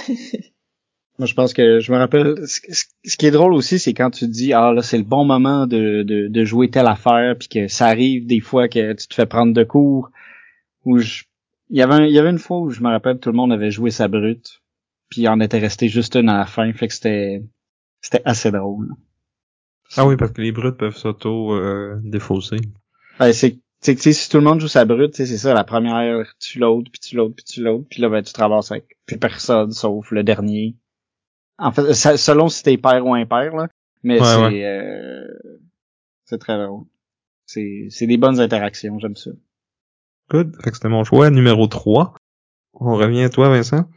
Moi, 1.18 1.26
je 1.26 1.34
pense 1.34 1.52
que 1.52 1.80
je 1.80 1.92
me 1.92 1.98
rappelle. 1.98 2.36
Ce 2.46 3.16
qui 3.16 3.26
est 3.26 3.30
drôle 3.30 3.52
aussi, 3.52 3.78
c'est 3.78 3.92
quand 3.92 4.10
tu 4.10 4.24
te 4.24 4.30
dis 4.30 4.54
ah 4.54 4.72
là 4.72 4.80
c'est 4.82 4.96
le 4.96 5.04
bon 5.04 5.24
moment 5.24 5.66
de, 5.66 6.02
de, 6.02 6.28
de, 6.28 6.44
jouer 6.44 6.70
telle 6.70 6.86
affaire, 6.86 7.36
puis 7.38 7.48
que 7.48 7.68
ça 7.68 7.86
arrive 7.86 8.26
des 8.26 8.40
fois 8.40 8.68
que 8.68 8.94
tu 8.94 9.06
te 9.06 9.14
fais 9.14 9.26
prendre 9.26 9.52
de 9.52 9.62
cours. 9.62 10.10
Où 10.86 10.98
je, 10.98 11.24
il 11.68 11.76
y 11.76 11.82
avait 11.82 12.08
il 12.08 12.14
y 12.14 12.18
avait 12.18 12.30
une 12.30 12.38
fois 12.38 12.60
où 12.60 12.70
je 12.70 12.80
me 12.80 12.88
rappelle 12.88 13.18
tout 13.18 13.28
le 13.28 13.36
monde 13.36 13.52
avait 13.52 13.70
joué 13.70 13.90
sa 13.90 14.08
brute, 14.08 14.62
puis 15.10 15.22
il 15.22 15.28
en 15.28 15.40
était 15.40 15.58
resté 15.58 15.88
juste 15.88 16.16
une 16.16 16.30
à 16.30 16.38
la 16.38 16.46
fin, 16.46 16.72
fait 16.72 16.88
que 16.88 16.94
c'était 16.94 17.42
c'était 18.00 18.22
assez 18.24 18.50
drôle. 18.50 18.88
Ah 19.96 20.06
oui, 20.06 20.16
parce 20.16 20.32
que 20.32 20.42
les 20.42 20.52
brutes 20.52 20.76
peuvent 20.76 20.96
s'auto 20.96 21.52
euh, 21.52 21.98
défausser. 22.02 22.58
Ouais, 23.18 23.32
c'est 23.32 23.58
tu 23.82 23.96
sais, 23.96 24.12
si 24.12 24.28
tout 24.28 24.36
le 24.36 24.44
monde 24.44 24.60
joue 24.60 24.68
sa 24.68 24.84
brute, 24.84 25.16
c'est 25.16 25.26
ça, 25.26 25.54
la 25.54 25.64
première, 25.64 26.34
tu 26.38 26.58
l'autres, 26.58 26.90
puis 26.90 27.00
tu 27.00 27.16
l'autres, 27.16 27.34
puis 27.34 27.44
tu 27.46 27.62
l'autres, 27.62 27.86
puis 27.88 28.02
là, 28.02 28.10
ben, 28.10 28.22
tu 28.22 28.30
te 28.30 28.38
ramasses 28.38 28.70
avec 28.70 28.98
plus 29.06 29.18
personne, 29.18 29.72
sauf 29.72 30.10
le 30.10 30.22
dernier. 30.22 30.76
En 31.56 31.72
fait, 31.72 31.94
selon 31.94 32.50
si 32.50 32.62
t'es 32.62 32.76
père 32.76 33.06
ou 33.06 33.14
impair, 33.14 33.56
là. 33.56 33.68
Mais 34.02 34.18
c'est 34.18 34.64
euh, 34.66 35.26
c'est 36.24 36.38
très 36.38 36.62
drôle. 36.62 36.84
C'est 37.46 37.88
c'est 37.90 38.06
des 38.06 38.18
bonnes 38.18 38.40
interactions, 38.40 38.98
j'aime 38.98 39.16
ça. 39.16 39.30
Good. 40.30 40.56
Fait 40.62 40.70
que 40.70 40.76
c'était 40.76 40.88
mon 40.88 41.04
choix 41.04 41.30
numéro 41.30 41.66
3. 41.66 42.14
On 42.74 42.96
revient 42.96 43.22
à 43.22 43.30
toi, 43.30 43.48
Vincent. 43.48 43.88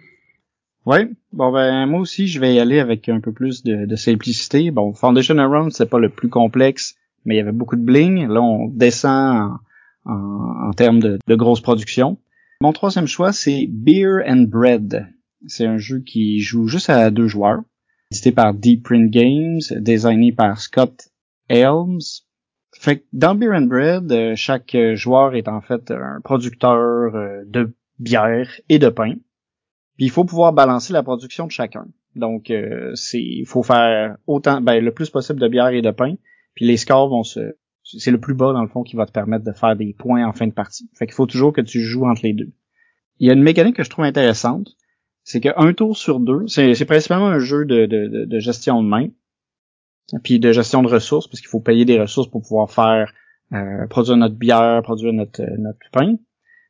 Ouais. 0.85 1.09
Bon 1.31 1.51
ben 1.51 1.85
moi 1.85 2.01
aussi 2.01 2.27
je 2.27 2.39
vais 2.39 2.53
y 2.53 2.59
aller 2.59 2.79
avec 2.79 3.07
un 3.07 3.21
peu 3.21 3.31
plus 3.31 3.63
de, 3.63 3.85
de 3.85 3.95
simplicité. 3.95 4.69
Bon, 4.69 4.93
Foundation 4.93 5.37
Around 5.37 5.71
c'est 5.71 5.89
pas 5.89 5.99
le 5.99 6.09
plus 6.09 6.29
complexe, 6.29 6.95
mais 7.25 7.35
il 7.35 7.37
y 7.37 7.41
avait 7.41 7.53
beaucoup 7.53 7.77
de 7.77 7.81
bling. 7.81 8.27
Là 8.27 8.41
on 8.41 8.67
descend 8.67 9.51
en, 10.05 10.11
en, 10.11 10.69
en 10.69 10.73
termes 10.73 10.99
de, 10.99 11.19
de 11.25 11.35
grosse 11.35 11.61
production. 11.61 12.17
Mon 12.61 12.73
troisième 12.73 13.07
choix 13.07 13.31
c'est 13.31 13.67
Beer 13.69 14.23
and 14.27 14.45
Bread. 14.49 15.07
C'est 15.47 15.65
un 15.65 15.77
jeu 15.77 15.99
qui 15.99 16.39
joue 16.39 16.67
juste 16.67 16.89
à 16.89 17.09
deux 17.11 17.27
joueurs, 17.27 17.61
édité 18.11 18.31
par 18.31 18.53
Deep 18.53 18.83
Print 18.83 19.09
Games, 19.09 19.61
designé 19.79 20.31
par 20.33 20.59
Scott 20.59 21.09
Helms. 21.49 21.99
Fait 22.75 22.99
que 22.99 23.03
dans 23.13 23.35
Beer 23.35 23.51
and 23.53 23.67
Bread, 23.67 24.11
euh, 24.11 24.33
chaque 24.35 24.75
joueur 24.95 25.35
est 25.35 25.47
en 25.47 25.61
fait 25.61 25.91
un 25.91 26.19
producteur 26.23 27.15
euh, 27.15 27.43
de 27.45 27.73
bière 27.99 28.49
et 28.67 28.79
de 28.79 28.89
pain. 28.89 29.15
Puis 29.97 30.05
il 30.05 30.11
faut 30.11 30.25
pouvoir 30.25 30.53
balancer 30.53 30.93
la 30.93 31.03
production 31.03 31.45
de 31.45 31.51
chacun. 31.51 31.87
Donc 32.15 32.49
euh, 32.49 32.93
il 33.13 33.45
faut 33.45 33.63
faire 33.63 34.17
autant 34.27 34.61
ben 34.61 34.83
le 34.83 34.93
plus 34.93 35.09
possible 35.09 35.39
de 35.39 35.47
bière 35.47 35.69
et 35.69 35.81
de 35.81 35.91
pain. 35.91 36.15
Puis 36.55 36.65
les 36.65 36.77
scores 36.77 37.09
vont 37.09 37.23
se 37.23 37.55
c'est 37.83 38.11
le 38.11 38.19
plus 38.19 38.33
bas 38.33 38.53
dans 38.53 38.61
le 38.61 38.69
fond 38.69 38.83
qui 38.83 38.95
va 38.95 39.05
te 39.05 39.11
permettre 39.11 39.43
de 39.43 39.51
faire 39.51 39.75
des 39.75 39.93
points 39.93 40.25
en 40.25 40.31
fin 40.31 40.47
de 40.47 40.53
partie. 40.53 40.89
Fait 40.97 41.05
qu'il 41.05 41.15
faut 41.15 41.25
toujours 41.25 41.51
que 41.51 41.59
tu 41.59 41.81
joues 41.81 42.05
entre 42.05 42.21
les 42.23 42.31
deux. 42.33 42.53
Il 43.19 43.27
y 43.27 43.29
a 43.29 43.33
une 43.33 43.43
mécanique 43.43 43.75
que 43.75 43.83
je 43.83 43.89
trouve 43.89 44.05
intéressante 44.05 44.77
c'est 45.23 45.39
qu'un 45.39 45.73
tour 45.73 45.97
sur 45.97 46.19
deux, 46.19 46.47
c'est 46.47 46.85
principalement 46.85 47.27
un 47.27 47.39
jeu 47.39 47.65
de, 47.65 47.85
de, 47.85 48.39
gestion 48.39 48.83
de 48.83 48.87
main, 48.87 49.07
puis 50.23 50.39
de 50.39 50.51
gestion 50.51 50.83
de 50.83 50.89
ressources, 50.89 51.27
parce 51.27 51.39
qu'il 51.39 51.49
faut 51.49 51.61
payer 51.61 51.85
des 51.85 51.99
ressources 51.99 52.29
pour 52.29 52.41
pouvoir 52.41 52.69
faire 52.69 53.13
euh, 53.53 53.87
produire 53.87 54.17
notre 54.17 54.35
bière, 54.35 54.81
produire 54.83 55.13
notre, 55.13 55.41
euh, 55.41 55.55
notre 55.57 55.89
pain. 55.91 56.17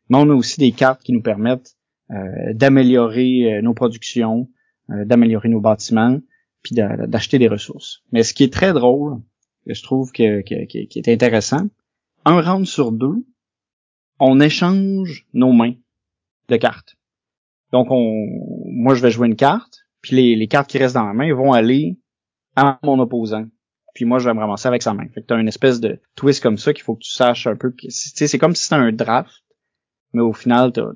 Mais 0.09 0.17
on 0.17 0.29
a 0.29 0.33
aussi 0.33 0.59
des 0.59 0.71
cartes 0.71 1.01
qui 1.01 1.13
nous 1.13 1.21
permettent 1.21 1.75
d'améliorer 2.09 3.61
nos 3.61 3.73
productions, 3.73 4.49
d'améliorer 4.89 5.49
nos 5.49 5.61
bâtiments, 5.61 6.19
puis 6.61 6.75
d'acheter 6.75 7.39
des 7.39 7.47
ressources. 7.47 8.03
Mais 8.11 8.23
ce 8.23 8.33
qui 8.33 8.43
est 8.43 8.53
très 8.53 8.73
drôle, 8.73 9.21
que 9.65 9.73
je 9.73 9.83
trouve 9.83 10.11
que, 10.11 10.41
que, 10.41 10.65
qui 10.65 10.99
est 10.99 11.07
intéressant, 11.07 11.67
un 12.25 12.41
round 12.41 12.65
sur 12.65 12.91
deux, 12.91 13.25
on 14.19 14.39
échange 14.39 15.25
nos 15.33 15.51
mains 15.51 15.73
de 16.49 16.57
cartes. 16.57 16.95
Donc, 17.71 17.87
on, 17.89 18.27
moi, 18.67 18.95
je 18.95 19.01
vais 19.01 19.11
jouer 19.11 19.27
une 19.27 19.35
carte, 19.35 19.85
puis 20.01 20.15
les, 20.15 20.35
les 20.35 20.47
cartes 20.47 20.69
qui 20.69 20.77
restent 20.77 20.95
dans 20.95 21.05
ma 21.05 21.13
main 21.13 21.33
vont 21.33 21.53
aller 21.53 21.97
à 22.55 22.79
mon 22.83 22.99
opposant. 22.99 23.45
Puis 23.93 24.05
moi, 24.05 24.19
je 24.19 24.27
vais 24.27 24.33
me 24.33 24.39
ramasser 24.39 24.67
avec 24.67 24.81
sa 24.81 24.93
main. 24.93 25.07
Fait 25.09 25.21
que 25.21 25.27
t'as 25.27 25.39
une 25.39 25.47
espèce 25.47 25.79
de 25.79 25.99
twist 26.15 26.41
comme 26.41 26.57
ça 26.57 26.73
qu'il 26.73 26.83
faut 26.83 26.95
que 26.95 27.03
tu 27.03 27.11
saches 27.11 27.47
un 27.47 27.55
peu. 27.55 27.73
Tu 27.73 27.89
c'est 27.89 28.37
comme 28.37 28.55
si 28.55 28.63
c'était 28.63 28.75
un 28.75 28.91
draft, 28.91 29.43
mais 30.13 30.21
au 30.21 30.33
final, 30.33 30.71
t'as... 30.71 30.87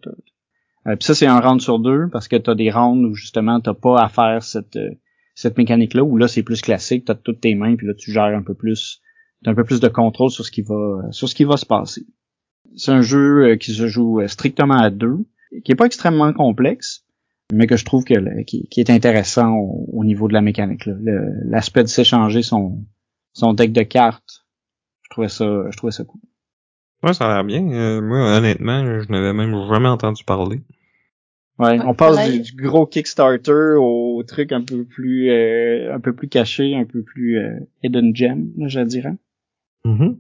Euh, 0.88 0.96
puis 0.96 1.06
ça, 1.06 1.16
c'est 1.16 1.26
un 1.26 1.40
round 1.40 1.62
sur 1.62 1.80
deux, 1.80 2.08
parce 2.12 2.28
que 2.28 2.36
t'as 2.36 2.56
des 2.56 2.72
rounds 2.72 3.06
où 3.06 3.14
justement 3.14 3.60
t'as 3.60 3.74
pas 3.74 4.02
à 4.02 4.10
faire 4.10 4.44
cette 4.44 4.76
euh, 4.78 4.92
cette 5.36 5.58
mécanique-là, 5.58 6.04
où 6.04 6.18
là, 6.18 6.28
c'est 6.28 6.42
plus 6.42 6.62
classique, 6.62 7.06
t'as 7.06 7.14
toutes 7.14 7.42
tes 7.42 7.54
mains, 7.54 7.76
puis 7.76 7.86
là, 7.86 7.94
tu 7.94 8.12
gères 8.12 8.24
un 8.24 8.42
peu 8.42 8.56
plus, 8.56 9.02
un 9.46 9.54
peu 9.54 9.64
plus 9.64 9.80
de 9.80 9.88
contrôle 9.88 10.32
sur 10.32 10.44
ce 10.44 10.52
qui 10.52 10.64
va 10.64 11.04
sur 11.12 11.30
ce 11.30 11.36
qui 11.36 11.44
va 11.44 11.58
se 11.58 11.66
passer. 11.66 12.06
C'est 12.76 12.92
un 12.92 13.02
jeu 13.02 13.52
euh, 13.52 13.56
qui 13.56 13.74
se 13.74 13.88
joue 13.88 14.22
strictement 14.28 14.80
à 14.80 14.90
deux 14.90 15.26
qui 15.64 15.72
est 15.72 15.76
pas 15.76 15.86
extrêmement 15.86 16.34
complexe, 16.34 17.06
mais 17.54 17.68
que 17.68 17.78
je 17.78 17.86
trouve 17.86 18.04
que 18.04 18.44
qui, 18.44 18.68
est 18.76 18.90
intéressant 18.90 19.54
au, 19.54 20.04
niveau 20.04 20.28
de 20.28 20.34
la 20.34 20.42
mécanique. 20.42 20.84
L'aspect 21.46 21.84
de 21.84 21.88
s'échanger 21.88 22.42
son 22.42 22.86
son 23.34 23.54
deck 23.54 23.72
de 23.72 23.84
cartes, 23.84 24.46
je 25.04 25.10
trouvais 25.10 25.30
ça 25.30 25.46
je 25.70 25.78
trouvais 25.78 25.92
ça 25.92 26.04
cool. 26.04 26.22
Ouais, 27.08 27.14
ça 27.14 27.30
a 27.30 27.36
l'air 27.36 27.44
bien. 27.46 27.66
Euh, 27.72 28.02
moi, 28.02 28.20
honnêtement, 28.38 29.02
je 29.02 29.10
n'avais 29.10 29.32
même 29.32 29.56
jamais 29.72 29.88
entendu 29.88 30.26
parler. 30.26 30.60
Ouais, 31.58 31.80
on 31.86 31.94
passe 31.94 32.30
du, 32.30 32.62
gros 32.62 32.86
Kickstarter 32.86 33.78
au 33.80 34.22
truc 34.28 34.52
un 34.52 34.62
peu 34.62 34.84
plus 34.84 35.32
euh, 35.32 35.96
un 35.96 36.00
peu 36.02 36.14
plus 36.14 36.28
caché, 36.28 36.76
un 36.76 36.84
peu 36.84 37.02
plus 37.02 37.40
euh, 37.40 37.60
hidden 37.82 38.14
gem, 38.14 38.52
je 38.68 38.82
dirais. 38.82 39.16
Mm-hmm. 39.86 40.18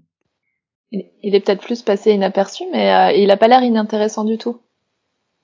Il, 0.93 1.35
est 1.35 1.41
peut-être 1.41 1.61
plus 1.61 1.81
passé 1.81 2.11
inaperçu, 2.11 2.63
mais 2.71 3.21
il 3.21 3.29
a 3.29 3.37
pas 3.37 3.49
l'air 3.49 3.61
inintéressant 3.61 4.23
du 4.23 4.37
tout. 4.37 4.61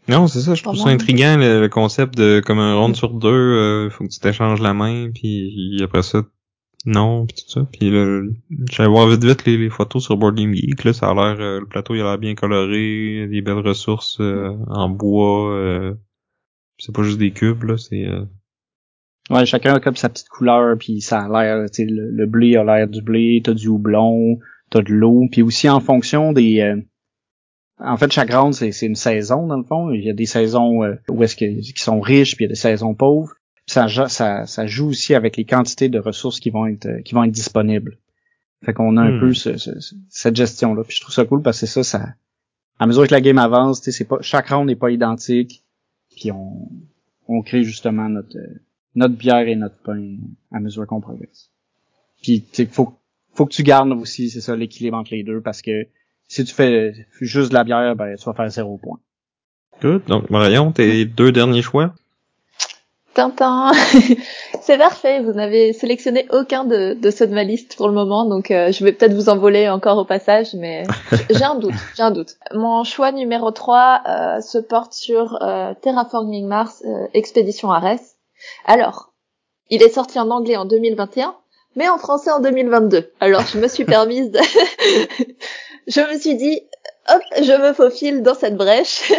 Non, 0.08 0.28
c'est 0.28 0.42
ça, 0.42 0.54
je 0.54 0.64
trouve 0.64 0.76
ça 0.76 0.90
intriguant 0.90 1.38
le, 1.38 1.68
concept 1.68 2.18
de 2.18 2.42
comme 2.46 2.60
un 2.60 2.76
round 2.76 2.96
sur 2.96 3.10
deux, 3.10 3.30
euh, 3.30 3.90
faut 3.90 4.04
que 4.04 4.10
tu 4.10 4.20
t'échanges 4.20 4.62
la 4.62 4.74
main, 4.74 5.12
puis 5.14 5.80
après 5.84 6.02
ça, 6.02 6.24
non, 6.86 7.26
pis 7.26 7.36
tout 7.36 7.50
ça. 7.50 7.68
Puis 7.72 7.90
là, 7.90 8.22
j'allais 8.72 8.90
voir 8.90 9.08
vite 9.08 9.24
vite 9.24 9.46
les, 9.46 9.70
photos 9.70 10.04
sur 10.04 10.18
Board 10.18 10.36
Game 10.36 10.54
Geek, 10.54 10.84
là, 10.84 10.94
ça 10.94 11.10
a 11.10 11.14
l'air, 11.14 11.40
euh, 11.40 11.60
le 11.60 11.66
plateau 11.66 11.96
il 11.96 12.02
a 12.02 12.04
l'air 12.04 12.18
bien 12.18 12.36
coloré, 12.36 13.28
des 13.28 13.42
belles 13.42 13.66
ressources 13.66 14.20
euh, 14.20 14.56
en 14.68 14.90
bois, 14.90 15.96
c'est 16.78 16.94
pas 16.94 17.04
juste 17.04 17.20
des 17.20 17.32
cubes, 17.32 17.64
là, 17.64 17.78
c'est... 17.78 18.08
Ouais, 19.30 19.46
chacun 19.46 19.76
a 19.76 19.80
comme 19.80 19.96
sa 19.96 20.10
petite 20.10 20.28
couleur, 20.28 20.78
puis 20.78 21.00
ça 21.00 21.22
a 21.22 21.30
l'air, 21.30 21.70
tu 21.72 21.86
le, 21.86 22.12
le, 22.12 22.26
blé 22.26 22.58
a 22.58 22.64
l'air 22.66 22.90
du 22.90 23.02
blé, 23.02 23.42
t'as 23.42 23.54
du 23.54 23.70
houblon, 23.70 24.38
t'as 24.70 24.82
de 24.82 24.92
l'eau, 24.92 25.28
puis 25.32 25.42
aussi 25.42 25.70
en 25.70 25.80
fonction 25.80 26.34
des 26.34 26.84
en 27.80 27.98
fait, 27.98 28.12
chaque 28.12 28.32
round, 28.32 28.54
c'est 28.54 28.86
une 28.86 28.96
saison, 28.96 29.48
dans 29.48 29.58
le 29.58 29.64
fond. 29.64 29.92
Il 29.92 30.04
y 30.04 30.10
a 30.10 30.14
des 30.14 30.26
saisons 30.26 30.84
euh, 30.84 30.96
où 31.10 31.24
est-ce 31.24 31.36
qui 31.36 31.74
sont 31.76 32.00
riches, 32.00 32.36
puis 32.36 32.46
il 32.46 32.48
y 32.48 32.52
a 32.52 32.54
des 32.54 32.60
saisons 32.60 32.94
pauvres. 32.94 33.34
Ça, 33.66 33.88
ça, 33.88 34.46
ça 34.46 34.68
joue 34.68 34.90
aussi 34.90 35.16
avec 35.16 35.38
les 35.38 35.46
quantités 35.46 35.90
de 35.90 36.00
ressources 36.00 36.40
qui 36.40 36.50
vont 36.50 36.66
être 36.66 37.02
qui 37.04 37.16
vont 37.16 37.24
être 37.24 37.32
disponibles. 37.32 37.98
Fait 38.64 38.74
qu'on 38.74 38.98
a 38.98 39.02
un 39.02 39.18
hmm. 39.18 39.20
peu 39.20 39.34
cette 39.34 40.36
gestion-là. 40.36 40.84
Puis 40.84 40.98
je 40.98 41.02
trouve 41.02 41.14
ça 41.14 41.26
cool 41.26 41.42
parce 41.42 41.60
que 41.60 41.66
ça, 41.66 41.84
ça. 41.84 42.10
À 42.80 42.88
mesure 42.88 43.08
que 43.08 43.14
la 43.14 43.22
game 43.22 43.38
avance, 43.38 43.82
c'est 43.82 44.06
pas. 44.06 44.18
Chaque 44.22 44.50
round 44.50 44.68
n'est 44.68 44.76
pas 44.76 44.92
identique. 44.92 45.64
Puis 46.16 46.32
on, 46.32 46.70
on 47.28 47.42
crée 47.42 47.64
justement 47.64 48.10
notre 48.10 48.38
notre 48.96 49.16
bière 49.16 49.48
et 49.48 49.56
notre 49.56 49.78
pain 49.78 50.18
à 50.52 50.60
mesure 50.60 50.86
qu'on 50.88 51.02
progresse. 51.02 51.50
Puis 52.22 52.46
il 52.58 52.68
faut, 52.68 52.94
faut 53.34 53.46
que 53.46 53.54
tu 53.54 53.64
gardes 53.64 53.92
aussi, 53.92 54.30
c'est 54.30 54.42
ça, 54.42 54.56
l'équilibre 54.56 54.98
entre 54.98 55.14
les 55.14 55.24
deux, 55.24 55.42
parce 55.42 55.62
que 55.62 55.88
si 56.28 56.44
tu 56.46 56.54
fais 56.54 56.94
juste 57.20 57.50
de 57.50 57.54
la 57.56 57.64
bière, 57.64 57.96
ben, 57.96 58.16
tu 58.16 58.26
vas 58.26 58.34
faire 58.34 58.50
zéro 58.50 58.78
point. 58.78 59.00
Good. 59.82 60.06
Donc, 60.06 60.30
Marion, 60.30 60.72
tes 60.72 61.06
deux 61.06 61.32
derniers 61.32 61.62
choix? 61.62 61.94
Tintin. 63.14 63.72
C'est 64.62 64.78
parfait. 64.78 65.22
Vous 65.22 65.34
n'avez 65.34 65.74
sélectionné 65.74 66.28
aucun 66.32 66.64
de, 66.64 66.94
de 66.94 67.12
ceux 67.12 67.28
de 67.28 67.34
ma 67.34 67.44
liste 67.44 67.76
pour 67.76 67.88
le 67.88 67.94
moment, 67.94 68.26
donc 68.26 68.52
euh, 68.52 68.72
je 68.72 68.84
vais 68.84 68.92
peut-être 68.92 69.14
vous 69.14 69.30
envoler 69.30 69.70
encore 69.70 69.98
au 69.98 70.06
passage, 70.06 70.54
mais 70.54 70.84
j'ai 71.30 71.44
un 71.44 71.56
doute. 71.56 71.74
J'ai 71.96 72.04
un 72.04 72.12
doute. 72.12 72.36
Mon 72.54 72.84
choix 72.84 73.12
numéro 73.12 73.52
3 73.52 74.02
euh, 74.08 74.42
se 74.42 74.58
porte 74.58 74.94
sur 74.94 75.38
euh, 75.42 75.74
Terraforming 75.82 76.48
Mars 76.48 76.84
Expédition 77.14 77.72
Ares. 77.72 78.00
Alors, 78.66 79.14
il 79.70 79.82
est 79.82 79.90
sorti 79.90 80.20
en 80.20 80.30
anglais 80.30 80.58
en 80.58 80.66
2021, 80.66 81.36
mais 81.76 81.90
en 81.90 81.98
français 81.98 82.32
en 82.32 82.40
2022. 82.40 83.12
Alors, 83.20 83.44
je 83.48 83.58
me 83.58 83.68
suis 83.68 83.86
permise 83.86 84.32
de 84.32 84.40
je 85.88 86.02
me 86.02 86.20
suis 86.20 86.36
dit, 86.36 86.62
hop, 87.10 87.22
je 87.42 87.62
me 87.62 87.74
faufile 87.74 88.24
dans 88.24 88.36
cette 88.36 88.56
brèche. 88.56 89.12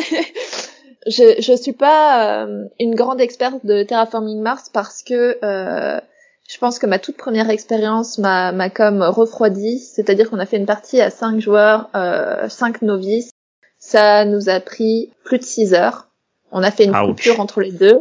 Je 1.06 1.40
je 1.40 1.52
suis 1.54 1.72
pas 1.72 2.44
euh, 2.44 2.64
une 2.80 2.94
grande 2.94 3.20
experte 3.20 3.64
de 3.64 3.82
terraforming 3.82 4.40
Mars 4.40 4.70
parce 4.72 5.02
que 5.02 5.38
euh, 5.42 6.00
je 6.48 6.58
pense 6.58 6.78
que 6.78 6.86
ma 6.86 6.98
toute 6.98 7.16
première 7.16 7.50
expérience 7.50 8.18
m'a 8.18 8.52
m'a 8.52 8.70
comme 8.70 9.02
refroidi, 9.02 9.78
c'est-à-dire 9.78 10.30
qu'on 10.30 10.38
a 10.38 10.46
fait 10.46 10.56
une 10.56 10.66
partie 10.66 11.00
à 11.00 11.10
cinq 11.10 11.40
joueurs, 11.40 11.90
euh, 11.94 12.48
cinq 12.48 12.82
novices. 12.82 13.30
Ça 13.78 14.24
nous 14.24 14.48
a 14.48 14.60
pris 14.60 15.10
plus 15.24 15.38
de 15.38 15.44
six 15.44 15.74
heures. 15.74 16.08
On 16.52 16.62
a 16.62 16.70
fait 16.70 16.84
une 16.84 16.92
coupure 16.92 17.40
entre 17.40 17.60
les 17.60 17.72
deux. 17.72 17.98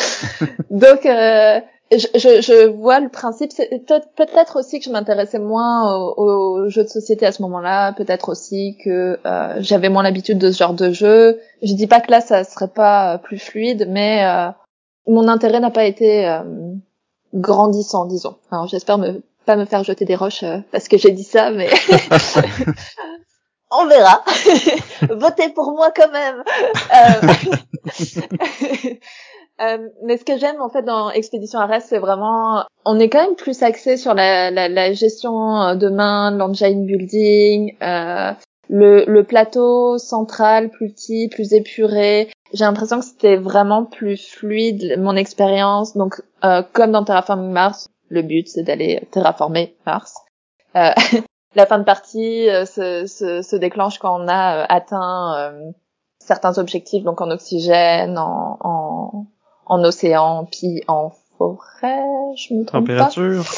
Donc 0.70 1.06
euh, 1.92 1.98
je, 2.14 2.40
je, 2.40 2.66
vois 2.66 3.00
le 3.00 3.08
principe. 3.08 3.52
Peut-être 3.56 4.58
aussi 4.58 4.78
que 4.78 4.84
je 4.84 4.90
m'intéressais 4.90 5.38
moins 5.38 5.94
aux, 6.16 6.68
jeux 6.68 6.84
de 6.84 6.88
société 6.88 7.26
à 7.26 7.32
ce 7.32 7.42
moment-là. 7.42 7.92
Peut-être 7.92 8.28
aussi 8.28 8.76
que 8.82 9.18
euh, 9.24 9.56
j'avais 9.60 9.88
moins 9.88 10.02
l'habitude 10.02 10.38
de 10.38 10.50
ce 10.50 10.58
genre 10.58 10.74
de 10.74 10.90
jeu. 10.90 11.40
Je 11.62 11.74
dis 11.74 11.86
pas 11.86 12.00
que 12.00 12.10
là 12.10 12.20
ça 12.20 12.44
serait 12.44 12.68
pas 12.68 13.18
plus 13.18 13.38
fluide, 13.38 13.86
mais 13.88 14.24
euh, 14.24 14.50
mon 15.06 15.28
intérêt 15.28 15.60
n'a 15.60 15.70
pas 15.70 15.84
été 15.84 16.28
euh, 16.28 16.42
grandissant, 17.34 18.06
disons. 18.06 18.36
Alors 18.50 18.66
j'espère 18.66 18.98
me 18.98 19.22
pas 19.46 19.56
me 19.56 19.64
faire 19.64 19.82
jeter 19.82 20.04
des 20.04 20.16
roches 20.16 20.44
parce 20.72 20.88
que 20.88 20.98
j'ai 20.98 21.10
dit 21.10 21.24
ça, 21.24 21.50
mais 21.50 21.70
on 23.70 23.86
verra. 23.86 24.22
Votez 25.10 25.48
pour 25.50 25.72
moi 25.72 25.90
quand 25.96 26.12
même. 26.12 26.44
Euh, 29.60 29.88
mais 30.04 30.16
ce 30.16 30.24
que 30.24 30.38
j'aime 30.38 30.60
en 30.60 30.68
fait 30.68 30.82
dans 30.82 31.10
Expédition 31.10 31.58
Arès, 31.58 31.84
c'est 31.84 31.98
vraiment, 31.98 32.64
on 32.84 32.98
est 33.00 33.08
quand 33.08 33.22
même 33.22 33.34
plus 33.34 33.62
axé 33.62 33.96
sur 33.96 34.14
la, 34.14 34.50
la, 34.50 34.68
la 34.68 34.92
gestion 34.92 35.60
euh, 35.60 35.74
de 35.74 35.88
main, 35.88 36.30
l'engine 36.30 36.86
building, 36.86 37.76
euh, 37.82 38.32
le, 38.68 39.04
le, 39.06 39.24
plateau 39.24 39.98
central 39.98 40.70
plus 40.70 40.92
petit, 40.92 41.28
plus 41.28 41.52
épuré. 41.52 42.30
J'ai 42.52 42.64
l'impression 42.64 43.00
que 43.00 43.04
c'était 43.04 43.36
vraiment 43.36 43.84
plus 43.84 44.30
fluide 44.30 44.96
mon 44.98 45.16
expérience. 45.16 45.96
Donc, 45.96 46.22
euh, 46.44 46.62
comme 46.72 46.92
dans 46.92 47.04
Terraforming 47.04 47.50
Mars, 47.50 47.88
le 48.10 48.22
but 48.22 48.46
c'est 48.48 48.62
d'aller 48.62 49.08
terraformer 49.10 49.76
Mars. 49.86 50.14
Euh, 50.76 50.90
la 51.56 51.66
fin 51.66 51.78
de 51.80 51.84
partie 51.84 52.46
se, 52.46 53.06
se, 53.06 53.42
se, 53.42 53.56
déclenche 53.56 53.98
quand 53.98 54.20
on 54.22 54.28
a 54.28 54.64
atteint 54.72 55.52
certains 56.20 56.58
objectifs, 56.58 57.02
donc 57.02 57.20
en 57.20 57.30
oxygène, 57.30 58.18
en, 58.18 58.58
en 58.60 59.26
en 59.68 59.84
océan, 59.84 60.46
puis 60.50 60.82
en 60.88 61.12
forêt, 61.36 62.02
je 62.36 62.54
me 62.54 62.64
trompe 62.64 62.86
Température. 62.86 63.44
pas. 63.44 63.50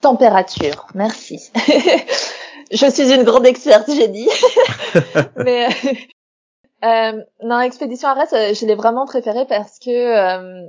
Température. 0.00 0.86
merci. 0.94 1.50
je 2.70 2.90
suis 2.90 3.12
une 3.12 3.24
grande 3.24 3.46
experte, 3.46 3.90
j'ai 3.92 4.08
dit. 4.08 4.28
Mais 5.36 5.68
euh, 6.84 7.20
non, 7.42 7.60
Expédition 7.60 8.08
Arès, 8.08 8.32
euh, 8.32 8.54
je 8.54 8.66
l'ai 8.66 8.74
vraiment 8.74 9.06
préféré 9.06 9.46
parce 9.48 9.78
que 9.78 9.90
euh, 9.90 10.66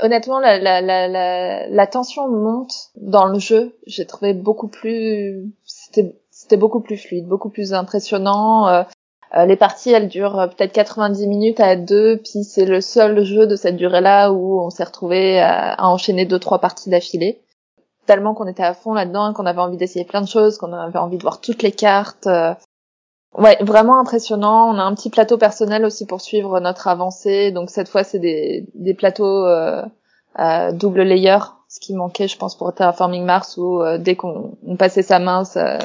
honnêtement, 0.00 0.38
la, 0.38 0.58
la, 0.58 0.80
la, 0.80 1.68
la, 1.68 1.86
tension 1.86 2.28
monte 2.28 2.90
dans 2.96 3.26
le 3.26 3.38
jeu. 3.38 3.74
J'ai 3.86 4.06
trouvé 4.06 4.34
beaucoup 4.34 4.68
plus, 4.68 5.50
c'était 5.64 6.14
c'était 6.30 6.58
beaucoup 6.58 6.80
plus 6.80 6.98
fluide, 6.98 7.26
beaucoup 7.26 7.48
plus 7.48 7.72
impressionnant. 7.72 8.84
Euh, 9.34 9.44
les 9.44 9.56
parties, 9.56 9.90
elles 9.90 10.08
durent 10.08 10.38
euh, 10.38 10.46
peut-être 10.46 10.72
90 10.72 11.26
minutes 11.26 11.60
à 11.60 11.76
deux, 11.76 12.18
puis 12.18 12.44
c'est 12.44 12.64
le 12.64 12.80
seul 12.80 13.24
jeu 13.24 13.46
de 13.46 13.56
cette 13.56 13.76
durée-là 13.76 14.30
où 14.30 14.60
on 14.60 14.70
s'est 14.70 14.84
retrouvé 14.84 15.40
à, 15.40 15.76
enchaîner 15.78 16.26
deux 16.26 16.38
trois 16.38 16.60
parties 16.60 16.90
d'affilée. 16.90 17.40
Tellement 18.06 18.34
qu'on 18.34 18.46
était 18.46 18.62
à 18.62 18.72
fond 18.72 18.94
là-dedans, 18.94 19.32
qu'on 19.32 19.46
avait 19.46 19.60
envie 19.60 19.76
d'essayer 19.76 20.04
plein 20.04 20.20
de 20.20 20.28
choses, 20.28 20.58
qu'on 20.58 20.72
avait 20.72 20.98
envie 20.98 21.16
de 21.16 21.22
voir 21.22 21.40
toutes 21.40 21.62
les 21.62 21.72
cartes. 21.72 22.28
Euh. 22.28 22.54
Ouais, 23.36 23.58
vraiment 23.60 23.98
impressionnant. 23.98 24.70
On 24.70 24.78
a 24.78 24.82
un 24.82 24.94
petit 24.94 25.10
plateau 25.10 25.38
personnel 25.38 25.84
aussi 25.84 26.06
pour 26.06 26.20
suivre 26.20 26.60
notre 26.60 26.86
avancée. 26.86 27.50
Donc 27.50 27.70
cette 27.70 27.88
fois, 27.88 28.04
c'est 28.04 28.20
des, 28.20 28.64
des 28.74 28.94
plateaux 28.94 29.44
euh, 29.44 29.82
double 30.72 31.02
layer, 31.02 31.38
ce 31.68 31.80
qui 31.80 31.94
manquait, 31.94 32.28
je 32.28 32.38
pense, 32.38 32.56
pour 32.56 32.72
Terraforming 32.72 33.24
Mars, 33.24 33.56
où 33.56 33.82
dès 33.98 34.14
qu'on 34.14 34.56
passait 34.78 35.02
sa 35.02 35.18
main, 35.18 35.44
ça, 35.44 35.78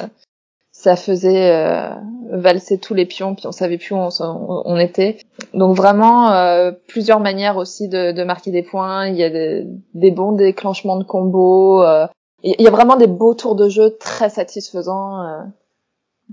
ça 0.81 0.95
faisait 0.95 1.51
euh, 1.53 1.93
valser 2.31 2.79
tous 2.79 2.95
les 2.95 3.05
pions, 3.05 3.35
puis 3.35 3.45
on 3.45 3.51
savait 3.51 3.77
plus 3.77 3.93
où 3.93 3.99
on, 3.99 4.77
était. 4.77 5.19
Donc 5.53 5.77
vraiment 5.77 6.31
euh, 6.31 6.71
plusieurs 6.87 7.19
manières 7.19 7.57
aussi 7.57 7.87
de, 7.87 8.11
de, 8.11 8.23
marquer 8.23 8.49
des 8.49 8.63
points. 8.63 9.05
Il 9.05 9.15
y 9.15 9.23
a 9.23 9.29
des, 9.29 9.67
des 9.93 10.09
bons 10.09 10.31
déclenchements 10.31 10.97
de 10.97 11.03
combos. 11.03 11.83
Euh, 11.83 12.07
il 12.41 12.59
y 12.59 12.67
a 12.67 12.71
vraiment 12.71 12.95
des 12.95 13.05
beaux 13.05 13.35
tours 13.35 13.55
de 13.55 13.69
jeu 13.69 13.95
très 13.99 14.29
satisfaisants. 14.29 15.21
Euh. 15.21 15.43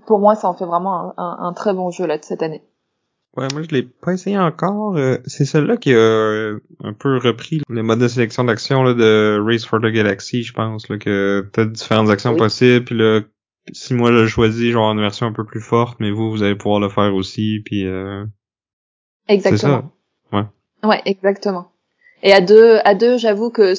Pour 0.06 0.18
moi, 0.18 0.34
ça 0.34 0.48
en 0.48 0.54
fait 0.54 0.64
vraiment 0.64 1.12
un, 1.18 1.36
un, 1.40 1.52
très 1.52 1.74
bon 1.74 1.90
jeu 1.90 2.06
là 2.06 2.16
de 2.16 2.24
cette 2.24 2.42
année. 2.42 2.62
Ouais, 3.36 3.48
moi 3.52 3.60
je 3.62 3.74
l'ai 3.74 3.82
pas 3.82 4.12
essayé 4.12 4.38
encore. 4.38 4.96
c'est 5.26 5.44
celle-là 5.44 5.76
qui 5.76 5.92
a 5.92 6.54
un 6.84 6.92
peu 6.94 7.18
repris 7.18 7.60
le 7.68 7.82
mode 7.82 7.98
de 7.98 8.08
sélection 8.08 8.44
d'action 8.44 8.94
de 8.94 9.38
Race 9.44 9.66
for 9.66 9.78
the 9.78 9.92
Galaxy, 9.92 10.42
je 10.42 10.54
pense, 10.54 10.88
là, 10.88 10.96
que 10.96 11.46
t'as 11.52 11.66
différentes 11.66 12.08
actions 12.08 12.34
possibles, 12.34 12.86
puis 12.86 12.96
là 12.96 13.20
si 13.72 13.94
moi 13.94 14.12
je 14.12 14.26
choisis 14.26 14.72
genre 14.72 14.90
une 14.92 15.00
version 15.00 15.26
un 15.26 15.32
peu 15.32 15.44
plus 15.44 15.60
forte, 15.60 15.98
mais 16.00 16.10
vous, 16.10 16.30
vous 16.30 16.42
allez 16.42 16.56
pouvoir 16.56 16.80
le 16.80 16.88
faire 16.88 17.14
aussi, 17.14 17.60
puis 17.64 17.86
euh... 17.86 18.24
Exactement. 19.28 19.92
Ça. 20.30 20.36
Ouais. 20.36 20.88
Ouais, 20.88 21.02
exactement. 21.04 21.70
Et 22.22 22.32
à 22.32 22.40
deux, 22.40 22.78
à 22.84 22.94
deux, 22.94 23.18
j'avoue 23.18 23.50
que 23.50 23.74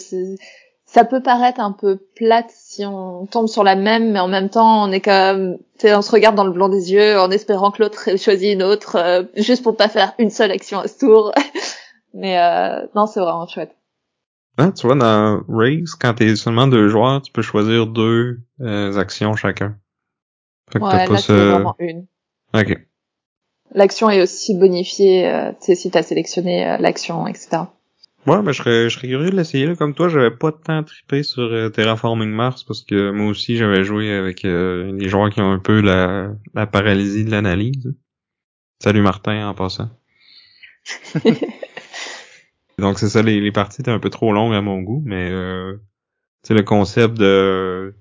ça 0.86 1.06
peut 1.06 1.22
paraître 1.22 1.60
un 1.60 1.72
peu 1.72 1.98
plate 2.16 2.50
si 2.50 2.86
on 2.86 3.26
tombe 3.26 3.48
sur 3.48 3.64
la 3.64 3.76
même, 3.76 4.12
mais 4.12 4.20
en 4.20 4.28
même 4.28 4.50
temps, 4.50 4.84
on 4.84 4.92
est 4.92 5.02
comme, 5.02 5.58
on 5.84 6.02
se 6.02 6.12
regarde 6.12 6.36
dans 6.36 6.46
le 6.46 6.52
blanc 6.52 6.70
des 6.70 6.92
yeux 6.92 7.20
en 7.20 7.32
espérant 7.32 7.72
que 7.72 7.82
l'autre 7.82 8.18
choisit 8.18 8.54
une 8.54 8.64
autre, 8.64 8.96
euh, 8.96 9.24
juste 9.36 9.64
pour 9.64 9.76
pas 9.76 9.90
faire 9.90 10.14
une 10.20 10.30
seule 10.30 10.52
action 10.52 10.80
à 10.80 10.88
ce 10.88 11.00
tour. 11.00 11.34
mais 12.14 12.40
euh, 12.40 12.86
non, 12.96 13.06
c'est 13.06 13.20
vraiment 13.20 13.48
chouette. 13.48 13.76
Ah, 14.62 14.74
tu 14.74 14.88
vois, 14.88 14.96
dans 14.96 15.42
Race, 15.48 15.96
quand 15.96 16.16
t'es 16.16 16.36
seulement 16.36 16.68
deux 16.68 16.90
joueurs, 16.90 17.22
tu 17.22 17.32
peux 17.32 17.42
choisir 17.42 17.88
deux 17.88 18.42
euh, 18.60 18.98
actions 18.98 19.34
chacun. 19.38 19.78
Fait 20.70 20.80
que 20.80 20.84
ouais, 20.84 21.08
là, 21.08 21.18
c'est 21.18 21.34
vraiment 21.34 21.76
une. 21.80 22.08
Ok. 22.54 22.78
L'action 23.74 24.10
est 24.10 24.22
aussi 24.22 24.58
bonifiée, 24.58 25.30
euh, 25.30 25.52
tu 25.52 25.68
sais, 25.68 25.76
si 25.76 25.90
t'as 25.92 26.04
sélectionné 26.04 26.68
euh, 26.68 26.78
l'action, 26.78 27.26
etc. 27.26 27.62
Ouais, 28.28 28.42
mais 28.42 28.52
je 28.52 28.62
serais, 28.62 28.90
je 28.90 28.98
serais 28.98 29.08
curieux 29.08 29.30
de 29.30 29.36
l'essayer. 29.38 29.74
Comme 29.78 29.94
toi, 29.94 30.10
j'avais 30.10 30.32
pas 30.32 30.52
tant 30.52 30.84
trippé 30.84 31.24
sur 31.24 31.44
euh, 31.44 31.70
Terraforming 31.70 32.30
Mars 32.30 32.64
parce 32.66 32.82
que 32.82 33.12
moi 33.12 33.28
aussi, 33.28 33.56
j'avais 33.56 33.86
joué 33.86 34.12
avec 34.12 34.42
des 34.44 35.08
joueurs 35.08 35.30
qui 35.30 35.40
ont 35.40 35.54
un 35.54 35.60
peu 35.60 35.80
la, 35.80 36.32
la 36.54 36.68
paralysie 36.68 37.24
de 37.24 37.32
l'analyse. 37.32 37.94
Salut 38.84 39.02
Martin, 39.02 39.48
en 39.48 39.54
passant. 39.54 39.90
Donc 42.80 43.00
c'est 43.00 43.10
ça, 43.10 43.22
les, 43.22 43.40
les 43.42 43.52
parties 43.52 43.82
étaient 43.82 43.92
un 43.92 44.00
peu 44.00 44.10
trop 44.10 44.34
longues 44.34 44.54
à 44.54 44.62
mon 44.62 44.82
goût, 44.82 45.02
mais 45.06 45.30
euh, 45.32 45.78
tu 46.44 46.54
le 46.54 46.64
concept 46.64 47.18
de 47.18 47.94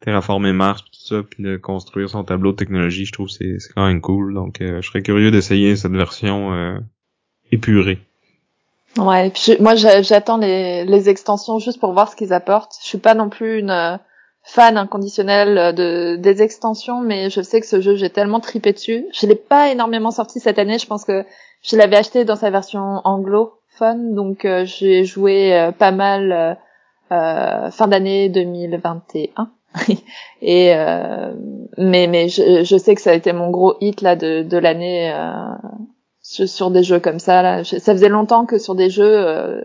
terraformer 0.00 0.52
Mars 0.52 0.84
tout 0.84 1.00
ça, 1.00 1.22
puis 1.22 1.42
de 1.42 1.56
construire 1.56 2.10
son 2.10 2.24
tableau 2.24 2.52
de 2.52 2.56
technologie, 2.56 3.06
je 3.06 3.12
trouve 3.12 3.28
c'est 3.28 3.58
c'est 3.58 3.72
quand 3.72 3.86
même 3.86 4.00
cool. 4.00 4.34
Donc 4.34 4.60
euh, 4.60 4.80
je 4.82 4.88
serais 4.88 5.02
curieux 5.02 5.30
d'essayer 5.30 5.76
cette 5.76 5.92
version 5.92 6.52
euh, 6.52 6.78
épurée. 7.50 7.98
Ouais, 8.98 9.30
puis 9.30 9.56
moi 9.60 9.74
j'attends 9.74 10.38
les, 10.38 10.84
les 10.84 11.08
extensions 11.08 11.58
juste 11.58 11.80
pour 11.80 11.92
voir 11.92 12.10
ce 12.10 12.16
qu'ils 12.16 12.32
apportent. 12.32 12.76
Je 12.82 12.88
suis 12.88 12.98
pas 12.98 13.14
non 13.14 13.28
plus 13.28 13.58
une 13.58 13.70
euh, 13.70 13.96
fan 14.42 14.76
inconditionnelle 14.76 15.74
de 15.74 16.16
des 16.16 16.42
extensions, 16.42 17.00
mais 17.00 17.30
je 17.30 17.40
sais 17.40 17.60
que 17.60 17.66
ce 17.66 17.80
jeu 17.80 17.96
j'ai 17.96 18.10
tellement 18.10 18.40
tripé 18.40 18.72
dessus. 18.72 19.06
Je 19.12 19.26
l'ai 19.26 19.34
pas 19.34 19.70
énormément 19.70 20.10
sorti 20.10 20.40
cette 20.40 20.58
année. 20.58 20.78
Je 20.78 20.86
pense 20.86 21.04
que 21.04 21.24
je 21.62 21.76
l'avais 21.76 21.96
acheté 21.96 22.24
dans 22.24 22.36
sa 22.36 22.50
version 22.50 23.00
anglophone, 23.80 24.14
donc 24.14 24.44
euh, 24.44 24.64
j'ai 24.64 25.04
joué 25.04 25.54
euh, 25.54 25.72
pas 25.72 25.92
mal 25.92 26.58
euh, 27.12 27.70
fin 27.70 27.88
d'année 27.88 28.28
2021. 28.28 29.50
Et 30.42 30.68
mais 31.78 32.06
mais 32.06 32.28
je, 32.28 32.64
je, 32.64 32.76
sais 32.76 32.94
que 32.94 33.00
ça 33.00 33.10
a 33.10 33.14
été 33.14 33.32
mon 33.32 33.50
gros 33.50 33.74
hit 33.80 34.00
là 34.00 34.16
de 34.16 34.42
de 34.42 34.56
l'année 34.56 35.14
sur 36.22 36.70
des 36.70 36.82
jeux 36.82 36.98
comme 36.98 37.18
ça 37.18 37.42
là. 37.42 37.62
ça 37.62 37.92
faisait 37.92 38.08
longtemps 38.08 38.46
que 38.46 38.56
sur 38.56 38.74
des 38.74 38.88
jeux 38.88 39.62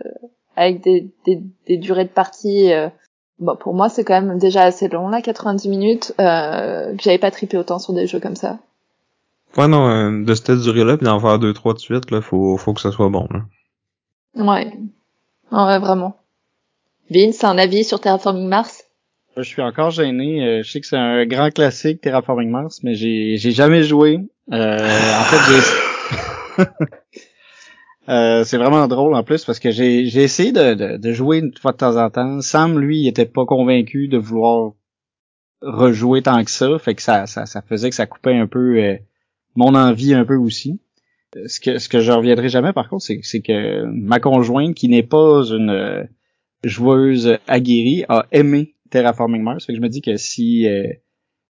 avec 0.54 0.82
des, 0.82 1.10
des, 1.24 1.42
des 1.66 1.78
durées 1.78 2.04
de 2.04 2.10
partie 2.10 2.72
bon 3.42 3.56
pour 3.56 3.74
moi 3.74 3.88
c'est 3.88 4.04
quand 4.04 4.20
même 4.20 4.38
déjà 4.38 4.62
assez 4.62 4.88
long 4.88 5.08
là 5.08 5.20
90 5.20 5.68
minutes 5.68 6.14
euh, 6.20 6.94
que 6.96 7.02
j'avais 7.02 7.18
pas 7.18 7.30
trippé 7.30 7.58
autant 7.58 7.78
sur 7.78 7.92
des 7.92 8.06
jeux 8.06 8.20
comme 8.20 8.36
ça 8.36 8.58
ouais 9.56 9.68
non 9.68 9.88
euh, 9.88 10.24
de 10.24 10.34
cette 10.34 10.52
durée 10.60 10.84
là 10.84 10.96
puis 10.96 11.04
d'en 11.04 11.20
faire 11.20 11.38
deux 11.38 11.52
trois 11.52 11.74
de 11.74 11.78
suite 11.78 12.10
là 12.10 12.20
faut 12.20 12.56
faut 12.56 12.72
que 12.72 12.80
ça 12.80 12.92
soit 12.92 13.08
bon 13.08 13.26
là 13.30 13.40
ouais. 14.34 14.72
Ouais 15.50 15.78
vraiment. 15.78 16.16
Vince 17.10 17.44
un 17.44 17.58
avis 17.58 17.84
sur 17.84 18.00
Terraforming 18.00 18.48
Mars? 18.48 18.84
Je 19.36 19.42
suis 19.42 19.62
encore 19.62 19.90
gêné. 19.90 20.44
Euh, 20.44 20.62
je 20.62 20.70
sais 20.70 20.80
que 20.80 20.86
c'est 20.86 20.96
un 20.96 21.24
grand 21.26 21.50
classique 21.50 22.00
Terraforming 22.00 22.50
Mars 22.50 22.80
mais 22.82 22.94
j'ai 22.94 23.36
j'ai 23.36 23.52
jamais 23.52 23.82
joué. 23.82 24.20
Euh, 24.52 24.78
en 24.78 25.24
fait 25.24 25.52
j'ai 26.58 26.64
Euh, 28.08 28.42
c'est 28.42 28.56
vraiment 28.58 28.88
drôle 28.88 29.14
en 29.14 29.22
plus 29.22 29.44
parce 29.44 29.60
que 29.60 29.70
j'ai, 29.70 30.06
j'ai 30.06 30.24
essayé 30.24 30.50
de, 30.50 30.74
de, 30.74 30.96
de, 30.96 31.12
jouer 31.12 31.38
une 31.38 31.56
fois 31.56 31.70
de 31.72 31.76
temps 31.76 31.96
en 31.96 32.10
temps. 32.10 32.40
Sam, 32.40 32.78
lui, 32.78 32.98
il 32.98 33.08
était 33.08 33.26
pas 33.26 33.44
convaincu 33.44 34.08
de 34.08 34.18
vouloir 34.18 34.72
rejouer 35.60 36.22
tant 36.22 36.42
que 36.44 36.50
ça, 36.50 36.78
fait 36.80 36.96
que 36.96 37.02
ça, 37.02 37.26
ça, 37.26 37.46
ça 37.46 37.62
faisait 37.62 37.90
que 37.90 37.94
ça 37.94 38.06
coupait 38.06 38.36
un 38.36 38.48
peu 38.48 38.78
euh, 38.78 38.96
mon 39.54 39.76
envie 39.76 40.14
un 40.14 40.24
peu 40.24 40.34
aussi. 40.34 40.80
Euh, 41.36 41.48
ce 41.48 41.60
que 41.60 41.78
ce 41.78 41.88
que 41.88 42.00
je 42.00 42.12
reviendrai 42.12 42.48
jamais 42.48 42.72
par 42.72 42.88
contre, 42.88 43.04
c'est, 43.04 43.20
c'est 43.22 43.40
que 43.40 43.84
ma 43.86 44.20
conjointe, 44.20 44.74
qui 44.74 44.88
n'est 44.88 45.02
pas 45.02 45.42
une 45.44 45.70
euh, 45.70 46.04
joueuse 46.64 47.38
aguerrie, 47.46 48.04
a 48.08 48.26
aimé 48.32 48.74
Terraforming 48.90 49.42
Mars. 49.42 49.66
Fait 49.66 49.72
que 49.72 49.78
je 49.78 49.82
me 49.82 49.88
dis 49.88 50.02
que 50.02 50.16
si 50.16 50.66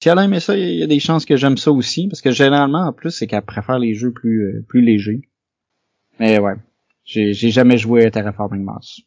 si 0.02 0.10
elle 0.10 0.18
a 0.18 0.24
aimé 0.24 0.40
ça, 0.40 0.58
il 0.58 0.76
y 0.76 0.84
a 0.84 0.88
des 0.88 1.00
chances 1.00 1.26
que 1.26 1.38
j'aime 1.38 1.58
ça 1.58 1.72
aussi, 1.72 2.08
parce 2.08 2.22
que 2.22 2.32
généralement 2.32 2.88
en 2.88 2.94
plus, 2.94 3.12
c'est 3.12 3.28
qu'elle 3.28 3.44
préfère 3.44 3.80
les 3.80 3.94
jeux 3.94 4.12
plus 4.12 4.64
plus 4.68 4.82
légers. 4.82 5.22
Mais 6.20 6.40
ouais, 6.40 6.56
j'ai 7.04 7.34
jamais 7.34 7.78
joué 7.78 8.06
à 8.06 8.12
Terraforming 8.12 8.64
Mars. 8.64 9.02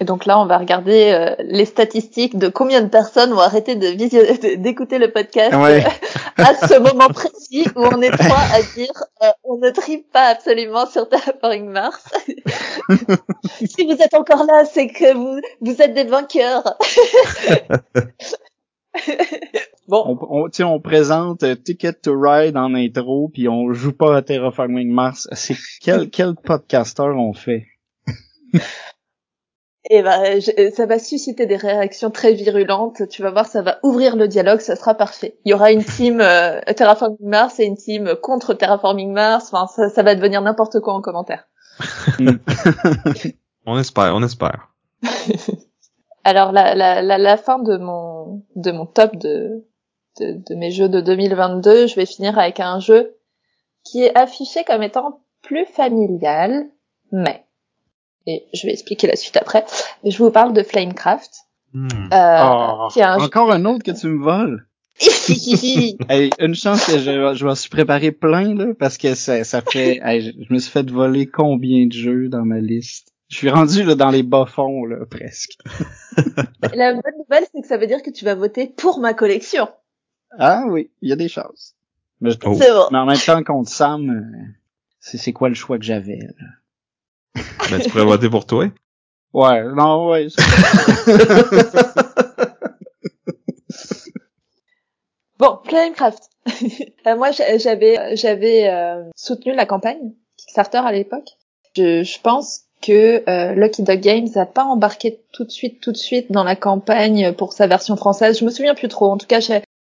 Et 0.00 0.04
donc 0.04 0.26
là, 0.26 0.40
on 0.40 0.46
va 0.46 0.58
regarder 0.58 1.12
euh, 1.12 1.36
les 1.38 1.64
statistiques 1.64 2.36
de 2.36 2.48
combien 2.48 2.82
de 2.82 2.88
personnes 2.88 3.32
ont 3.32 3.38
arrêté 3.38 3.76
de 3.76 4.56
d'écouter 4.56 4.98
le 4.98 5.12
podcast 5.12 5.54
ouais. 5.54 5.84
à 6.36 6.54
ce 6.66 6.78
moment 6.80 7.08
précis 7.08 7.66
où 7.76 7.80
on 7.80 8.02
est 8.02 8.10
trois 8.10 8.42
à 8.52 8.60
dire 8.74 9.04
euh, 9.22 9.30
on 9.44 9.58
ne 9.58 9.70
tripe 9.70 10.10
pas 10.10 10.26
absolument 10.26 10.86
sur 10.86 11.08
Terraforming 11.08 11.66
Mars. 11.66 12.04
si 13.64 13.86
vous 13.86 13.92
êtes 13.92 14.14
encore 14.14 14.44
là, 14.46 14.64
c'est 14.64 14.88
que 14.88 15.14
vous 15.14 15.40
vous 15.60 15.82
êtes 15.82 15.94
des 15.94 16.04
vainqueurs. 16.04 16.76
Bon. 19.88 20.16
On, 20.20 20.46
on, 20.46 20.64
on 20.64 20.80
présente 20.80 21.42
euh, 21.42 21.56
Ticket 21.56 21.92
to 21.92 22.18
Ride 22.18 22.56
en 22.56 22.74
intro, 22.74 23.28
puis 23.28 23.48
on 23.48 23.72
joue 23.72 23.92
pas 23.92 24.16
à 24.16 24.22
Terraforming 24.22 24.90
Mars. 24.90 25.28
C'est 25.32 25.56
quel, 25.82 26.08
quel 26.08 26.34
podcaster 26.36 27.02
on 27.02 27.34
fait? 27.34 27.66
Et 29.90 30.02
ben, 30.02 30.40
ça 30.74 30.86
va 30.86 30.98
susciter 30.98 31.44
des 31.44 31.56
réactions 31.56 32.10
très 32.10 32.32
virulentes. 32.32 33.06
Tu 33.08 33.22
vas 33.22 33.30
voir, 33.30 33.46
ça 33.46 33.60
va 33.60 33.78
ouvrir 33.82 34.16
le 34.16 34.28
dialogue, 34.28 34.60
ça 34.60 34.76
sera 34.76 34.94
parfait. 34.94 35.36
Il 35.44 35.50
y 35.50 35.54
aura 35.54 35.72
une 35.72 35.84
team 35.84 36.20
euh, 36.22 36.60
Terraforming 36.74 37.28
Mars 37.28 37.60
et 37.60 37.64
une 37.64 37.76
team 37.76 38.14
contre 38.22 38.54
Terraforming 38.54 39.12
Mars. 39.12 39.50
Enfin, 39.52 39.66
ça, 39.66 39.90
ça 39.90 40.02
va 40.02 40.14
devenir 40.14 40.40
n'importe 40.40 40.80
quoi 40.80 40.94
en 40.94 41.02
commentaire. 41.02 41.46
on 43.66 43.78
espère, 43.78 44.14
on 44.14 44.22
espère. 44.22 44.70
Alors 46.24 46.52
la, 46.52 46.74
la, 46.74 47.02
la, 47.02 47.18
la, 47.18 47.36
fin 47.36 47.58
de 47.58 47.76
mon 47.76 48.42
de 48.56 48.72
mon 48.72 48.86
top 48.86 49.16
de 49.16 49.66
de, 50.20 50.54
mes 50.54 50.70
jeux 50.70 50.88
de 50.88 51.00
2022, 51.00 51.86
je 51.86 51.96
vais 51.96 52.06
finir 52.06 52.38
avec 52.38 52.60
un 52.60 52.78
jeu 52.78 53.16
qui 53.84 54.02
est 54.02 54.16
affiché 54.16 54.64
comme 54.64 54.82
étant 54.82 55.20
plus 55.42 55.66
familial, 55.66 56.68
mais 57.12 57.43
et 58.26 58.44
je 58.52 58.66
vais 58.66 58.72
expliquer 58.72 59.06
la 59.06 59.16
suite 59.16 59.36
après. 59.36 59.64
Je 60.04 60.16
vous 60.18 60.30
parle 60.30 60.52
de 60.52 60.62
Flamecraft. 60.62 61.30
Hmm. 61.72 61.88
Euh, 62.12 62.40
oh, 62.44 62.88
encore 63.22 63.52
un 63.52 63.64
autre 63.64 63.82
que 63.82 63.90
tu 63.90 64.06
me 64.06 64.22
voles? 64.22 64.66
hey, 66.08 66.30
une 66.38 66.54
chance 66.54 66.86
que 66.86 66.98
je, 66.98 67.34
je 67.34 67.44
m'en 67.44 67.56
suis 67.56 67.68
préparé 67.68 68.12
plein 68.12 68.54
là, 68.54 68.74
parce 68.78 68.96
que 68.96 69.14
ça, 69.16 69.42
ça 69.42 69.60
fait, 69.60 70.00
je, 70.20 70.54
me 70.54 70.58
suis 70.60 70.70
fait 70.70 70.88
voler 70.88 71.26
combien 71.26 71.86
de 71.86 71.92
jeux 71.92 72.28
dans 72.28 72.44
ma 72.44 72.60
liste? 72.60 73.12
Je 73.28 73.38
suis 73.38 73.50
rendu 73.50 73.82
là, 73.82 73.96
dans 73.96 74.10
les 74.10 74.22
bas 74.22 74.46
fonds 74.46 74.84
là, 74.84 75.04
presque. 75.10 75.58
La 76.74 76.92
bonne 76.92 77.02
nouvelle, 77.18 77.44
c'est 77.52 77.60
que 77.60 77.66
ça 77.66 77.76
veut 77.76 77.88
dire 77.88 78.02
que 78.02 78.10
tu 78.10 78.24
vas 78.24 78.36
voter 78.36 78.68
pour 78.68 79.00
ma 79.00 79.14
collection. 79.14 79.68
Ah 80.38 80.62
oui, 80.68 80.90
il 81.02 81.08
y 81.08 81.12
a 81.12 81.16
des 81.16 81.28
choses. 81.28 81.74
Mais, 82.20 82.30
je... 82.30 82.38
oh. 82.44 82.88
mais 82.92 82.98
en 82.98 83.06
même 83.06 83.18
temps, 83.18 83.42
contre 83.42 83.70
Sam, 83.70 84.10
euh, 84.10 84.46
c'est 85.00 85.32
quoi 85.32 85.48
le 85.48 85.56
choix 85.56 85.78
que 85.78 85.84
j'avais? 85.84 86.20
Ben, 87.70 87.80
tu 87.80 87.90
pourrais 87.90 88.04
voter 88.04 88.28
pour 88.30 88.46
toi? 88.46 88.66
Ouais, 89.32 89.62
non, 89.74 90.10
ouais. 90.10 90.28
bon, 95.38 95.58
Flamecraft. 95.64 96.30
Euh, 97.06 97.16
moi, 97.16 97.32
j'avais 97.32 98.16
j'avais 98.16 98.66
euh, 98.70 99.02
soutenu 99.14 99.54
la 99.54 99.66
campagne 99.66 100.14
Kickstarter 100.38 100.78
à 100.78 100.90
l'époque. 100.90 101.28
Je, 101.76 102.02
je 102.02 102.18
pense 102.18 102.62
que 102.80 103.22
euh, 103.28 103.52
Lucky 103.52 103.82
Dog 103.82 104.00
Games 104.00 104.28
a 104.36 104.46
pas 104.46 104.64
embarqué 104.64 105.20
tout 105.32 105.44
de 105.44 105.50
suite, 105.50 105.82
tout 105.82 105.92
de 105.92 105.98
suite 105.98 106.32
dans 106.32 106.44
la 106.44 106.56
campagne 106.56 107.34
pour 107.34 107.52
sa 107.52 107.66
version 107.66 107.96
française. 107.96 108.38
Je 108.38 108.44
me 108.46 108.50
souviens 108.50 108.74
plus 108.74 108.88
trop. 108.88 109.12
En 109.12 109.18
tout 109.18 109.26
cas, 109.26 109.40
je, 109.40 109.52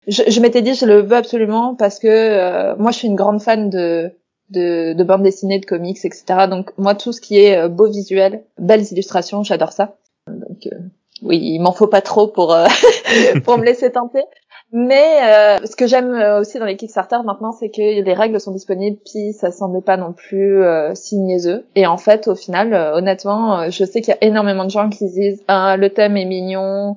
je 0.07 0.41
m'étais 0.41 0.63
dit 0.63 0.75
je 0.75 0.87
le 0.87 1.03
veux 1.03 1.17
absolument 1.17 1.75
parce 1.75 1.99
que 1.99 2.09
euh, 2.09 2.75
moi 2.77 2.91
je 2.91 2.99
suis 2.99 3.09
une 3.09 3.17
grande 3.17 3.43
fan 3.43 3.69
de 3.69 4.13
de, 4.51 4.93
de 4.93 5.05
bande 5.05 5.23
dessinée, 5.23 5.59
de 5.59 5.67
comics, 5.67 6.05
etc. 6.05 6.25
Donc 6.49 6.73
moi 6.79 6.95
tout 6.95 7.13
ce 7.13 7.21
qui 7.21 7.39
est 7.39 7.57
euh, 7.57 7.69
beau 7.69 7.87
visuel, 7.87 8.43
belles 8.59 8.85
illustrations, 8.91 9.43
j'adore 9.43 9.73
ça. 9.73 9.97
Donc 10.29 10.67
euh, 10.67 10.77
oui, 11.23 11.39
il 11.43 11.61
m'en 11.61 11.73
faut 11.73 11.87
pas 11.87 12.01
trop 12.01 12.29
pour 12.29 12.57
pour 13.45 13.59
me 13.59 13.65
laisser 13.65 13.91
tenter. 13.91 14.23
Mais 14.73 15.21
ce 15.65 15.77
que 15.77 15.87
j'aime 15.87 16.11
aussi 16.41 16.59
dans 16.59 16.65
les 16.65 16.77
Kickstarter 16.77 17.19
maintenant, 17.25 17.53
c'est 17.53 17.69
que 17.69 18.03
les 18.03 18.13
règles 18.13 18.41
sont 18.41 18.51
disponibles, 18.51 18.99
puis 19.05 19.33
ça 19.33 19.53
semblait 19.53 19.83
pas 19.83 19.97
non 19.97 20.13
plus 20.13 20.65
si 20.95 21.17
niaiseux. 21.17 21.65
Et 21.77 21.87
en 21.87 21.97
fait, 21.97 22.27
au 22.27 22.35
final, 22.35 22.75
honnêtement, 22.75 23.71
je 23.71 23.85
sais 23.85 24.01
qu'il 24.01 24.13
y 24.13 24.17
a 24.17 24.25
énormément 24.25 24.65
de 24.65 24.71
gens 24.71 24.89
qui 24.89 25.09
disent 25.09 25.45
ah, 25.47 25.77
le 25.77 25.91
thème 25.91 26.17
est 26.17 26.25
mignon, 26.25 26.97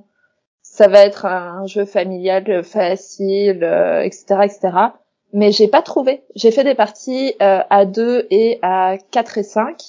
ça 0.77 0.87
va 0.87 0.99
être 1.05 1.25
un 1.25 1.65
jeu 1.65 1.85
familial 1.85 2.63
facile, 2.63 3.63
etc., 4.03 4.25
euh, 4.31 4.41
etc. 4.43 4.59
Mais 5.37 5.51
j'ai 5.51 5.67
pas 5.67 5.83
trouvé. 5.83 6.23
J'ai 6.33 6.49
fait 6.49 6.63
des 6.63 6.73
parties 6.73 7.35
euh, 7.43 7.59
à 7.69 7.85
2 7.85 8.25
et 8.31 8.57
à 8.63 8.97
4 9.11 9.37
et 9.37 9.43
5. 9.43 9.79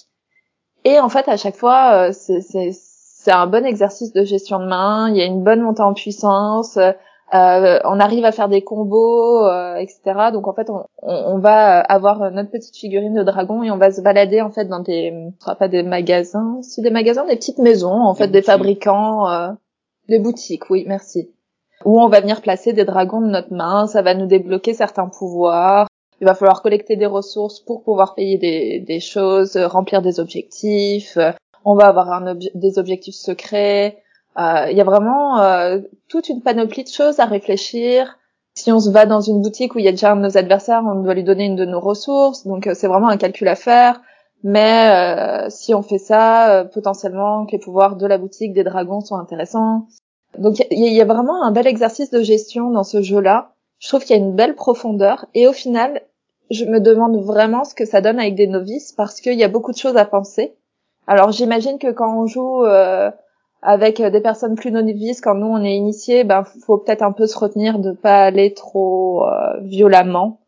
Et 0.84 1.00
en 1.00 1.08
fait, 1.08 1.26
à 1.26 1.38
chaque 1.38 1.56
fois, 1.56 2.10
euh, 2.10 2.12
c'est 2.12 3.32
un 3.32 3.46
bon 3.46 3.64
exercice 3.64 4.12
de 4.12 4.24
gestion 4.24 4.58
de 4.58 4.66
main. 4.66 5.08
Il 5.08 5.16
y 5.16 5.22
a 5.22 5.24
une 5.24 5.42
bonne 5.42 5.62
montée 5.62 5.80
en 5.80 5.94
puissance. 5.94 6.78
on 7.32 8.00
arrive 8.00 8.26
à 8.26 8.32
faire 8.32 8.50
des 8.50 8.60
combos, 8.60 9.48
etc. 9.78 10.32
Donc 10.34 10.48
en 10.48 10.52
fait, 10.52 10.68
on, 10.68 10.84
on, 11.00 11.38
va 11.38 11.80
avoir 11.80 12.30
notre 12.30 12.50
petite 12.50 12.76
figurine 12.76 13.14
de 13.14 13.22
dragon 13.22 13.62
et 13.62 13.70
on 13.70 13.78
va 13.78 13.90
se 13.90 14.02
balader 14.02 14.42
en 14.42 14.50
fait 14.50 14.66
dans 14.66 14.80
des, 14.80 15.14
pas 15.58 15.68
des 15.68 15.82
magasins, 15.82 16.58
si 16.60 16.82
des 16.82 16.90
magasins, 16.90 17.24
des 17.24 17.36
petites 17.36 17.58
maisons, 17.58 18.02
en 18.02 18.14
fait, 18.14 18.28
des 18.28 18.42
fabricants. 18.42 19.24
Les 20.08 20.18
boutiques, 20.18 20.68
oui, 20.68 20.84
merci. 20.86 21.30
Où 21.84 22.00
on 22.00 22.08
va 22.08 22.20
venir 22.20 22.42
placer 22.42 22.72
des 22.72 22.84
dragons 22.84 23.20
de 23.20 23.28
notre 23.28 23.52
main, 23.52 23.86
ça 23.86 24.02
va 24.02 24.14
nous 24.14 24.26
débloquer 24.26 24.74
certains 24.74 25.08
pouvoirs. 25.08 25.86
Il 26.20 26.26
va 26.26 26.34
falloir 26.34 26.62
collecter 26.62 26.96
des 26.96 27.06
ressources 27.06 27.60
pour 27.60 27.84
pouvoir 27.84 28.14
payer 28.14 28.38
des, 28.38 28.80
des 28.80 29.00
choses, 29.00 29.56
remplir 29.56 30.02
des 30.02 30.18
objectifs. 30.18 31.16
On 31.64 31.74
va 31.74 31.86
avoir 31.86 32.10
un 32.12 32.34
des 32.54 32.78
objectifs 32.78 33.14
secrets. 33.14 33.98
Euh, 34.38 34.66
il 34.70 34.76
y 34.76 34.80
a 34.80 34.84
vraiment 34.84 35.40
euh, 35.40 35.80
toute 36.08 36.28
une 36.28 36.42
panoplie 36.42 36.84
de 36.84 36.88
choses 36.88 37.20
à 37.20 37.24
réfléchir. 37.24 38.18
si 38.54 38.72
on 38.72 38.80
se 38.80 38.90
va 38.90 39.06
dans 39.06 39.20
une 39.20 39.40
boutique 39.42 39.74
où 39.74 39.78
il 39.78 39.84
y 39.84 39.88
a 39.88 39.92
déjà 39.92 40.12
un 40.12 40.16
de 40.16 40.22
nos 40.22 40.36
adversaires, 40.36 40.82
on 40.84 41.02
doit 41.02 41.14
lui 41.14 41.24
donner 41.24 41.46
une 41.46 41.56
de 41.56 41.64
nos 41.64 41.80
ressources. 41.80 42.46
Donc 42.46 42.66
euh, 42.66 42.74
c'est 42.74 42.88
vraiment 42.88 43.08
un 43.08 43.16
calcul 43.16 43.48
à 43.48 43.54
faire. 43.54 44.00
Mais 44.44 44.90
euh, 44.90 45.50
si 45.50 45.74
on 45.74 45.82
fait 45.82 45.98
ça, 45.98 46.52
euh, 46.52 46.64
potentiellement 46.64 47.46
que 47.46 47.52
les 47.52 47.58
pouvoirs 47.58 47.96
de 47.96 48.06
la 48.06 48.18
boutique 48.18 48.52
des 48.52 48.64
dragons 48.64 49.00
sont 49.00 49.16
intéressants. 49.16 49.86
Donc 50.36 50.58
il 50.70 50.86
y, 50.86 50.94
y, 50.94 51.00
a 51.00 51.04
vraiment 51.04 51.42
un 51.42 51.52
bel 51.52 51.66
exercice 51.66 52.10
de 52.10 52.22
gestion 52.22 52.70
dans 52.70 52.84
ce 52.84 53.02
jeu-là. 53.02 53.52
Je 53.78 53.88
trouve 53.88 54.04
qu'il 54.04 54.16
y 54.16 54.18
a 54.18 54.22
une 54.22 54.34
belle 54.34 54.54
profondeur 54.54 55.26
et 55.34 55.46
au 55.46 55.52
final, 55.52 56.02
je 56.50 56.64
me 56.64 56.80
demande 56.80 57.16
vraiment 57.24 57.64
ce 57.64 57.74
que 57.74 57.84
ça 57.84 58.00
donne 58.00 58.18
avec 58.18 58.34
des 58.34 58.46
novices 58.46 58.92
parce 58.92 59.20
qu'il 59.20 59.38
y 59.38 59.44
a 59.44 59.48
beaucoup 59.48 59.72
de 59.72 59.78
choses 59.78 59.96
à 59.96 60.04
penser. 60.04 60.54
Alors 61.06 61.32
j'imagine 61.32 61.78
que 61.78 61.90
quand 61.90 62.22
on 62.22 62.26
joue 62.26 62.64
euh, 62.64 63.10
avec 63.62 64.00
des 64.02 64.20
personnes 64.20 64.54
plus 64.54 64.70
novices, 64.70 65.20
quand 65.20 65.34
nous 65.34 65.46
on 65.46 65.62
est 65.62 65.74
initiés, 65.74 66.24
ben 66.24 66.44
faut 66.44 66.78
peut-être 66.78 67.02
un 67.02 67.12
peu 67.12 67.26
se 67.26 67.38
retenir 67.38 67.78
de 67.78 67.92
pas 67.92 68.24
aller 68.24 68.54
trop 68.54 69.26
euh, 69.26 69.60
violemment 69.62 70.40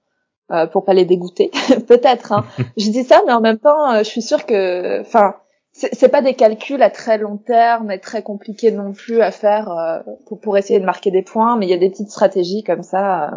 euh, 0.53 0.67
pour 0.67 0.85
pas 0.85 0.95
les 0.95 1.05
dégoûter. 1.05 1.51
peut-être. 1.87 2.33
Hein. 2.33 2.45
je 2.77 2.91
dis 2.91 3.05
ça, 3.05 3.23
mais 3.25 3.33
en 3.33 3.41
même 3.41 3.59
temps, 3.59 3.93
euh, 3.93 3.99
je 3.99 4.09
suis 4.09 4.23
sûre 4.23 4.47
que, 4.47 5.01
enfin, 5.01 5.35
c'est 5.73 6.09
pas 6.09 6.21
des 6.21 6.35
calculs 6.35 6.83
à 6.83 6.91
très 6.91 7.17
long 7.17 7.37
terme 7.37 7.87
mais 7.87 7.99
très 7.99 8.23
compliqués 8.23 8.73
non 8.73 8.93
plus 8.93 9.23
à 9.23 9.31
faire 9.31 9.71
euh, 9.71 10.01
pour, 10.27 10.41
pour 10.41 10.59
essayer 10.59 10.81
de 10.81 10.85
marquer 10.85 11.11
des 11.11 11.23
points, 11.23 11.57
mais 11.57 11.67
il 11.67 11.71
y 11.71 11.75
a 11.75 11.79
des 11.79 11.91
petites 11.91 12.11
stratégies 12.11 12.65
comme 12.65 12.83
ça 12.83 13.31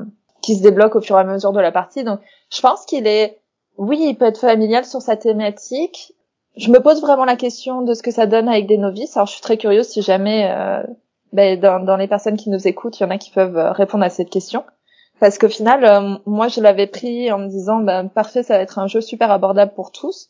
qui 0.43 0.55
se 0.55 0.61
débloquent 0.61 0.99
au 0.99 1.01
fur 1.01 1.17
et 1.17 1.21
à 1.21 1.23
mesure 1.23 1.53
de 1.53 1.59
la 1.59 1.71
partie. 1.71 2.03
Donc, 2.03 2.19
je 2.51 2.61
pense 2.61 2.85
qu'il 2.85 3.07
est, 3.07 3.39
oui, 3.77 3.97
il 4.01 4.15
peut 4.15 4.25
être 4.25 4.39
familial 4.39 4.85
sur 4.85 5.01
sa 5.01 5.15
thématique. 5.15 6.13
Je 6.55 6.69
me 6.69 6.79
pose 6.79 7.01
vraiment 7.01 7.25
la 7.25 7.37
question 7.37 7.81
de 7.81 7.95
ce 7.95 8.03
que 8.03 8.11
ça 8.11 8.27
donne 8.27 8.47
avec 8.47 8.67
des 8.67 8.77
novices. 8.77 9.17
Alors, 9.17 9.25
je 9.25 9.33
suis 9.33 9.41
très 9.41 9.57
curieuse 9.57 9.87
si 9.87 10.03
jamais, 10.03 10.51
euh, 10.51 10.83
ben, 11.31 11.59
dans, 11.59 11.79
dans, 11.79 11.97
les 11.97 12.07
personnes 12.07 12.37
qui 12.37 12.51
nous 12.51 12.67
écoutent, 12.67 12.99
il 12.99 13.03
y 13.03 13.05
en 13.05 13.09
a 13.09 13.17
qui 13.17 13.31
peuvent 13.31 13.57
euh, 13.57 13.71
répondre 13.71 14.03
à 14.03 14.09
cette 14.09 14.29
question. 14.29 14.63
Parce 15.19 15.37
qu'au 15.37 15.49
final, 15.49 15.85
euh, 15.85 16.17
moi, 16.25 16.49
je 16.49 16.59
l'avais 16.59 16.87
pris 16.87 17.31
en 17.31 17.39
me 17.39 17.47
disant, 17.47 17.79
ben, 17.79 18.09
parfait, 18.09 18.43
ça 18.43 18.57
va 18.57 18.63
être 18.63 18.77
un 18.77 18.87
jeu 18.87 19.01
super 19.01 19.31
abordable 19.31 19.73
pour 19.73 19.91
tous. 19.91 20.29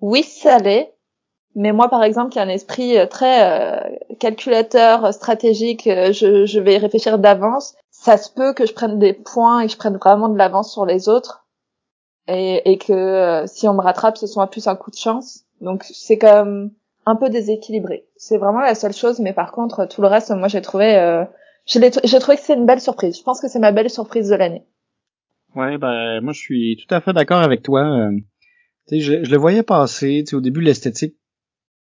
Oui, 0.00 0.22
ça 0.22 0.58
l'est. 0.58 0.94
Mais 1.54 1.72
moi, 1.72 1.88
par 1.88 2.04
exemple, 2.04 2.30
qui 2.30 2.38
ai 2.38 2.42
un 2.42 2.48
esprit 2.48 2.96
très 3.08 3.42
euh, 3.42 3.96
calculateur, 4.18 5.12
stratégique, 5.12 5.84
je, 5.86 6.46
je 6.46 6.60
vais 6.60 6.78
réfléchir 6.78 7.18
d'avance 7.18 7.74
ça 8.00 8.16
se 8.16 8.30
peut 8.32 8.54
que 8.54 8.64
je 8.64 8.72
prenne 8.72 8.98
des 8.98 9.12
points 9.12 9.60
et 9.60 9.66
que 9.66 9.72
je 9.72 9.76
prenne 9.76 9.98
vraiment 9.98 10.30
de 10.30 10.38
l'avance 10.38 10.72
sur 10.72 10.86
les 10.86 11.10
autres 11.10 11.46
et, 12.28 12.72
et 12.72 12.78
que 12.78 12.92
euh, 12.92 13.46
si 13.46 13.68
on 13.68 13.74
me 13.74 13.82
rattrape, 13.82 14.16
ce 14.16 14.26
soit 14.26 14.50
plus 14.50 14.66
un 14.68 14.76
coup 14.76 14.90
de 14.90 14.96
chance. 14.96 15.44
Donc 15.60 15.84
c'est 15.84 16.20
même 16.22 16.70
un 17.04 17.16
peu 17.16 17.28
déséquilibré. 17.28 18.06
C'est 18.16 18.38
vraiment 18.38 18.60
la 18.60 18.74
seule 18.74 18.94
chose, 18.94 19.20
mais 19.20 19.34
par 19.34 19.52
contre 19.52 19.86
tout 19.86 20.00
le 20.00 20.08
reste, 20.08 20.30
moi 20.30 20.48
j'ai 20.48 20.62
trouvé, 20.62 20.96
euh, 20.96 21.24
j'ai 21.66 21.90
trouvé 21.90 22.36
que 22.38 22.42
c'est 22.42 22.54
une 22.54 22.64
belle 22.64 22.80
surprise. 22.80 23.18
Je 23.18 23.22
pense 23.22 23.40
que 23.42 23.48
c'est 23.48 23.58
ma 23.58 23.72
belle 23.72 23.90
surprise 23.90 24.30
de 24.30 24.36
l'année. 24.36 24.64
Ouais, 25.54 25.76
ben 25.76 26.22
moi 26.22 26.32
je 26.32 26.40
suis 26.40 26.78
tout 26.78 26.94
à 26.94 27.02
fait 27.02 27.12
d'accord 27.12 27.42
avec 27.42 27.62
toi. 27.62 27.82
Euh, 27.82 28.12
je, 28.90 29.24
je 29.24 29.30
le 29.30 29.36
voyais 29.36 29.62
passer. 29.62 30.24
Au 30.32 30.40
début 30.40 30.62
l'esthétique, 30.62 31.16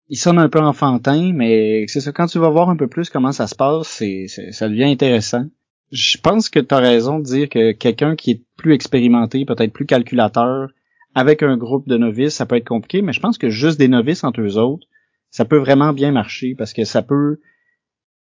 il 0.08 0.16
sonne 0.16 0.38
un 0.38 0.48
peu 0.48 0.60
enfantin, 0.60 1.32
mais 1.34 1.86
c'est 1.88 2.00
ça. 2.00 2.12
Quand 2.12 2.26
tu 2.26 2.38
vas 2.38 2.50
voir 2.50 2.70
un 2.70 2.76
peu 2.76 2.86
plus 2.86 3.10
comment 3.10 3.32
ça 3.32 3.46
se 3.46 3.54
passe, 3.54 3.88
c'est 3.88 4.26
ça 4.28 4.68
devient 4.68 4.84
intéressant 4.84 5.46
je 5.92 6.18
pense 6.18 6.48
que 6.48 6.58
tu 6.58 6.74
as 6.74 6.78
raison 6.78 7.18
de 7.18 7.24
dire 7.24 7.48
que 7.48 7.72
quelqu'un 7.72 8.16
qui 8.16 8.32
est 8.32 8.42
plus 8.56 8.74
expérimenté, 8.74 9.44
peut-être 9.44 9.72
plus 9.72 9.86
calculateur, 9.86 10.70
avec 11.14 11.42
un 11.42 11.56
groupe 11.56 11.88
de 11.88 11.96
novices, 11.96 12.34
ça 12.34 12.46
peut 12.46 12.56
être 12.56 12.68
compliqué, 12.68 13.02
mais 13.02 13.12
je 13.12 13.20
pense 13.20 13.38
que 13.38 13.48
juste 13.48 13.78
des 13.78 13.88
novices 13.88 14.24
entre 14.24 14.40
eux 14.40 14.58
autres, 14.58 14.86
ça 15.30 15.44
peut 15.44 15.56
vraiment 15.56 15.92
bien 15.92 16.12
marcher 16.12 16.54
parce 16.54 16.72
que 16.72 16.84
ça 16.84 17.02
peut 17.02 17.40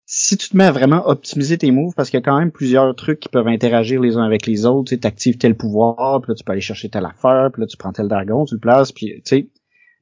si 0.07 0.37
tu 0.37 0.49
te 0.49 0.55
mets 0.55 0.65
à 0.65 0.71
vraiment 0.71 1.07
optimiser 1.07 1.57
tes 1.57 1.71
moves, 1.71 1.95
parce 1.95 2.11
qu'il 2.11 2.19
y 2.19 2.21
a 2.21 2.23
quand 2.23 2.37
même 2.37 2.51
plusieurs 2.51 2.95
trucs 2.95 3.19
qui 3.19 3.27
peuvent 3.27 3.47
interagir 3.47 3.99
les 3.99 4.17
uns 4.17 4.23
avec 4.23 4.45
les 4.45 4.67
autres, 4.67 4.95
tu 4.95 5.07
actives 5.07 5.39
tel 5.39 5.55
pouvoir, 5.55 6.21
puis 6.21 6.29
là 6.31 6.35
tu 6.35 6.43
peux 6.43 6.51
aller 6.51 6.61
chercher 6.61 6.89
telle 6.89 7.05
affaire, 7.05 7.49
puis 7.51 7.61
là 7.61 7.67
tu 7.67 7.75
prends 7.75 7.91
tel 7.91 8.07
dragon, 8.07 8.45
tu 8.45 8.53
le 8.53 8.59
places, 8.59 8.91
puis 8.91 9.15
tu 9.15 9.21
sais, 9.25 9.49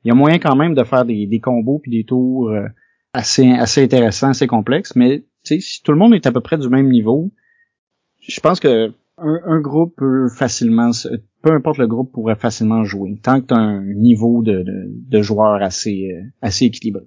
il 0.04 0.10
y 0.10 0.12
a 0.12 0.16
moyen 0.16 0.40
quand 0.40 0.56
même 0.56 0.74
de 0.74 0.84
faire 0.84 1.06
des, 1.06 1.40
combos 1.42 1.80
puis 1.80 1.92
des 1.92 2.04
tours 2.04 2.50
euh, 2.50 2.68
assez 3.14 3.52
assez 3.52 3.84
intéressants, 3.84 4.30
assez 4.30 4.48
complexes, 4.48 4.96
mais 4.96 5.26
si 5.44 5.82
tout 5.84 5.92
le 5.92 5.98
monde 5.98 6.14
est 6.14 6.26
à 6.26 6.32
peu 6.32 6.42
près 6.42 6.58
du 6.58 6.70
même 6.70 6.90
niveau, 6.90 7.32
je 8.20 8.40
pense 8.40 8.60
que 8.60 8.94
un, 9.18 9.60
groupe 9.62 9.96
peut 9.96 10.28
facilement, 10.28 10.90
peu 11.44 11.52
importe 11.52 11.78
le 11.78 11.88
groupe, 11.88 12.12
pourrait 12.12 12.36
facilement 12.36 12.84
jouer, 12.84 13.20
tant 13.22 13.40
que 13.42 13.48
tu 13.48 13.54
as 13.54 13.58
un 13.58 13.84
niveau 13.94 14.42
de, 14.42 14.64
de, 14.64 14.86
de 14.88 15.22
joueur 15.22 15.62
assez, 15.62 16.10
euh, 16.12 16.24
assez 16.42 16.66
équilibré. 16.66 17.04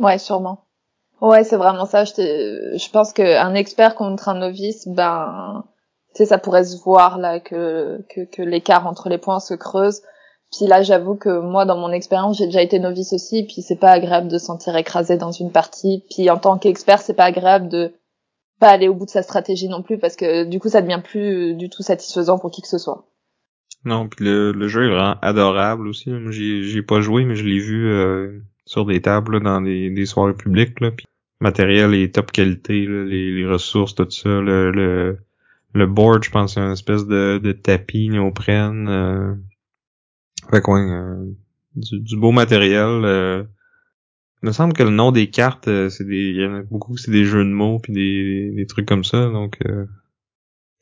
Ouais, 0.00 0.18
sûrement. 0.18 0.64
Ouais, 1.20 1.44
c'est 1.44 1.56
vraiment 1.56 1.86
ça. 1.86 2.04
Je, 2.04 2.12
je 2.76 2.90
pense 2.90 3.12
qu'un 3.12 3.54
expert 3.54 3.94
contre 3.94 4.28
un 4.28 4.38
novice, 4.40 4.88
ben, 4.88 5.64
tu 6.14 6.18
sais, 6.18 6.26
ça 6.26 6.38
pourrait 6.38 6.64
se 6.64 6.82
voir 6.82 7.18
là 7.18 7.40
que, 7.40 8.04
que, 8.10 8.22
que 8.24 8.42
l'écart 8.42 8.86
entre 8.86 9.08
les 9.08 9.18
points 9.18 9.40
se 9.40 9.54
creuse. 9.54 10.02
Puis 10.56 10.68
là, 10.68 10.82
j'avoue 10.82 11.16
que 11.16 11.40
moi, 11.40 11.64
dans 11.64 11.76
mon 11.76 11.90
expérience, 11.90 12.38
j'ai 12.38 12.46
déjà 12.46 12.62
été 12.62 12.78
novice 12.78 13.12
aussi, 13.12 13.44
puis 13.44 13.62
c'est 13.62 13.78
pas 13.78 13.90
agréable 13.90 14.28
de 14.28 14.38
se 14.38 14.46
sentir 14.46 14.76
écrasé 14.76 15.16
dans 15.16 15.32
une 15.32 15.50
partie. 15.50 16.04
Puis 16.10 16.30
en 16.30 16.38
tant 16.38 16.58
qu'expert, 16.58 17.00
c'est 17.00 17.14
pas 17.14 17.24
agréable 17.24 17.68
de 17.68 17.92
pas 18.60 18.68
aller 18.68 18.88
au 18.88 18.94
bout 18.94 19.06
de 19.06 19.10
sa 19.10 19.22
stratégie 19.22 19.68
non 19.68 19.82
plus 19.82 19.98
parce 19.98 20.16
que 20.16 20.44
du 20.44 20.60
coup 20.60 20.68
ça 20.68 20.80
devient 20.80 21.02
plus 21.02 21.54
du 21.54 21.68
tout 21.68 21.82
satisfaisant 21.82 22.38
pour 22.38 22.50
qui 22.50 22.62
que 22.62 22.68
ce 22.68 22.78
soit. 22.78 23.06
Non, 23.84 24.08
puis 24.08 24.24
le, 24.24 24.68
jeu 24.68 24.84
est 24.84 24.90
vraiment 24.90 25.16
adorable 25.20 25.88
aussi. 25.88 26.10
J'ai 26.30 26.82
pas 26.82 27.00
joué 27.00 27.24
mais 27.24 27.34
je 27.34 27.44
l'ai 27.44 27.58
vu 27.58 27.88
euh, 27.88 28.40
sur 28.64 28.86
des 28.86 29.02
tables 29.02 29.42
dans 29.42 29.60
des, 29.60 29.90
des 29.90 30.06
soirées 30.06 30.34
publiques 30.34 30.80
là. 30.80 30.92
Puis 30.92 31.06
matériel 31.40 31.94
est 31.94 32.14
top 32.14 32.30
qualité, 32.30 32.86
les, 32.86 33.44
ressources 33.46 33.94
tout 33.94 34.08
ça, 34.10 34.28
le 34.28 34.70
le, 34.70 35.18
le 35.72 35.86
board 35.86 36.22
je 36.22 36.30
pense 36.30 36.54
c'est 36.54 36.60
une 36.60 36.72
espèce 36.72 37.06
de, 37.06 37.38
de 37.42 37.52
tapis 37.52 38.08
néoprène. 38.08 38.88
Euh, 38.88 39.34
fait 40.50 40.60
quoi, 40.60 40.78
euh, 40.78 41.24
du, 41.76 42.00
du, 42.00 42.16
beau 42.16 42.32
matériel. 42.32 43.04
Euh, 43.04 43.44
il 44.42 44.48
me 44.48 44.52
semble 44.52 44.74
que 44.74 44.82
le 44.82 44.90
nom 44.90 45.10
des 45.10 45.30
cartes, 45.30 45.68
euh, 45.68 45.88
c'est 45.88 46.04
des, 46.04 46.30
il 46.30 46.42
y 46.42 46.46
en 46.46 46.56
a 46.56 46.62
beaucoup, 46.62 46.96
c'est 46.96 47.10
des 47.10 47.24
jeux 47.24 47.44
de 47.44 47.50
mots 47.50 47.78
puis 47.78 47.92
des, 47.92 48.52
des 48.54 48.66
trucs 48.66 48.86
comme 48.86 49.04
ça, 49.04 49.28
donc 49.30 49.56
euh, 49.64 49.86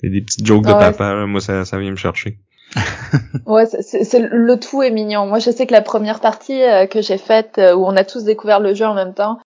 des, 0.03 0.11
des 0.11 0.21
petites 0.21 0.45
jokes 0.45 0.65
de 0.65 0.73
papa. 0.73 1.27
moi, 1.27 1.41
ça, 1.41 1.65
ça 1.65 1.79
vient 1.79 1.93
me 1.93 1.97
chercher. 1.97 2.39
ouais, 3.47 3.67
c'est 3.67 4.19
le 4.19 4.59
tout 4.59 4.83
est 4.83 4.91
mignon. 4.91 5.27
Moi, 5.27 5.39
je 5.39 5.51
sais 5.51 5.67
que 5.67 5.73
la 5.73 5.81
première 5.81 6.19
partie 6.19 6.61
euh, 6.63 6.87
que 6.87 7.03
j'ai 7.03 7.19
faite, 7.19 7.59
euh, 7.59 7.73
où 7.75 7.85
on 7.85 7.97
a 7.97 8.05
tous 8.05 8.25
découvert 8.25 8.59
le 8.59 8.75
jeu 8.75 8.85
en 8.85 8.95
même 8.95 9.15
temps, 9.15 9.39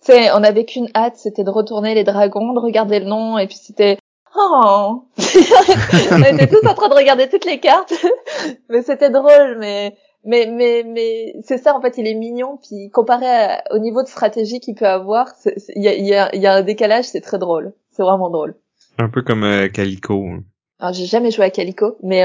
c'est, 0.00 0.32
on 0.32 0.42
avait 0.42 0.64
qu'une 0.64 0.88
hâte, 0.94 1.16
c'était 1.16 1.44
de 1.44 1.50
retourner 1.50 1.94
les 1.94 2.04
dragons, 2.04 2.54
de 2.54 2.58
regarder 2.58 2.98
le 2.98 3.06
nom, 3.06 3.38
et 3.38 3.46
puis 3.46 3.58
c'était 3.62 3.98
oh, 4.40 5.04
on 6.12 6.22
était 6.22 6.46
tous 6.46 6.66
en 6.66 6.74
train 6.74 6.88
de 6.88 6.94
regarder 6.94 7.28
toutes 7.28 7.44
les 7.44 7.60
cartes, 7.60 7.94
mais 8.68 8.82
c'était 8.82 9.10
drôle, 9.10 9.56
mais 9.58 9.96
mais 10.24 10.46
mais 10.46 10.84
mais 10.86 11.34
c'est 11.44 11.58
ça 11.58 11.74
en 11.74 11.80
fait 11.80 11.96
il 11.96 12.06
est 12.06 12.14
mignon 12.14 12.58
puis 12.62 12.90
comparé 12.90 13.58
au 13.70 13.78
niveau 13.78 14.02
de 14.02 14.08
stratégie 14.08 14.60
qu'il 14.60 14.74
peut 14.74 14.86
avoir 14.86 15.28
il 15.74 15.82
y 15.82 15.88
a, 15.88 15.94
y, 15.94 16.14
a, 16.14 16.34
y 16.36 16.46
a 16.46 16.54
un 16.54 16.62
décalage 16.62 17.06
c'est 17.06 17.20
très 17.20 17.38
drôle. 17.38 17.72
C'est 17.92 18.02
vraiment 18.02 18.30
drôle. 18.30 18.54
Un 18.98 19.08
peu 19.08 19.22
comme 19.22 19.44
euh, 19.44 19.68
Calico 19.68 20.26
hein. 20.26 20.42
alors 20.78 20.92
j'ai 20.92 21.06
jamais 21.06 21.30
joué 21.30 21.46
à 21.46 21.50
Calico 21.50 21.96
mais 22.02 22.24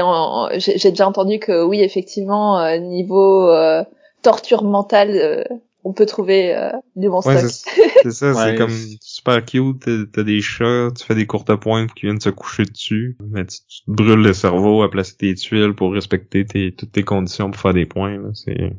j'ai 0.58 0.90
déjà 0.90 1.08
entendu 1.08 1.38
que 1.38 1.64
oui 1.64 1.80
effectivement 1.80 2.58
euh, 2.58 2.76
niveau 2.78 3.48
euh, 3.48 3.82
torture 4.22 4.62
mentale 4.62 5.10
euh, 5.14 5.44
on 5.86 5.92
peut 5.92 6.04
trouver 6.04 6.52
euh, 6.52 6.72
du 6.96 7.08
bon 7.08 7.20
stock. 7.20 7.36
C'est 7.38 8.10
ça, 8.10 8.34
c'est 8.34 8.56
comme 8.56 8.76
super 9.00 9.44
cute, 9.44 9.88
t'as 10.12 10.24
des 10.24 10.40
chats, 10.40 10.88
tu 10.96 11.04
fais 11.04 11.14
des 11.14 11.26
courtes 11.26 11.54
pointes 11.54 11.94
qui 11.94 12.06
viennent 12.06 12.20
se 12.20 12.30
coucher 12.30 12.64
dessus, 12.64 13.16
mais 13.20 13.46
tu, 13.46 13.58
te 13.58 13.90
brûles 13.90 14.20
le 14.20 14.32
cerveau 14.32 14.82
à 14.82 14.90
placer 14.90 15.16
tes 15.16 15.34
tuiles 15.34 15.74
pour 15.74 15.92
respecter 15.92 16.44
tes, 16.44 16.74
toutes 16.74 16.90
tes 16.90 17.04
conditions 17.04 17.52
pour 17.52 17.60
faire 17.60 17.72
des 17.72 17.86
points. 17.86 18.18
C'est 18.34 18.72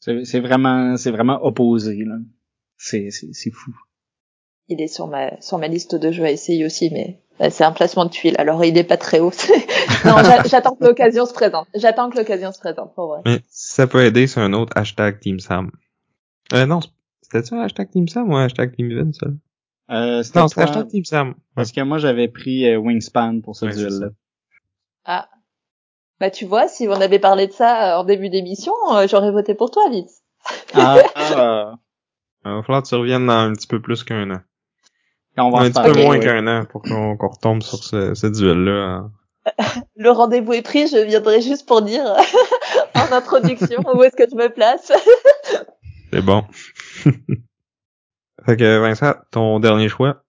c'est 0.00 0.40
vraiment 0.40 0.96
c'est 0.96 1.12
vraiment 1.12 1.44
opposé 1.44 2.04
là. 2.04 2.16
C'est 2.76 3.10
c'est 3.10 3.50
fou. 3.50 3.70
Il 4.66 4.80
est 4.80 4.88
sur 4.88 5.06
ma 5.06 5.40
sur 5.40 5.58
ma 5.58 5.68
liste 5.68 5.94
de 5.94 6.10
jeux 6.10 6.24
à 6.24 6.32
essayer 6.32 6.66
aussi, 6.66 6.90
mais 6.92 7.22
bah, 7.38 7.50
c'est 7.50 7.64
un 7.64 7.72
placement 7.72 8.06
de 8.06 8.10
tuiles, 8.10 8.34
alors 8.38 8.64
il 8.64 8.76
est 8.76 8.84
pas 8.84 8.96
très 8.96 9.20
haut. 9.20 9.30
non, 10.04 10.16
j'attends 10.46 10.74
que 10.74 10.84
l'occasion 10.84 11.26
se 11.26 11.32
présente. 11.32 11.68
J'attends 11.76 12.10
que 12.10 12.18
l'occasion 12.18 12.50
se 12.50 12.58
présente, 12.58 12.92
pour 12.96 13.06
vrai. 13.06 13.20
Mais 13.24 13.40
ça 13.48 13.86
peut 13.86 14.04
aider, 14.04 14.26
c'est 14.26 14.40
un 14.40 14.52
autre 14.52 14.72
hashtag 14.76 15.20
Team 15.20 15.38
Sam. 15.38 15.70
Euh, 16.52 16.66
non, 16.66 16.80
c'était 17.22 17.42
ça, 17.42 17.62
hashtag 17.62 17.90
Team 17.90 18.08
Sam 18.08 18.30
ou 18.30 18.36
hashtag 18.36 18.74
Team 18.74 18.88
Vin, 18.88 19.12
ça? 19.12 19.26
Euh, 19.90 20.22
c'était 20.22 20.38
hashtag 20.38 20.88
Team 20.88 21.04
Sam. 21.04 21.34
Parce 21.54 21.72
que 21.72 21.80
moi, 21.82 21.98
j'avais 21.98 22.28
pris 22.28 22.66
euh, 22.66 22.78
Wingspan 22.78 23.40
pour 23.40 23.56
ce 23.56 23.66
duel-là. 23.66 24.08
Ah. 25.04 25.28
Bah, 26.20 26.30
tu 26.30 26.46
vois, 26.46 26.68
si 26.68 26.88
on 26.88 27.00
avait 27.00 27.18
parlé 27.18 27.46
de 27.46 27.52
ça 27.52 27.94
euh, 27.94 28.00
en 28.00 28.04
début 28.04 28.28
d'émission, 28.28 28.72
euh, 28.92 29.06
j'aurais 29.08 29.30
voté 29.30 29.54
pour 29.54 29.70
toi, 29.70 29.84
Vince. 29.90 30.22
ah, 30.74 30.98
ah. 31.14 31.74
Il 32.44 32.50
va 32.50 32.62
falloir 32.62 32.82
que 32.82 32.88
tu 32.88 32.94
reviennes 32.94 33.26
dans 33.26 33.32
un 33.32 33.52
petit 33.52 33.66
peu 33.66 33.80
plus 33.80 34.02
qu'un 34.04 34.30
an. 34.30 34.40
On 35.36 35.50
va 35.50 35.60
un 35.60 35.70
petit 35.70 35.92
peu 35.92 36.02
moins 36.02 36.18
qu'un 36.18 36.46
an 36.48 36.64
pour 36.64 36.82
qu'on 36.82 37.16
retombe 37.16 37.62
sur 37.62 37.84
ce, 37.84 38.14
ce 38.14 38.26
duel-là. 38.26 38.72
Hein. 38.72 39.12
Le 39.96 40.10
rendez-vous 40.10 40.52
est 40.52 40.62
pris, 40.62 40.88
je 40.88 40.98
viendrai 40.98 41.40
juste 41.40 41.66
pour 41.66 41.82
dire 41.82 42.04
en 42.94 43.12
introduction 43.12 43.82
où 43.94 44.02
est-ce 44.02 44.16
que 44.16 44.28
je 44.28 44.34
me 44.34 44.48
place. 44.48 44.90
C'est 46.12 46.22
bon. 46.22 46.44
fait 47.04 48.56
que 48.56 48.78
Vincent, 48.78 49.14
ton 49.30 49.60
dernier 49.60 49.88
choix? 49.88 50.24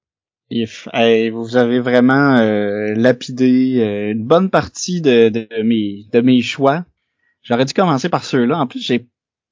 If, 0.51 0.88
hey, 0.93 1.30
vous 1.30 1.57
avez 1.57 1.80
vraiment 1.80 2.38
euh, 2.38 2.93
lapidé 2.95 3.80
euh, 3.80 4.11
une 4.11 4.26
bonne 4.26 4.49
partie 4.49 4.99
de, 4.99 5.30
de, 5.30 5.47
mes 5.64 6.06
de 6.11 6.22
mes 6.22 6.41
choix. 6.41 6.85
J'aurais 7.43 7.65
dû 7.65 7.73
commencer 7.73 8.10
par 8.10 8.26
ceux-là. 8.26 8.57
En 8.57 8.68
plus, 8.68 8.84
j'ai 8.84 9.07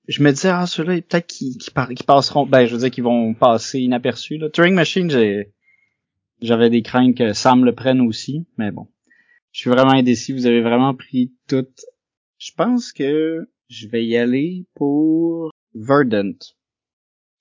je 0.07 0.23
me 0.23 0.31
disais 0.31 0.49
ah 0.49 0.65
ceux-là 0.65 0.95
peut-être 1.01 1.27
qu'ils 1.27 1.57
qui, 1.57 1.71
passeront 2.05 2.45
ben 2.45 2.65
je 2.65 2.73
veux 2.73 2.79
dire 2.79 2.91
qu'ils 2.91 3.03
vont 3.03 3.33
passer 3.33 3.79
inaperçus 3.79 4.37
là. 4.37 4.49
Turing 4.49 4.73
Machine, 4.73 5.09
j'ai 5.09 5.53
j'avais 6.41 6.69
des 6.69 6.81
craintes 6.81 7.15
que 7.15 7.33
Sam 7.33 7.63
le 7.63 7.75
prenne 7.75 8.01
aussi, 8.01 8.45
mais 8.57 8.71
bon. 8.71 8.87
Je 9.51 9.61
suis 9.61 9.69
vraiment 9.69 9.93
indécis, 9.93 10.33
vous 10.33 10.45
avez 10.45 10.61
vraiment 10.61 10.93
pris 10.93 11.33
tout. 11.47 11.67
Je 12.37 12.51
pense 12.55 12.91
que 12.91 13.49
je 13.69 13.87
vais 13.87 14.05
y 14.05 14.17
aller 14.17 14.65
pour 14.75 15.51
Verdant. 15.73 16.37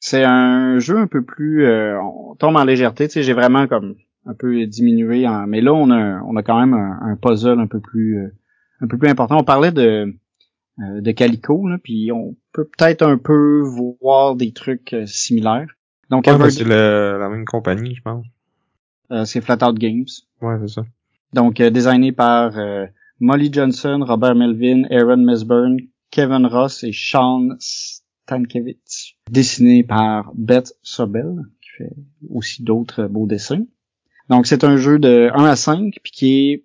C'est 0.00 0.24
un 0.24 0.78
jeu 0.78 0.98
un 0.98 1.06
peu 1.06 1.24
plus 1.24 1.64
euh, 1.64 2.00
on 2.00 2.34
tombe 2.34 2.56
en 2.56 2.64
légèreté, 2.64 3.08
tu 3.08 3.14
sais, 3.14 3.22
j'ai 3.22 3.32
vraiment 3.32 3.66
comme 3.66 3.96
un 4.26 4.34
peu 4.34 4.66
diminué 4.66 5.26
en 5.26 5.46
mais 5.46 5.60
là 5.60 5.72
on 5.72 5.90
a 5.90 6.20
on 6.22 6.36
a 6.36 6.42
quand 6.42 6.58
même 6.60 6.74
un, 6.74 7.16
puzzle 7.16 7.60
un 7.60 7.66
peu 7.66 7.80
plus 7.80 8.18
euh, 8.18 8.28
un 8.80 8.86
peu 8.86 8.98
plus 8.98 9.08
important. 9.08 9.38
On 9.38 9.44
parlait 9.44 9.72
de 9.72 10.14
euh, 10.78 11.00
de 11.00 11.10
Calico 11.12 11.66
là, 11.66 11.78
puis 11.82 12.12
on 12.12 12.36
peut 12.52 12.68
peut-être 12.76 13.02
un 13.02 13.16
peu 13.16 13.62
voir 14.00 14.36
des 14.36 14.52
trucs 14.52 14.94
similaires. 15.06 15.68
Donc 16.10 16.26
ouais, 16.26 16.50
c'est 16.50 16.64
la 16.64 17.28
même 17.28 17.46
compagnie, 17.46 17.94
je 17.94 18.02
pense. 18.02 18.26
c'est 19.26 19.40
Flatout 19.40 19.74
Games. 19.74 20.04
Ouais, 20.42 20.56
c'est 20.60 20.74
ça. 20.74 20.82
Donc 21.32 21.56
designé 21.56 22.12
par 22.12 22.52
Molly 23.18 23.50
Johnson, 23.52 24.04
Robert 24.06 24.34
Melvin, 24.34 24.84
Aaron 24.90 25.16
Mesburn, 25.16 25.78
Kevin 26.10 26.46
Ross 26.46 26.84
et 26.84 26.92
Sean 26.92 27.56
Stankiewicz, 28.26 29.14
dessiné 29.30 29.84
par 29.84 30.32
Beth 30.34 30.72
Sobel, 30.82 31.44
qui 31.62 31.70
fait 31.78 31.96
aussi 32.28 32.64
d'autres 32.64 33.06
beaux 33.06 33.26
dessins. 33.26 33.64
Donc 34.28 34.46
c'est 34.46 34.64
un 34.64 34.76
jeu 34.76 34.98
de 34.98 35.30
1 35.32 35.44
à 35.44 35.54
5, 35.54 35.94
puis 36.02 36.12
qui 36.12 36.50
est 36.50 36.64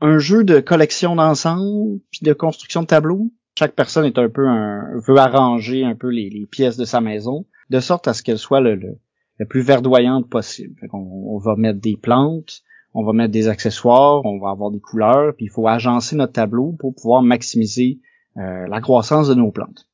un 0.00 0.18
jeu 0.18 0.42
de 0.42 0.60
collection 0.60 1.14
d'ensemble, 1.14 2.00
puis 2.10 2.20
de 2.22 2.32
construction 2.32 2.82
de 2.82 2.86
tableaux. 2.86 3.30
Chaque 3.58 3.74
personne 3.74 4.06
est 4.06 4.18
un 4.18 4.30
peu 4.30 4.48
un, 4.48 4.98
veut 5.06 5.18
arranger 5.18 5.84
un 5.84 5.94
peu 5.94 6.08
les, 6.08 6.46
pièces 6.50 6.78
de 6.78 6.86
sa 6.86 7.02
maison, 7.02 7.44
de 7.68 7.80
sorte 7.80 8.08
à 8.08 8.14
ce 8.14 8.22
qu'elle 8.22 8.38
soit 8.38 8.62
le, 8.62 8.76
le, 8.76 9.46
plus 9.46 9.60
verdoyante 9.60 10.30
possible. 10.30 10.80
On, 10.94 11.34
on, 11.34 11.38
va 11.38 11.56
mettre 11.56 11.80
des 11.80 11.98
plantes, 11.98 12.62
on 12.94 13.04
va 13.04 13.12
mettre 13.12 13.32
des 13.32 13.48
accessoires, 13.48 14.24
on 14.24 14.38
va 14.38 14.50
avoir 14.50 14.70
des 14.70 14.80
couleurs, 14.80 15.34
puis 15.36 15.46
il 15.46 15.50
faut 15.50 15.68
agencer 15.68 16.16
notre 16.16 16.32
tableau 16.32 16.74
pour 16.78 16.94
pouvoir 16.94 17.22
maximiser 17.22 18.00
euh, 18.38 18.66
la 18.66 18.80
croissance 18.80 19.28
de 19.28 19.34
nos 19.34 19.50
plantes. 19.50 19.86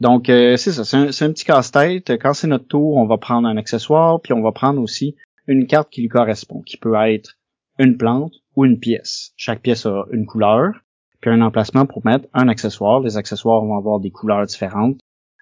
Donc, 0.00 0.28
euh, 0.28 0.56
c'est 0.56 0.72
ça, 0.72 0.84
c'est 0.84 1.24
un, 1.24 1.32
petit 1.32 1.44
casse-tête. 1.44 2.10
Quand 2.20 2.32
c'est 2.32 2.46
notre 2.46 2.68
tour, 2.68 2.96
on 2.96 3.06
va 3.06 3.18
prendre 3.18 3.48
un 3.48 3.56
accessoire, 3.56 4.20
puis 4.20 4.32
on 4.32 4.42
va 4.42 4.52
prendre 4.52 4.80
aussi 4.80 5.16
une 5.46 5.66
carte 5.66 5.90
qui 5.90 6.02
lui 6.02 6.08
correspond, 6.08 6.62
qui 6.62 6.76
peut 6.76 6.94
être 6.94 7.36
une 7.78 7.96
plante 7.96 8.34
ou 8.54 8.64
une 8.64 8.78
pièce. 8.78 9.32
Chaque 9.36 9.60
pièce 9.60 9.86
a 9.86 10.04
une 10.12 10.26
couleur, 10.26 10.72
puis 11.20 11.30
un 11.30 11.40
emplacement 11.40 11.86
pour 11.86 12.04
mettre 12.06 12.28
un 12.32 12.48
accessoire. 12.48 13.00
Les 13.00 13.16
accessoires 13.16 13.64
vont 13.64 13.76
avoir 13.76 13.98
des 13.98 14.10
couleurs 14.10 14.46
différentes. 14.46 14.98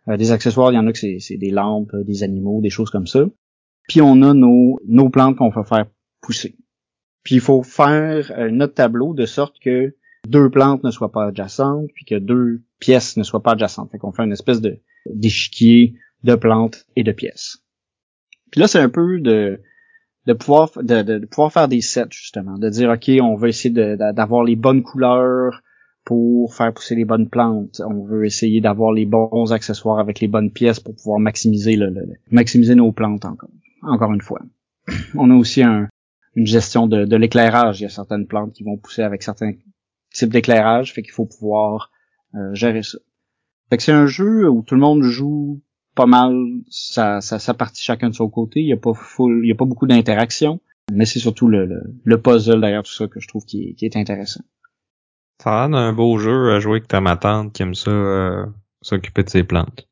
Euh, 0.09 0.17
des 0.17 0.33
accessoires, 0.33 0.73
il 0.73 0.77
y 0.77 0.79
en 0.79 0.87
a 0.87 0.93
que 0.93 1.19
c'est 1.19 1.37
des 1.37 1.51
lampes, 1.51 1.95
des 2.05 2.23
animaux, 2.23 2.61
des 2.63 2.71
choses 2.71 2.91
comme 2.91 3.07
ça. 3.07 3.25
Puis 3.89 4.01
on 4.01 4.23
a 4.23 4.33
nos, 4.33 4.79
nos 4.87 5.11
plantes 5.11 5.37
qu'on 5.37 5.51
va 5.51 5.65
faire 5.65 5.87
pousser. 6.23 6.57
Puis 7.23 7.35
il 7.35 7.41
faut 7.41 7.63
faire 7.63 8.33
euh, 8.39 8.51
notre 8.51 8.75
tableau 8.75 9.13
de 9.13 9.27
sorte 9.27 9.59
que 9.59 9.95
deux 10.27 10.51
plantes 10.51 10.85
ne 10.85 10.91
soient 10.91 11.13
pas 11.13 11.27
adjacentes, 11.27 11.89
puis 11.95 12.05
que 12.05 12.17
deux 12.17 12.63
pièces 12.79 13.17
ne 13.17 13.23
soient 13.23 13.43
pas 13.43 13.53
adjacentes. 13.53 13.91
Fait 13.91 13.99
qu'on 13.99 14.13
fait 14.13 14.25
une 14.25 14.33
espèce 14.33 14.61
de 14.61 14.79
d'échiquier 15.13 15.95
de 16.25 16.35
plantes 16.35 16.87
et 16.97 17.05
de 17.05 17.13
pièces. 17.13 17.59
Puis 18.51 18.61
là, 18.61 18.69
c'est 18.69 18.81
un 18.81 18.89
peu 18.89 19.21
de 19.21 19.61
de 20.27 20.33
pouvoir 20.33 20.71
de, 20.83 21.25
pouvoir 21.27 21.53
faire 21.53 21.69
des 21.69 21.81
sets 21.81 22.09
justement, 22.11 22.59
de 22.59 22.69
dire 22.69 22.91
ok, 22.91 23.11
on 23.23 23.37
veut 23.37 23.49
essayer 23.49 23.97
d'avoir 23.97 24.43
les 24.43 24.57
bonnes 24.57 24.83
couleurs 24.83 25.63
pour 26.05 26.55
faire 26.55 26.73
pousser 26.73 26.95
les 26.95 27.05
bonnes 27.05 27.29
plantes. 27.29 27.81
On 27.85 28.05
veut 28.05 28.25
essayer 28.25 28.61
d'avoir 28.61 28.93
les 28.93 29.07
bons 29.07 29.53
accessoires 29.53 29.99
avec 29.99 30.21
les 30.21 30.29
bonnes 30.29 30.51
pièces 30.51 30.81
pour 30.81 30.95
pouvoir 30.95 31.19
maximiser 31.19 31.77
le, 31.77 31.93
maximiser 32.31 32.75
nos 32.75 32.93
plantes 32.93 33.25
encore. 33.25 33.51
Encore 33.83 34.13
une 34.13 34.21
fois. 34.21 34.41
On 35.15 35.31
a 35.31 35.35
aussi 35.35 35.63
un, 35.63 35.89
une 36.35 36.47
gestion 36.47 36.87
de, 36.87 37.05
de 37.05 37.17
l'éclairage. 37.17 37.81
Il 37.81 37.85
y 37.85 37.87
a 37.87 37.91
certaines 37.91 38.27
plantes 38.27 38.53
qui 38.53 38.63
vont 38.63 38.77
pousser 38.77 39.03
avec 39.03 39.23
certains 39.23 39.53
type 40.17 40.31
d'éclairage, 40.31 40.93
fait 40.93 41.03
qu'il 41.03 41.13
faut 41.13 41.27
pouvoir 41.27 41.91
euh, 42.35 42.55
gérer 42.55 42.83
ça. 42.83 42.99
Fait 43.71 43.77
que 43.77 43.83
c'est 43.83 43.93
un 43.93 44.07
jeu 44.07 44.49
où 44.49 44.63
tout 44.63 44.75
le 44.75 44.81
monde 44.81 45.03
joue 45.03 45.61
pas 45.95 46.07
mal 46.07 46.35
sa, 46.69 47.21
sa, 47.21 47.55
partie 47.55 47.83
chacun 47.83 48.11
de 48.11 48.15
son 48.15 48.29
côté. 48.29 48.61
Il 48.61 48.67
y 48.67 48.73
a 48.73 48.77
pas 48.77 48.95
full, 48.95 49.41
il 49.45 49.49
y 49.49 49.53
a 49.53 49.55
pas 49.55 49.65
beaucoup 49.65 49.87
d'interaction, 49.87 50.61
mais 50.93 51.07
c'est 51.07 51.19
surtout 51.19 51.49
le, 51.49 51.83
le, 52.05 52.21
puzzle 52.21 52.61
derrière 52.61 52.83
tout 52.83 52.93
ça 52.93 53.07
que 53.09 53.19
je 53.19 53.27
trouve 53.27 53.45
qui 53.45 53.71
est, 53.71 53.75
qui 53.75 53.87
est 53.87 53.97
intéressant. 53.97 54.43
Ça 55.43 55.65
a 55.65 55.67
un 55.67 55.93
beau 55.93 56.19
jeu 56.19 56.53
à 56.53 56.61
jouer 56.61 56.77
avec 56.77 56.89
ta 56.89 57.01
ma 57.01 57.17
tante 57.17 57.53
qui 57.53 57.63
aime 57.63 57.75
ça 57.75 57.91
euh, 57.91 58.47
s'occuper 58.83 59.23
de 59.23 59.31
ses 59.31 59.43
plantes. 59.43 59.89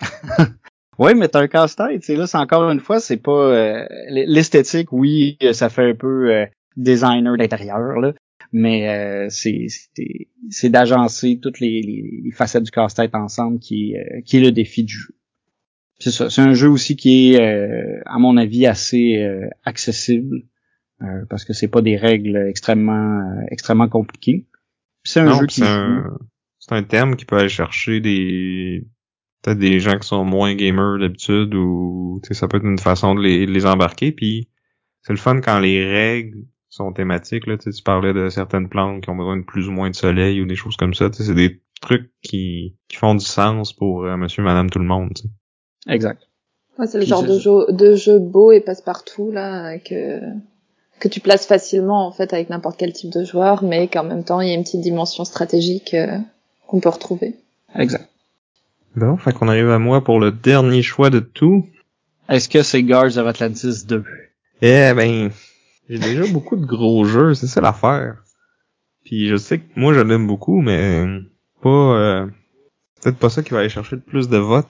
oui, 0.98 1.14
mais 1.14 1.28
t'as 1.28 1.42
un 1.42 1.48
casse-tête. 1.48 2.06
Là, 2.08 2.26
c'est 2.26 2.38
encore 2.38 2.68
une 2.70 2.80
fois, 2.80 3.00
c'est 3.00 3.16
pas 3.16 3.30
euh, 3.30 3.86
l'esthétique. 4.08 4.92
Oui, 4.92 5.38
ça 5.52 5.68
fait 5.68 5.90
un 5.90 5.94
peu 5.94 6.46
designer 6.76 7.36
d'intérieur 7.36 8.00
là, 8.00 8.12
mais 8.54 8.88
euh, 8.88 9.26
c'est 9.30 10.68
d'agencer 10.68 11.40
toutes 11.42 11.58
les, 11.58 11.82
les, 11.82 12.30
facettes 12.30 12.62
du 12.62 12.70
casse-tête 12.70 13.12
ensemble 13.16 13.58
qui, 13.58 13.96
euh, 13.96 14.20
qui 14.24 14.36
est 14.36 14.40
le 14.40 14.52
défi 14.52 14.84
du 14.84 14.94
jeu. 14.94 15.14
C'est 15.98 16.12
ça. 16.12 16.30
C'est 16.30 16.40
un 16.40 16.54
jeu 16.54 16.68
aussi 16.68 16.94
qui 16.94 17.32
est, 17.32 17.40
euh, 17.40 18.00
à 18.06 18.20
mon 18.20 18.36
avis, 18.36 18.66
assez 18.66 19.16
euh, 19.18 19.48
accessible 19.64 20.42
parce 21.28 21.44
que 21.44 21.52
c'est 21.52 21.68
pas 21.68 21.82
des 21.82 21.98
règles 21.98 22.46
extrêmement 22.48 23.20
extrêmement 23.50 23.90
compliquées. 23.90 24.46
C'est 25.02 25.20
un 25.20 25.38
jeu 25.38 25.46
qui 25.46 25.60
c'est 25.60 25.66
un, 25.66 26.16
un 26.70 26.82
terme 26.82 27.16
qui 27.16 27.26
peut 27.26 27.36
aller 27.36 27.50
chercher 27.50 28.00
des 28.00 28.86
peut-être 29.42 29.58
des 29.58 29.80
gens 29.80 29.98
qui 29.98 30.08
sont 30.08 30.24
moins 30.24 30.54
gamers 30.54 30.98
d'habitude 30.98 31.54
ou 31.54 32.22
ça 32.30 32.48
peut 32.48 32.56
être 32.56 32.64
une 32.64 32.78
façon 32.78 33.14
de 33.14 33.20
les, 33.20 33.44
de 33.44 33.50
les 33.50 33.66
embarquer 33.66 34.12
puis 34.12 34.48
c'est 35.02 35.12
le 35.12 35.18
fun 35.18 35.42
quand 35.42 35.58
les 35.58 35.84
règles 35.84 36.46
sont 36.74 36.92
thématiques. 36.92 37.46
Là, 37.46 37.56
tu 37.56 37.70
parlais 37.82 38.12
de 38.12 38.28
certaines 38.28 38.68
plantes 38.68 39.02
qui 39.02 39.10
ont 39.10 39.16
besoin 39.16 39.36
de 39.36 39.42
plus 39.42 39.68
ou 39.68 39.72
moins 39.72 39.90
de 39.90 39.94
soleil 39.94 40.40
ou 40.40 40.46
des 40.46 40.56
choses 40.56 40.76
comme 40.76 40.94
ça. 40.94 41.08
C'est 41.12 41.34
des 41.34 41.60
trucs 41.80 42.10
qui, 42.22 42.76
qui 42.88 42.96
font 42.96 43.14
du 43.14 43.24
sens 43.24 43.72
pour 43.72 44.04
euh, 44.04 44.16
monsieur, 44.16 44.42
madame, 44.42 44.70
tout 44.70 44.80
le 44.80 44.84
monde. 44.84 45.12
Exact. 45.88 46.28
Ouais, 46.78 46.86
c'est 46.86 46.98
le 46.98 47.06
genre 47.06 47.22
de 47.22 47.38
jeu, 47.38 47.66
de 47.68 47.94
jeu 47.94 48.18
beau 48.18 48.50
et 48.50 48.60
passe-partout 48.60 49.30
là 49.30 49.78
que 49.78 50.20
que 50.98 51.08
tu 51.08 51.20
places 51.20 51.46
facilement 51.46 52.06
en 52.06 52.12
fait 52.12 52.32
avec 52.32 52.50
n'importe 52.50 52.76
quel 52.78 52.92
type 52.92 53.10
de 53.10 53.24
joueur, 53.24 53.62
mais 53.62 53.86
qu'en 53.86 54.02
même 54.02 54.24
temps 54.24 54.40
il 54.40 54.48
y 54.48 54.50
a 54.50 54.54
une 54.54 54.64
petite 54.64 54.80
dimension 54.80 55.24
stratégique 55.24 55.94
euh, 55.94 56.18
qu'on 56.66 56.80
peut 56.80 56.88
retrouver. 56.88 57.36
Exact. 57.76 58.08
Bon, 58.96 59.16
fait 59.16 59.32
qu'on 59.32 59.48
arrive 59.48 59.70
à 59.70 59.78
moi 59.78 60.02
pour 60.02 60.18
le 60.18 60.32
dernier 60.32 60.82
choix 60.82 61.10
de 61.10 61.20
tout. 61.20 61.66
Est-ce 62.28 62.48
que 62.48 62.62
c'est 62.62 62.82
Guards 62.82 63.18
of 63.18 63.26
Atlantis 63.26 63.84
2? 63.86 64.04
Eh 64.62 64.92
ben, 64.94 65.30
j'ai 65.88 65.98
déjà 65.98 66.26
beaucoup 66.32 66.56
de 66.56 66.64
gros 66.64 67.04
jeux, 67.04 67.34
c'est 67.34 67.46
ça 67.46 67.60
l'affaire. 67.60 68.22
Puis 69.04 69.28
je 69.28 69.36
sais 69.36 69.58
que 69.58 69.64
moi 69.76 69.92
je 69.92 70.00
l'aime 70.00 70.26
beaucoup, 70.26 70.60
mais 70.60 71.04
pas 71.62 71.68
euh, 71.68 72.26
peut-être 73.02 73.18
pas 73.18 73.30
ça 73.30 73.42
qui 73.42 73.50
va 73.50 73.60
aller 73.60 73.68
chercher 73.68 73.96
le 73.96 74.02
plus 74.02 74.28
de 74.28 74.38
votes. 74.38 74.66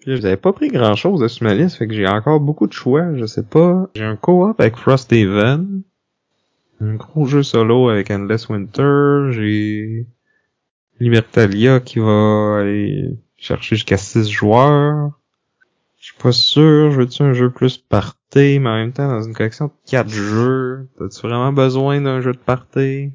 Puis 0.00 0.16
j'avais 0.16 0.36
pas 0.36 0.52
pris 0.52 0.68
grand 0.68 0.94
chose 0.94 1.20
de 1.20 1.28
sur 1.28 1.44
ma 1.44 1.54
liste, 1.54 1.76
fait 1.76 1.86
que 1.86 1.94
j'ai 1.94 2.06
encore 2.06 2.40
beaucoup 2.40 2.66
de 2.66 2.72
choix, 2.72 3.14
je 3.16 3.26
sais 3.26 3.42
pas. 3.42 3.90
J'ai 3.94 4.04
un 4.04 4.16
co-op 4.16 4.58
avec 4.60 4.76
Frosthaven, 4.76 5.82
un 6.80 6.94
gros 6.94 7.26
jeu 7.26 7.42
solo 7.42 7.88
avec 7.88 8.10
Endless 8.10 8.48
Winter, 8.48 9.32
j'ai 9.32 10.06
Libertalia 10.98 11.80
qui 11.80 11.98
va 11.98 12.58
aller 12.60 13.18
chercher 13.36 13.76
jusqu'à 13.76 13.98
6 13.98 14.30
joueurs. 14.30 15.10
Je 15.98 16.06
suis 16.06 16.22
pas 16.22 16.32
sûr, 16.32 16.90
je 16.90 16.98
veux-tu 16.98 17.22
un 17.22 17.32
jeu 17.32 17.50
plus 17.50 17.78
party, 17.78 18.16
mais 18.36 18.68
en 18.68 18.76
même 18.76 18.92
temps, 18.92 19.08
dans 19.08 19.22
une 19.22 19.34
collection 19.34 19.66
de 19.66 19.72
4 19.90 20.08
jeux, 20.08 20.88
t'as-tu 20.98 21.20
vraiment 21.26 21.52
besoin 21.52 22.00
d'un 22.00 22.20
jeu 22.20 22.32
de 22.32 22.38
party? 22.38 23.12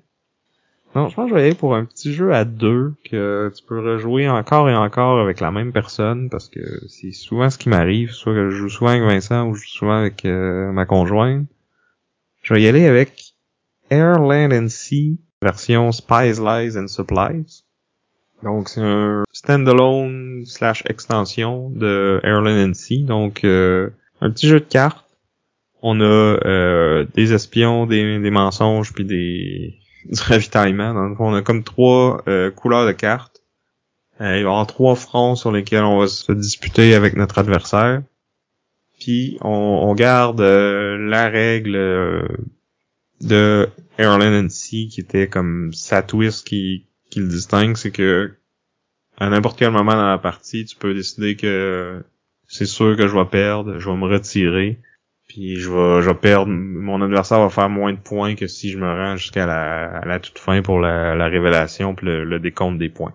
Non, 0.94 1.08
je 1.08 1.16
pense 1.16 1.26
que 1.26 1.30
je 1.30 1.36
vais 1.36 1.48
aller 1.48 1.56
pour 1.56 1.74
un 1.76 1.86
petit 1.86 2.14
jeu 2.14 2.34
à 2.34 2.44
deux 2.44 2.94
que 3.10 3.50
tu 3.56 3.64
peux 3.64 3.80
rejouer 3.80 4.28
encore 4.28 4.70
et 4.70 4.76
encore 4.76 5.20
avec 5.22 5.40
la 5.40 5.50
même 5.50 5.72
personne 5.72 6.30
parce 6.30 6.50
que 6.50 6.60
c'est 6.90 7.14
souvent 7.14 7.50
ce 7.50 7.58
qui 7.58 7.70
m'arrive, 7.70 8.12
soit 8.12 8.34
que 8.34 8.50
je 8.50 8.58
joue 8.58 8.70
souvent 8.70 8.90
avec 8.90 9.04
Vincent 9.04 9.48
ou 9.48 9.56
je 9.56 9.62
joue 9.62 9.70
souvent 9.70 10.00
avec 10.00 10.26
euh, 10.26 10.72
ma 10.74 10.86
conjointe. 10.86 11.48
Je 12.42 12.54
vais 12.54 12.62
y 12.62 12.68
aller 12.68 12.86
avec 12.88 13.36
Air, 13.90 14.20
Land 14.20 14.52
and 14.52 14.68
Sea 14.68 15.18
version 15.42 15.92
Spies, 15.92 16.40
Lies 16.40 16.78
and 16.78 16.88
Supplies. 16.88 17.64
Donc 18.44 18.70
c'est 18.70 18.82
un 18.82 19.24
standalone 19.32 20.44
slash 20.46 20.84
extension 20.88 21.70
de 21.70 22.20
Airline 22.24 22.72
NC. 22.72 23.06
Donc 23.06 23.44
euh, 23.44 23.90
un 24.20 24.32
petit 24.32 24.48
jeu 24.48 24.60
de 24.60 24.66
cartes. 24.66 25.06
On 25.82 26.00
a 26.00 26.04
euh, 26.04 27.06
des 27.16 27.34
espions, 27.34 27.86
des, 27.88 28.20
mensonges, 28.30 28.94
puis 28.94 29.06
des 29.06 29.82
du 30.06 30.22
ravitaillement. 30.22 31.16
On 31.20 31.34
a 31.34 31.42
comme 31.42 31.64
trois 31.64 32.24
euh, 32.28 32.52
couleurs 32.52 32.86
de 32.86 32.92
cartes. 32.92 33.42
il 34.20 34.26
va 34.26 34.38
y 34.38 34.40
avoir 34.40 34.68
trois 34.68 34.96
fronts 34.96 35.36
sur 35.36 35.52
lesquels 35.52 35.84
on 35.84 36.00
va 36.00 36.08
se 36.08 36.32
disputer 36.32 36.96
avec 36.96 37.16
notre 37.16 37.40
adversaire. 37.40 38.02
Puis 39.00 39.40
on, 39.42 39.94
garde 39.96 40.42
euh, 40.42 40.96
la 40.98 41.28
règle 41.28 41.76
euh, 41.76 42.28
de 43.20 43.68
Erlen 43.98 44.50
C 44.50 44.88
qui 44.92 45.02
était 45.02 45.28
comme 45.28 45.74
sa 45.74 46.04
twist 46.04 46.46
qui, 46.46 46.86
qui 47.10 47.20
le 47.20 47.28
distingue, 47.28 47.78
c'est 47.78 47.90
que 47.90 48.36
à 49.18 49.30
n'importe 49.30 49.58
quel 49.58 49.72
moment 49.72 49.94
dans 49.94 50.08
la 50.08 50.20
partie, 50.20 50.66
tu 50.66 50.76
peux 50.76 50.94
décider 50.94 51.36
que 51.36 52.04
c'est 52.48 52.68
sûr 52.68 52.96
que 52.96 53.08
je 53.08 53.16
vais 53.16 53.26
perdre, 53.26 53.80
je 53.80 53.90
vais 53.90 53.96
me 53.96 54.06
retirer, 54.06 54.80
puis 55.32 55.56
je 55.56 55.72
vais, 55.72 56.14
perdre, 56.14 56.52
mon 56.52 57.02
adversaire 57.02 57.40
va 57.40 57.50
faire 57.50 57.70
moins 57.70 57.94
de 57.94 58.00
points 58.00 58.36
que 58.36 58.48
si 58.48 58.70
je 58.70 58.78
me 58.78 58.86
rends 58.86 59.16
jusqu'à 59.16 59.46
la, 59.46 60.20
toute 60.20 60.38
fin 60.40 60.62
pour 60.62 60.78
la, 60.78 61.16
la 61.16 61.28
révélation 61.28 61.96
puis 61.96 62.08
le, 62.08 62.38
décompte 62.38 62.78
des 62.78 62.90
points. 62.90 63.14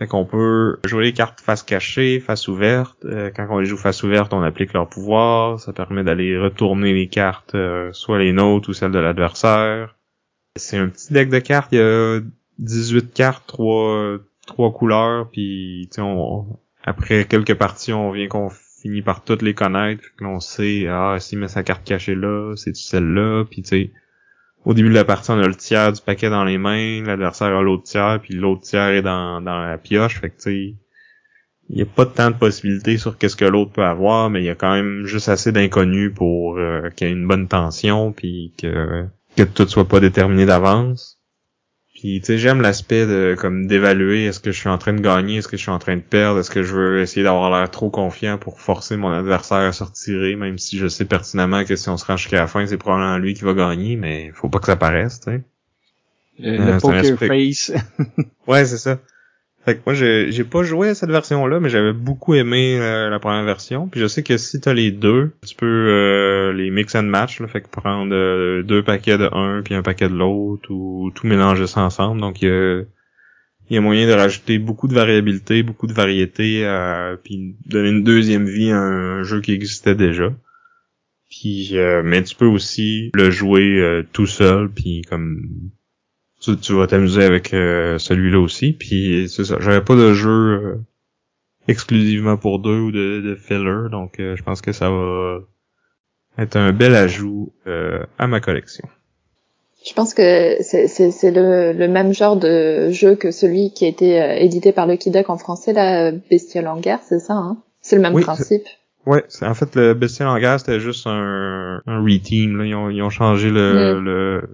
Fait 0.00 0.08
qu'on 0.08 0.24
peut 0.24 0.80
jouer 0.84 1.04
les 1.04 1.12
cartes 1.12 1.40
face 1.40 1.62
cachée, 1.62 2.18
face 2.18 2.48
ouverte. 2.48 3.04
Euh, 3.04 3.30
quand 3.30 3.46
on 3.50 3.60
les 3.60 3.66
joue 3.66 3.76
face 3.76 4.02
ouverte, 4.02 4.32
on 4.32 4.42
applique 4.42 4.72
leur 4.72 4.88
pouvoir. 4.88 5.60
Ça 5.60 5.72
permet 5.72 6.02
d'aller 6.02 6.36
retourner 6.36 6.92
les 6.92 7.06
cartes, 7.06 7.54
euh, 7.54 7.92
soit 7.92 8.18
les 8.18 8.32
nôtres 8.32 8.68
ou 8.68 8.72
celles 8.72 8.90
de 8.90 8.98
l'adversaire. 8.98 9.94
C'est 10.56 10.78
un 10.78 10.88
petit 10.88 11.12
deck 11.12 11.28
de 11.28 11.38
cartes. 11.38 11.68
Il 11.70 11.78
y 11.78 11.82
a 11.82 12.20
18 12.58 13.14
cartes, 13.14 13.46
trois, 13.46 14.72
couleurs. 14.72 15.30
Puis 15.30 15.88
après 16.82 17.26
quelques 17.26 17.54
parties, 17.54 17.92
on 17.92 18.10
vient 18.10 18.26
qu'on 18.26 18.50
finit 18.82 19.02
par 19.02 19.24
toutes 19.24 19.42
les 19.42 19.54
connaître. 19.54 20.02
Sait, 20.40 20.86
ah, 20.88 21.16
s'il 21.20 21.38
met 21.38 21.48
sa 21.48 21.62
carte 21.62 21.84
cachée 21.84 22.14
là, 22.14 22.54
c'est 22.56 22.74
celle-là? 22.76 23.44
Puis 23.50 23.62
tu 23.62 23.68
sais, 23.68 23.90
au 24.64 24.74
début 24.74 24.88
de 24.88 24.94
la 24.94 25.04
partie, 25.04 25.30
on 25.30 25.38
a 25.38 25.46
le 25.46 25.54
tiers 25.54 25.92
du 25.92 26.00
paquet 26.00 26.30
dans 26.30 26.44
les 26.44 26.58
mains, 26.58 27.02
l'adversaire 27.04 27.56
a 27.56 27.62
l'autre 27.62 27.84
tiers, 27.84 28.20
puis 28.22 28.34
l'autre 28.34 28.62
tiers 28.62 28.88
est 28.88 29.02
dans, 29.02 29.40
dans 29.40 29.62
la 29.62 29.78
pioche. 29.78 30.20
Fait 30.20 30.30
que 30.30 30.36
tu 30.36 30.42
sais, 30.42 30.74
il 31.68 31.76
n'y 31.76 31.82
a 31.82 31.86
pas 31.86 32.06
tant 32.06 32.30
de 32.30 32.36
possibilités 32.36 32.98
sur 32.98 33.16
qu'est-ce 33.16 33.36
que 33.36 33.44
l'autre 33.44 33.72
peut 33.72 33.84
avoir, 33.84 34.30
mais 34.30 34.42
il 34.42 34.44
y 34.46 34.50
a 34.50 34.54
quand 34.54 34.74
même 34.74 35.04
juste 35.06 35.28
assez 35.28 35.52
d'inconnus 35.52 36.12
pour 36.14 36.58
euh, 36.58 36.90
qu'il 36.90 37.06
y 37.06 37.10
ait 37.10 37.14
une 37.14 37.26
bonne 37.26 37.48
tension, 37.48 38.12
puis 38.12 38.52
que, 38.58 39.06
que 39.36 39.42
tout 39.44 39.66
soit 39.68 39.88
pas 39.88 40.00
déterminé 40.00 40.44
d'avance. 40.44 41.21
Puis 42.02 42.18
tu 42.18 42.26
sais, 42.26 42.38
j'aime 42.38 42.60
l'aspect 42.60 43.06
de 43.06 43.36
comme 43.38 43.68
d'évaluer 43.68 44.24
est-ce 44.24 44.40
que 44.40 44.50
je 44.50 44.58
suis 44.58 44.68
en 44.68 44.76
train 44.76 44.92
de 44.92 45.00
gagner, 45.00 45.36
est-ce 45.36 45.46
que 45.46 45.56
je 45.56 45.62
suis 45.62 45.70
en 45.70 45.78
train 45.78 45.94
de 45.94 46.02
perdre, 46.02 46.40
est-ce 46.40 46.50
que 46.50 46.64
je 46.64 46.74
veux 46.74 47.00
essayer 47.00 47.22
d'avoir 47.22 47.48
l'air 47.48 47.70
trop 47.70 47.90
confiant 47.90 48.38
pour 48.38 48.58
forcer 48.60 48.96
mon 48.96 49.12
adversaire 49.12 49.58
à 49.58 49.70
se 49.70 49.84
retirer, 49.84 50.34
même 50.34 50.58
si 50.58 50.78
je 50.78 50.88
sais 50.88 51.04
pertinemment 51.04 51.64
que 51.64 51.76
si 51.76 51.88
on 51.90 51.96
se 51.96 52.04
rend 52.04 52.16
jusqu'à 52.16 52.40
la 52.40 52.48
fin, 52.48 52.66
c'est 52.66 52.76
probablement 52.76 53.18
lui 53.18 53.34
qui 53.34 53.44
va 53.44 53.54
gagner, 53.54 53.94
mais 53.94 54.32
faut 54.34 54.48
pas 54.48 54.58
que 54.58 54.66
ça 54.66 54.74
paraisse, 54.74 55.20
tu 55.20 55.30
sais. 55.30 55.42
Le, 56.40 56.58
Euh, 56.58 56.74
un 56.74 56.80
poker 56.80 57.16
face. 57.16 57.70
Ouais, 58.48 58.64
c'est 58.64 58.78
ça. 58.78 58.98
Fait 59.64 59.76
que 59.76 59.80
moi, 59.86 59.94
j'ai 59.94 60.44
pas 60.44 60.62
joué 60.64 60.88
à 60.88 60.94
cette 60.94 61.10
version-là, 61.10 61.60
mais 61.60 61.68
j'avais 61.68 61.92
beaucoup 61.92 62.34
aimé 62.34 62.78
euh, 62.80 63.08
la 63.08 63.18
première 63.20 63.44
version. 63.44 63.86
Puis 63.86 64.00
je 64.00 64.08
sais 64.08 64.24
que 64.24 64.36
si 64.36 64.60
t'as 64.60 64.74
les 64.74 64.90
deux, 64.90 65.32
tu 65.46 65.54
peux 65.54 65.66
euh, 65.66 66.52
les 66.52 66.70
mix 66.70 66.94
and 66.96 67.04
match, 67.04 67.38
là, 67.38 67.46
fait 67.46 67.60
que 67.60 67.68
prendre 67.68 68.12
euh, 68.12 68.62
deux 68.62 68.82
paquets 68.82 69.18
de 69.18 69.28
un 69.32 69.62
puis 69.62 69.74
un 69.74 69.82
paquet 69.82 70.08
de 70.08 70.14
l'autre 70.14 70.68
ou 70.70 71.12
tout 71.14 71.26
mélanger 71.26 71.68
ça 71.68 71.82
ensemble. 71.82 72.20
Donc 72.20 72.42
il 72.42 72.48
y 72.48 72.50
a, 72.50 72.82
y 73.70 73.76
a 73.76 73.80
moyen 73.80 74.08
de 74.08 74.12
rajouter 74.12 74.58
beaucoup 74.58 74.88
de 74.88 74.94
variabilité, 74.94 75.62
beaucoup 75.62 75.86
de 75.86 75.92
variété, 75.92 76.66
puis 77.22 77.54
donner 77.66 77.90
une 77.90 78.02
deuxième 78.02 78.46
vie 78.46 78.72
à 78.72 78.78
un 78.80 79.22
jeu 79.22 79.40
qui 79.40 79.52
existait 79.52 79.94
déjà. 79.94 80.32
Puis 81.32 81.78
euh, 81.78 82.02
mais 82.04 82.22
tu 82.22 82.36
peux 82.36 82.46
aussi 82.46 83.10
le 83.14 83.30
jouer 83.30 83.80
euh, 83.80 84.02
tout 84.12 84.26
seul, 84.26 84.68
puis 84.68 85.00
comme 85.08 85.48
tu, 86.42 86.56
tu 86.56 86.72
vas 86.74 86.86
t'amuser 86.86 87.24
avec 87.24 87.54
euh, 87.54 87.98
celui-là 87.98 88.38
aussi. 88.40 88.72
Puis 88.72 89.28
c'est 89.28 89.44
ça, 89.44 89.56
j'avais 89.60 89.80
pas 89.82 89.94
de 89.96 90.12
jeu 90.12 90.30
euh, 90.30 90.74
exclusivement 91.68 92.36
pour 92.36 92.58
deux 92.58 92.78
ou 92.78 92.90
de, 92.92 93.20
de 93.20 93.34
filler, 93.36 93.88
donc 93.90 94.18
euh, 94.20 94.36
je 94.36 94.42
pense 94.42 94.60
que 94.60 94.72
ça 94.72 94.90
va 94.90 95.38
être 96.38 96.56
un 96.56 96.72
bel 96.72 96.94
ajout 96.94 97.52
euh, 97.66 98.02
à 98.18 98.26
ma 98.26 98.40
collection. 98.40 98.88
Je 99.86 99.92
pense 99.94 100.14
que 100.14 100.56
c'est 100.62 101.30
le, 101.32 101.72
le 101.72 101.88
même 101.88 102.12
genre 102.14 102.36
de 102.36 102.90
jeu 102.92 103.16
que 103.16 103.32
celui 103.32 103.72
qui 103.72 103.84
a 103.84 103.88
été 103.88 104.22
euh, 104.22 104.34
édité 104.36 104.72
par 104.72 104.86
Lucky 104.86 105.10
Duck 105.10 105.28
en 105.28 105.38
français, 105.38 105.72
la 105.72 106.12
Bestiole 106.12 106.68
en 106.68 106.78
guerre, 106.78 107.00
c'est 107.08 107.18
ça, 107.18 107.34
hein? 107.34 107.56
C'est 107.80 107.96
le 107.96 108.02
même 108.02 108.14
Oui, 108.14 108.22
principe. 108.22 108.62
Ouais, 109.06 109.24
en 109.42 109.54
fait 109.54 109.74
le 109.74 109.94
Bestial 109.94 110.28
en 110.28 110.38
gaz 110.38 110.60
c'était 110.60 110.78
juste 110.78 111.08
un, 111.08 111.82
un 111.84 112.00
reteam. 112.00 112.58
Là. 112.58 112.64
Ils, 112.64 112.74
ont, 112.76 112.90
ils 112.90 113.02
ont 113.02 113.10
changé 113.10 113.50
le, 113.50 113.98
Mm. 114.00 114.04
le 114.04 114.48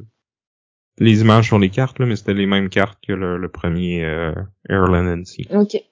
les 1.00 1.20
images 1.20 1.46
sur 1.46 1.58
les 1.58 1.70
cartes, 1.70 1.98
là, 1.98 2.06
mais 2.06 2.16
c'était 2.16 2.34
les 2.34 2.46
mêmes 2.46 2.68
cartes 2.68 2.98
que 3.06 3.12
le, 3.12 3.36
le 3.38 3.48
premier 3.48 4.04
euh, 4.04 4.32
Airland 4.68 5.06
NC. 5.06 5.46
Ok. 5.54 5.82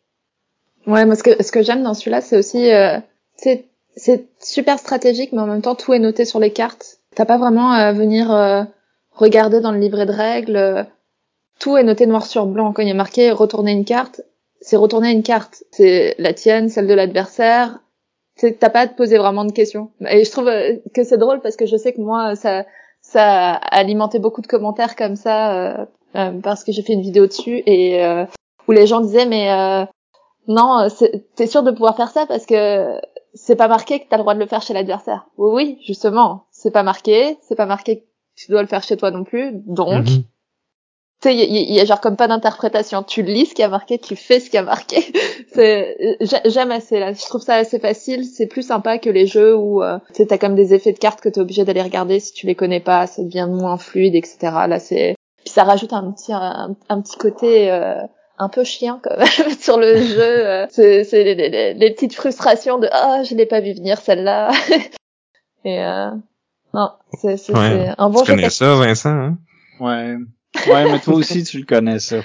Ouais, 0.87 1.05
moi 1.05 1.17
ce 1.17 1.23
que 1.23 1.43
ce 1.43 1.51
que 1.51 1.63
j'aime 1.63 1.83
dans 1.83 1.95
celui-là, 1.95 2.21
c'est 2.21 2.39
aussi, 2.39 2.71
euh, 2.73 2.99
c'est 3.37 4.27
super 4.41 4.79
stratégique, 4.79 5.33
mais 5.33 5.41
en 5.41 5.47
même 5.47 5.63
temps 5.63 5.75
tout 5.75 5.93
est 5.95 5.99
noté 5.99 6.25
sur 6.25 6.39
les 6.39 6.53
cartes. 6.53 6.99
T'as 7.15 7.25
pas 7.25 7.39
vraiment 7.39 7.71
à 7.73 7.93
venir 7.93 8.33
euh, 8.33 8.63
regarder 9.13 9.61
dans 9.61 9.73
le 9.73 9.79
livret 9.79 10.07
de 10.07 10.13
règles. 10.13 10.57
euh, 10.57 10.83
Tout 11.59 11.77
est 11.77 11.83
noté 11.83 12.07
noir 12.07 12.27
sur 12.27 12.47
blanc. 12.47 12.73
Quand 12.73 12.83
il 12.83 12.89
y 12.89 12.93
a 12.93 12.95
marqué 12.95 13.31
retourner 13.31 13.73
une 13.73 13.85
carte, 13.85 14.21
c'est 14.61 14.77
retourner 14.77 15.11
une 15.11 15.23
carte. 15.23 15.65
C'est 15.73 16.15
la 16.19 16.35
tienne, 16.35 16.69
celle 16.69 16.87
de 16.87 16.95
l'adversaire. 16.95 17.81
T'as 18.39 18.69
pas 18.69 18.81
à 18.81 18.87
te 18.87 18.95
poser 18.95 19.17
vraiment 19.17 19.47
de 19.47 19.53
questions. 19.53 19.91
Et 20.11 20.25
je 20.25 20.31
trouve 20.31 20.49
euh, 20.49 20.75
que 20.95 21.03
c'est 21.05 21.17
drôle 21.19 21.41
parce 21.41 21.57
que 21.57 21.65
je 21.67 21.77
sais 21.77 21.95
que 21.95 22.01
moi, 22.03 22.37
ça 22.37 22.67
ça 23.13 23.53
a 23.53 23.77
alimenté 23.79 24.19
beaucoup 24.19 24.41
de 24.43 24.47
commentaires 24.47 24.97
comme 24.97 25.17
ça 25.17 25.53
euh, 25.55 25.87
euh, 26.17 26.33
parce 26.43 26.65
que 26.65 26.73
j'ai 26.73 26.83
fait 26.83 26.93
une 26.93 27.03
vidéo 27.03 27.27
dessus 27.27 27.63
et 27.67 28.05
euh, 28.05 28.25
où 28.69 28.73
les 28.73 28.87
gens 28.87 29.01
disaient 29.01 29.27
mais 29.27 29.51
euh, 29.53 29.85
non, 30.49 30.87
t'es 31.37 31.47
sûr 31.47 31.63
de 31.63 31.71
pouvoir 31.71 31.97
faire 31.97 32.11
ça 32.11 32.27
parce 32.27 32.47
que 32.47 33.01
c'est 33.35 33.57
pas 33.57 33.69
marqué 33.69 34.01
que 34.01 34.09
t'as 34.09 34.17
le 34.17 34.23
droit 34.23 34.35
de 34.35 34.41
le 34.41 34.47
faire 34.47 34.63
chez 34.63 34.75
l'adversaire. 34.75 35.27
Oui, 35.39 35.51
oui, 35.55 35.79
justement, 35.87 36.45
c'est 36.51 36.71
pas 36.71 36.83
marqué, 36.83 37.37
c'est 37.43 37.57
pas 37.57 37.67
marqué 37.67 38.01
que 38.01 38.05
tu 38.37 38.51
dois 38.51 38.63
le 38.63 38.69
faire 38.69 38.83
chez 38.83 38.97
toi 38.97 39.11
non 39.11 39.25
plus. 39.25 39.53
Donc, 39.67 40.07
Mhm. 40.09 40.23
Tu 41.23 41.29
sais, 41.31 41.35
il 41.35 41.41
y, 41.41 41.43
a- 41.59 41.61
il 41.63 41.75
y 41.75 41.81
a 41.81 41.85
genre 41.87 42.01
comme 42.01 42.17
pas 42.17 42.29
d'interprétation. 42.29 43.03
Tu 43.03 43.23
lis 43.23 43.47
ce 43.47 43.55
qui 43.55 43.63
a 43.63 43.69
marqué, 43.69 43.99
tu 43.99 44.17
fais 44.17 44.39
ce 44.41 44.51
qui 44.51 44.59
a 44.59 44.63
marqué. 44.63 45.03
c'est 45.55 45.97
j'a- 46.21 46.43
j'aime 46.45 46.71
assez 46.71 46.99
là. 47.01 47.13
Je 47.13 47.23
trouve 47.23 47.41
ça 47.41 47.55
assez 47.57 47.79
facile. 47.79 48.25
C'est 48.25 48.47
plus 48.47 48.63
sympa 48.67 48.99
que 48.99 49.09
les 49.11 49.27
jeux 49.27 49.57
où 49.57 49.83
euh, 49.83 49.99
tu 50.09 50.17
sais, 50.17 50.27
t'as 50.27 50.39
comme 50.39 50.55
des 50.55 50.75
effets 50.75 50.93
de 50.93 50.99
cartes 50.99 51.21
que 51.21 51.29
t'es 51.29 51.41
obligé 51.41 51.65
d'aller 51.65 51.83
regarder 51.83 52.21
si 52.21 52.33
tu 52.33 52.47
les 52.47 52.55
connais 52.55 52.81
pas. 52.81 53.07
Ça 53.07 53.23
devient 53.23 53.47
moins 53.51 53.79
fluide, 53.79 54.15
etc. 54.15 54.37
Là, 54.69 54.79
c'est 54.79 55.15
puis 55.39 55.49
ça 55.53 55.65
rajoute 55.65 55.93
un 55.93 56.11
petit 56.13 56.33
un, 56.33 56.75
un 56.89 57.01
petit 57.01 57.17
côté 57.17 57.71
euh, 57.71 57.95
un 58.39 58.49
peu 58.51 58.65
chiant 58.65 59.01
quand 59.03 59.17
même 59.17 59.55
sur 59.61 59.79
le 59.79 59.97
jeu. 60.03 60.21
euh. 60.47 60.67
C'est 60.71 61.05
c'est 61.05 61.25
les, 61.25 61.35
les- 61.35 61.73
les- 61.75 61.91
petites 61.95 62.15
frustrations 62.15 62.79
de 62.79 62.89
ah 62.93 63.23
je 63.25 63.35
l'ai 63.35 63.47
pas 63.47 63.61
vu 63.61 63.73
venir 63.73 63.99
celle-là. 64.01 64.51
Et 65.65 65.83
euh, 65.83 66.11
non, 66.75 66.91
c'est 67.21 67.37
c'est 67.39 67.53
Ouais. 67.55 67.71
c'est 67.71 67.95
un 67.97 68.11
bon 68.11 68.21
Tu 68.23 68.27
jeu. 68.27 68.35
connais 68.37 68.51
ça, 68.51 68.75
Vincent? 68.75 69.09
Hein? 69.11 69.39
Ouais. 69.81 70.17
Ouais, 70.69 70.91
mais 70.91 70.99
toi 71.01 71.15
aussi, 71.15 71.43
tu 71.45 71.59
le 71.61 71.65
connais, 71.65 71.99
ça. 71.99 72.23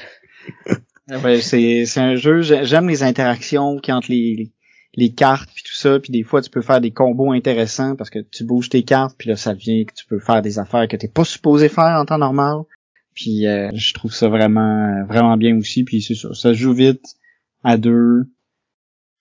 Ouais, 1.08 1.42
c'est, 1.42 1.86
c'est 1.86 2.00
un 2.00 2.16
jeu, 2.16 2.42
j'ai- 2.42 2.66
j'aime 2.66 2.88
les 2.88 3.04
interactions 3.04 3.78
qui 3.80 3.92
entre 3.92 4.10
les, 4.12 4.52
les 4.96 5.14
cartes 5.14 5.50
puis 5.54 5.64
tout 5.64 5.74
ça, 5.74 6.00
puis 6.00 6.12
des 6.12 6.24
fois 6.24 6.42
tu 6.42 6.50
peux 6.50 6.62
faire 6.62 6.80
des 6.82 6.92
combos 6.92 7.32
intéressants 7.34 7.96
parce 7.96 8.10
que 8.10 8.20
tu 8.20 8.44
bouges 8.46 8.70
tes 8.70 8.84
cartes 8.84 9.16
puis 9.18 9.30
là 9.30 9.36
ça 9.36 9.54
devient 9.54 9.86
que 9.86 9.94
tu 9.94 10.06
peux 10.06 10.20
faire 10.20 10.42
des 10.42 10.58
affaires 10.60 10.88
que 10.88 10.96
t'es 10.96 11.08
pas 11.10 11.26
supposé 11.26 11.70
faire 11.70 12.00
en 12.00 12.06
temps 12.06 12.18
normal. 12.18 12.62
Puis 13.14 13.46
euh, 13.46 13.70
je 13.74 13.94
trouve 13.94 14.14
ça 14.14 14.30
vraiment 14.30 15.06
vraiment 15.06 15.36
bien 15.38 15.58
aussi 15.58 15.84
puis 15.84 16.02
c'est 16.02 16.16
ça, 16.16 16.34
ça 16.34 16.54
joue 16.54 16.74
vite 16.74 17.04
à 17.64 17.78
deux. 17.78 18.30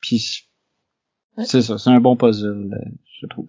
Puis 0.01 0.49
c'est 1.45 1.62
ça, 1.62 1.77
c'est 1.78 1.91
un 1.91 2.01
bon 2.01 2.16
puzzle, 2.16 2.73
euh, 2.73 2.91
je 3.20 3.27
trouve. 3.27 3.49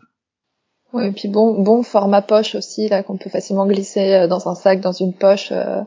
Ouais, 0.93 1.07
et 1.07 1.11
puis 1.11 1.27
bon, 1.29 1.61
bon 1.61 1.83
format 1.83 2.21
poche 2.21 2.55
aussi 2.55 2.89
là 2.89 3.01
qu'on 3.03 3.17
peut 3.17 3.29
facilement 3.29 3.65
glisser 3.65 4.13
euh, 4.13 4.27
dans 4.27 4.47
un 4.49 4.55
sac, 4.55 4.81
dans 4.81 4.91
une 4.91 5.13
poche. 5.13 5.51
euh, 5.51 5.81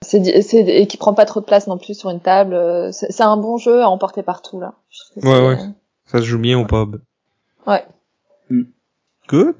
c'est, 0.00 0.24
et 0.24 0.86
qui 0.86 0.96
prend 0.96 1.12
pas 1.12 1.24
trop 1.24 1.40
de 1.40 1.44
place 1.44 1.66
non 1.66 1.76
plus 1.76 1.94
sur 1.98 2.10
une 2.10 2.20
table. 2.20 2.54
euh, 2.54 2.92
c'est, 2.92 3.10
c'est 3.10 3.24
un 3.24 3.36
bon 3.36 3.56
jeu 3.56 3.82
à 3.82 3.88
emporter 3.88 4.22
partout 4.22 4.60
là. 4.60 4.74
Ouais, 5.16 5.28
ouais. 5.28 5.58
euh, 5.60 5.66
Ça 6.06 6.18
se 6.18 6.24
joue 6.24 6.38
bien 6.38 6.58
au 6.58 6.64
pub. 6.66 7.00
Ouais. 7.66 7.84
Good. 9.28 9.56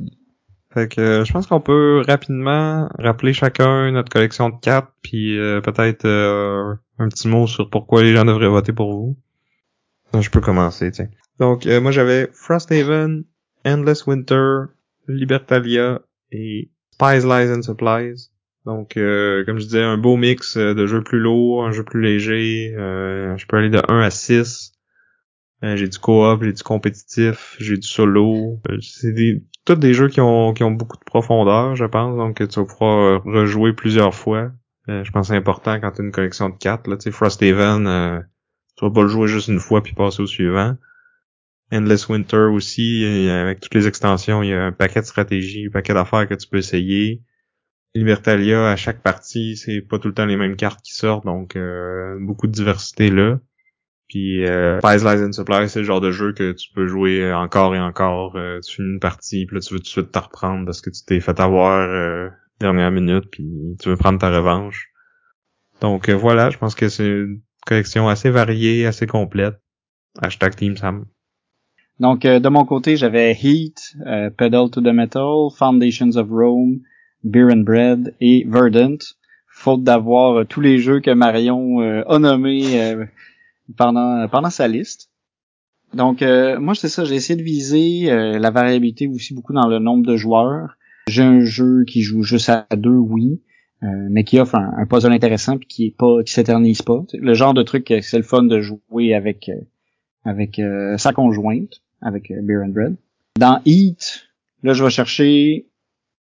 Fait 0.73 0.87
que 0.89 1.01
euh, 1.01 1.25
je 1.25 1.33
pense 1.33 1.47
qu'on 1.47 1.61
peut 1.61 2.03
rapidement 2.07 2.89
rappeler 2.99 3.33
chacun 3.33 3.91
notre 3.91 4.11
collection 4.11 4.51
de 4.51 4.57
cartes, 4.61 4.91
puis 5.03 5.37
euh, 5.39 5.61
peut-être 5.61 6.05
euh, 6.05 6.75
un 6.99 7.09
petit 7.09 7.27
mot 7.27 7.47
sur 7.47 7.69
pourquoi 7.69 8.03
les 8.03 8.15
gens 8.15 8.25
devraient 8.25 8.49
voter 8.49 8.73
pour 8.73 8.93
vous. 8.93 9.17
Donc, 10.13 10.23
je 10.23 10.31
peux 10.31 10.41
commencer, 10.41 10.91
tiens. 10.91 11.09
Donc 11.39 11.67
euh, 11.67 11.81
moi 11.81 11.91
j'avais 11.91 12.29
Frosthaven, 12.33 13.25
Endless 13.65 14.07
Winter, 14.07 14.65
Libertalia 15.07 16.01
et 16.33 16.71
Spies, 16.93 17.25
Lies 17.27 17.53
and 17.53 17.63
Supplies. 17.63 18.31
Donc 18.65 18.97
euh, 18.97 19.45
comme 19.45 19.59
je 19.59 19.65
disais, 19.65 19.83
un 19.83 19.97
beau 19.97 20.17
mix 20.17 20.57
euh, 20.57 20.75
de 20.75 20.87
jeux 20.87 21.03
plus 21.03 21.21
lourds, 21.21 21.65
un 21.65 21.73
jeu 21.73 21.85
plus 21.85 22.03
léger. 22.03 22.75
euh, 22.77 23.37
je 23.37 23.47
peux 23.47 23.57
aller 23.57 23.71
de 23.71 23.81
1 23.89 24.01
à 24.01 24.11
6. 24.11 24.73
Euh, 25.65 25.77
j'ai 25.77 25.89
du 25.89 25.99
co-op, 25.99 26.43
j'ai 26.45 26.53
du 26.53 26.63
compétitif, 26.63 27.57
j'ai 27.59 27.77
du 27.77 27.87
solo. 27.87 28.61
Euh, 28.71 28.79
c'est 28.81 29.13
des 29.13 29.43
tous 29.65 29.75
des 29.75 29.95
jeux 29.95 30.09
qui 30.09 30.21
ont 30.21 30.53
qui 30.55 30.63
ont 30.65 30.71
beaucoup 30.71 30.97
de 30.97 31.05
profondeur, 31.05 31.77
je 31.77 31.85
pense, 31.85 32.17
donc 32.17 32.37
tu 32.37 32.61
vas 32.61 32.67
pouvoir 32.67 33.23
rejouer 33.25 33.73
plusieurs 33.73 34.15
fois. 34.15 34.51
Je 34.89 35.11
pense 35.11 35.29
que 35.29 35.35
c'est 35.35 35.39
important 35.39 35.79
quand 35.81 35.91
tu 35.93 36.01
as 36.01 36.05
une 36.05 36.13
collection 36.13 36.49
de 36.49 36.57
cartes. 36.57 36.89
Là, 36.89 36.97
tu 36.97 37.05
sais, 37.05 37.11
Frosthaven, 37.11 37.87
euh, 37.87 38.21
tu 38.77 38.87
vas 38.87 38.91
pas 38.91 39.03
le 39.03 39.09
jouer 39.09 39.29
juste 39.29 39.49
une 39.49 39.61
fois 39.61 39.83
puis 39.83 39.93
passer 39.93 40.23
au 40.23 40.27
suivant. 40.27 40.77
Endless 41.73 42.09
Winter 42.09 42.49
aussi, 42.53 43.05
avec 43.31 43.61
toutes 43.61 43.75
les 43.75 43.87
extensions, 43.87 44.43
il 44.43 44.51
y 44.51 44.53
a 44.55 44.65
un 44.65 44.73
paquet 44.73 45.01
de 45.01 45.07
stratégies, 45.07 45.67
un 45.67 45.71
paquet 45.71 45.95
d'affaires 45.95 46.27
que 46.27 46.35
tu 46.35 46.49
peux 46.49 46.59
essayer. 46.59 47.23
Libertalia, 47.95 48.71
à 48.71 48.77
chaque 48.77 49.03
partie, 49.03 49.57
c'est 49.57 49.81
pas 49.81 49.99
tout 49.99 50.09
le 50.09 50.15
temps 50.15 50.27
les 50.27 50.37
mêmes 50.37 50.57
cartes 50.57 50.81
qui 50.83 50.95
sortent, 50.95 51.25
donc 51.25 51.57
euh, 51.57 52.17
beaucoup 52.21 52.47
de 52.47 52.53
diversité 52.53 53.11
là. 53.11 53.39
Puis 54.09 54.47
euh, 54.47 54.79
Spice 54.81 55.05
Lies 55.05 55.23
and 55.23 55.33
Supply, 55.33 55.69
c'est 55.69 55.81
le 55.81 55.85
genre 55.85 56.01
de 56.01 56.11
jeu 56.11 56.33
que 56.33 56.53
tu 56.53 56.73
peux 56.73 56.87
jouer 56.87 57.33
encore 57.33 57.75
et 57.75 57.81
encore. 57.81 58.37
Euh, 58.37 58.61
tu 58.61 58.77
finis 58.77 58.93
une 58.95 59.01
partie, 59.01 59.45
puis 59.47 59.57
là 59.57 59.61
tu 59.61 59.75
veux 59.75 59.81
tout 59.81 59.85
de 59.85 59.89
suite 59.89 60.13
te 60.13 60.19
reprendre 60.19 60.65
parce 60.65 60.81
que 60.81 60.91
tu 60.91 61.05
t'es 61.05 61.21
fait 61.21 61.39
avoir 61.41 61.89
euh, 61.89 62.29
dernière 62.61 62.91
minute, 62.91 63.27
puis 63.31 63.77
tu 63.81 63.89
veux 63.89 63.97
prendre 63.97 64.19
ta 64.19 64.31
revanche. 64.31 64.89
Donc 65.81 66.09
euh, 66.09 66.15
voilà, 66.15 66.51
je 66.51 66.59
pense 66.59 66.75
que 66.75 66.89
c'est 66.89 67.07
une 67.07 67.43
collection 67.67 68.09
assez 68.09 68.31
variée, 68.31 68.87
assez 68.87 69.07
complète. 69.07 69.61
Hashtag 70.21 70.57
Team 70.57 70.77
Sam. 70.77 71.05
Donc 72.01 72.23
de 72.23 72.49
mon 72.49 72.65
côté, 72.65 72.97
j'avais 72.97 73.33
Heat, 73.33 73.97
Pedal 74.37 74.71
to 74.71 74.81
the 74.81 74.93
Metal, 74.93 75.49
Foundations 75.57 76.17
of 76.17 76.29
Rome, 76.31 76.81
Beer 77.25 77.49
and 77.51 77.65
Bread 77.65 78.15
et 78.21 78.45
Verdant. 78.47 78.99
Faute 79.49 79.83
d'avoir 79.83 80.47
tous 80.47 80.61
les 80.61 80.79
jeux 80.79 81.01
que 81.01 81.11
Marion 81.11 81.81
a 81.81 82.19
nommés 82.21 82.95
pendant 83.77 84.29
pendant 84.29 84.51
sa 84.51 84.69
liste. 84.69 85.11
Donc 85.95 86.23
euh, 86.23 86.59
moi 86.59 86.75
c'est 86.75 86.89
ça, 86.89 87.05
j'ai 87.05 87.15
essayé 87.15 87.39
de 87.39 87.45
viser 87.45 88.11
euh, 88.11 88.39
la 88.39 88.51
variabilité 88.51 89.09
aussi 89.09 89.35
beaucoup 89.35 89.53
dans 89.53 89.67
le 89.69 89.79
nombre 89.79 90.07
de 90.07 90.17
joueurs. 90.17 90.77
J'ai 91.07 91.23
un 91.23 91.41
jeu 91.41 91.85
qui 91.87 92.03
joue 92.03 92.23
juste 92.23 92.51
à 92.51 92.67
deux, 92.77 92.91
oui, 92.91 93.41
euh, 93.83 93.87
mais 94.11 94.25
qui 94.25 94.39
offre 94.39 94.57
un, 94.57 94.87
puzzle 94.87 95.13
intéressant 95.13 95.57
puis 95.57 95.67
qui 95.67 95.87
est 95.87 95.97
pas 95.97 96.23
qui 96.25 96.33
s'éternise 96.33 96.83
pas. 96.83 97.03
Le 97.15 97.35
genre 97.35 97.55
de 97.55 97.63
truc 97.63 97.93
c'est 98.03 98.19
le 98.19 98.23
fun 98.23 98.43
de 98.43 98.61
jouer 98.61 99.15
avec 99.15 99.51
avec 100.25 100.61
sa 100.99 101.13
conjointe, 101.13 101.81
avec 102.01 102.33
Beer 102.43 102.61
and 102.65 102.71
Bread. 102.71 102.97
Dans 103.39 103.61
Eat, 103.65 104.29
là 104.63 104.73
je 104.73 104.85
vais 104.85 104.91
chercher 104.91 105.67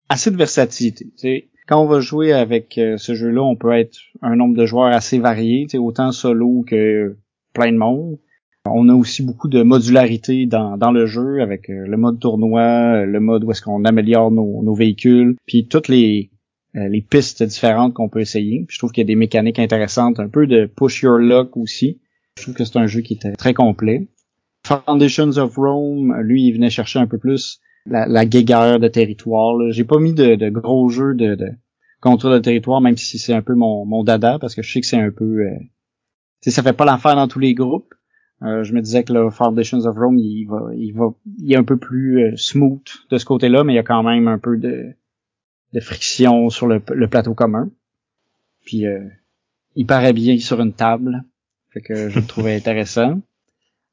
assez 0.09 0.31
de 0.31 0.37
versatilité. 0.37 1.49
Quand 1.67 1.81
on 1.81 1.87
va 1.87 1.99
jouer 1.99 2.31
avec 2.31 2.73
ce 2.75 3.13
jeu-là, 3.13 3.43
on 3.43 3.57
peut 3.57 3.73
être 3.73 3.97
un 4.21 4.37
nombre 4.37 4.55
de 4.55 4.65
joueurs 4.65 4.93
assez 4.93 5.19
varié, 5.19 5.67
autant 5.77 6.13
solo 6.13 6.63
que 6.65 7.17
plein 7.53 7.71
de 7.71 7.77
monde. 7.77 8.17
On 8.65 8.89
a 8.89 8.93
aussi 8.93 9.23
beaucoup 9.23 9.47
de 9.47 9.63
modularité 9.63 10.45
dans, 10.45 10.77
dans 10.77 10.91
le 10.91 11.05
jeu 11.05 11.41
avec 11.41 11.69
euh, 11.69 11.85
le 11.87 11.97
mode 11.97 12.19
tournoi, 12.19 12.61
euh, 12.61 13.05
le 13.05 13.19
mode 13.19 13.43
où 13.43 13.51
est-ce 13.51 13.61
qu'on 13.61 13.85
améliore 13.85 14.31
nos, 14.31 14.61
nos, 14.63 14.73
véhicules, 14.73 15.35
puis 15.45 15.67
toutes 15.67 15.87
les, 15.87 16.29
euh, 16.75 16.87
les 16.87 17.01
pistes 17.01 17.43
différentes 17.43 17.93
qu'on 17.93 18.09
peut 18.09 18.19
essayer. 18.19 18.65
je 18.69 18.77
trouve 18.77 18.91
qu'il 18.91 19.01
y 19.01 19.05
a 19.05 19.07
des 19.07 19.15
mécaniques 19.15 19.59
intéressantes, 19.59 20.19
un 20.19 20.27
peu 20.27 20.47
de 20.47 20.65
push 20.65 21.01
your 21.01 21.17
luck 21.17 21.55
aussi. 21.55 21.99
Je 22.37 22.43
trouve 22.43 22.55
que 22.55 22.65
c'est 22.65 22.77
un 22.77 22.87
jeu 22.87 23.01
qui 23.01 23.13
était 23.13 23.31
très 23.33 23.53
complet. 23.53 24.07
Foundations 24.67 25.37
of 25.37 25.55
Rome, 25.55 26.15
lui, 26.21 26.43
il 26.43 26.53
venait 26.53 26.69
chercher 26.69 26.99
un 26.99 27.07
peu 27.07 27.17
plus 27.17 27.59
la, 27.85 28.05
la 28.05 28.25
guéguerre 28.25 28.79
de 28.79 28.87
territoire. 28.87 29.55
J'ai 29.71 29.83
pas 29.83 29.99
mis 29.99 30.13
de, 30.13 30.35
de, 30.35 30.49
gros 30.49 30.89
jeux 30.89 31.15
de, 31.15 31.35
de 31.35 31.49
contrôle 32.01 32.33
de 32.33 32.39
territoire, 32.39 32.81
même 32.81 32.97
si 32.97 33.17
c'est 33.17 33.33
un 33.33 33.41
peu 33.41 33.55
mon, 33.55 33.85
mon 33.85 34.03
dada, 34.03 34.37
parce 34.39 34.55
que 34.55 34.61
je 34.61 34.71
sais 34.71 34.81
que 34.81 34.87
c'est 34.87 34.99
un 34.99 35.11
peu 35.11 35.43
sais, 36.41 36.51
ça 36.51 36.63
fait 36.63 36.73
pas 36.73 36.85
l'affaire 36.85 37.15
dans 37.15 37.27
tous 37.27 37.39
les 37.39 37.53
groupes. 37.53 37.93
Euh, 38.43 38.63
je 38.63 38.73
me 38.73 38.81
disais 38.81 39.03
que 39.03 39.13
le 39.13 39.31
Foundations 39.31 39.79
of 39.85 39.97
Rome, 39.97 40.19
il 40.19 40.45
va, 40.45 40.69
il 40.75 40.91
va, 40.91 41.07
il 41.39 41.51
est 41.51 41.57
un 41.57 41.63
peu 41.63 41.77
plus 41.77 42.23
euh, 42.23 42.35
smooth 42.35 42.85
de 43.09 43.17
ce 43.17 43.25
côté-là, 43.25 43.63
mais 43.63 43.73
il 43.73 43.77
y 43.77 43.79
a 43.79 43.83
quand 43.83 44.03
même 44.03 44.27
un 44.27 44.37
peu 44.37 44.57
de, 44.57 44.93
de 45.73 45.79
friction 45.79 46.49
sur 46.49 46.67
le, 46.67 46.79
plateau 46.79 47.33
commun. 47.33 47.71
Puis 48.63 48.85
euh, 48.85 49.03
il 49.75 49.87
paraît 49.87 50.13
bien 50.13 50.37
sur 50.37 50.61
une 50.61 50.73
table, 50.73 51.23
fait 51.71 51.81
que 51.81 52.09
je 52.09 52.19
le 52.19 52.25
trouvais 52.25 52.55
intéressant. 52.55 53.21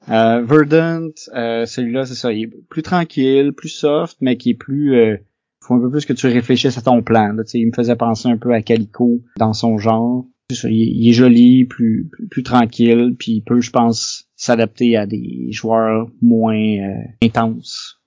Verdant, 0.07 1.09
celui-là, 1.17 2.07
c'est 2.07 2.15
ça, 2.15 2.33
il 2.33 2.45
est 2.45 2.69
plus 2.69 2.83
tranquille, 2.83 3.53
plus 3.53 3.69
soft, 3.69 4.17
mais 4.21 4.37
qui 4.37 4.51
est 4.51 4.55
plus, 4.55 5.19
faut 5.61 5.75
un 5.75 5.81
peu 5.81 5.91
plus 5.91 6.05
que 6.05 6.13
tu 6.13 6.27
réfléchisses 6.27 6.79
à 6.79 6.83
ton 6.83 7.03
plan. 7.03 7.33
Là, 7.33 7.43
il 7.55 7.67
me 7.67 7.73
faisait 7.73 7.97
penser 7.97 8.29
un 8.29 8.37
peu 8.37 8.53
à 8.53 8.63
Calico 8.63 9.21
dans 9.39 9.53
son 9.53 9.79
genre 9.79 10.27
il, 10.65 11.09
est 11.09 11.13
joli, 11.13 11.65
plus, 11.65 12.11
plus, 12.31 12.43
tranquille, 12.43 13.15
puis 13.19 13.33
il 13.33 13.43
peut, 13.43 13.61
je 13.61 13.71
pense, 13.71 14.25
s'adapter 14.37 14.97
à 14.97 15.07
des 15.07 15.49
joueurs 15.51 16.09
moins 16.21 16.55
euh, 16.55 17.03
intenses. 17.23 18.01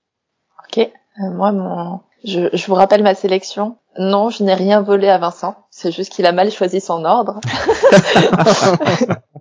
Ok, 0.64 0.78
euh, 0.78 1.30
moi 1.32 1.52
mon, 1.52 2.00
je, 2.24 2.48
je 2.52 2.66
vous 2.66 2.74
rappelle 2.74 3.02
ma 3.02 3.14
sélection. 3.14 3.78
Non, 3.98 4.30
je 4.30 4.44
n'ai 4.44 4.54
rien 4.54 4.80
volé 4.80 5.08
à 5.08 5.18
Vincent. 5.18 5.56
C'est 5.70 5.90
juste 5.90 6.12
qu'il 6.12 6.26
a 6.26 6.32
mal 6.32 6.50
choisi 6.52 6.80
son 6.80 7.04
ordre. 7.04 7.40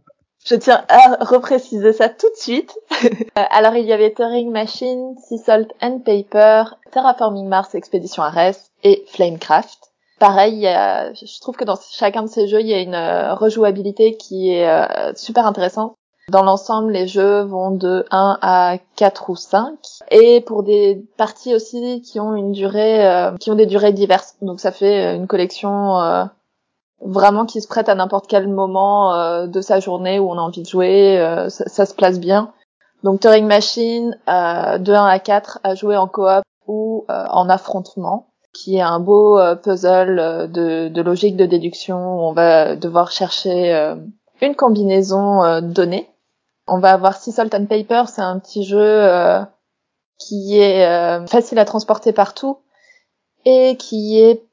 je 0.47 0.55
tiens 0.55 0.83
à 0.87 1.23
repréciser 1.25 1.93
ça 1.93 2.09
tout 2.09 2.29
de 2.29 2.39
suite. 2.39 2.77
Euh, 3.37 3.43
alors 3.51 3.75
il 3.75 3.85
y 3.85 3.93
avait 3.93 4.11
Turing 4.11 4.51
Machine, 4.51 5.15
Sea 5.19 5.37
Salt 5.37 5.67
and 5.81 5.99
Paper, 5.99 6.63
Terraforming 6.91 7.47
Mars 7.47 7.75
Expedition 7.75 8.23
Ares 8.23 8.55
et 8.83 9.05
Flamecraft. 9.09 9.77
Pareil, 10.17 10.61
je 10.63 11.39
trouve 11.39 11.55
que 11.55 11.63
dans 11.63 11.77
chacun 11.91 12.23
de 12.23 12.27
ces 12.27 12.47
jeux, 12.47 12.61
il 12.61 12.67
y 12.67 12.73
a 12.73 12.79
une 12.79 12.95
euh, 12.95 13.35
rejouabilité 13.35 14.17
qui 14.17 14.51
est 14.51 14.67
euh, 14.67 15.13
super 15.13 15.45
intéressante. 15.45 15.93
Dans 16.29 16.41
l'ensemble, 16.41 16.91
les 16.93 17.07
jeux 17.07 17.41
vont 17.41 17.69
de 17.69 18.05
1 18.09 18.39
à 18.41 18.77
4 18.95 19.29
ou 19.29 19.35
5 19.35 19.75
et 20.09 20.41
pour 20.41 20.63
des 20.63 21.05
parties 21.17 21.53
aussi 21.53 22.01
qui 22.01 22.19
ont 22.19 22.33
une 22.33 22.51
durée 22.51 23.29
qui 23.39 23.51
ont 23.51 23.55
des 23.55 23.67
durées 23.67 23.93
diverses. 23.93 24.35
Donc 24.41 24.59
ça 24.59 24.71
fait 24.71 25.15
une 25.15 25.27
collection 25.27 26.27
vraiment 27.01 27.45
qui 27.45 27.61
se 27.61 27.67
prête 27.67 27.89
à 27.89 27.95
n'importe 27.95 28.27
quel 28.27 28.47
moment 28.47 29.45
de 29.45 29.61
sa 29.61 29.79
journée 29.79 30.19
où 30.19 30.29
on 30.29 30.37
a 30.37 30.41
envie 30.41 30.63
de 30.63 30.67
jouer, 30.67 31.17
ça, 31.49 31.67
ça, 31.67 31.85
se 31.85 31.93
place 31.93 32.19
bien. 32.19 32.51
Donc 33.03 33.19
Turing 33.19 33.45
Machine 33.45 34.17
de 34.27 34.91
1 34.93 35.05
à 35.05 35.19
4 35.19 35.59
à 35.63 35.75
jouer 35.75 35.95
en 35.95 36.07
coop 36.07 36.41
ou 36.67 37.05
en 37.07 37.49
affrontement 37.49 38.27
qui 38.57 38.77
est 38.77 38.81
un 38.81 38.99
beau 38.99 39.37
euh, 39.37 39.55
puzzle 39.55 40.19
euh, 40.19 40.47
de, 40.47 40.87
de, 40.89 41.01
logique 41.01 41.37
de 41.37 41.45
déduction 41.45 41.97
où 41.97 42.21
on 42.21 42.33
va 42.33 42.75
devoir 42.75 43.11
chercher 43.11 43.73
euh, 43.73 43.95
une 44.41 44.55
combinaison 44.55 45.61
donnée. 45.61 46.09
On 46.67 46.79
va 46.79 46.93
avoir 46.93 47.15
Sea 47.17 47.31
Salt 47.31 47.55
and 47.55 47.65
Paper, 47.65 48.03
c'est 48.07 48.21
un 48.21 48.39
petit 48.39 48.63
jeu 48.63 49.07
qui 50.19 50.59
est 50.59 51.27
facile 51.27 51.57
à 51.57 51.65
transporter 51.65 52.11
partout 52.11 52.59
et 53.45 53.77
qui 53.77 54.19
est 54.19 54.43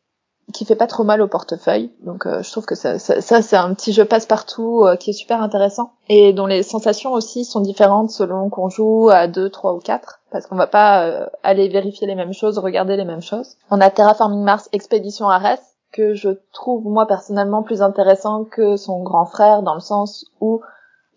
qui 0.52 0.64
fait 0.64 0.76
pas 0.76 0.86
trop 0.86 1.04
mal 1.04 1.20
au 1.20 1.28
portefeuille. 1.28 1.92
Donc 2.02 2.26
euh, 2.26 2.42
je 2.42 2.50
trouve 2.50 2.66
que 2.66 2.74
ça, 2.74 2.98
ça, 2.98 3.20
ça 3.20 3.42
c'est 3.42 3.56
un 3.56 3.72
petit 3.74 3.92
jeu 3.92 4.04
passe-partout 4.04 4.84
euh, 4.84 4.96
qui 4.96 5.10
est 5.10 5.14
super 5.14 5.42
intéressant 5.42 5.92
et 6.08 6.32
dont 6.32 6.46
les 6.46 6.62
sensations 6.62 7.12
aussi 7.12 7.44
sont 7.44 7.60
différentes 7.60 8.10
selon 8.10 8.50
qu'on 8.50 8.68
joue 8.68 9.08
à 9.10 9.26
2, 9.26 9.50
3 9.50 9.74
ou 9.74 9.78
4 9.78 10.20
parce 10.30 10.46
qu'on 10.46 10.56
va 10.56 10.66
pas 10.66 11.06
euh, 11.06 11.26
aller 11.42 11.68
vérifier 11.68 12.06
les 12.06 12.14
mêmes 12.14 12.32
choses, 12.32 12.58
regarder 12.58 12.96
les 12.96 13.04
mêmes 13.04 13.22
choses. 13.22 13.56
On 13.70 13.80
a 13.80 13.90
Terraforming 13.90 14.42
Mars 14.42 14.68
Expedition 14.72 15.28
Ares 15.28 15.58
que 15.92 16.14
je 16.14 16.30
trouve 16.52 16.84
moi 16.84 17.06
personnellement 17.06 17.62
plus 17.62 17.80
intéressant 17.80 18.44
que 18.44 18.76
son 18.76 19.02
grand 19.02 19.26
frère 19.26 19.62
dans 19.62 19.74
le 19.74 19.80
sens 19.80 20.26
où 20.40 20.60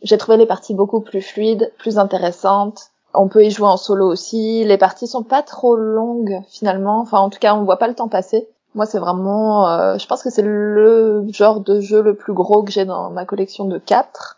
j'ai 0.04 0.18
trouvé 0.18 0.38
les 0.38 0.45
parties 0.45 0.76
beaucoup 0.76 1.02
plus 1.02 1.22
fluides, 1.22 1.74
plus 1.80 1.98
intéressantes. 1.98 2.91
On 3.14 3.28
peut 3.28 3.44
y 3.44 3.49
jouer 3.49 3.68
en 3.68 3.78
solo 3.78 4.06
aussi. 4.06 4.64
Les 4.64 4.78
parties 4.78 5.08
sont 5.08 5.24
pas 5.24 5.41
trop 5.41 5.76
longues 5.76 6.41
finalement. 6.49 6.99
Enfin, 6.99 7.18
en 7.20 7.30
tout 7.30 7.40
cas, 7.40 7.56
on 7.56 7.64
voit 7.64 7.80
pas 7.80 7.88
le 7.88 7.95
temps 7.95 8.10
passer. 8.10 8.48
Moi, 8.78 8.86
c'est 8.86 8.99
vraiment, 8.99 9.68
euh, 9.68 9.98
je 9.98 10.06
pense 10.06 10.22
que 10.22 10.30
c'est 10.30 10.44
le 10.44 11.26
genre 11.30 11.62
de 11.62 11.80
jeu 11.80 12.04
le 12.04 12.14
plus 12.14 12.34
gros 12.34 12.62
que 12.62 12.72
j'ai 12.72 12.86
dans 12.86 13.10
ma 13.10 13.26
collection 13.26 13.66
de 13.66 13.80
4, 13.80 14.38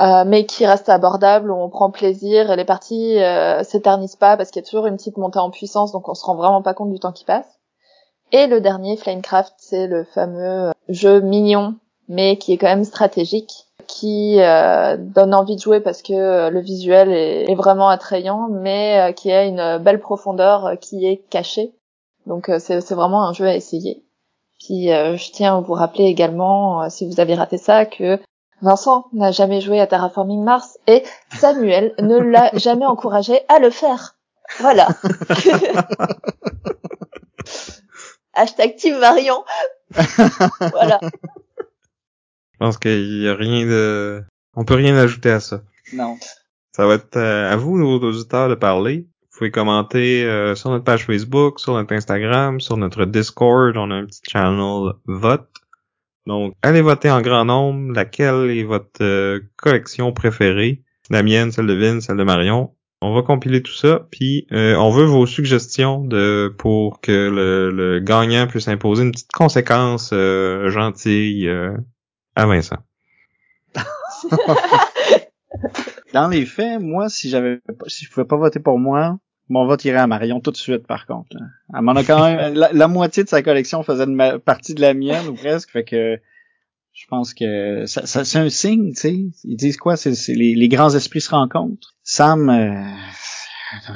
euh, 0.00 0.22
mais 0.24 0.46
qui 0.46 0.64
reste 0.64 0.88
abordable, 0.88 1.50
où 1.50 1.56
on 1.56 1.68
prend 1.68 1.90
plaisir 1.90 2.52
et 2.52 2.56
les 2.56 2.64
parties 2.64 3.18
euh, 3.18 3.64
s'éternisent 3.64 4.14
pas 4.14 4.36
parce 4.36 4.52
qu'il 4.52 4.62
y 4.62 4.64
a 4.64 4.68
toujours 4.68 4.86
une 4.86 4.96
petite 4.96 5.16
montée 5.16 5.40
en 5.40 5.50
puissance, 5.50 5.90
donc 5.90 6.08
on 6.08 6.14
se 6.14 6.24
rend 6.24 6.36
vraiment 6.36 6.62
pas 6.62 6.72
compte 6.72 6.92
du 6.92 7.00
temps 7.00 7.10
qui 7.10 7.24
passe. 7.24 7.58
Et 8.30 8.46
le 8.46 8.60
dernier, 8.60 8.96
Flamecraft, 8.96 9.54
c'est 9.56 9.88
le 9.88 10.04
fameux 10.04 10.70
jeu 10.88 11.20
mignon, 11.20 11.74
mais 12.08 12.36
qui 12.36 12.52
est 12.52 12.58
quand 12.58 12.68
même 12.68 12.84
stratégique, 12.84 13.66
qui 13.88 14.36
donne 14.36 15.34
envie 15.34 15.56
de 15.56 15.60
jouer 15.60 15.80
parce 15.80 16.02
que 16.02 16.48
le 16.48 16.60
visuel 16.60 17.10
est 17.10 17.56
vraiment 17.56 17.88
attrayant, 17.88 18.46
mais 18.48 19.12
qui 19.16 19.32
a 19.32 19.42
une 19.42 19.78
belle 19.78 19.98
profondeur 19.98 20.74
qui 20.80 21.06
est 21.06 21.24
cachée 21.28 21.74
donc 22.26 22.48
euh, 22.48 22.58
c'est 22.58 22.78
vraiment 22.92 23.28
un 23.28 23.32
jeu 23.32 23.46
à 23.46 23.54
essayer. 23.54 24.04
Puis 24.58 24.92
euh, 24.92 25.16
je 25.16 25.30
tiens 25.32 25.58
à 25.58 25.60
vous 25.60 25.72
rappeler 25.72 26.04
également, 26.04 26.82
euh, 26.82 26.88
si 26.88 27.06
vous 27.06 27.20
avez 27.20 27.34
raté 27.34 27.58
ça, 27.58 27.84
que 27.84 28.20
Vincent 28.60 29.06
n'a 29.12 29.32
jamais 29.32 29.60
joué 29.60 29.80
à 29.80 29.86
Terraforming 29.86 30.44
Mars 30.44 30.78
et 30.86 31.02
Samuel 31.34 31.94
ne 31.98 32.18
l'a 32.18 32.50
jamais 32.54 32.86
encouragé 32.86 33.40
à 33.48 33.58
le 33.58 33.70
faire. 33.70 34.16
Voilà. 34.60 34.88
Hashtag 38.34 38.76
Team 38.76 38.98
Marion. 38.98 39.44
voilà. 39.92 41.00
Je 42.52 42.58
pense 42.58 42.78
qu'il 42.78 43.22
y 43.22 43.28
a 43.28 43.34
rien 43.34 43.66
de... 43.66 44.22
On 44.54 44.64
peut 44.64 44.74
rien 44.74 44.96
ajouter 44.96 45.30
à 45.30 45.40
ça. 45.40 45.62
Non. 45.92 46.16
Ça 46.74 46.86
va 46.86 46.94
être 46.94 47.18
à 47.18 47.56
vous, 47.56 47.76
nos 47.76 47.98
auditeurs, 47.98 48.48
de 48.48 48.54
parler. 48.54 49.06
Pouvez 49.42 49.50
commenter 49.50 50.24
euh, 50.24 50.54
sur 50.54 50.70
notre 50.70 50.84
page 50.84 51.04
Facebook, 51.04 51.58
sur 51.58 51.74
notre 51.74 51.92
Instagram, 51.92 52.60
sur 52.60 52.76
notre 52.76 53.06
Discord. 53.06 53.76
On 53.76 53.90
a 53.90 53.96
un 53.96 54.06
petit 54.06 54.20
channel 54.30 54.92
vote. 55.06 55.48
Donc, 56.28 56.54
allez 56.62 56.80
voter 56.80 57.10
en 57.10 57.20
grand 57.22 57.44
nombre. 57.44 57.92
Laquelle 57.92 58.50
est 58.50 58.62
votre 58.62 59.02
euh, 59.02 59.40
collection 59.56 60.12
préférée? 60.12 60.84
La 61.10 61.24
mienne, 61.24 61.50
celle 61.50 61.66
de 61.66 61.72
Vin, 61.72 62.00
celle 62.00 62.18
de 62.18 62.22
Marion. 62.22 62.72
On 63.00 63.12
va 63.12 63.22
compiler 63.22 63.64
tout 63.64 63.72
ça, 63.72 64.06
puis 64.12 64.46
euh, 64.52 64.76
on 64.76 64.90
veut 64.90 65.06
vos 65.06 65.26
suggestions 65.26 66.04
de 66.04 66.54
pour 66.56 67.00
que 67.00 67.10
le, 67.10 67.72
le 67.72 67.98
gagnant 67.98 68.46
puisse 68.46 68.68
imposer 68.68 69.02
une 69.02 69.10
petite 69.10 69.32
conséquence 69.32 70.10
euh, 70.12 70.70
gentille 70.70 71.48
euh, 71.48 71.76
à 72.36 72.46
Vincent. 72.46 72.78
Dans 76.12 76.28
les 76.28 76.46
faits, 76.46 76.80
moi, 76.80 77.08
si 77.08 77.28
j'avais, 77.28 77.60
si 77.88 78.04
je 78.04 78.10
pouvais 78.12 78.24
pas 78.24 78.36
voter 78.36 78.60
pour 78.60 78.78
moi, 78.78 79.18
mon 79.48 79.66
vote 79.66 79.84
irait 79.84 79.98
à 79.98 80.06
Marion 80.06 80.40
tout 80.40 80.50
de 80.50 80.56
suite, 80.56 80.86
par 80.86 81.06
contre. 81.06 81.28
là. 81.36 81.40
Elle 81.74 81.82
m'en 81.82 81.92
a 81.92 82.04
quand 82.04 82.22
même, 82.24 82.54
la, 82.54 82.72
la 82.72 82.88
moitié 82.88 83.24
de 83.24 83.28
sa 83.28 83.42
collection 83.42 83.82
faisait 83.82 84.06
de 84.06 84.12
ma- 84.12 84.38
partie 84.38 84.74
de 84.74 84.80
la 84.80 84.94
mienne, 84.94 85.28
ou 85.28 85.34
presque, 85.34 85.70
fait 85.70 85.84
que 85.84 86.18
je 86.94 87.06
pense 87.08 87.32
que 87.34 87.84
ça, 87.86 88.06
ça- 88.06 88.24
c'est 88.24 88.38
un 88.38 88.50
signe, 88.50 88.92
tu 88.92 89.00
sais. 89.00 89.14
Ils 89.44 89.56
disent 89.56 89.76
quoi? 89.78 89.96
C'est, 89.96 90.14
c'est 90.14 90.34
les, 90.34 90.54
les 90.54 90.68
grands 90.68 90.94
esprits 90.94 91.20
se 91.22 91.30
rencontrent. 91.30 91.94
Sam, 92.02 92.48
euh, 92.50 92.82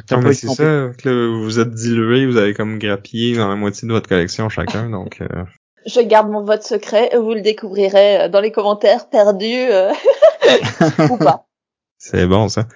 t'as 0.07 0.17
Non, 0.17 0.23
pas 0.23 0.29
mais 0.29 0.33
eu 0.33 0.35
c'est 0.35 0.47
ça, 0.49 0.91
que 0.99 1.09
là, 1.09 1.43
vous 1.45 1.59
êtes 1.61 1.73
dilué, 1.75 2.27
vous 2.27 2.37
avez 2.39 2.55
comme 2.55 2.79
grappillé 2.79 3.37
dans 3.37 3.49
la 3.49 3.57
moitié 3.57 3.87
de 3.87 3.93
votre 3.93 4.09
collection 4.09 4.49
chacun, 4.49 4.89
donc 4.91 5.21
euh, 5.21 5.45
Je 5.87 6.01
garde 6.01 6.31
mon 6.31 6.43
vote 6.43 6.63
secret, 6.63 7.11
vous 7.17 7.35
le 7.35 7.43
découvrirez 7.43 8.23
euh, 8.23 8.29
dans 8.29 8.41
les 8.41 8.51
commentaires 8.53 9.09
perdus 9.11 9.45
euh, 9.71 9.91
ou 11.11 11.17
pas. 11.19 11.47
c'est 11.99 12.27
bon 12.27 12.49
ça. 12.49 12.67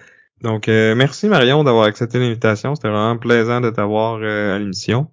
Donc 0.43 0.69
euh, 0.69 0.95
merci 0.95 1.29
Marion 1.29 1.65
d'avoir 1.65 1.85
accepté 1.85 2.19
l'invitation, 2.19 2.75
c'était 2.75 2.89
vraiment 2.89 3.19
plaisant 3.19 3.61
de 3.61 3.71
t'avoir 3.71 4.19
euh, 4.23 4.57
à 4.57 4.59
l'émission. 4.59 5.09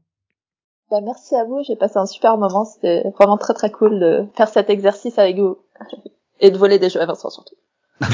Bah, 0.90 1.02
merci 1.04 1.36
à 1.36 1.44
vous, 1.44 1.64
j'ai 1.68 1.76
passé 1.76 1.98
un 1.98 2.06
super 2.06 2.38
moment, 2.38 2.64
c'était 2.64 3.04
vraiment 3.18 3.38
très 3.38 3.54
très 3.54 3.70
cool 3.70 4.00
de 4.00 4.26
faire 4.36 4.48
cet 4.48 4.70
exercice 4.70 5.18
avec 5.20 5.38
vous. 5.38 5.58
Et 6.40 6.52
de 6.52 6.58
voler 6.58 6.78
des 6.78 6.90
jeux 6.90 7.02
à 7.02 7.06
Vincent 7.08 7.32
surtout. 7.32 7.56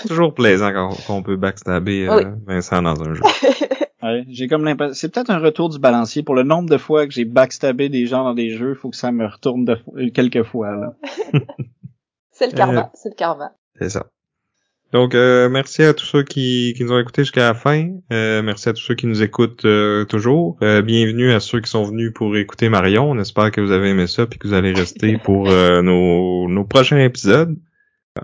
Toujours 0.08 0.32
plaisant 0.32 0.72
quand 0.72 0.96
qu'on 1.06 1.22
peut 1.22 1.36
backstabber 1.36 2.08
euh, 2.08 2.16
Oui. 2.16 2.24
Vincent 2.46 2.80
dans 2.80 3.00
un 3.02 3.14
jeu. 3.14 3.22
Ouais, 4.02 4.24
j'ai 4.28 4.48
comme 4.48 4.64
l'impression, 4.64 4.94
c'est 4.94 5.12
peut-être 5.12 5.30
un 5.30 5.40
retour 5.40 5.68
du 5.68 5.78
balancier. 5.78 6.22
Pour 6.22 6.34
le 6.34 6.42
nombre 6.42 6.70
de 6.70 6.78
fois 6.78 7.06
que 7.06 7.12
j'ai 7.12 7.26
backstabé 7.26 7.88
des 7.88 8.06
gens 8.06 8.24
dans 8.24 8.34
des 8.34 8.50
jeux, 8.50 8.74
faut 8.74 8.90
que 8.90 8.96
ça 8.96 9.12
me 9.12 9.26
retourne 9.26 9.64
de, 9.64 10.08
quelques 10.08 10.44
fois, 10.44 10.70
là. 10.74 10.94
c'est 12.30 12.46
le 12.46 12.52
karma, 12.56 12.90
c'est 12.94 13.10
le 13.10 13.14
karma. 13.14 13.52
C'est 13.78 13.90
ça. 13.90 14.06
Donc, 14.92 15.14
euh, 15.14 15.50
merci 15.50 15.82
à 15.82 15.92
tous 15.92 16.06
ceux 16.06 16.22
qui, 16.22 16.72
qui 16.76 16.82
nous 16.82 16.92
ont 16.92 16.98
écoutés 16.98 17.22
jusqu'à 17.22 17.42
la 17.42 17.54
fin. 17.54 17.90
Euh, 18.10 18.40
merci 18.40 18.70
à 18.70 18.72
tous 18.72 18.80
ceux 18.80 18.94
qui 18.94 19.06
nous 19.06 19.22
écoutent 19.22 19.66
euh, 19.66 20.06
toujours. 20.06 20.56
Euh, 20.62 20.80
bienvenue 20.80 21.30
à 21.32 21.40
ceux 21.40 21.60
qui 21.60 21.70
sont 21.70 21.84
venus 21.84 22.12
pour 22.14 22.34
écouter 22.36 22.70
Marion. 22.70 23.10
On 23.10 23.18
espère 23.18 23.50
que 23.50 23.60
vous 23.60 23.70
avez 23.70 23.90
aimé 23.90 24.06
ça 24.06 24.22
et 24.22 24.38
que 24.38 24.48
vous 24.48 24.54
allez 24.54 24.72
rester 24.72 25.18
pour 25.24 25.50
euh, 25.50 25.82
nos, 25.82 26.48
nos 26.48 26.64
prochains 26.64 26.98
épisodes. 26.98 27.54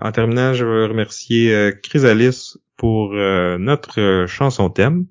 En 0.01 0.11
terminant, 0.11 0.53
je 0.53 0.65
veux 0.65 0.85
remercier 0.85 1.53
euh, 1.53 1.71
Chrysalis 1.71 2.55
pour 2.77 3.11
euh, 3.13 3.57
notre 3.57 4.25
chanson 4.27 4.69
thème. 4.69 5.05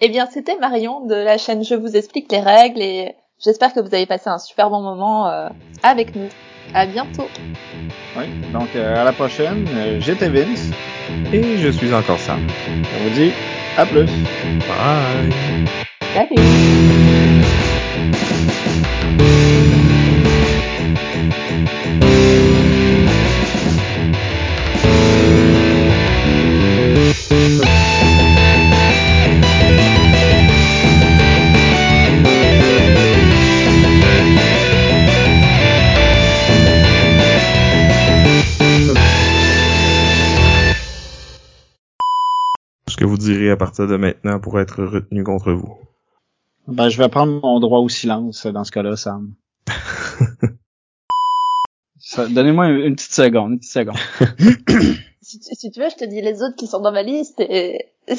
Eh 0.00 0.08
bien, 0.08 0.26
c'était 0.26 0.58
Marion 0.58 1.06
de 1.06 1.14
la 1.14 1.38
chaîne 1.38 1.64
Je 1.64 1.74
vous 1.74 1.96
explique 1.96 2.30
les 2.30 2.40
règles 2.40 2.82
et 2.82 3.14
j'espère 3.42 3.72
que 3.72 3.80
vous 3.80 3.94
avez 3.94 4.06
passé 4.06 4.28
un 4.28 4.38
super 4.38 4.70
bon 4.70 4.82
moment 4.82 5.28
euh, 5.28 5.48
avec 5.82 6.14
nous. 6.14 6.28
À 6.72 6.86
bientôt. 6.86 7.28
Oui. 8.16 8.24
Donc, 8.52 8.68
euh, 8.76 9.00
à 9.00 9.04
la 9.04 9.12
prochaine. 9.12 9.66
Euh, 9.74 10.00
J'étais 10.00 10.28
Vince. 10.28 10.70
Et 11.32 11.58
je 11.58 11.68
suis 11.68 11.92
encore 11.92 12.18
Sam. 12.18 12.40
On 12.68 13.04
vous 13.04 13.10
dit 13.14 13.32
à 13.76 13.84
plus. 13.84 14.06
Bye! 14.06 15.32
Salut. 16.14 16.40
Vous 43.14 43.18
direz 43.18 43.50
à 43.50 43.56
partir 43.56 43.86
de 43.86 43.96
maintenant 43.96 44.40
pour 44.40 44.58
être 44.58 44.82
retenu 44.82 45.22
contre 45.22 45.52
vous. 45.52 45.78
Ben, 46.66 46.88
je 46.88 46.98
vais 46.98 47.08
prendre 47.08 47.40
mon 47.40 47.60
droit 47.60 47.78
au 47.78 47.88
silence 47.88 48.44
euh, 48.46 48.50
dans 48.52 48.64
ce 48.64 48.72
cas-là, 48.72 48.96
Sam. 48.96 49.34
Ça- 52.00 52.26
Donnez-moi 52.26 52.66
une, 52.70 52.80
une 52.86 52.96
petite 52.96 53.12
seconde, 53.12 53.52
une 53.52 53.58
petite 53.60 53.72
seconde. 53.72 53.96
Si 55.26 55.38
tu, 55.40 55.54
si 55.54 55.70
tu 55.70 55.80
veux, 55.80 55.88
je 55.88 55.96
te 55.96 56.04
dis 56.04 56.20
les 56.20 56.42
autres 56.42 56.54
qui 56.54 56.66
sont 56.66 56.80
dans 56.82 56.92
ma 56.92 57.02
liste 57.02 57.40
et... 57.40 57.86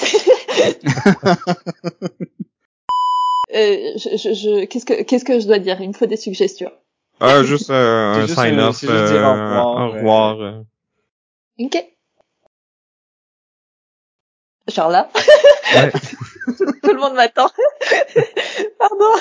Euh, 3.53 3.75
je, 3.95 4.17
je, 4.17 4.33
je- 4.33 4.65
qu'est-ce 4.65 4.85
que 4.85 5.03
qu'est-ce 5.03 5.23
que 5.23 5.39
je 5.39 5.45
dois 5.45 5.59
dire? 5.59 5.79
Il 5.79 5.87
me 5.89 5.93
faut 5.93 6.07
des 6.07 6.17
suggestions. 6.17 6.71
Ah, 7.19 7.43
juste 7.43 7.69
euh, 7.69 8.13
un 8.15 8.23
un- 8.23 8.27
sign-off. 8.27 8.83
au 8.83 8.87
euh, 8.89 9.05
revoir, 9.31 9.67
au 9.77 9.91
revoir. 9.93 10.41
euh. 10.41 10.61
Ok. 11.59 11.85
Genre 14.67 14.89
là, 14.89 15.09
Ouais. 15.75 15.91
tout 16.57 16.93
le 16.93 16.99
monde 16.99 17.13
m'attend. 17.13 17.49
Pardon. 18.79 19.13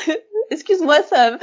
Excuse-moi, 0.50 1.02
Sam. 1.02 1.38